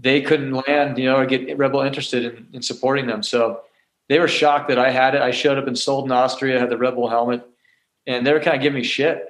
They 0.00 0.22
couldn't 0.22 0.52
land, 0.52 0.98
you 0.98 1.04
know, 1.06 1.16
or 1.16 1.26
get 1.26 1.56
Red 1.58 1.72
Bull 1.72 1.82
interested 1.82 2.24
in, 2.24 2.46
in 2.52 2.62
supporting 2.62 3.06
them. 3.06 3.22
So 3.22 3.62
they 4.08 4.18
were 4.18 4.28
shocked 4.28 4.68
that 4.68 4.78
I 4.78 4.90
had 4.90 5.14
it. 5.14 5.22
I 5.22 5.30
showed 5.30 5.58
up 5.58 5.66
and 5.66 5.76
Solden 5.76 6.12
Austria, 6.12 6.60
had 6.60 6.70
the 6.70 6.78
Red 6.78 6.94
Bull 6.94 7.08
helmet 7.08 7.44
and 8.06 8.26
they 8.26 8.32
were 8.32 8.40
kind 8.40 8.56
of 8.56 8.62
giving 8.62 8.80
me 8.80 8.84
shit. 8.84 9.26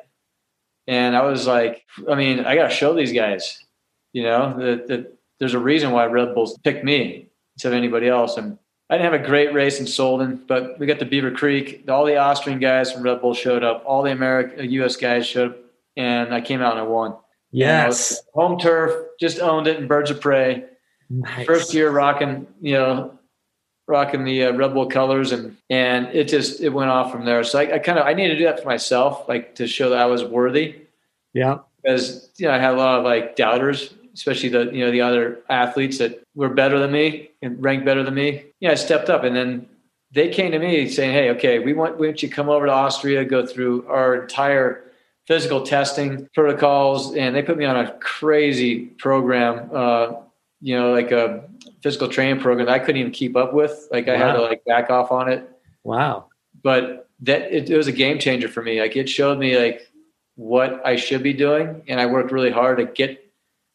And 0.87 1.17
I 1.17 1.23
was 1.23 1.47
like, 1.47 1.85
I 2.09 2.15
mean, 2.15 2.41
I 2.41 2.55
got 2.55 2.69
to 2.69 2.75
show 2.75 2.95
these 2.95 3.13
guys, 3.13 3.63
you 4.13 4.23
know, 4.23 4.57
that, 4.59 4.89
that 4.89 5.19
there's 5.39 5.55
a 5.55 5.59
reason 5.59 5.93
why 5.93 6.07
Red 6.07 6.35
Bulls 6.35 6.59
picked 6.59 6.85
me 6.85 7.29
of 7.65 7.73
anybody 7.73 8.09
else. 8.09 8.37
And 8.37 8.59
I 8.89 8.97
didn't 8.97 9.13
have 9.13 9.23
a 9.23 9.27
great 9.27 9.55
race 9.55 9.79
in 9.79 9.87
Solden, 9.87 10.47
but 10.47 10.79
we 10.79 10.87
got 10.87 10.99
to 10.99 11.05
Beaver 11.05 11.31
Creek. 11.31 11.85
All 11.89 12.05
the 12.05 12.17
Austrian 12.17 12.59
guys 12.59 12.93
from 12.93 13.03
Red 13.03 13.21
Bull 13.21 13.35
showed 13.35 13.63
up. 13.63 13.85
All 13.87 14.03
the 14.03 14.11
American, 14.11 14.69
U.S. 14.71 14.97
guys 14.97 15.27
showed 15.27 15.53
up, 15.53 15.59
and 15.97 16.35
I 16.35 16.41
came 16.41 16.61
out 16.61 16.73
and 16.73 16.81
I 16.81 16.85
won. 16.85 17.17
Yes, 17.53 18.21
home 18.35 18.59
turf, 18.59 19.09
just 19.19 19.41
owned 19.41 19.67
it 19.67 19.79
in 19.79 19.87
Birds 19.87 20.11
of 20.11 20.21
Prey. 20.21 20.65
Nice. 21.09 21.47
First 21.47 21.75
year 21.75 21.91
rocking, 21.91 22.47
you 22.61 22.75
know, 22.75 23.19
rocking 23.89 24.25
the 24.25 24.45
uh, 24.45 24.53
Red 24.53 24.73
Bull 24.75 24.87
colors, 24.87 25.33
and 25.33 25.57
and 25.69 26.07
it 26.09 26.29
just 26.29 26.61
it 26.61 26.71
went 26.71 26.91
off 26.91 27.11
from 27.11 27.25
there. 27.25 27.43
So 27.45 27.59
I, 27.59 27.75
I 27.75 27.79
kind 27.81 27.99
of 27.99 28.07
I 28.07 28.15
needed 28.15 28.35
to 28.35 28.39
do 28.39 28.45
that 28.45 28.61
for 28.61 28.69
myself, 28.69 29.29
like 29.29 29.57
to 29.57 29.67
show 29.67 29.91
that 29.91 29.99
I 29.99 30.07
was 30.07 30.25
worthy. 30.25 30.83
Yeah, 31.35 31.59
because 31.83 32.31
you 32.39 32.47
know 32.47 32.55
I 32.55 32.59
had 32.59 32.75
a 32.75 32.77
lot 32.77 32.99
of 32.99 33.05
like 33.05 33.37
doubters, 33.37 33.95
especially 34.15 34.49
the 34.49 34.71
you 34.73 34.85
know 34.85 34.91
the 34.91 35.01
other 35.01 35.41
athletes 35.49 35.99
that 35.99 36.23
were 36.35 36.49
better 36.49 36.79
than 36.79 36.93
me 36.93 37.31
and 37.43 37.63
ranked 37.63 37.85
better 37.85 38.03
than 38.03 38.15
me. 38.15 38.45
Yeah, 38.61 38.73
I 38.73 38.75
stepped 38.75 39.11
up, 39.11 39.25
and 39.25 39.35
then 39.35 39.69
they 40.13 40.29
came 40.29 40.53
to 40.53 40.59
me 40.59 40.89
saying, 40.89 41.13
"Hey, 41.13 41.31
okay, 41.31 41.59
we 41.59 41.73
want 41.73 41.99
we 41.99 42.07
want 42.07 42.23
you 42.23 42.29
to 42.29 42.35
come 42.35 42.49
over 42.49 42.67
to 42.67 42.73
Austria, 42.73 43.25
go 43.25 43.47
through 43.47 43.87
our 43.89 44.23
entire." 44.23 44.85
physical 45.27 45.63
testing 45.63 46.29
protocols 46.35 47.15
and 47.15 47.37
they 47.37 47.43
put 47.43 47.57
me 47.57 47.65
on 47.65 47.77
a 47.77 47.93
crazy 48.01 48.87
program 48.99 49.71
uh, 49.73 50.13
you 50.61 50.77
know 50.77 50.93
like 50.93 51.13
a 51.13 51.45
physical 51.83 52.09
training 52.09 52.41
program 52.41 52.69
I 52.69 52.79
couldn't 52.79 53.01
even 53.01 53.13
keep 53.13 53.37
up 53.37 53.53
with. 53.53 53.89
Like 53.91 54.09
I 54.09 54.15
wow. 54.15 54.27
had 54.27 54.33
to 54.35 54.43
like 54.43 54.65
back 54.65 54.91
off 54.91 55.11
on 55.11 55.31
it. 55.31 55.49
Wow. 55.85 56.27
But 56.63 57.09
that 57.21 57.53
it, 57.53 57.71
it, 57.71 57.77
was 57.77 57.87
a 57.87 57.93
game 57.93 58.19
changer 58.19 58.49
for 58.49 58.63
me. 58.63 58.81
Like 58.81 58.97
it 58.97 59.09
showed 59.09 59.39
me 59.39 59.59
like 59.59 59.89
what 60.37 60.85
I 60.87 60.97
should 60.97 61.23
be 61.23 61.33
doing, 61.33 61.83
and 61.89 62.01
I 62.01 62.07
worked 62.07 62.33
really 62.33 62.51
hard 62.51 62.79
to 62.79 62.87
get. 62.87 63.30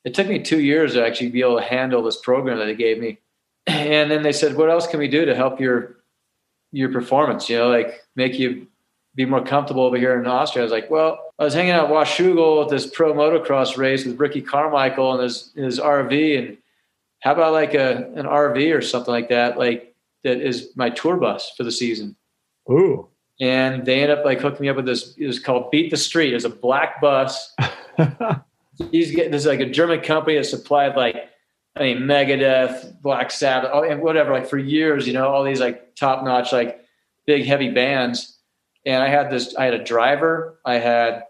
It 0.05 0.13
took 0.13 0.27
me 0.27 0.39
two 0.39 0.61
years 0.61 0.93
to 0.93 1.05
actually 1.05 1.31
be 1.31 1.41
able 1.41 1.57
to 1.57 1.65
handle 1.65 2.01
this 2.01 2.17
program 2.17 2.59
that 2.59 2.65
they 2.65 2.75
gave 2.75 2.99
me. 2.99 3.19
And 3.67 4.11
then 4.11 4.21
they 4.21 4.31
said, 4.31 4.55
"What 4.55 4.69
else 4.69 4.85
can 4.85 4.99
we 4.99 5.07
do 5.07 5.25
to 5.25 5.35
help 5.35 5.59
your 5.59 5.97
your 6.75 6.89
performance, 6.89 7.49
you 7.49 7.57
know, 7.57 7.69
like 7.69 8.01
make 8.15 8.37
you 8.37 8.67
be 9.15 9.25
more 9.25 9.43
comfortable 9.43 9.83
over 9.83 9.97
here 9.97 10.19
in 10.19 10.27
Austria. 10.27 10.61
I 10.61 10.65
was 10.65 10.73
like, 10.73 10.91
well, 10.91 11.31
I 11.39 11.45
was 11.45 11.53
hanging 11.53 11.71
out 11.71 11.89
Washougal 11.89 12.63
at 12.63 12.69
this 12.69 12.85
pro 12.85 13.13
motocross 13.13 13.77
race 13.77 14.05
with 14.05 14.19
Ricky 14.19 14.41
Carmichael 14.41 15.13
and 15.13 15.23
his 15.23 15.53
his 15.55 15.79
RV, 15.79 16.37
and 16.37 16.57
how 17.21 17.31
about 17.31 17.53
like 17.53 17.73
a 17.73 18.11
an 18.15 18.25
RV 18.25 18.77
or 18.77 18.81
something 18.81 19.13
like 19.13 19.29
that, 19.29 19.57
like 19.57 19.95
that 20.23 20.41
is 20.41 20.71
my 20.75 20.89
tour 20.89 21.15
bus 21.15 21.53
for 21.55 21.63
the 21.63 21.71
season. 21.71 22.15
Ooh. 22.69 23.07
And 23.39 23.85
they 23.85 24.01
end 24.01 24.11
up 24.11 24.25
like 24.25 24.41
hooking 24.41 24.61
me 24.61 24.69
up 24.69 24.75
with 24.75 24.85
this. 24.85 25.15
It 25.17 25.27
was 25.27 25.39
called 25.39 25.71
Beat 25.71 25.91
the 25.91 25.97
Street. 25.97 26.33
It's 26.33 26.45
a 26.45 26.49
black 26.49 26.99
bus. 26.99 27.53
He's 28.91 29.11
getting 29.15 29.31
this 29.31 29.41
is 29.41 29.47
like 29.47 29.59
a 29.59 29.69
German 29.69 30.01
company 30.01 30.37
that 30.37 30.45
supplied 30.45 30.95
like 30.95 31.15
I 31.75 31.83
mean 31.83 31.99
Megadeth, 31.99 33.01
Black 33.01 33.31
Sabbath, 33.31 33.71
and 33.89 34.01
whatever. 34.01 34.31
Like 34.31 34.47
for 34.47 34.57
years, 34.57 35.07
you 35.07 35.13
know, 35.13 35.27
all 35.27 35.43
these 35.43 35.59
like 35.59 35.95
top 35.95 36.23
notch, 36.23 36.51
like 36.51 36.81
big 37.25 37.45
heavy 37.45 37.71
bands 37.71 38.35
and 38.85 39.01
I 39.01 39.09
had 39.09 39.31
this. 39.31 39.55
I 39.55 39.65
had 39.65 39.73
a 39.73 39.83
driver. 39.83 40.59
I 40.65 40.75
had 40.75 41.23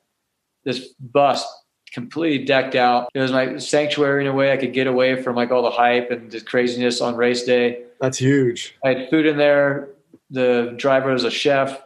this 0.63 0.93
bus 0.99 1.45
completely 1.93 2.45
decked 2.45 2.75
out. 2.75 3.09
It 3.13 3.19
was 3.19 3.31
my 3.31 3.57
sanctuary 3.57 4.25
in 4.25 4.31
a 4.31 4.33
way. 4.33 4.51
I 4.51 4.57
could 4.57 4.73
get 4.73 4.87
away 4.87 5.21
from 5.21 5.35
like 5.35 5.51
all 5.51 5.63
the 5.63 5.71
hype 5.71 6.11
and 6.11 6.29
the 6.29 6.41
craziness 6.41 7.01
on 7.01 7.15
race 7.15 7.43
day. 7.43 7.83
That's 8.01 8.17
huge. 8.17 8.75
I 8.83 8.89
had 8.89 9.09
food 9.09 9.25
in 9.25 9.37
there. 9.37 9.89
The 10.29 10.73
driver 10.75 11.13
was 11.13 11.23
a 11.23 11.31
chef, 11.31 11.81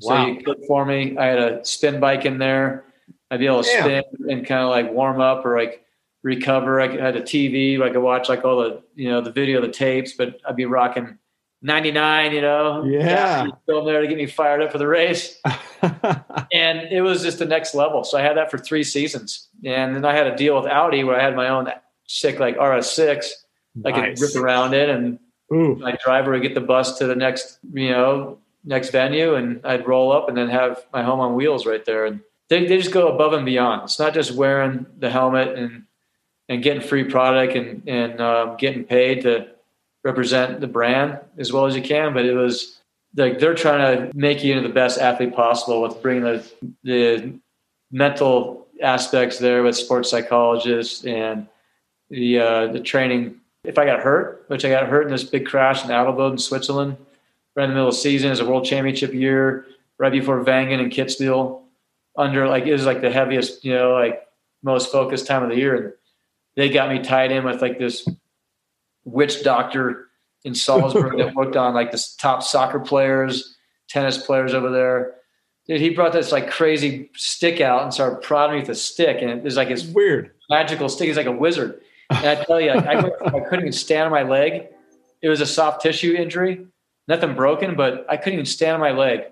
so 0.00 0.14
wow. 0.14 0.26
he 0.26 0.42
cooked 0.42 0.66
for 0.66 0.84
me. 0.84 1.16
I 1.18 1.26
had 1.26 1.38
a 1.38 1.64
spin 1.64 1.98
bike 1.98 2.24
in 2.24 2.38
there. 2.38 2.84
I'd 3.30 3.40
be 3.40 3.46
able 3.46 3.62
to 3.62 3.68
spin 3.68 4.04
and 4.28 4.46
kind 4.46 4.62
of 4.62 4.70
like 4.70 4.90
warm 4.90 5.20
up 5.20 5.44
or 5.44 5.58
like 5.58 5.84
recover. 6.22 6.80
I 6.80 6.88
had 6.88 7.16
a 7.16 7.22
TV 7.22 7.78
where 7.78 7.88
I 7.88 7.92
could 7.92 8.02
watch 8.02 8.28
like 8.28 8.44
all 8.44 8.58
the 8.58 8.82
you 8.94 9.10
know 9.10 9.20
the 9.20 9.32
video, 9.32 9.60
the 9.60 9.68
tapes, 9.68 10.12
but 10.12 10.40
I'd 10.46 10.56
be 10.56 10.64
rocking 10.64 11.18
99, 11.62 12.32
you 12.32 12.40
know, 12.40 12.84
yeah, 12.84 13.46
film 13.66 13.84
there 13.84 14.00
to 14.00 14.06
get 14.06 14.16
me 14.16 14.26
fired 14.26 14.62
up 14.62 14.70
for 14.70 14.78
the 14.78 14.86
race. 14.86 15.40
and 16.52 16.80
it 16.90 17.02
was 17.02 17.22
just 17.22 17.40
the 17.40 17.46
next 17.46 17.74
level. 17.74 18.04
So 18.04 18.16
I 18.16 18.22
had 18.22 18.36
that 18.36 18.50
for 18.50 18.58
three 18.58 18.84
seasons. 18.84 19.48
And 19.64 19.96
then 19.96 20.04
I 20.04 20.14
had 20.14 20.28
a 20.28 20.36
deal 20.36 20.56
with 20.56 20.66
Audi 20.66 21.02
where 21.02 21.18
I 21.18 21.22
had 21.22 21.34
my 21.34 21.48
own 21.48 21.68
sick 22.06 22.38
like 22.38 22.56
RS6. 22.56 23.06
Nice. 23.06 23.26
I 23.84 23.92
could 23.92 24.20
rip 24.20 24.36
around 24.36 24.74
it 24.74 24.88
and 24.88 25.18
Ooh. 25.52 25.76
my 25.76 25.96
driver 26.04 26.32
would 26.32 26.42
get 26.42 26.54
the 26.54 26.60
bus 26.60 26.96
to 26.98 27.06
the 27.06 27.16
next, 27.16 27.58
you 27.72 27.90
know, 27.90 28.38
next 28.64 28.90
venue 28.90 29.34
and 29.34 29.64
I'd 29.64 29.86
roll 29.86 30.12
up 30.12 30.28
and 30.28 30.36
then 30.36 30.48
have 30.48 30.84
my 30.92 31.02
home 31.02 31.18
on 31.18 31.34
wheels 31.34 31.66
right 31.66 31.84
there. 31.84 32.06
And 32.06 32.20
they, 32.48 32.66
they 32.66 32.78
just 32.78 32.92
go 32.92 33.08
above 33.08 33.32
and 33.32 33.44
beyond. 33.44 33.82
It's 33.84 33.98
not 33.98 34.14
just 34.14 34.32
wearing 34.32 34.86
the 34.98 35.10
helmet 35.10 35.56
and, 35.56 35.84
and 36.48 36.62
getting 36.62 36.82
free 36.82 37.04
product 37.04 37.54
and, 37.54 37.86
and 37.88 38.20
um, 38.20 38.56
getting 38.56 38.84
paid 38.84 39.22
to 39.22 39.48
represent 40.04 40.60
the 40.60 40.66
brand 40.66 41.18
as 41.36 41.52
well 41.52 41.66
as 41.66 41.76
you 41.76 41.82
can. 41.82 42.14
But 42.14 42.24
it 42.24 42.34
was 42.34 42.80
like 43.16 43.38
they're 43.38 43.54
trying 43.54 44.10
to 44.10 44.16
make 44.16 44.42
you 44.42 44.54
into 44.54 44.66
the 44.66 44.74
best 44.74 44.98
athlete 44.98 45.34
possible 45.34 45.82
with 45.82 46.00
bringing 46.02 46.24
the 46.24 46.52
the 46.84 47.32
mental 47.90 48.66
aspects 48.82 49.38
there 49.38 49.62
with 49.62 49.76
sports 49.76 50.10
psychologists 50.10 51.04
and 51.04 51.46
the 52.10 52.38
uh, 52.38 52.66
the 52.68 52.80
training. 52.80 53.36
If 53.64 53.76
I 53.76 53.84
got 53.84 54.00
hurt, 54.00 54.44
which 54.46 54.64
I 54.64 54.70
got 54.70 54.88
hurt 54.88 55.06
in 55.06 55.10
this 55.10 55.24
big 55.24 55.46
crash 55.46 55.84
in 55.84 55.90
Adelboden 55.90 56.32
in 56.32 56.38
Switzerland, 56.38 56.96
right 57.54 57.64
in 57.64 57.70
the 57.70 57.74
middle 57.74 57.88
of 57.88 57.94
the 57.94 58.00
season, 58.00 58.30
as 58.30 58.40
a 58.40 58.46
world 58.46 58.64
championship 58.64 59.12
year, 59.12 59.66
right 59.98 60.12
before 60.12 60.42
Wengen 60.42 60.80
and 60.80 60.92
Kitzbühel, 60.92 61.60
under 62.18 62.48
like 62.48 62.66
it 62.66 62.72
was 62.72 62.84
like 62.84 63.00
the 63.00 63.10
heaviest, 63.10 63.64
you 63.64 63.74
know, 63.74 63.92
like 63.92 64.26
most 64.62 64.92
focused 64.92 65.26
time 65.26 65.42
of 65.44 65.48
the 65.48 65.56
year. 65.56 65.76
And 65.76 65.92
they 66.56 66.68
got 66.68 66.90
me 66.90 66.98
tied 66.98 67.32
in 67.32 67.44
with 67.44 67.62
like 67.62 67.78
this 67.78 68.06
witch 69.04 69.42
doctor 69.42 70.08
in 70.44 70.54
Salzburg 70.54 71.16
that 71.18 71.34
worked 71.34 71.56
on 71.56 71.74
like 71.74 71.92
the 71.92 72.04
top 72.18 72.42
soccer 72.42 72.80
players, 72.80 73.56
tennis 73.88 74.18
players 74.18 74.52
over 74.52 74.70
there. 74.70 75.14
Dude, 75.66 75.80
he 75.80 75.90
brought 75.90 76.12
this 76.12 76.32
like 76.32 76.50
crazy 76.50 77.10
stick 77.14 77.60
out 77.60 77.82
and 77.82 77.94
started 77.94 78.22
prodding 78.22 78.56
me 78.56 78.60
with 78.60 78.70
a 78.70 78.74
stick, 78.74 79.18
and 79.20 79.30
it 79.30 79.44
was 79.44 79.56
like 79.56 79.68
his 79.68 79.86
weird 79.86 80.32
magical 80.50 80.88
stick. 80.88 81.06
He's 81.06 81.16
like 81.16 81.26
a 81.26 81.32
wizard. 81.32 81.80
And 82.10 82.26
I 82.26 82.42
tell 82.42 82.60
you, 82.60 82.72
like, 82.72 82.86
I, 82.86 82.98
I 82.98 83.40
couldn't 83.40 83.60
even 83.60 83.72
stand 83.72 84.06
on 84.06 84.10
my 84.10 84.22
leg. 84.22 84.68
It 85.20 85.28
was 85.28 85.42
a 85.42 85.46
soft 85.46 85.82
tissue 85.82 86.14
injury, 86.14 86.66
nothing 87.06 87.34
broken, 87.34 87.76
but 87.76 88.06
I 88.08 88.16
couldn't 88.16 88.34
even 88.34 88.46
stand 88.46 88.74
on 88.74 88.80
my 88.80 88.92
leg. 88.92 89.24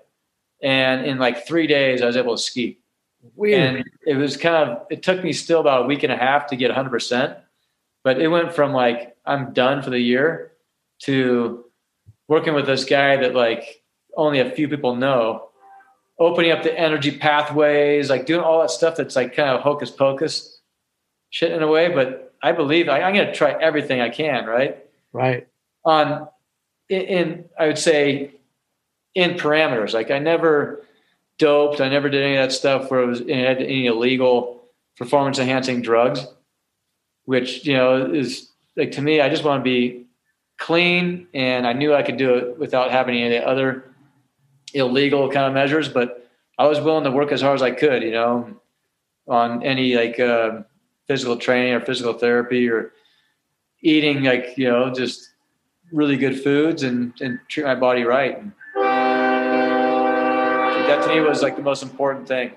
And 0.62 1.04
in 1.04 1.18
like 1.18 1.46
three 1.46 1.66
days, 1.66 2.02
I 2.02 2.06
was 2.06 2.16
able 2.16 2.36
to 2.36 2.42
ski. 2.42 2.78
Weird. 3.34 3.76
And 3.76 3.84
it 4.06 4.16
was 4.16 4.36
kind 4.36 4.56
of, 4.56 4.86
it 4.90 5.02
took 5.02 5.22
me 5.22 5.32
still 5.32 5.60
about 5.60 5.84
a 5.84 5.86
week 5.86 6.02
and 6.02 6.12
a 6.12 6.16
half 6.16 6.46
to 6.48 6.56
get 6.56 6.70
100%. 6.70 7.36
But 8.04 8.20
it 8.20 8.28
went 8.28 8.54
from 8.54 8.72
like 8.72 9.16
I'm 9.24 9.52
done 9.52 9.82
for 9.82 9.90
the 9.90 9.98
year 9.98 10.52
to 11.00 11.64
working 12.28 12.54
with 12.54 12.66
this 12.66 12.84
guy 12.84 13.16
that 13.16 13.34
like 13.34 13.82
only 14.16 14.38
a 14.38 14.50
few 14.50 14.68
people 14.68 14.94
know, 14.94 15.48
opening 16.18 16.52
up 16.52 16.62
the 16.62 16.78
energy 16.78 17.16
pathways, 17.16 18.08
like 18.08 18.26
doing 18.26 18.42
all 18.42 18.60
that 18.60 18.70
stuff 18.70 18.96
that's 18.96 19.16
like 19.16 19.34
kind 19.34 19.50
of 19.50 19.60
hocus 19.60 19.90
pocus 19.90 20.60
shit 21.30 21.52
in 21.52 21.62
a 21.62 21.66
way. 21.66 21.92
But 21.92 22.34
I 22.42 22.52
believe 22.52 22.88
I, 22.88 23.00
am 23.00 23.14
going 23.14 23.26
to 23.26 23.34
try 23.34 23.52
everything 23.60 24.00
I 24.00 24.08
can. 24.08 24.46
Right. 24.46 24.84
Right. 25.12 25.48
On 25.84 26.28
in, 26.88 27.00
in 27.02 27.44
I 27.58 27.66
would 27.66 27.78
say 27.78 28.32
in 29.16 29.32
parameters. 29.32 29.92
Like 29.92 30.12
I 30.12 30.20
never 30.20 30.84
doped. 31.38 31.80
I 31.80 31.88
never 31.88 32.08
did 32.08 32.22
any 32.22 32.36
of 32.36 32.48
that 32.48 32.54
stuff 32.54 32.90
where 32.90 33.02
it 33.02 33.06
was 33.06 33.20
it 33.20 33.36
had 33.36 33.58
any 33.58 33.86
illegal 33.86 34.62
performance 34.96 35.38
enhancing 35.38 35.82
drugs 35.82 36.24
which 37.26 37.66
you 37.66 37.74
know 37.74 38.10
is 38.12 38.48
like 38.76 38.92
to 38.92 39.02
me, 39.02 39.20
I 39.20 39.28
just 39.28 39.44
want 39.44 39.60
to 39.60 39.64
be 39.64 40.06
clean, 40.58 41.26
and 41.34 41.66
I 41.66 41.74
knew 41.74 41.94
I 41.94 42.02
could 42.02 42.16
do 42.16 42.34
it 42.34 42.58
without 42.58 42.90
having 42.90 43.16
any 43.22 43.38
other 43.38 43.90
illegal 44.72 45.30
kind 45.30 45.46
of 45.46 45.52
measures. 45.52 45.88
But 45.88 46.30
I 46.58 46.66
was 46.66 46.80
willing 46.80 47.04
to 47.04 47.10
work 47.10 47.32
as 47.32 47.42
hard 47.42 47.56
as 47.56 47.62
I 47.62 47.72
could, 47.72 48.02
you 48.02 48.12
know, 48.12 48.58
on 49.28 49.62
any 49.62 49.94
like 49.94 50.18
uh, 50.18 50.62
physical 51.06 51.36
training 51.36 51.74
or 51.74 51.80
physical 51.80 52.14
therapy 52.14 52.68
or 52.68 52.92
eating 53.82 54.22
like 54.22 54.54
you 54.56 54.68
know 54.68 54.92
just 54.92 55.30
really 55.92 56.16
good 56.16 56.42
foods 56.42 56.82
and 56.82 57.12
and 57.20 57.38
treat 57.48 57.64
my 57.64 57.74
body 57.74 58.04
right. 58.04 58.38
And 58.38 58.52
that 60.86 61.02
to 61.04 61.14
me 61.14 61.20
was 61.20 61.42
like 61.42 61.56
the 61.56 61.62
most 61.62 61.82
important 61.82 62.28
thing. 62.28 62.52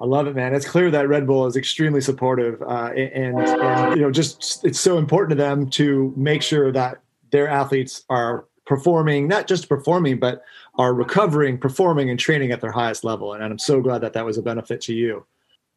I 0.00 0.06
love 0.06 0.26
it, 0.26 0.34
man. 0.34 0.54
It's 0.54 0.68
clear 0.68 0.90
that 0.90 1.08
Red 1.08 1.26
Bull 1.26 1.46
is 1.46 1.56
extremely 1.56 2.00
supportive, 2.00 2.60
uh, 2.62 2.90
and, 2.96 3.40
and 3.40 3.96
you 3.96 4.02
know, 4.02 4.10
just 4.10 4.64
it's 4.64 4.80
so 4.80 4.98
important 4.98 5.30
to 5.30 5.36
them 5.36 5.70
to 5.70 6.12
make 6.16 6.42
sure 6.42 6.72
that 6.72 7.00
their 7.30 7.48
athletes 7.48 8.04
are 8.10 8.46
performing, 8.66 9.28
not 9.28 9.46
just 9.46 9.68
performing, 9.68 10.18
but 10.18 10.42
are 10.78 10.94
recovering, 10.94 11.58
performing, 11.58 12.10
and 12.10 12.18
training 12.18 12.50
at 12.50 12.60
their 12.60 12.72
highest 12.72 13.04
level. 13.04 13.34
And 13.34 13.44
I'm 13.44 13.58
so 13.58 13.80
glad 13.80 14.00
that 14.00 14.14
that 14.14 14.24
was 14.24 14.36
a 14.36 14.42
benefit 14.42 14.80
to 14.82 14.94
you. 14.94 15.24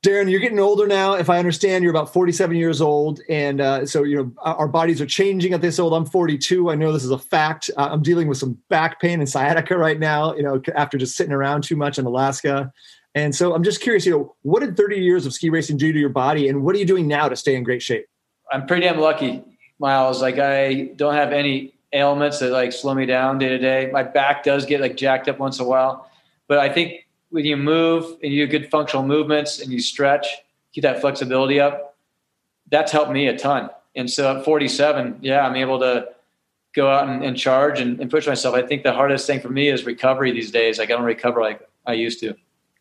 Daron, 0.08 0.32
you're 0.32 0.40
getting 0.40 0.60
older 0.60 0.88
now. 0.88 1.16
If 1.16 1.30
I 1.30 1.38
understand, 1.38 1.84
you're 1.84 1.92
about 1.92 2.14
47 2.14 2.56
years 2.56 2.80
old, 2.80 3.20
and 3.28 3.60
uh, 3.60 3.86
so 3.86 4.04
you 4.04 4.16
know 4.16 4.32
our 4.42 4.70
bodies 4.70 5.02
are 5.02 5.06
changing 5.06 5.52
at 5.52 5.60
this 5.60 5.80
old. 5.80 5.94
I'm 5.94 6.06
42. 6.06 6.72
I 6.72 6.76
know 6.76 6.94
this 6.94 7.04
is 7.04 7.12
a 7.12 7.18
fact. 7.18 7.70
Uh, 7.76 7.90
I'm 7.92 8.02
dealing 8.02 8.30
with 8.30 8.38
some 8.38 8.58
back 8.70 9.02
pain 9.02 9.20
and 9.20 9.28
sciatica 9.28 9.78
right 9.78 10.00
now. 10.00 10.34
You 10.34 10.44
know, 10.44 10.62
after 10.76 10.98
just 10.98 11.18
sitting 11.18 11.34
around 11.34 11.66
too 11.66 11.76
much 11.76 12.00
in 12.00 12.06
Alaska, 12.06 12.72
and 13.16 13.36
so 13.36 13.54
I'm 13.54 13.64
just 13.64 13.82
curious, 13.82 14.06
you 14.06 14.14
know, 14.14 14.36
what 14.44 14.62
did 14.62 14.78
30 14.78 14.96
years 14.96 15.26
of 15.26 15.34
ski 15.34 15.50
racing 15.50 15.76
do 15.76 15.92
to 15.92 16.00
your 16.00 16.08
body 16.08 16.48
and 16.48 16.64
what 16.64 16.74
are 16.76 16.80
you 16.80 16.86
doing 16.86 17.06
now 17.06 17.28
to 17.28 17.36
stay 17.36 17.56
in 17.56 17.64
great 17.64 17.82
shape? 17.82 18.06
I'm 18.50 18.66
pretty 18.66 18.84
damn 18.84 19.00
lucky, 19.00 19.44
Miles. 19.78 20.22
Like 20.22 20.38
I 20.40 20.92
don't 20.96 21.16
have 21.16 21.34
any 21.34 21.74
ailments 21.92 22.40
that 22.40 22.52
like 22.52 22.72
slow 22.72 22.94
me 22.94 23.06
down 23.06 23.40
day 23.40 23.50
to 23.50 23.58
day. 23.58 23.90
My 23.92 24.04
back 24.04 24.44
does 24.44 24.66
get 24.66 24.80
like 24.80 24.96
jacked 24.96 25.28
up 25.28 25.38
once 25.38 25.60
in 25.60 25.66
a 25.66 25.68
while, 25.68 26.10
but 26.48 26.60
I 26.60 26.70
think 26.70 27.07
when 27.30 27.46
you 27.46 27.58
move 27.58 28.18
and 28.24 28.34
you 28.34 28.46
do 28.46 28.60
good 28.60 28.70
functional 28.70 29.06
movements 29.06 29.60
and 29.60 29.72
you 29.72 29.80
stretch, 29.80 30.28
keep 30.72 30.84
that 30.84 31.02
flexibility 31.02 31.60
up, 31.60 31.96
that's 32.70 32.92
helped 32.92 33.12
me 33.12 33.28
a 33.28 33.38
ton. 33.38 33.70
And 33.96 34.10
so 34.10 34.38
at 34.38 34.46
47, 34.46 35.20
yeah, 35.22 35.46
I'm 35.46 35.56
able 35.56 35.80
to 35.80 36.08
go 36.74 36.90
out 36.90 37.10
and, 37.10 37.24
and 37.24 37.36
charge 37.36 37.80
and, 37.80 38.00
and 38.00 38.10
push 38.10 38.28
myself. 38.28 38.56
I 38.56 38.62
think 38.62 38.84
the 38.84 38.94
hardest 38.94 39.26
thing 39.26 39.40
for 39.40 39.50
me 39.50 39.70
is 39.70 39.86
recovery 39.86 40.32
these 40.32 40.52
days. 40.52 40.78
Like 40.78 40.92
I 40.92 40.94
don't 40.94 41.04
recover 41.04 41.42
like 41.42 41.68
I 41.86 41.94
used 41.94 42.20
to. 42.22 42.36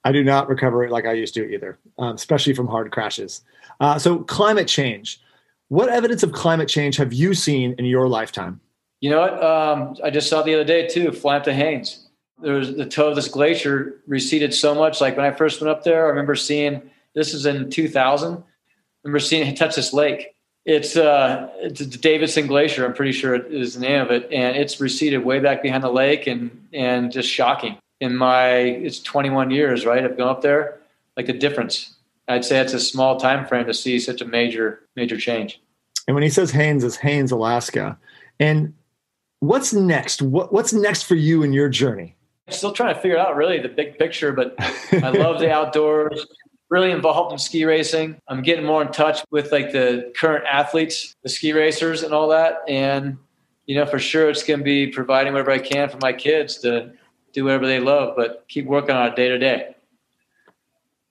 I 0.04 0.12
do 0.12 0.22
not 0.22 0.48
recover 0.48 0.88
like 0.88 1.06
I 1.06 1.12
used 1.12 1.34
to 1.34 1.44
either, 1.44 1.78
um, 1.98 2.14
especially 2.14 2.54
from 2.54 2.68
hard 2.68 2.92
crashes. 2.92 3.42
Uh, 3.80 3.98
so, 3.98 4.20
climate 4.20 4.68
change. 4.68 5.20
What 5.68 5.88
evidence 5.88 6.22
of 6.22 6.30
climate 6.30 6.68
change 6.68 6.96
have 6.98 7.12
you 7.12 7.34
seen 7.34 7.74
in 7.76 7.86
your 7.86 8.08
lifetime? 8.08 8.60
You 9.00 9.10
know 9.10 9.20
what? 9.20 9.42
Um, 9.42 9.96
I 10.04 10.10
just 10.10 10.28
saw 10.28 10.42
the 10.42 10.54
other 10.54 10.64
day 10.64 10.86
too, 10.86 11.10
flying 11.10 11.42
to 11.42 11.52
Haines. 11.52 12.05
There 12.42 12.54
was 12.54 12.74
the 12.74 12.86
toe 12.86 13.08
of 13.08 13.16
this 13.16 13.28
glacier 13.28 14.00
receded 14.06 14.52
so 14.52 14.74
much. 14.74 15.00
Like 15.00 15.16
when 15.16 15.24
I 15.24 15.30
first 15.30 15.60
went 15.60 15.70
up 15.70 15.84
there, 15.84 16.06
I 16.06 16.08
remember 16.08 16.34
seeing 16.34 16.82
this 17.14 17.32
is 17.32 17.46
in 17.46 17.70
2000. 17.70 18.34
I 18.34 18.42
remember 19.04 19.20
seeing 19.20 19.46
it 19.46 19.56
touch 19.56 19.76
this 19.76 19.92
lake. 19.92 20.34
It's 20.66 20.96
uh, 20.96 21.48
it's 21.58 21.80
Davidson 21.80 22.48
Glacier. 22.48 22.84
I'm 22.84 22.92
pretty 22.92 23.12
sure 23.12 23.34
it 23.34 23.52
is 23.52 23.74
the 23.74 23.80
name 23.80 24.00
of 24.00 24.10
it, 24.10 24.28
and 24.32 24.56
it's 24.56 24.80
receded 24.80 25.24
way 25.24 25.38
back 25.38 25.62
behind 25.62 25.84
the 25.84 25.92
lake, 25.92 26.26
and 26.26 26.50
and 26.72 27.12
just 27.12 27.28
shocking 27.28 27.78
in 28.00 28.16
my 28.16 28.48
it's 28.48 28.98
21 29.00 29.52
years, 29.52 29.86
right? 29.86 30.04
I've 30.04 30.16
gone 30.16 30.28
up 30.28 30.42
there. 30.42 30.80
Like 31.16 31.26
the 31.26 31.32
difference, 31.32 31.94
I'd 32.26 32.44
say 32.44 32.58
it's 32.58 32.74
a 32.74 32.80
small 32.80 33.18
time 33.18 33.46
frame 33.46 33.66
to 33.66 33.74
see 33.74 34.00
such 34.00 34.20
a 34.20 34.24
major 34.24 34.80
major 34.96 35.16
change. 35.16 35.60
And 36.08 36.14
when 36.14 36.22
he 36.22 36.30
says 36.30 36.50
Haines, 36.50 36.82
it's 36.82 36.96
Haines, 36.96 37.30
Alaska. 37.30 37.96
And 38.40 38.74
what's 39.40 39.72
next? 39.72 40.20
What, 40.20 40.52
what's 40.52 40.72
next 40.72 41.04
for 41.04 41.14
you 41.14 41.42
in 41.42 41.52
your 41.52 41.68
journey? 41.68 42.15
Still 42.48 42.72
trying 42.72 42.94
to 42.94 43.00
figure 43.00 43.18
out 43.18 43.36
really 43.36 43.58
the 43.58 43.68
big 43.68 43.98
picture, 43.98 44.32
but 44.32 44.54
I 44.92 45.10
love 45.10 45.40
the 45.40 45.50
outdoors. 45.52 46.26
Really 46.68 46.90
involved 46.90 47.32
in 47.32 47.38
ski 47.38 47.64
racing. 47.64 48.20
I'm 48.28 48.42
getting 48.42 48.64
more 48.64 48.82
in 48.82 48.90
touch 48.90 49.24
with 49.30 49.52
like 49.52 49.72
the 49.72 50.12
current 50.16 50.44
athletes, 50.50 51.14
the 51.22 51.28
ski 51.28 51.52
racers, 51.52 52.02
and 52.02 52.12
all 52.12 52.28
that. 52.28 52.62
And 52.68 53.18
you 53.66 53.76
know, 53.76 53.86
for 53.86 53.98
sure, 53.98 54.30
it's 54.30 54.42
going 54.42 54.60
to 54.60 54.64
be 54.64 54.88
providing 54.88 55.32
whatever 55.32 55.50
I 55.50 55.58
can 55.58 55.88
for 55.88 55.98
my 55.98 56.12
kids 56.12 56.58
to 56.58 56.92
do 57.32 57.44
whatever 57.44 57.66
they 57.66 57.80
love, 57.80 58.14
but 58.16 58.44
keep 58.48 58.66
working 58.66 58.96
on 58.96 59.08
it 59.08 59.16
day 59.16 59.28
to 59.28 59.38
day. 59.38 59.74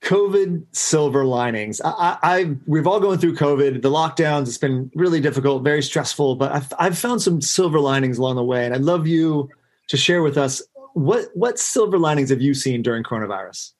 COVID 0.01 0.65
silver 0.71 1.25
linings. 1.25 1.81
I, 1.83 2.17
I, 2.21 2.55
we've 2.67 2.85
all 2.85 2.99
going 2.99 3.17
through 3.17 3.35
COVID. 3.35 3.81
The 3.81 3.89
lockdowns. 3.89 4.43
It's 4.43 4.57
been 4.57 4.91
really 4.93 5.19
difficult, 5.19 5.63
very 5.63 5.81
stressful. 5.81 6.35
But 6.35 6.51
I've, 6.51 6.73
I've 6.77 6.97
found 6.97 7.21
some 7.21 7.41
silver 7.41 7.79
linings 7.79 8.17
along 8.17 8.35
the 8.35 8.43
way, 8.43 8.65
and 8.65 8.73
I'd 8.73 8.81
love 8.81 9.07
you 9.07 9.49
to 9.87 9.97
share 9.97 10.21
with 10.21 10.37
us 10.37 10.61
what 10.95 11.29
what 11.33 11.59
silver 11.59 11.99
linings 11.99 12.29
have 12.29 12.41
you 12.41 12.53
seen 12.53 12.81
during 12.81 13.03
coronavirus. 13.03 13.71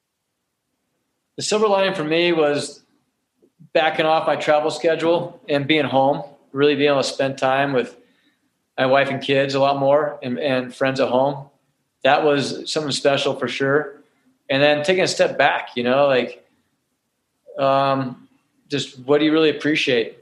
The 1.38 1.42
silver 1.42 1.68
lining 1.68 1.96
for 1.96 2.04
me 2.04 2.32
was 2.32 2.84
backing 3.74 4.06
off 4.06 4.28
my 4.28 4.36
travel 4.36 4.72
schedule 4.72 5.42
and 5.50 5.68
being 5.68 5.86
home. 5.86 6.24
Really 6.52 6.76
being 6.76 6.90
able 6.90 7.02
to 7.02 7.08
spend 7.08 7.38
time 7.38 7.74
with 7.74 7.98
my 8.78 8.86
wife 8.86 9.10
and 9.10 9.22
kids 9.22 9.56
a 9.56 9.60
lot 9.60 9.80
more, 9.80 10.20
and, 10.22 10.38
and 10.40 10.74
friends 10.74 11.00
at 11.00 11.10
home. 11.10 11.50
That 12.04 12.24
was 12.24 12.72
something 12.72 12.92
special 12.92 13.36
for 13.36 13.48
sure 13.48 13.96
and 14.50 14.62
then 14.62 14.84
taking 14.84 15.04
a 15.04 15.08
step 15.08 15.38
back, 15.38 15.70
you 15.76 15.84
know, 15.84 16.08
like 16.08 16.46
um, 17.58 18.28
just 18.70 19.00
what 19.00 19.20
do 19.20 19.26
you 19.26 19.32
really 19.32 19.50
appreciate? 19.50 20.18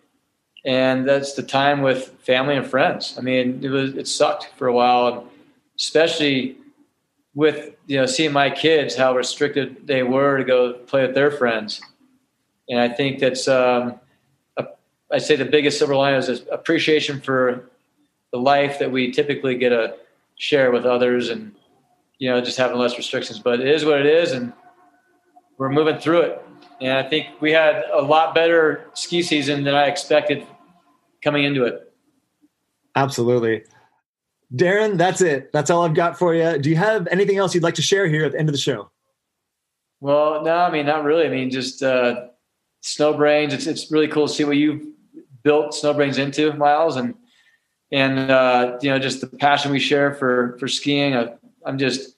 And 0.65 1.07
that's 1.07 1.33
the 1.33 1.43
time 1.43 1.81
with 1.81 2.07
family 2.21 2.55
and 2.55 2.65
friends. 2.65 3.15
I 3.17 3.21
mean, 3.21 3.63
it 3.63 3.69
was 3.69 3.95
it 3.95 4.07
sucked 4.07 4.49
for 4.55 4.67
a 4.67 4.73
while, 4.73 5.27
especially 5.77 6.55
with 7.35 7.75
you 7.87 7.97
know 7.97 8.05
seeing 8.05 8.31
my 8.31 8.49
kids 8.49 8.95
how 8.95 9.15
restricted 9.15 9.87
they 9.87 10.03
were 10.03 10.37
to 10.37 10.43
go 10.43 10.73
play 10.73 11.05
with 11.05 11.15
their 11.15 11.31
friends. 11.31 11.81
And 12.69 12.79
I 12.79 12.89
think 12.89 13.19
that's 13.19 13.47
um, 13.47 13.99
I 15.11 15.17
say 15.19 15.35
the 15.35 15.45
biggest 15.45 15.77
silver 15.77 15.95
lining 15.95 16.19
is 16.19 16.43
appreciation 16.51 17.21
for 17.21 17.69
the 18.31 18.39
life 18.39 18.79
that 18.79 18.91
we 18.91 19.11
typically 19.11 19.55
get 19.55 19.69
to 19.69 19.95
share 20.37 20.71
with 20.71 20.85
others 20.85 21.29
and 21.29 21.53
you 22.23 22.29
know, 22.29 22.39
just 22.39 22.57
having 22.57 22.77
less 22.77 22.97
restrictions. 22.97 23.39
But 23.39 23.59
it 23.59 23.67
is 23.67 23.83
what 23.83 23.99
it 23.99 24.05
is, 24.05 24.31
and 24.31 24.53
we're 25.57 25.69
moving 25.69 25.97
through 25.97 26.21
it. 26.21 26.41
And 26.79 26.93
I 26.93 27.03
think 27.03 27.27
we 27.41 27.51
had 27.51 27.83
a 27.93 28.01
lot 28.01 28.33
better 28.33 28.89
ski 28.93 29.21
season 29.21 29.65
than 29.65 29.75
I 29.75 29.87
expected 29.87 30.47
coming 31.21 31.43
into 31.43 31.65
it. 31.65 31.93
Absolutely. 32.95 33.63
Daron, 34.55 34.97
that's 34.97 35.21
it. 35.21 35.51
That's 35.51 35.69
all 35.69 35.83
I've 35.83 35.95
got 35.95 36.17
for 36.17 36.35
you. 36.35 36.57
Do 36.59 36.69
you 36.69 36.75
have 36.75 37.07
anything 37.07 37.37
else 37.37 37.55
you'd 37.55 37.63
like 37.63 37.75
to 37.75 37.81
share 37.81 38.07
here 38.07 38.25
at 38.25 38.33
the 38.33 38.39
end 38.39 38.49
of 38.49 38.53
the 38.53 38.59
show? 38.59 38.91
Well, 39.99 40.43
no, 40.43 40.57
I 40.57 40.69
mean, 40.69 40.85
not 40.85 41.03
really. 41.03 41.25
I 41.25 41.29
mean, 41.29 41.49
just 41.49 41.81
uh, 41.81 42.27
SnowBrains. 42.83 43.53
It's 43.53 43.67
it's 43.67 43.91
really 43.91 44.07
cool 44.07 44.27
to 44.27 44.33
see 44.33 44.43
what 44.43 44.57
you've 44.57 44.85
built 45.43 45.71
SnowBrains 45.71 46.19
into, 46.19 46.53
Miles, 46.53 46.97
and 46.97 47.15
and 47.91 48.29
uh, 48.29 48.77
you 48.81 48.89
know, 48.89 48.99
just 48.99 49.21
the 49.21 49.27
passion 49.27 49.71
we 49.71 49.79
share 49.79 50.13
for 50.13 50.57
for 50.59 50.67
skiing. 50.67 51.13
Uh, 51.13 51.37
I'm 51.65 51.77
just 51.77 52.15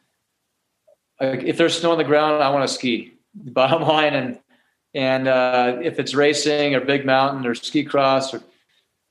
like 1.21 1.43
if 1.43 1.57
there's 1.57 1.79
snow 1.79 1.91
on 1.91 1.97
the 1.97 2.03
ground, 2.03 2.43
I 2.43 2.49
want 2.49 2.67
to 2.67 2.73
ski. 2.73 3.13
Bottom 3.35 3.83
line, 3.83 4.13
and 4.13 4.39
and 4.93 5.27
uh, 5.27 5.77
if 5.81 5.99
it's 5.99 6.15
racing 6.15 6.73
or 6.73 6.81
big 6.81 7.05
mountain 7.05 7.45
or 7.45 7.53
ski 7.53 7.83
cross 7.83 8.33
or 8.33 8.41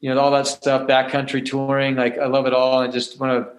you 0.01 0.15
know 0.15 0.21
all 0.21 0.31
that 0.33 0.47
stuff, 0.47 0.87
backcountry 0.89 1.45
touring, 1.45 1.97
like 1.97 2.19
I 2.19 2.27
love 2.27 2.47
it 2.47 2.53
all, 2.53 2.83
and 2.83 2.93
just 2.93 3.21
want 3.21 3.47
to 3.47 3.53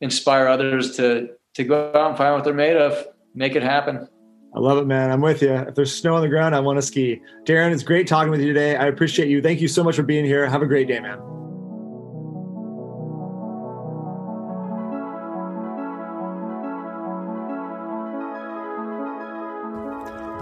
inspire 0.00 0.48
others 0.48 0.96
to 0.96 1.30
to 1.54 1.64
go 1.64 1.92
out 1.94 2.10
and 2.10 2.18
find 2.18 2.34
what 2.34 2.44
they're 2.44 2.52
made 2.52 2.76
of, 2.76 3.06
make 3.34 3.54
it 3.54 3.62
happen. 3.62 4.08
I 4.54 4.60
love 4.60 4.78
it, 4.78 4.86
man. 4.86 5.10
I'm 5.10 5.20
with 5.20 5.42
you. 5.42 5.52
If 5.52 5.74
there's 5.74 5.94
snow 5.94 6.14
on 6.14 6.22
the 6.22 6.28
ground, 6.28 6.54
I 6.54 6.60
want 6.60 6.78
to 6.78 6.82
ski. 6.82 7.20
Daron, 7.44 7.72
it's 7.72 7.82
great 7.82 8.06
talking 8.06 8.30
with 8.30 8.40
you 8.40 8.46
today. 8.46 8.76
I 8.76 8.86
appreciate 8.86 9.28
you. 9.28 9.42
Thank 9.42 9.60
you 9.60 9.68
so 9.68 9.82
much 9.82 9.96
for 9.96 10.04
being 10.04 10.24
here. 10.24 10.46
Have 10.46 10.62
a 10.62 10.66
great 10.66 10.86
day, 10.86 11.00
man. 11.00 11.33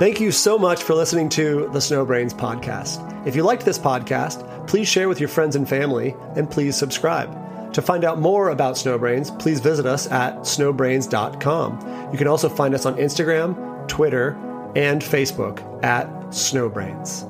Thank 0.02 0.18
you 0.20 0.32
so 0.32 0.58
much 0.58 0.82
for 0.82 0.96
listening 0.96 1.28
to 1.28 1.68
the 1.72 1.78
SnowBrains 1.78 2.34
podcast. 2.34 3.24
If 3.24 3.36
you 3.36 3.44
liked 3.44 3.64
this 3.64 3.78
podcast, 3.78 4.66
please 4.66 4.88
share 4.88 5.08
with 5.08 5.20
your 5.20 5.28
friends 5.28 5.54
and 5.54 5.68
family, 5.68 6.16
and 6.34 6.50
please 6.50 6.76
subscribe. 6.76 7.72
To 7.72 7.80
find 7.80 8.02
out 8.02 8.18
more 8.18 8.48
about 8.48 8.74
SnowBrains, 8.74 9.38
please 9.38 9.60
visit 9.60 9.86
us 9.86 10.10
at 10.10 10.38
snowbrains.com. 10.38 12.10
You 12.10 12.18
can 12.18 12.26
also 12.26 12.48
find 12.48 12.74
us 12.74 12.84
on 12.84 12.96
Instagram, 12.96 13.86
Twitter, 13.86 14.30
and 14.74 15.00
Facebook 15.00 15.62
at 15.84 16.08
SnowBrains. 16.30 17.28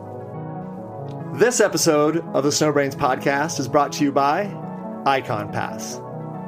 This 1.39 1.61
episode 1.61 2.27
of 2.29 2.43
the 2.43 2.49
SnowBrains 2.49 2.95
podcast 2.95 3.61
is 3.61 3.69
brought 3.69 3.93
to 3.93 4.05
you 4.05 4.13
by 4.13 4.47
Ikon 5.05 5.53
Pass. 5.53 6.01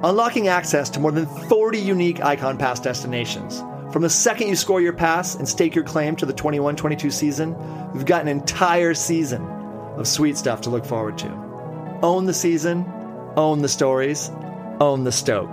Unlocking 0.02 0.48
access 0.48 0.88
to 0.88 1.00
more 1.00 1.12
than 1.12 1.26
40 1.26 1.78
unique 1.78 2.16
Ikon 2.20 2.58
Pass 2.58 2.80
destinations 2.80 3.62
from 3.94 4.02
the 4.02 4.10
second 4.10 4.48
you 4.48 4.56
score 4.56 4.80
your 4.80 4.92
pass 4.92 5.36
and 5.36 5.48
stake 5.48 5.72
your 5.76 5.84
claim 5.84 6.16
to 6.16 6.26
the 6.26 6.32
21 6.32 6.74
22 6.74 7.12
season, 7.12 7.54
we've 7.92 8.04
got 8.04 8.22
an 8.22 8.26
entire 8.26 8.92
season 8.92 9.40
of 9.96 10.08
sweet 10.08 10.36
stuff 10.36 10.62
to 10.62 10.68
look 10.68 10.84
forward 10.84 11.16
to. 11.16 11.28
Own 12.02 12.24
the 12.24 12.34
season, 12.34 12.84
own 13.36 13.62
the 13.62 13.68
stories, 13.68 14.32
own 14.80 15.04
the 15.04 15.12
stoke. 15.12 15.52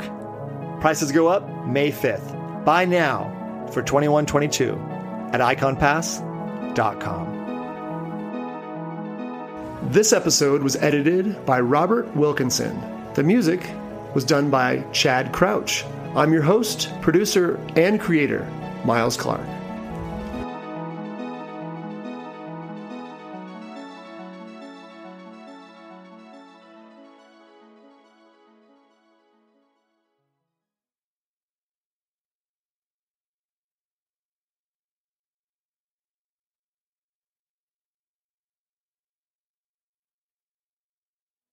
Prices 0.82 1.12
go 1.12 1.28
up 1.28 1.68
May 1.68 1.92
5th. 1.92 2.66
Buy 2.66 2.84
now 2.86 3.68
for 3.72 3.84
21 3.84 4.26
22 4.26 4.74
at 5.34 5.40
ikonpass.com. 5.40 6.72
This 9.92 10.14
episode 10.14 10.64
was 10.64 10.76
edited 10.78 11.46
by 11.46 11.60
Robert 11.60 12.16
Wilkinson. 12.16 12.82
The 13.14 13.22
music 13.22 13.70
was 14.16 14.26
done 14.26 14.50
by 14.50 14.80
Chad 14.94 15.32
Crouch. 15.32 15.86
I'm 16.14 16.34
your 16.34 16.42
host, 16.42 16.92
producer, 17.00 17.58
and 17.78 17.98
creator, 17.98 18.46
Miles 18.84 19.16
Clark. 19.16 19.48